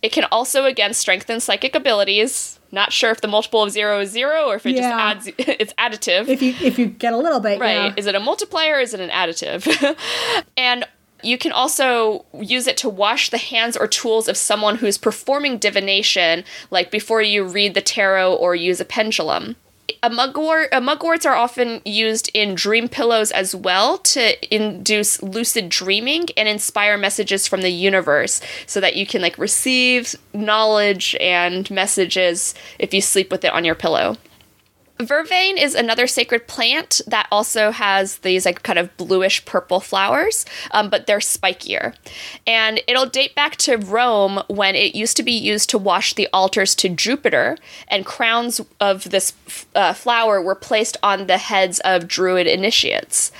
It 0.00 0.10
can 0.10 0.24
also, 0.32 0.64
again, 0.64 0.94
strengthen 0.94 1.40
psychic 1.40 1.74
abilities. 1.74 2.58
Not 2.74 2.92
sure 2.92 3.10
if 3.10 3.20
the 3.20 3.28
multiple 3.28 3.62
of 3.62 3.70
zero 3.70 4.00
is 4.00 4.10
zero 4.10 4.44
or 4.46 4.56
if 4.56 4.66
it 4.66 4.74
Yeah. 4.74 4.82
just 5.16 5.28
adds, 5.28 5.30
it's 5.38 5.72
additive. 5.74 6.28
If 6.28 6.42
you 6.42 6.54
if 6.60 6.78
you 6.78 6.86
get 6.86 7.12
a 7.12 7.16
little 7.16 7.40
bit, 7.40 7.58
Right. 7.60 7.74
yeah. 7.86 7.94
Is 7.96 8.06
it 8.06 8.14
a 8.14 8.20
multiplier 8.20 8.74
or 8.76 8.80
is 8.80 8.92
it 8.92 9.00
an 9.00 9.10
additive? 9.10 9.96
and 10.56 10.84
you 11.22 11.38
can 11.38 11.52
also 11.52 12.26
use 12.38 12.66
it 12.66 12.76
to 12.78 12.88
wash 12.90 13.30
the 13.30 13.38
hands 13.38 13.76
or 13.78 13.86
tools 13.86 14.28
of 14.28 14.36
someone 14.36 14.76
who's 14.76 14.98
performing 14.98 15.56
divination, 15.56 16.44
like 16.70 16.90
before 16.90 17.22
you 17.22 17.44
read 17.44 17.72
the 17.72 17.80
tarot 17.80 18.34
or 18.34 18.54
use 18.54 18.78
a 18.80 18.84
pendulum. 18.84 19.56
A 20.02 20.08
mugwort, 20.08 20.72
uh, 20.72 20.80
mugworts 20.80 21.26
are 21.26 21.34
often 21.34 21.82
used 21.84 22.30
in 22.32 22.54
dream 22.54 22.88
pillows 22.88 23.30
as 23.30 23.54
well 23.54 23.98
to 23.98 24.54
induce 24.54 25.22
lucid 25.22 25.68
dreaming 25.68 26.26
and 26.36 26.48
inspire 26.48 26.96
messages 26.96 27.46
from 27.46 27.60
the 27.60 27.70
universe 27.70 28.40
so 28.66 28.80
that 28.80 28.96
you 28.96 29.06
can 29.06 29.20
like 29.20 29.36
receive 29.36 30.14
knowledge 30.32 31.14
and 31.20 31.70
messages 31.70 32.54
if 32.78 32.94
you 32.94 33.00
sleep 33.00 33.30
with 33.30 33.44
it 33.44 33.52
on 33.52 33.64
your 33.64 33.74
pillow. 33.74 34.16
Vervain 34.98 35.60
is 35.60 35.74
another 35.74 36.06
sacred 36.06 36.46
plant 36.46 37.00
that 37.08 37.26
also 37.32 37.72
has 37.72 38.18
these 38.18 38.46
like 38.46 38.62
kind 38.62 38.78
of 38.78 38.96
bluish 38.96 39.44
purple 39.44 39.80
flowers, 39.80 40.46
um, 40.70 40.88
but 40.88 41.06
they're 41.06 41.18
spikier. 41.18 41.94
And 42.46 42.80
it'll 42.86 43.06
date 43.06 43.34
back 43.34 43.56
to 43.56 43.76
Rome 43.76 44.40
when 44.46 44.76
it 44.76 44.94
used 44.94 45.16
to 45.16 45.24
be 45.24 45.32
used 45.32 45.68
to 45.70 45.78
wash 45.78 46.14
the 46.14 46.28
altars 46.32 46.76
to 46.76 46.88
Jupiter, 46.88 47.56
and 47.88 48.06
crowns 48.06 48.60
of 48.80 49.10
this 49.10 49.32
uh, 49.74 49.94
flower 49.94 50.40
were 50.40 50.54
placed 50.54 50.96
on 51.02 51.26
the 51.26 51.38
heads 51.38 51.80
of 51.80 52.06
druid 52.06 52.46
initiates. 52.46 53.32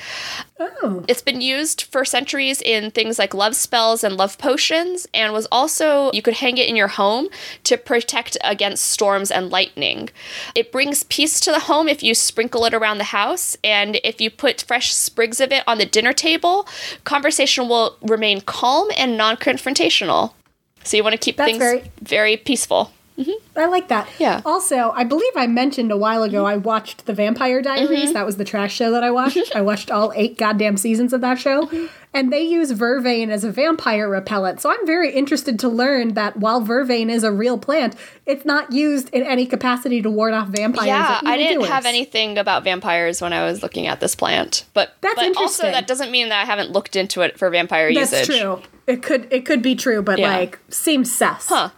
Oh. 0.83 1.05
It's 1.09 1.23
been 1.23 1.41
used 1.41 1.83
for 1.83 2.05
centuries 2.05 2.61
in 2.63 2.91
things 2.91 3.19
like 3.19 3.35
love 3.35 3.57
spells 3.57 4.03
and 4.05 4.17
love 4.17 4.39
potions, 4.39 5.07
and 5.13 5.33
was 5.33 5.47
also, 5.51 6.11
you 6.13 6.23
could 6.23 6.35
hang 6.35 6.59
it 6.59 6.69
in 6.69 6.77
your 6.77 6.89
home 6.89 7.29
to 7.65 7.77
protect 7.77 8.37
against 8.43 8.85
storms 8.85 9.31
and 9.31 9.51
lightning. 9.51 10.11
It 10.55 10.73
brings 10.73 11.03
peace 11.05 11.41
to 11.41 11.51
the 11.53 11.61
home 11.61 11.89
if 11.89 12.03
you 12.03 12.15
sprinkle 12.15 12.65
it 12.65 12.75
around 12.75 12.99
the 12.99 13.05
house, 13.05 13.57
and 13.63 14.01
if 14.05 14.21
you 14.21 14.31
put 14.31 14.63
fresh 14.63 14.93
sprigs 14.95 15.41
of 15.41 15.53
it 15.53 15.65
on 15.67 15.79
the 15.79 15.87
dinner 15.87 16.13
table, 16.13 16.67
conversation 17.05 17.69
will 17.69 17.97
remain 18.03 18.41
calm 18.41 18.89
and 18.97 19.17
non 19.17 19.37
confrontational. 19.37 20.33
So 20.83 20.97
you 20.97 21.03
want 21.03 21.15
to 21.15 21.19
keep 21.19 21.37
That's 21.37 21.51
things 21.51 21.59
very- 21.59 21.91
very 22.03 22.37
peaceful. 22.37 22.93
Mm-hmm. 23.19 23.59
I 23.59 23.67
like 23.67 23.87
that. 23.89 24.09
Yeah. 24.19 24.41
Also, 24.45 24.91
I 24.95 25.05
believe 25.05 25.31
I 25.37 25.47
mentioned 25.47 25.93
a 25.93 25.97
while 25.97 26.25
ago 26.25 26.47
I 26.47 26.57
watched 26.57 27.07
The 27.07 27.13
Vampire 27.15 27.63
Diaries. 27.63 27.89
Mm-hmm. 28.07 28.13
That 28.13 28.27
was 28.27 28.37
the 28.39 28.45
trash 28.45 28.75
show 28.75 28.91
that 28.91 29.05
I 29.05 29.11
watched. 29.13 29.37
Mm-hmm. 29.37 29.57
I 29.59 29.61
watched 29.63 29.91
all 29.91 30.13
eight 30.17 30.37
goddamn 30.37 30.77
seasons 30.77 31.13
of 31.13 31.21
that 31.21 31.39
show. 31.39 31.71
And 32.13 32.33
they 32.33 32.43
use 32.43 32.73
vervain 32.73 33.31
as 33.31 33.43
a 33.45 33.51
vampire 33.53 34.09
repellent. 34.09 34.61
So 34.61 34.71
I'm 34.71 34.85
very 34.87 35.13
interested 35.13 35.59
to 35.61 35.69
learn 35.69 36.15
that 36.15 36.37
while 36.37 36.61
vervain 36.63 37.09
is 37.11 37.23
a 37.25 37.33
real 37.33 37.59
plant, 37.59 37.95
it's 38.27 38.45
not 38.45 38.73
used 38.73 39.11
in 39.11 39.23
any 39.25 39.47
capacity 39.47 40.01
to 40.03 40.11
ward 40.11 40.33
off 40.35 40.49
vampires. 40.49 40.87
Yeah, 40.87 41.21
I 41.25 41.37
didn't 41.37 41.53
evildoers. 41.53 41.71
have 41.73 41.87
anything 41.87 42.39
about 42.39 42.63
vampires 42.65 43.21
when 43.21 43.33
I 43.33 43.45
was 43.45 43.63
looking 43.63 43.87
at 43.89 43.99
this 44.01 44.15
plant, 44.15 44.65
but 44.75 44.95
That's 45.01 45.15
but 45.17 45.37
also 45.37 45.65
that 45.65 45.87
doesn't 45.89 46.11
mean 46.13 46.29
that 46.31 46.43
I 46.43 46.45
haven't 46.45 46.71
looked 46.71 46.95
into 46.97 47.23
it 47.23 47.37
for 47.39 47.51
vampire 47.51 47.93
That's 47.93 48.13
usage. 48.13 48.41
true. 48.41 48.63
It 48.87 49.03
could 49.03 49.27
it 49.33 49.45
could 49.47 49.63
be 49.63 49.75
true, 49.75 50.01
but 50.03 50.19
Yeah. 50.21 50.37
like 50.37 50.59
seems 50.69 51.13
sus. 51.13 51.47
Huh. 51.49 51.71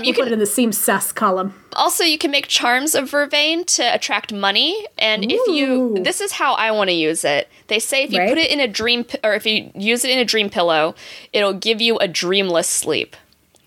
You 0.00 0.12
put 0.14 0.24
can 0.24 0.28
it 0.28 0.32
in 0.34 0.38
the 0.38 0.46
seems 0.46 0.78
sus 0.78 1.12
column. 1.12 1.54
also 1.76 2.02
you 2.04 2.18
can 2.18 2.30
make 2.30 2.46
charms 2.48 2.94
of 2.94 3.10
vervain 3.10 3.64
to 3.76 3.82
attract 3.94 4.32
money, 4.32 4.86
and 4.98 5.30
if 5.30 5.40
you 5.48 5.98
this 6.02 6.20
is 6.20 6.32
how 6.32 6.54
I 6.54 6.70
want 6.70 6.88
to 6.90 6.94
use 6.94 7.24
it. 7.24 7.48
They 7.68 7.78
say 7.78 8.02
if 8.04 8.12
you 8.12 8.18
Right. 8.18 8.28
put 8.28 8.38
it 8.38 8.50
in 8.50 8.60
a 8.60 8.68
dream 8.68 9.04
or 9.24 9.34
if 9.34 9.46
you 9.46 9.70
use 9.74 10.04
it 10.04 10.10
in 10.10 10.18
a 10.18 10.24
dream 10.24 10.50
pillow, 10.50 10.94
it'll 11.32 11.52
give 11.54 11.80
you 11.80 11.98
a 11.98 12.08
dreamless 12.08 12.68
sleep. 12.68 13.16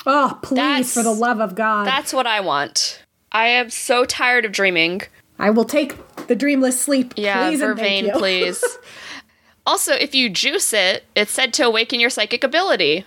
Oh, 0.06 0.38
please, 0.44 0.56
That's- 0.58 0.94
for 0.94 1.04
the 1.04 1.12
love 1.14 1.40
of 1.40 1.56
God. 1.56 1.86
That's 1.88 2.14
what 2.14 2.28
I 2.28 2.40
want. 2.40 3.02
I 3.32 3.48
am 3.48 3.70
so 3.70 4.06
tired 4.06 4.46
of 4.46 4.52
dreaming. 4.52 5.02
I 5.40 5.50
will 5.50 5.66
take 5.66 5.96
the 6.28 6.36
dreamless 6.36 6.80
sleep. 6.80 7.14
Yeah, 7.18 7.50
please 7.50 7.60
vervain, 7.62 8.14
please. 8.18 8.64
also, 9.66 9.94
if 9.94 10.14
you 10.16 10.30
juice 10.30 10.74
it, 10.74 11.04
it's 11.16 11.32
said 11.32 11.54
to 11.56 11.64
awaken 11.66 12.00
your 12.00 12.10
psychic 12.10 12.44
ability. 12.44 13.06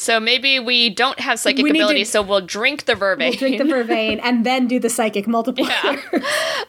So 0.00 0.18
maybe 0.18 0.58
we 0.58 0.88
don't 0.88 1.20
have 1.20 1.38
psychic 1.38 1.62
We 1.62 1.72
need 1.72 1.80
to- 1.80 1.84
ability, 1.84 2.04
so 2.04 2.22
we'll 2.22 2.40
drink 2.40 2.86
the 2.86 2.94
vervain. 2.94 3.36
Drink 3.38 3.58
the 3.58 3.64
vervain 3.64 4.18
and 4.22 4.46
then 4.46 4.66
do 4.66 4.78
the 4.80 4.88
psychic 4.88 5.26
multiplier. 5.28 6.00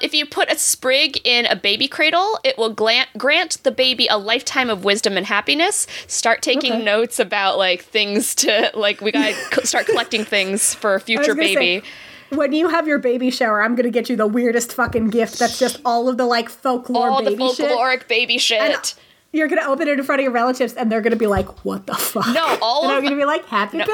if 0.02 0.14
you 0.14 0.26
put 0.26 0.52
a 0.52 0.58
sprig 0.58 1.18
in 1.24 1.46
a 1.46 1.56
baby 1.56 1.88
cradle, 1.88 2.38
it 2.44 2.58
will 2.58 2.72
glant- 2.74 3.08
grant 3.18 3.64
the 3.64 3.72
baby 3.72 4.06
a 4.08 4.18
lifetime 4.18 4.70
of 4.70 4.84
wisdom 4.84 5.16
and 5.16 5.28
happiness. 5.28 5.88
Start 6.08 6.42
taking 6.42 6.74
Okay. 6.74 6.84
notes 6.84 7.20
about 7.20 7.58
like 7.58 7.84
things 7.86 8.36
to 8.36 8.70
like 8.74 9.00
we 9.00 9.14
gotta 9.14 9.34
co- 9.50 9.64
start 9.64 9.86
collecting 9.86 10.26
things 10.26 10.76
for 10.76 10.96
a 10.96 11.00
future 11.08 11.34
gonna 11.34 11.48
say, 11.48 11.56
baby. 11.56 11.86
when 12.32 12.52
you 12.52 12.68
have 12.68 12.86
your 12.86 13.00
baby 13.00 13.32
shower, 13.32 13.64
I'm 13.64 13.76
gonna 13.76 13.92
get 13.92 14.10
you 14.10 14.18
the 14.18 14.28
weirdest 14.28 14.74
fucking 14.74 15.10
gift 15.10 15.40
that's 15.40 15.58
just 15.58 15.80
all 15.86 16.10
of 16.10 16.18
the 16.18 16.26
like 16.26 16.50
folklore 16.50 17.10
All 17.10 17.24
the 17.24 17.32
baby 17.32 17.48
shit. 17.54 17.72
folkloric 17.72 18.10
baby 18.10 18.38
shit. 18.38 18.94
You're 19.34 19.48
gonna 19.48 19.64
open 19.70 19.88
it 19.88 19.98
in 19.98 20.04
front 20.04 20.20
of 20.20 20.24
your 20.24 20.34
relatives 20.34 20.74
and 20.74 20.92
they're 20.92 21.00
gonna 21.02 21.16
be 21.16 21.28
like, 21.28 21.64
"What 21.64 21.88
the 21.88 21.94
fuck?" 21.94 22.28
No, 22.34 22.58
all 22.62 22.84
and 22.84 22.92
of- 22.92 22.98
I'm 22.98 23.04
gonna 23.06 23.16
be 23.16 23.24
like, 23.26 23.46
"Happy 23.46 23.78
baby." 23.78 23.88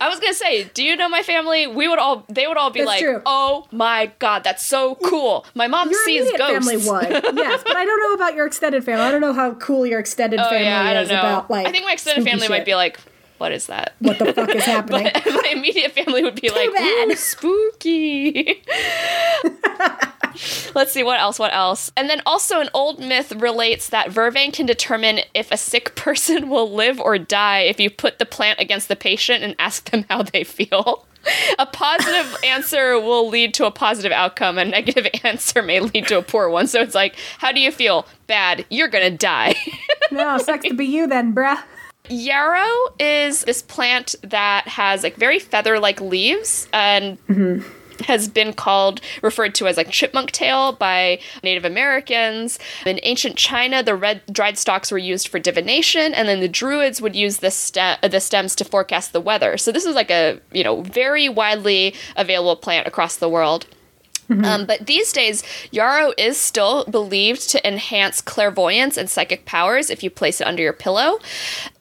I 0.00 0.08
was 0.08 0.18
gonna 0.18 0.34
say, 0.34 0.64
do 0.74 0.82
you 0.82 0.96
know 0.96 1.08
my 1.08 1.22
family? 1.22 1.68
We 1.68 1.86
would 1.86 1.98
all, 2.00 2.24
they 2.28 2.46
would 2.48 2.56
all 2.56 2.70
be 2.70 2.80
That's 2.80 2.88
like, 2.88 3.00
true. 3.00 3.22
"Oh 3.24 3.66
my 3.70 4.10
god, 4.18 4.42
that's 4.42 4.66
so 4.66 4.96
cool!" 4.96 5.46
My 5.54 5.68
mom 5.68 5.90
Your 5.90 6.02
sees 6.04 6.30
ghosts. 6.36 6.66
family 6.68 6.76
would, 6.76 7.12
yes, 7.36 7.62
but 7.64 7.76
I 7.76 7.84
don't 7.84 8.00
know 8.00 8.14
about 8.14 8.34
your 8.34 8.46
extended 8.46 8.82
family. 8.84 9.02
I 9.04 9.10
don't 9.12 9.20
know 9.20 9.32
how 9.32 9.52
cool 9.54 9.86
your 9.86 10.00
extended 10.00 10.40
Oh 10.40 10.48
family 10.50 10.64
yeah, 10.66 10.82
I 10.82 10.92
don't 10.94 11.02
is 11.04 11.08
know. 11.10 11.20
about 11.20 11.50
like. 11.50 11.66
I 11.68 11.70
think 11.70 11.84
my 11.84 11.92
extended 11.92 12.24
family 12.28 12.48
might 12.48 12.64
be 12.64 12.74
like, 12.74 12.98
"What 13.38 13.52
is 13.52 13.66
that?" 13.68 13.94
"What 14.00 14.18
the 14.18 14.32
fuck 14.32 14.52
is 14.54 14.64
happening?" 14.74 15.04
my 15.14 15.48
immediate 15.52 15.92
family 15.92 16.24
would 16.24 16.40
be 16.40 16.50
like, 16.50 16.72
bad. 16.74 17.08
Ooh, 17.10 17.14
spooky. 17.14 18.62
Let's 20.74 20.92
see 20.92 21.02
what 21.02 21.20
else. 21.20 21.38
What 21.38 21.54
else? 21.54 21.90
And 21.96 22.08
then 22.08 22.22
also, 22.26 22.60
an 22.60 22.68
old 22.74 22.98
myth 22.98 23.32
relates 23.32 23.88
that 23.90 24.10
vervain 24.10 24.52
can 24.52 24.66
determine 24.66 25.20
if 25.34 25.50
a 25.50 25.56
sick 25.56 25.94
person 25.96 26.48
will 26.48 26.70
live 26.70 27.00
or 27.00 27.18
die 27.18 27.60
if 27.60 27.80
you 27.80 27.90
put 27.90 28.18
the 28.18 28.26
plant 28.26 28.60
against 28.60 28.88
the 28.88 28.96
patient 28.96 29.42
and 29.42 29.54
ask 29.58 29.90
them 29.90 30.04
how 30.08 30.22
they 30.22 30.44
feel. 30.44 31.06
a 31.58 31.66
positive 31.66 32.36
answer 32.44 32.98
will 32.98 33.28
lead 33.28 33.54
to 33.54 33.66
a 33.66 33.70
positive 33.70 34.12
outcome. 34.12 34.58
A 34.58 34.64
negative 34.64 35.06
answer 35.24 35.62
may 35.62 35.80
lead 35.80 36.06
to 36.08 36.18
a 36.18 36.22
poor 36.22 36.48
one. 36.48 36.66
So 36.66 36.80
it's 36.80 36.94
like, 36.94 37.16
how 37.38 37.52
do 37.52 37.60
you 37.60 37.70
feel? 37.70 38.06
Bad. 38.26 38.64
You're 38.70 38.88
gonna 38.88 39.10
die. 39.10 39.54
no, 40.10 40.38
sucks 40.38 40.66
to 40.66 40.74
be 40.74 40.86
you 40.86 41.06
then, 41.06 41.34
bruh. 41.34 41.62
Yarrow 42.08 42.94
is 42.98 43.42
this 43.44 43.62
plant 43.62 44.16
that 44.22 44.66
has 44.66 45.02
like 45.02 45.16
very 45.16 45.38
feather-like 45.38 46.00
leaves 46.00 46.68
and 46.72 47.24
mm-hmm. 47.26 47.68
Has 48.00 48.28
been 48.28 48.52
called 48.52 49.00
referred 49.22 49.54
to 49.56 49.66
as 49.66 49.76
like 49.76 49.90
chipmunk 49.90 50.30
tail 50.30 50.72
by 50.72 51.18
Native 51.42 51.64
Americans. 51.64 52.58
In 52.86 53.00
ancient 53.02 53.36
China, 53.36 53.82
the 53.82 53.94
red 53.94 54.22
dried 54.32 54.58
stalks 54.58 54.90
were 54.90 54.98
used 54.98 55.28
for 55.28 55.38
divination, 55.38 56.14
and 56.14 56.28
then 56.28 56.40
the 56.40 56.48
Druids 56.48 57.00
would 57.00 57.16
use 57.16 57.38
the 57.38 57.50
stem 57.50 57.98
the 58.02 58.20
stems 58.20 58.54
to 58.56 58.64
forecast 58.64 59.12
the 59.12 59.20
weather. 59.20 59.56
So 59.56 59.72
this 59.72 59.84
is 59.84 59.94
like 59.94 60.10
a 60.10 60.40
you 60.52 60.64
know 60.64 60.82
very 60.82 61.28
widely 61.28 61.94
available 62.16 62.56
plant 62.56 62.86
across 62.86 63.16
the 63.16 63.28
world. 63.28 63.66
Um, 64.44 64.66
but 64.66 64.86
these 64.86 65.12
days, 65.12 65.42
yarrow 65.70 66.12
is 66.16 66.38
still 66.38 66.84
believed 66.84 67.50
to 67.50 67.66
enhance 67.66 68.20
clairvoyance 68.20 68.96
and 68.96 69.10
psychic 69.10 69.44
powers 69.44 69.90
if 69.90 70.02
you 70.02 70.10
place 70.10 70.40
it 70.40 70.46
under 70.46 70.62
your 70.62 70.72
pillow, 70.72 71.18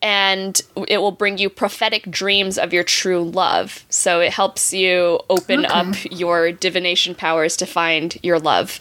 and 0.02 0.60
it 0.88 0.98
will 0.98 1.12
bring 1.12 1.38
you 1.38 1.50
prophetic 1.50 2.10
dreams 2.10 2.58
of 2.58 2.74
your 2.74 2.84
true 2.84 3.24
love. 3.24 3.86
So 3.90 4.20
it 4.22 4.34
helps 4.34 4.74
you 4.74 5.20
open 5.30 5.66
up 5.66 5.96
your 6.12 6.52
divination 6.52 7.16
powers 7.16 7.56
to 7.58 7.66
find 7.66 8.18
your 8.24 8.40
love. 8.40 8.80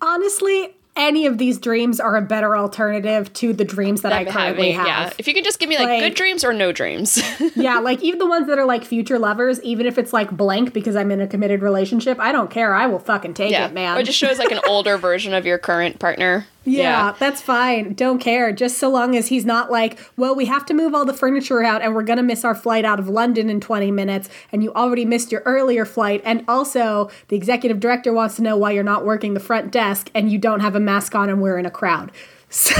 Honestly, 0.00 0.74
any 0.94 1.24
of 1.26 1.38
these 1.38 1.58
dreams 1.58 2.00
are 2.00 2.16
a 2.16 2.22
better 2.22 2.56
alternative 2.56 3.32
to 3.34 3.52
the 3.54 3.64
dreams 3.64 4.02
that 4.02 4.12
I 4.12 4.20
I'm 4.20 4.26
currently 4.26 4.72
having- 4.72 4.92
have. 4.92 5.08
Yeah, 5.08 5.14
if 5.18 5.26
you 5.26 5.32
could 5.34 5.44
just 5.44 5.58
give 5.58 5.68
me 5.68 5.78
like, 5.78 5.88
Like- 5.88 6.00
good 6.00 6.14
dreams 6.14 6.44
or 6.44 6.52
no 6.52 6.70
dreams. 6.72 7.20
yeah, 7.56 7.78
like 7.78 8.02
even 8.02 8.18
the 8.18 8.26
ones 8.26 8.46
that 8.48 8.58
are 8.58 8.66
like 8.66 8.84
future 8.84 9.18
lovers, 9.18 9.60
even 9.62 9.86
if 9.86 9.96
it's 9.96 10.12
like 10.12 10.30
blank 10.30 10.72
because 10.74 10.94
I'm 10.94 11.10
in 11.10 11.20
a 11.20 11.26
committed 11.26 11.62
relationship, 11.62 12.18
I 12.20 12.30
don't 12.32 12.50
care. 12.50 12.74
I 12.74 12.86
will 12.86 12.98
fucking 12.98 13.34
take 13.34 13.52
yeah, 13.52 13.66
it, 13.66 13.72
man. 13.72 13.96
or 13.96 14.00
it 14.00 14.04
just 14.04 14.18
shows 14.18 14.38
like 14.38 14.50
an 14.52 14.60
older 14.68 14.98
version 14.98 15.32
of 15.32 15.46
your 15.46 15.58
current 15.58 15.98
partner. 15.98 16.46
Yeah, 16.64 17.14
that's 17.18 17.42
fine. 17.42 17.94
Don't 17.94 18.18
care. 18.18 18.52
Just 18.52 18.78
so 18.78 18.88
long 18.88 19.16
as 19.16 19.28
he's 19.28 19.44
not 19.44 19.70
like, 19.70 19.98
well, 20.16 20.34
we 20.34 20.46
have 20.46 20.64
to 20.66 20.74
move 20.74 20.94
all 20.94 21.04
the 21.04 21.14
furniture 21.14 21.62
out 21.62 21.82
and 21.82 21.94
we're 21.94 22.02
going 22.02 22.18
to 22.18 22.22
miss 22.22 22.44
our 22.44 22.54
flight 22.54 22.84
out 22.84 22.98
of 22.98 23.08
London 23.08 23.50
in 23.50 23.60
20 23.60 23.90
minutes 23.90 24.28
and 24.52 24.62
you 24.62 24.72
already 24.74 25.04
missed 25.04 25.32
your 25.32 25.42
earlier 25.44 25.84
flight. 25.84 26.22
And 26.24 26.44
also, 26.48 27.10
the 27.28 27.36
executive 27.36 27.80
director 27.80 28.12
wants 28.12 28.36
to 28.36 28.42
know 28.42 28.56
why 28.56 28.72
you're 28.72 28.84
not 28.84 29.04
working 29.04 29.34
the 29.34 29.40
front 29.40 29.72
desk 29.72 30.10
and 30.14 30.30
you 30.30 30.38
don't 30.38 30.60
have 30.60 30.76
a 30.76 30.80
mask 30.80 31.14
on 31.14 31.28
and 31.28 31.42
we're 31.42 31.58
in 31.58 31.66
a 31.66 31.70
crowd. 31.70 32.12
So, 32.52 32.74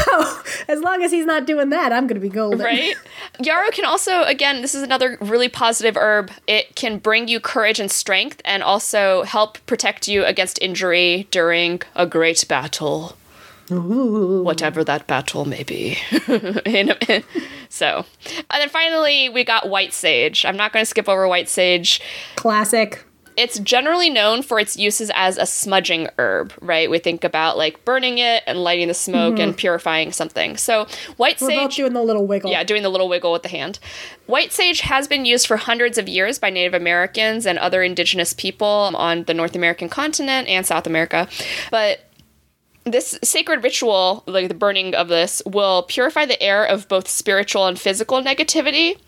as 0.68 0.80
long 0.80 1.02
as 1.02 1.10
he's 1.10 1.24
not 1.24 1.46
doing 1.46 1.70
that, 1.70 1.94
I'm 1.94 2.06
going 2.06 2.20
to 2.20 2.20
be 2.20 2.28
golden. 2.28 2.58
right? 2.60 2.94
Yarrow 3.40 3.70
can 3.70 3.86
also, 3.86 4.22
again, 4.24 4.60
this 4.60 4.74
is 4.74 4.82
another 4.82 5.16
really 5.22 5.48
positive 5.48 5.96
herb. 5.96 6.30
It 6.46 6.76
can 6.76 6.98
bring 6.98 7.26
you 7.26 7.40
courage 7.40 7.80
and 7.80 7.90
strength 7.90 8.42
and 8.44 8.62
also 8.62 9.22
help 9.22 9.56
protect 9.64 10.08
you 10.08 10.26
against 10.26 10.60
injury 10.60 11.26
during 11.30 11.80
a 11.96 12.04
great 12.04 12.46
battle. 12.46 13.16
Whatever 13.68 14.84
that 14.84 15.06
battle 15.06 15.44
may 15.44 15.62
be. 15.62 15.98
So, 17.72 18.04
and 18.26 18.60
then 18.60 18.68
finally, 18.68 19.30
we 19.30 19.44
got 19.44 19.70
white 19.70 19.94
sage. 19.94 20.44
I'm 20.44 20.58
not 20.58 20.74
going 20.74 20.82
to 20.82 20.86
skip 20.86 21.08
over 21.08 21.26
white 21.26 21.48
sage. 21.48 22.02
Classic. 22.36 23.02
It's 23.34 23.58
generally 23.60 24.10
known 24.10 24.42
for 24.42 24.60
its 24.60 24.76
uses 24.76 25.10
as 25.14 25.38
a 25.38 25.46
smudging 25.46 26.06
herb, 26.18 26.52
right? 26.60 26.90
We 26.90 26.98
think 26.98 27.24
about 27.24 27.56
like 27.56 27.82
burning 27.86 28.18
it 28.18 28.42
and 28.46 28.62
lighting 28.62 28.88
the 28.88 28.94
smoke 28.94 29.38
and 29.38 29.52
mm-hmm. 29.52 29.56
purifying 29.56 30.12
something. 30.12 30.58
So, 30.58 30.86
white 31.16 31.40
We're 31.40 31.48
sage. 31.48 31.76
doing 31.76 31.94
the 31.94 32.02
little 32.02 32.26
wiggle. 32.26 32.50
Yeah, 32.50 32.62
doing 32.62 32.82
the 32.82 32.90
little 32.90 33.08
wiggle 33.08 33.32
with 33.32 33.42
the 33.42 33.48
hand. 33.48 33.78
White 34.26 34.52
sage 34.52 34.80
has 34.80 35.08
been 35.08 35.24
used 35.24 35.46
for 35.46 35.56
hundreds 35.56 35.96
of 35.96 36.10
years 36.10 36.38
by 36.38 36.50
Native 36.50 36.74
Americans 36.74 37.46
and 37.46 37.58
other 37.58 37.82
indigenous 37.82 38.34
people 38.34 38.66
on 38.94 39.24
the 39.24 39.32
North 39.32 39.56
American 39.56 39.88
continent 39.88 40.46
and 40.46 40.66
South 40.66 40.86
America. 40.86 41.26
But 41.70 42.11
this 42.84 43.18
sacred 43.22 43.62
ritual, 43.62 44.24
like 44.26 44.48
the 44.48 44.54
burning 44.54 44.94
of 44.94 45.08
this, 45.08 45.42
will 45.46 45.82
purify 45.84 46.26
the 46.26 46.40
air 46.42 46.64
of 46.64 46.88
both 46.88 47.08
spiritual 47.08 47.66
and 47.66 47.78
physical 47.78 48.22
negativity. 48.22 48.98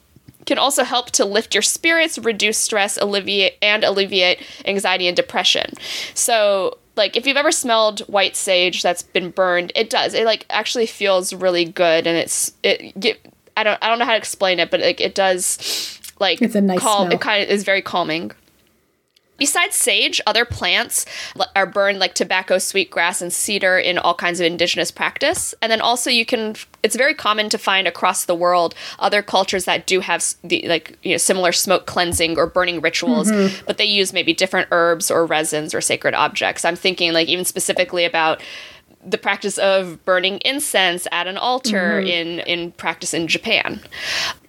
Can 0.47 0.59
also 0.59 0.85
help 0.85 1.11
to 1.12 1.25
lift 1.25 1.55
your 1.55 1.62
spirits, 1.62 2.18
reduce 2.18 2.59
stress, 2.59 2.99
alleviate 2.99 3.55
and 3.62 3.83
alleviate 3.83 4.43
anxiety 4.66 5.09
and 5.09 5.16
depression. 5.16 5.72
So, 6.12 6.77
like 6.97 7.16
if 7.16 7.27
you've 7.27 7.39
ever 7.39 7.51
smelled 7.51 8.01
white 8.01 8.37
sage 8.37 8.83
that's 8.83 9.03
been 9.03 9.31
burned, 9.31 9.72
it 9.75 9.89
does. 9.89 10.12
It 10.12 10.27
like 10.27 10.45
actually 10.51 10.85
feels 10.87 11.33
really 11.33 11.64
good, 11.64 12.07
and 12.07 12.18
it's 12.18 12.53
it. 12.62 13.18
I 13.57 13.62
don't 13.62 13.83
I 13.83 13.89
don't 13.89 13.99
know 13.99 14.05
how 14.05 14.12
to 14.12 14.18
explain 14.18 14.61
it, 14.61 14.70
but 14.70 14.81
like 14.81 15.01
it 15.01 15.14
does, 15.14 15.99
like 16.20 16.43
It's 16.43 16.55
a 16.55 16.61
nice 16.61 16.79
calm. 16.79 17.07
smell. 17.07 17.14
It 17.14 17.20
kind 17.22 17.43
of 17.43 17.49
is 17.49 17.64
very 17.64 17.81
calming. 17.83 18.31
Besides 19.37 19.74
sage, 19.74 20.20
other 20.26 20.45
plants 20.45 21.07
are 21.57 21.66
burned 21.66 21.99
like 21.99 22.14
tobacco, 22.14 22.59
sweetgrass, 22.59 23.20
and 23.20 23.32
cedar 23.32 23.76
in 23.76 23.99
all 23.99 24.14
kinds 24.14 24.39
of 24.39 24.47
indigenous 24.47 24.93
practice. 24.93 25.55
And 25.61 25.72
then 25.72 25.80
also 25.80 26.09
you 26.09 26.24
can 26.24 26.55
it's 26.85 26.95
very 26.95 27.14
common 27.14 27.49
to 27.49 27.59
find 27.59 27.89
across 27.89 28.26
the 28.26 28.35
world 28.35 28.74
other 29.01 29.22
cultures 29.22 29.64
that 29.64 29.87
do 29.87 30.01
have 30.01 30.24
the 30.45 30.64
like 30.68 30.97
you 31.03 31.12
know 31.12 31.16
similar 31.16 31.51
smoke 31.51 31.87
cleansing 31.87 32.39
or 32.39 32.47
burning 32.47 32.80
rituals, 32.80 33.30
mm-hmm. 33.30 33.64
but 33.66 33.76
they 33.76 33.85
use 33.85 34.12
maybe 34.12 34.32
different 34.32 34.68
herbs 34.70 35.11
or 35.11 35.26
resins 35.26 35.74
or 35.74 35.80
sacred 35.80 36.14
objects. 36.14 36.64
I'm 36.64 36.76
thinking 36.76 37.12
like 37.12 37.28
even 37.28 37.45
specifically 37.45 38.05
about 38.05 38.41
the 39.05 39.18
practice 39.18 39.59
of 39.59 40.03
burning 40.05 40.39
incense 40.45 41.07
at 41.11 41.26
an 41.26 41.37
altar 41.37 42.01
mm-hmm. 42.01 42.07
in 42.07 42.39
in 42.41 42.72
practice 42.72 43.12
in 43.12 43.26
Japan. 43.26 43.80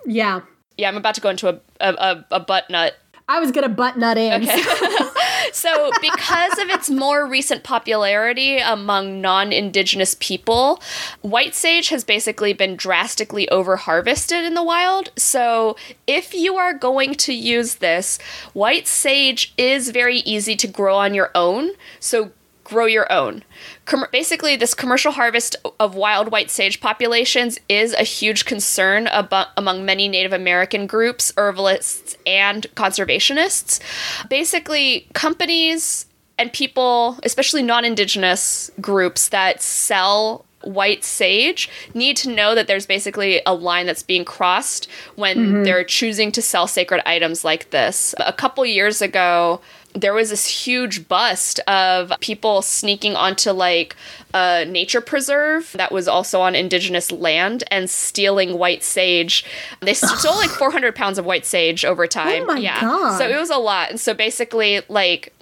Yeah. 0.05 0.41
Yeah, 0.77 0.89
I'm 0.89 0.97
about 0.97 1.15
to 1.15 1.21
go 1.21 1.29
into 1.29 1.49
a 1.49 1.59
a, 1.79 1.93
a, 1.93 2.25
a 2.31 2.39
butt 2.39 2.69
nut 2.69 2.95
I 3.27 3.39
was 3.39 3.51
going 3.51 3.67
to 3.67 3.73
butt 3.73 3.97
nut 3.97 4.17
in. 4.17 4.43
Okay. 4.43 4.61
So, 5.55 5.89
because 6.01 6.57
of 6.59 6.69
its 6.69 6.89
more 6.89 7.25
recent 7.25 7.63
popularity 7.63 8.57
among 8.57 9.21
non 9.21 9.53
indigenous 9.53 10.15
people, 10.19 10.81
white 11.21 11.55
sage 11.55 11.89
has 11.89 12.03
basically 12.03 12.51
been 12.51 12.75
drastically 12.75 13.47
over 13.49 13.77
harvested 13.77 14.43
in 14.43 14.53
the 14.53 14.63
wild. 14.63 15.11
So, 15.15 15.77
if 16.07 16.33
you 16.33 16.57
are 16.57 16.73
going 16.73 17.15
to 17.15 17.33
use 17.33 17.75
this, 17.75 18.19
white 18.53 18.85
sage 18.85 19.53
is 19.57 19.91
very 19.91 20.17
easy 20.19 20.55
to 20.57 20.67
grow 20.67 20.97
on 20.97 21.13
your 21.13 21.31
own. 21.33 21.71
So, 22.01 22.31
grow 22.65 22.85
your 22.85 23.09
own. 23.09 23.43
Com- 23.85 24.07
basically, 24.11 24.57
this 24.57 24.73
commercial 24.73 25.13
harvest 25.13 25.55
of 25.79 25.95
wild 25.95 26.31
white 26.31 26.51
sage 26.51 26.81
populations 26.81 27.57
is 27.69 27.93
a 27.93 28.03
huge 28.03 28.43
concern 28.43 29.05
abo- 29.05 29.47
among 29.55 29.85
many 29.85 30.09
Native 30.09 30.33
American 30.33 30.85
groups, 30.85 31.31
herbalists, 31.37 32.17
and 32.25 32.67
conservationists. 32.75 33.79
Basically, 34.27 35.07
companies 35.13 36.07
and 36.37 36.51
people, 36.51 37.17
especially 37.23 37.63
non 37.63 37.85
indigenous 37.85 38.69
groups 38.81 39.29
that 39.29 39.61
sell 39.61 40.43
white 40.63 41.03
sage, 41.03 41.69
need 41.93 42.17
to 42.17 42.29
know 42.29 42.55
that 42.55 42.67
there's 42.67 42.87
basically 42.87 43.41
a 43.45 43.53
line 43.53 43.85
that's 43.85 44.01
being 44.01 44.25
crossed 44.25 44.89
when 45.15 45.37
mm-hmm. 45.37 45.63
they're 45.63 45.83
choosing 45.83 46.31
to 46.31 46.41
sell 46.41 46.67
sacred 46.67 47.01
items 47.05 47.45
like 47.45 47.69
this. 47.69 48.15
A 48.17 48.33
couple 48.33 48.65
years 48.65 49.01
ago, 49.01 49.61
there 49.95 50.13
was 50.13 50.29
this 50.29 50.45
huge 50.45 51.07
bust 51.07 51.59
of 51.61 52.11
people 52.19 52.61
sneaking 52.61 53.15
onto 53.15 53.51
like 53.51 53.95
a 54.33 54.65
nature 54.65 54.99
preserve 54.99 55.71
that 55.73 55.91
was 55.91 56.07
also 56.07 56.41
on 56.41 56.53
indigenous 56.53 57.11
land 57.11 57.63
and 57.71 57.89
stealing 57.89 58.57
white 58.57 58.83
sage. 58.83 59.45
They 59.79 59.93
stole 59.93 60.35
like 60.35 60.49
400 60.49 60.93
pounds 60.95 61.17
of 61.17 61.25
white 61.25 61.45
sage 61.45 61.85
over 61.85 62.03
oh 62.03 62.07
time. 62.07 62.43
Oh 62.43 62.53
my 62.53 62.57
yeah. 62.59 62.81
God. 62.81 63.17
So 63.17 63.27
it 63.27 63.39
was 63.39 63.49
a 63.49 63.57
lot. 63.57 63.89
And 63.89 63.99
so 63.99 64.13
basically, 64.13 64.81
like, 64.89 65.33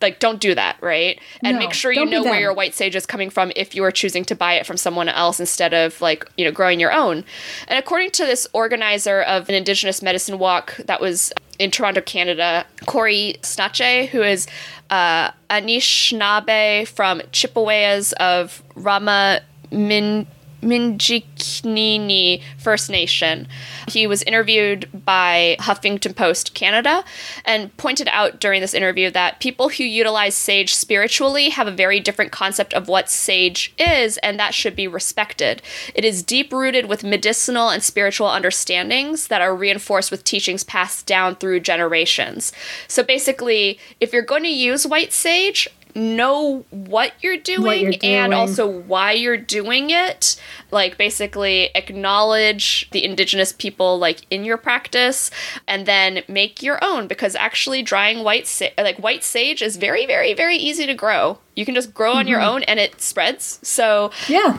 like 0.00 0.20
don't 0.20 0.40
do 0.40 0.54
that, 0.54 0.76
right? 0.80 1.18
And 1.42 1.56
No, 1.56 1.58
make 1.58 1.72
sure 1.72 1.90
you 1.90 2.04
know 2.04 2.22
where 2.22 2.38
your 2.38 2.52
white 2.52 2.74
sage 2.74 2.94
is 2.94 3.06
coming 3.06 3.30
from 3.30 3.52
if 3.56 3.74
you 3.74 3.82
are 3.84 3.90
choosing 3.90 4.24
to 4.26 4.36
buy 4.36 4.54
it 4.54 4.66
from 4.66 4.76
someone 4.76 5.08
else 5.08 5.40
instead 5.40 5.74
of 5.74 6.00
like, 6.00 6.30
you 6.36 6.44
know, 6.44 6.52
growing 6.52 6.78
your 6.78 6.92
own. 6.92 7.24
And 7.66 7.78
according 7.78 8.10
to 8.12 8.26
this 8.26 8.46
organizer 8.52 9.22
of 9.22 9.48
an 9.48 9.54
indigenous 9.54 10.02
medicine 10.02 10.38
walk 10.38 10.76
that 10.84 11.00
was 11.00 11.32
in 11.58 11.70
Toronto, 11.70 12.00
Canada, 12.00 12.64
Corey 12.86 13.36
Snache, 13.42 14.08
who 14.08 14.22
is 14.22 14.46
uh, 14.90 15.30
Anishinaabe 15.50 16.86
from 16.88 17.20
Chippewas 17.32 18.12
of 18.14 18.62
Rama 18.74 19.40
Min 19.70 20.26
Minjiknini 20.62 22.42
First 22.58 22.90
Nation. 22.90 23.46
He 23.88 24.06
was 24.06 24.22
interviewed 24.24 24.88
by 25.04 25.56
Huffington 25.60 26.14
Post 26.14 26.54
Canada 26.54 27.04
and 27.44 27.74
pointed 27.76 28.08
out 28.08 28.40
during 28.40 28.60
this 28.60 28.74
interview 28.74 29.10
that 29.10 29.40
people 29.40 29.68
who 29.68 29.84
utilize 29.84 30.34
sage 30.34 30.74
spiritually 30.74 31.50
have 31.50 31.66
a 31.66 31.72
very 31.72 32.00
different 32.00 32.32
concept 32.32 32.74
of 32.74 32.88
what 32.88 33.08
sage 33.08 33.72
is, 33.78 34.18
and 34.18 34.38
that 34.38 34.54
should 34.54 34.76
be 34.76 34.88
respected. 34.88 35.62
It 35.94 36.04
is 36.04 36.22
deep 36.22 36.52
rooted 36.52 36.86
with 36.86 37.04
medicinal 37.04 37.68
and 37.70 37.82
spiritual 37.82 38.28
understandings 38.28 39.28
that 39.28 39.40
are 39.40 39.54
reinforced 39.54 40.10
with 40.10 40.24
teachings 40.24 40.64
passed 40.64 41.06
down 41.06 41.36
through 41.36 41.60
generations. 41.60 42.52
So 42.86 43.02
basically, 43.02 43.78
if 44.00 44.12
you're 44.12 44.22
going 44.22 44.42
to 44.44 44.48
use 44.48 44.86
white 44.86 45.12
sage, 45.12 45.68
know 45.98 46.64
what 46.70 47.12
you're 47.20 47.36
doing, 47.36 47.62
What 47.64 47.80
you're 47.80 47.94
and 48.02 48.32
also 48.32 48.66
why 48.66 49.12
you're 49.12 49.36
doing 49.36 49.90
it. 49.90 50.40
Like 50.70 50.96
basically 50.96 51.70
acknowledge 51.74 52.88
the 52.92 53.04
indigenous 53.04 53.52
people 53.52 53.98
like 53.98 54.20
in 54.30 54.44
your 54.44 54.56
practice, 54.56 55.30
and 55.66 55.84
then 55.86 56.22
make 56.28 56.62
your 56.62 56.78
own. 56.82 57.06
Because 57.08 57.34
actually, 57.34 57.82
drying 57.82 58.24
white 58.24 58.46
sa- 58.46 58.68
like 58.78 58.98
white 58.98 59.24
sage 59.24 59.60
is 59.62 59.76
very, 59.76 60.06
very, 60.06 60.32
very 60.34 60.56
easy 60.56 60.86
to 60.86 60.94
grow. 60.94 61.38
You 61.54 61.64
can 61.66 61.74
just 61.74 61.92
grow 61.92 62.12
on 62.14 62.26
your 62.28 62.38
Mm-hmm. 62.40 62.48
own, 62.48 62.62
and 62.64 62.78
it 62.80 63.00
spreads. 63.00 63.58
So 63.62 64.10
Yeah. 64.28 64.58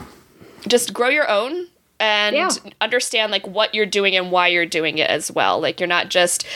just 0.68 0.92
grow 0.92 1.08
your 1.08 1.28
own 1.28 1.68
and 1.98 2.36
Yeah. 2.36 2.50
understand 2.80 3.32
like 3.32 3.46
what 3.46 3.74
you're 3.74 3.86
doing 3.86 4.16
and 4.16 4.30
why 4.30 4.48
you're 4.48 4.66
doing 4.66 4.98
it 4.98 5.08
as 5.10 5.30
well. 5.30 5.60
Like 5.60 5.80
you're 5.80 5.86
not 5.86 6.08
just 6.08 6.46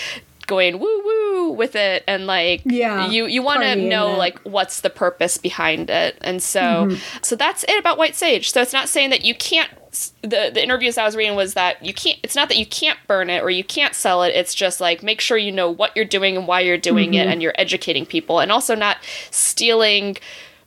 going 0.46 0.78
woo 0.78 1.02
woo 1.04 1.50
with 1.52 1.74
it 1.76 2.04
and 2.06 2.26
like 2.26 2.62
Yeah, 2.64 3.08
you 3.10 3.26
you 3.26 3.42
want 3.42 3.62
to 3.62 3.76
know 3.76 4.12
like 4.16 4.38
what's 4.40 4.80
the 4.80 4.90
purpose 4.90 5.38
behind 5.38 5.90
it. 5.90 6.16
And 6.20 6.42
so 6.42 6.60
Mm-hmm. 6.60 6.96
so 7.22 7.36
that's 7.36 7.64
it 7.64 7.78
about 7.78 7.98
white 7.98 8.14
sage. 8.16 8.50
So 8.52 8.60
it's 8.62 8.72
not 8.72 8.88
saying 8.88 9.10
that 9.10 9.24
you 9.24 9.34
can't 9.34 9.70
the 10.22 10.50
the 10.52 10.60
interviews 10.62 10.98
I 10.98 11.04
was 11.04 11.14
reading 11.14 11.36
was 11.36 11.54
that 11.54 11.84
you 11.84 11.94
can't 11.94 12.18
it's 12.24 12.34
not 12.34 12.48
that 12.48 12.56
you 12.58 12.66
can't 12.66 12.98
burn 13.06 13.30
it 13.30 13.42
or 13.42 13.50
you 13.50 13.62
can't 13.64 13.94
sell 13.94 14.22
it. 14.24 14.34
It's 14.34 14.54
just 14.54 14.80
like 14.80 15.02
make 15.02 15.20
sure 15.20 15.36
you 15.36 15.52
know 15.52 15.70
what 15.70 15.94
you're 15.94 16.04
doing 16.04 16.36
and 16.36 16.46
why 16.48 16.60
you're 16.60 16.76
doing 16.78 17.10
Mm-hmm. 17.12 17.28
it 17.28 17.32
and 17.32 17.42
you're 17.42 17.54
educating 17.56 18.04
people 18.06 18.40
and 18.40 18.50
also 18.50 18.74
not 18.74 18.96
stealing 19.30 20.16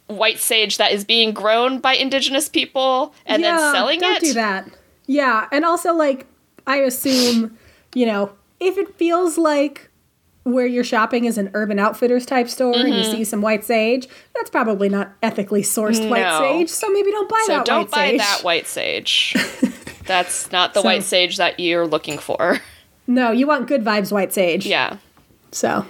white 0.07 0.39
sage 0.39 0.77
that 0.77 0.91
is 0.93 1.03
being 1.03 1.33
grown 1.33 1.79
by 1.79 1.93
indigenous 1.93 2.47
people 2.47 3.13
and 3.25 3.43
then 3.43 3.57
selling 3.73 3.97
it 3.99 4.03
don't 4.03 4.21
do 4.21 4.33
that. 4.33 4.69
Yeah, 5.05 5.47
and 5.51 5.65
also 5.65 5.93
like 5.93 6.25
I 6.65 6.77
assume, 6.77 7.57
you 7.93 8.05
know, 8.05 8.31
if 8.59 8.77
it 8.77 8.95
feels 8.95 9.37
like 9.37 9.89
where 10.43 10.65
you're 10.65 10.83
shopping 10.83 11.25
is 11.25 11.37
an 11.37 11.51
Urban 11.53 11.77
Outfitters 11.77 12.25
type 12.25 12.47
store 12.49 12.73
and 12.73 12.87
you 12.89 12.95
Mm-hmm. 12.95 13.11
see 13.11 13.23
some 13.25 13.41
white 13.41 13.65
sage, 13.65 14.07
that's 14.33 14.49
probably 14.49 14.87
not 14.87 15.11
ethically 15.21 15.61
sourced 15.61 16.07
white 16.09 16.37
sage. 16.39 16.69
So 16.69 16.89
maybe 16.89 17.11
don't 17.11 17.27
buy 17.29 17.35
that. 17.35 17.45
So 17.47 17.53
that 17.57 17.65
don't 17.65 17.79
white 17.81 17.91
buy 17.91 18.07
sage. 18.11 18.17
that 18.19 18.43
white 18.43 18.67
sage. 18.67 19.35
That's 20.07 20.49
not 20.53 20.73
the 20.73 20.79
So- 20.81 20.85
white 20.87 21.03
sage 21.03 21.35
that 21.35 21.59
you're 21.59 21.85
looking 21.85 22.17
for. 22.17 22.61
No, 23.07 23.31
you 23.31 23.45
want 23.45 23.67
good 23.67 23.83
vibes 23.83 24.09
white 24.11 24.31
sage. 24.33 24.65
Yeah. 24.65 24.97
So, 25.51 25.85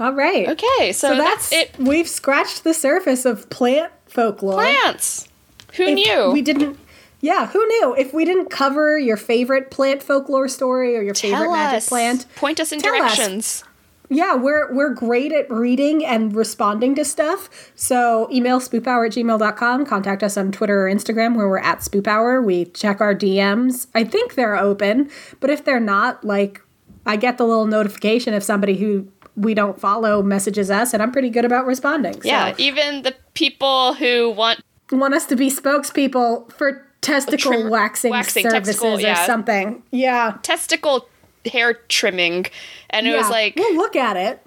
all 0.00 0.12
right. 0.12 0.48
Okay, 0.48 0.92
so, 0.92 1.10
So 1.10 1.16
that's, 1.16 1.50
that's, 1.50 1.70
it. 1.78 1.78
We've 1.78 2.08
scratched 2.08 2.64
the 2.64 2.74
surface 2.74 3.24
of 3.24 3.48
plant 3.50 3.92
folklore. 4.06 4.54
Plants. 4.54 5.28
Who 5.74 5.84
If 5.84 5.94
knew? 5.94 6.30
We 6.32 6.42
didn't. 6.42 6.78
Yeah, 7.20 7.46
who 7.48 7.66
knew? 7.66 7.94
If 7.98 8.14
we 8.14 8.24
didn't 8.24 8.50
cover 8.50 8.98
your 8.98 9.16
favorite 9.16 9.70
plant 9.70 10.02
folklore 10.02 10.48
story 10.48 10.96
or 10.96 11.02
your 11.02 11.14
favorite 11.14 11.38
Tell 11.44 11.52
magic 11.52 11.88
plant, 11.88 12.26
Point 12.36 12.60
us 12.60 12.72
in 12.72 12.80
Tell 12.80 12.94
us. 12.94 13.16
directions. 13.16 13.64
yeah, 14.08 14.34
we're 14.34 14.72
we're 14.74 14.94
great 14.94 15.30
at 15.32 15.50
reading 15.50 16.04
and 16.04 16.34
responding 16.34 16.94
to 16.96 17.04
stuff. 17.04 17.70
So 17.74 18.26
email 18.32 18.58
spoophour 18.58 19.06
at 19.06 19.12
gmail.com. 19.12 19.86
Contact 19.86 20.22
us 20.22 20.36
on 20.36 20.50
Twitter 20.50 20.86
or 20.88 20.90
Instagram 20.90 21.36
where 21.36 21.46
we're 21.48 21.58
at 21.58 21.80
spoophour. 21.80 22.42
We 22.42 22.64
check 22.66 23.00
our 23.00 23.14
DMs. 23.14 23.86
I 23.94 24.02
think 24.04 24.34
they're 24.34 24.56
open, 24.56 25.10
but 25.40 25.50
if 25.50 25.64
they're 25.64 25.78
not, 25.78 26.24
like 26.24 26.62
I 27.06 27.16
get 27.16 27.36
the 27.38 27.44
little 27.44 27.66
notification 27.66 28.32
if 28.34 28.42
somebody 28.42 28.76
who 28.78 29.08
we 29.36 29.54
don't 29.54 29.78
follow 29.80 30.22
messages 30.22 30.70
us, 30.70 30.92
and 30.92 31.02
I'm 31.02 31.12
pretty 31.12 31.30
good 31.30 31.44
about 31.44 31.64
responding. 31.66 32.14
So 32.14 32.28
Yeah, 32.28 32.54
even 32.58 33.02
the 33.02 33.14
people 33.34 33.94
who 33.94 34.30
want 34.30 34.60
want 34.90 35.14
us 35.14 35.24
to 35.26 35.36
be 35.36 35.50
spokespeople 35.50 36.50
for 36.52 36.86
testicle 37.00 37.52
Trim- 37.52 37.70
waxing, 37.70 38.10
waxing, 38.10 38.48
services 38.48 38.80
testicle, 38.80 39.06
or 39.06 39.26
something. 39.26 39.82
Yeah. 39.90 40.38
testicle 40.42 41.08
hair 41.46 41.74
trimming, 41.88 42.46
and 42.90 43.06
it 43.06 43.16
was 43.16 43.30
like, 43.30 43.56
we'll 43.56 43.76
look 43.76 43.96
at 43.96 44.16
it. 44.16 44.44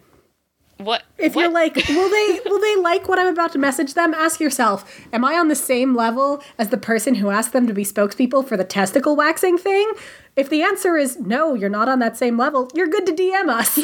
What? 0.86 1.04
If 1.18 1.36
what? 1.36 1.44
you're 1.44 1.52
like, 1.52 1.76
will 1.76 2.10
they 2.10 2.40
will 2.46 2.60
they 2.60 2.76
like 2.78 3.08
what 3.08 3.20
I'm 3.20 3.28
about 3.28 3.52
to 3.54 3.60
message 3.60 3.94
them? 3.94 4.14
Ask 4.14 4.40
yourself, 4.40 5.00
am 5.12 5.24
I 5.26 5.36
on 5.36 5.48
the 5.48 5.56
same 5.56 5.96
level 5.96 6.42
as 6.58 6.70
the 6.70 6.78
person 6.78 7.16
who 7.16 7.30
asked 7.30 7.54
them 7.54 7.68
to 7.68 7.74
be 7.74 7.84
spokespeople 7.84 8.48
for 8.48 8.58
the 8.58 8.64
testicle 8.64 9.16
waxing 9.16 9.58
thing? 9.58 9.92
If 10.36 10.50
the 10.50 10.64
answer 10.64 10.98
is 10.98 11.20
no, 11.20 11.54
you're 11.54 11.70
not 11.70 11.88
on 11.88 12.00
that 12.00 12.18
same 12.18 12.38
level, 12.38 12.68
you're 12.74 12.88
good 12.88 13.06
to 13.06 13.12
DM 13.14 13.50
us. 13.50 13.80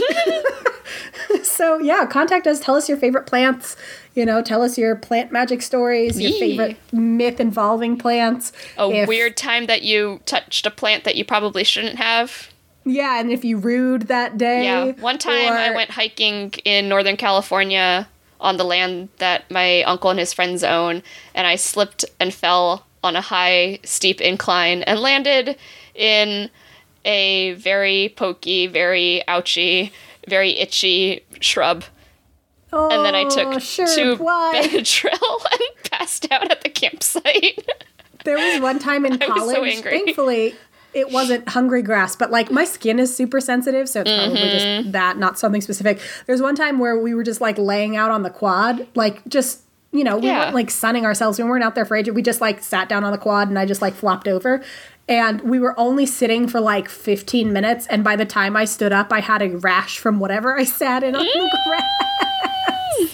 so 1.43 1.77
yeah, 1.79 2.05
contact 2.05 2.47
us, 2.47 2.59
tell 2.59 2.75
us 2.75 2.89
your 2.89 2.97
favorite 2.97 3.25
plants, 3.25 3.75
you 4.15 4.25
know, 4.25 4.41
tell 4.41 4.61
us 4.61 4.77
your 4.77 4.95
plant 4.95 5.31
magic 5.31 5.61
stories, 5.61 6.19
your 6.19 6.31
Yee. 6.31 6.39
favorite 6.39 6.77
myth 6.91 7.39
involving 7.39 7.97
plants. 7.97 8.51
a 8.77 8.89
If- 8.89 9.07
weird 9.07 9.37
time 9.37 9.67
that 9.67 9.83
you 9.83 10.21
touched 10.25 10.65
a 10.65 10.71
plant 10.71 11.03
that 11.03 11.15
you 11.15 11.23
probably 11.25 11.63
shouldn't 11.63 11.97
have. 11.97 12.49
Yeah, 12.85 13.19
and 13.19 13.31
if 13.31 13.43
you 13.43 13.57
rude 13.57 14.03
that 14.03 14.37
day. 14.37 14.63
Yeah. 14.63 14.91
One 14.93 15.17
time 15.17 15.53
I 15.53 15.71
went 15.71 15.91
hiking 15.91 16.53
in 16.65 16.89
Northern 16.89 17.17
California 17.17 18.07
on 18.39 18.57
the 18.57 18.63
land 18.63 19.09
that 19.17 19.49
my 19.51 19.83
uncle 19.83 20.09
and 20.09 20.19
his 20.19 20.33
friends 20.33 20.63
own, 20.63 21.03
and 21.35 21.45
I 21.45 21.55
slipped 21.55 22.05
and 22.19 22.33
fell 22.33 22.85
on 23.03 23.15
a 23.15 23.21
high, 23.21 23.79
steep 23.83 24.21
incline 24.21 24.83
and 24.83 24.99
landed 24.99 25.57
in 25.93 26.49
a 27.05 27.53
very 27.53 28.13
pokey, 28.15 28.67
very 28.67 29.27
ouchy, 29.27 29.91
very 30.27 30.57
itchy 30.57 31.21
shrub. 31.39 31.83
Oh, 32.71 32.89
And 32.89 33.03
then 33.03 33.15
I 33.15 33.23
oh, 33.23 33.29
took 33.29 33.61
sure, 33.61 33.87
two? 33.87 34.15
Benadryl 34.23 35.11
and 35.51 35.91
passed 35.91 36.31
out 36.31 36.51
at 36.51 36.61
the 36.61 36.69
campsite. 36.69 37.67
There 38.25 38.37
was 38.37 38.61
one 38.61 38.79
time 38.79 39.05
in 39.05 39.17
college. 39.17 39.31
I 39.37 39.43
was 39.43 39.51
so 39.51 39.63
angry. 39.63 39.91
Thankfully, 39.91 40.55
it 40.93 41.11
wasn't 41.11 41.47
hungry 41.49 41.81
grass, 41.81 42.15
but 42.15 42.31
like 42.31 42.51
my 42.51 42.65
skin 42.65 42.99
is 42.99 43.15
super 43.15 43.39
sensitive, 43.39 43.87
so 43.89 44.01
it's 44.01 44.11
probably 44.11 44.39
Mm-hmm. 44.39 44.81
just 44.83 44.91
that, 44.93 45.17
not 45.17 45.37
something 45.37 45.61
specific. 45.61 45.99
There's 46.25 46.41
one 46.41 46.55
time 46.55 46.79
where 46.79 46.97
we 46.99 47.13
were 47.13 47.23
just 47.23 47.41
like 47.41 47.57
laying 47.57 47.95
out 47.95 48.11
on 48.11 48.23
the 48.23 48.29
quad, 48.29 48.87
like 48.95 49.25
just 49.27 49.61
you 49.91 50.03
know, 50.03 50.17
we 50.19 50.27
Yeah. 50.27 50.43
weren't 50.45 50.55
like 50.55 50.69
sunning 50.69 51.03
ourselves. 51.05 51.39
We 51.39 51.45
weren't 51.45 51.63
out 51.63 51.73
there 51.73 51.83
for 51.85 51.95
ages. 51.95 52.13
We 52.13 52.21
just 52.21 52.41
like 52.41 52.61
sat 52.61 52.87
down 52.89 53.03
on 53.03 53.11
the 53.11 53.17
quad 53.17 53.47
and 53.49 53.57
I 53.57 53.65
just 53.65 53.81
like 53.81 53.95
flopped 53.95 54.27
over. 54.27 54.63
And 55.07 55.41
we 55.41 55.57
were 55.59 55.73
only 55.79 56.05
sitting 56.05 56.47
for 56.47 56.59
like 56.59 56.87
15 56.87 57.51
minutes. 57.51 57.87
And 57.87 58.03
by 58.03 58.15
the 58.15 58.25
time 58.25 58.55
I 58.55 58.65
stood 58.65 58.93
up, 58.93 59.11
I 59.11 59.19
had 59.21 59.41
a 59.41 59.49
rash 59.57 59.97
from 59.97 60.19
whatever 60.19 60.55
I 60.55 60.63
sat 60.63 61.03
in 61.03 61.15
on 61.15 61.25
the 61.25 61.59
grass. 61.67 63.09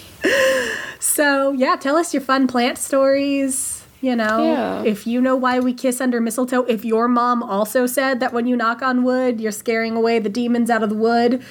so, 1.00 1.54
yeah, 1.54 1.78
tell 1.78 1.96
us 1.96 2.14
your 2.14 2.20
fun 2.22 2.46
plant 2.48 2.78
stories. 2.78 3.85
You 4.06 4.16
know, 4.16 4.44
Yeah. 4.44 4.84
if 4.84 5.08
you 5.08 5.20
know 5.20 5.36
why 5.36 5.60
we 5.60 5.74
kiss 5.74 6.00
under 6.00 6.22
mistletoe, 6.22 6.64
if 6.66 6.86
your 6.86 7.08
mom 7.08 7.42
also 7.42 7.88
said 7.88 8.20
that 8.20 8.34
when 8.34 8.46
you 8.46 8.56
knock 8.56 8.84
on 8.84 9.04
wood, 9.04 9.42
you're 9.42 9.52
scaring 9.52 9.96
away 9.98 10.20
the 10.20 10.30
demons 10.30 10.70
out 10.70 10.84
of 10.84 10.90
the 10.90 10.96
wood, 10.96 11.42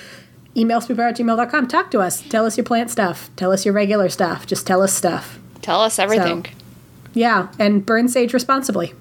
email 0.57 0.81
spoophour 0.81 1.09
at 1.09 1.17
gmail.com. 1.17 1.67
Talk 1.67 1.91
to 1.91 1.99
us. 1.99 2.21
Tell 2.23 2.47
us 2.47 2.57
your 2.57 2.63
plant 2.63 2.93
stuff. 2.93 3.29
Tell 3.35 3.51
us 3.51 3.65
your 3.65 3.75
regular 3.75 4.09
stuff. 4.09 4.47
Just 4.47 4.69
tell 4.69 4.83
us 4.83 4.93
stuff. 4.95 5.41
Tell 5.63 5.81
us 5.81 5.99
everything. 5.99 6.47
Yeah, 7.13 7.49
and 7.59 7.85
burn 7.85 8.07
sage 8.07 8.33
responsibly. 8.33 8.95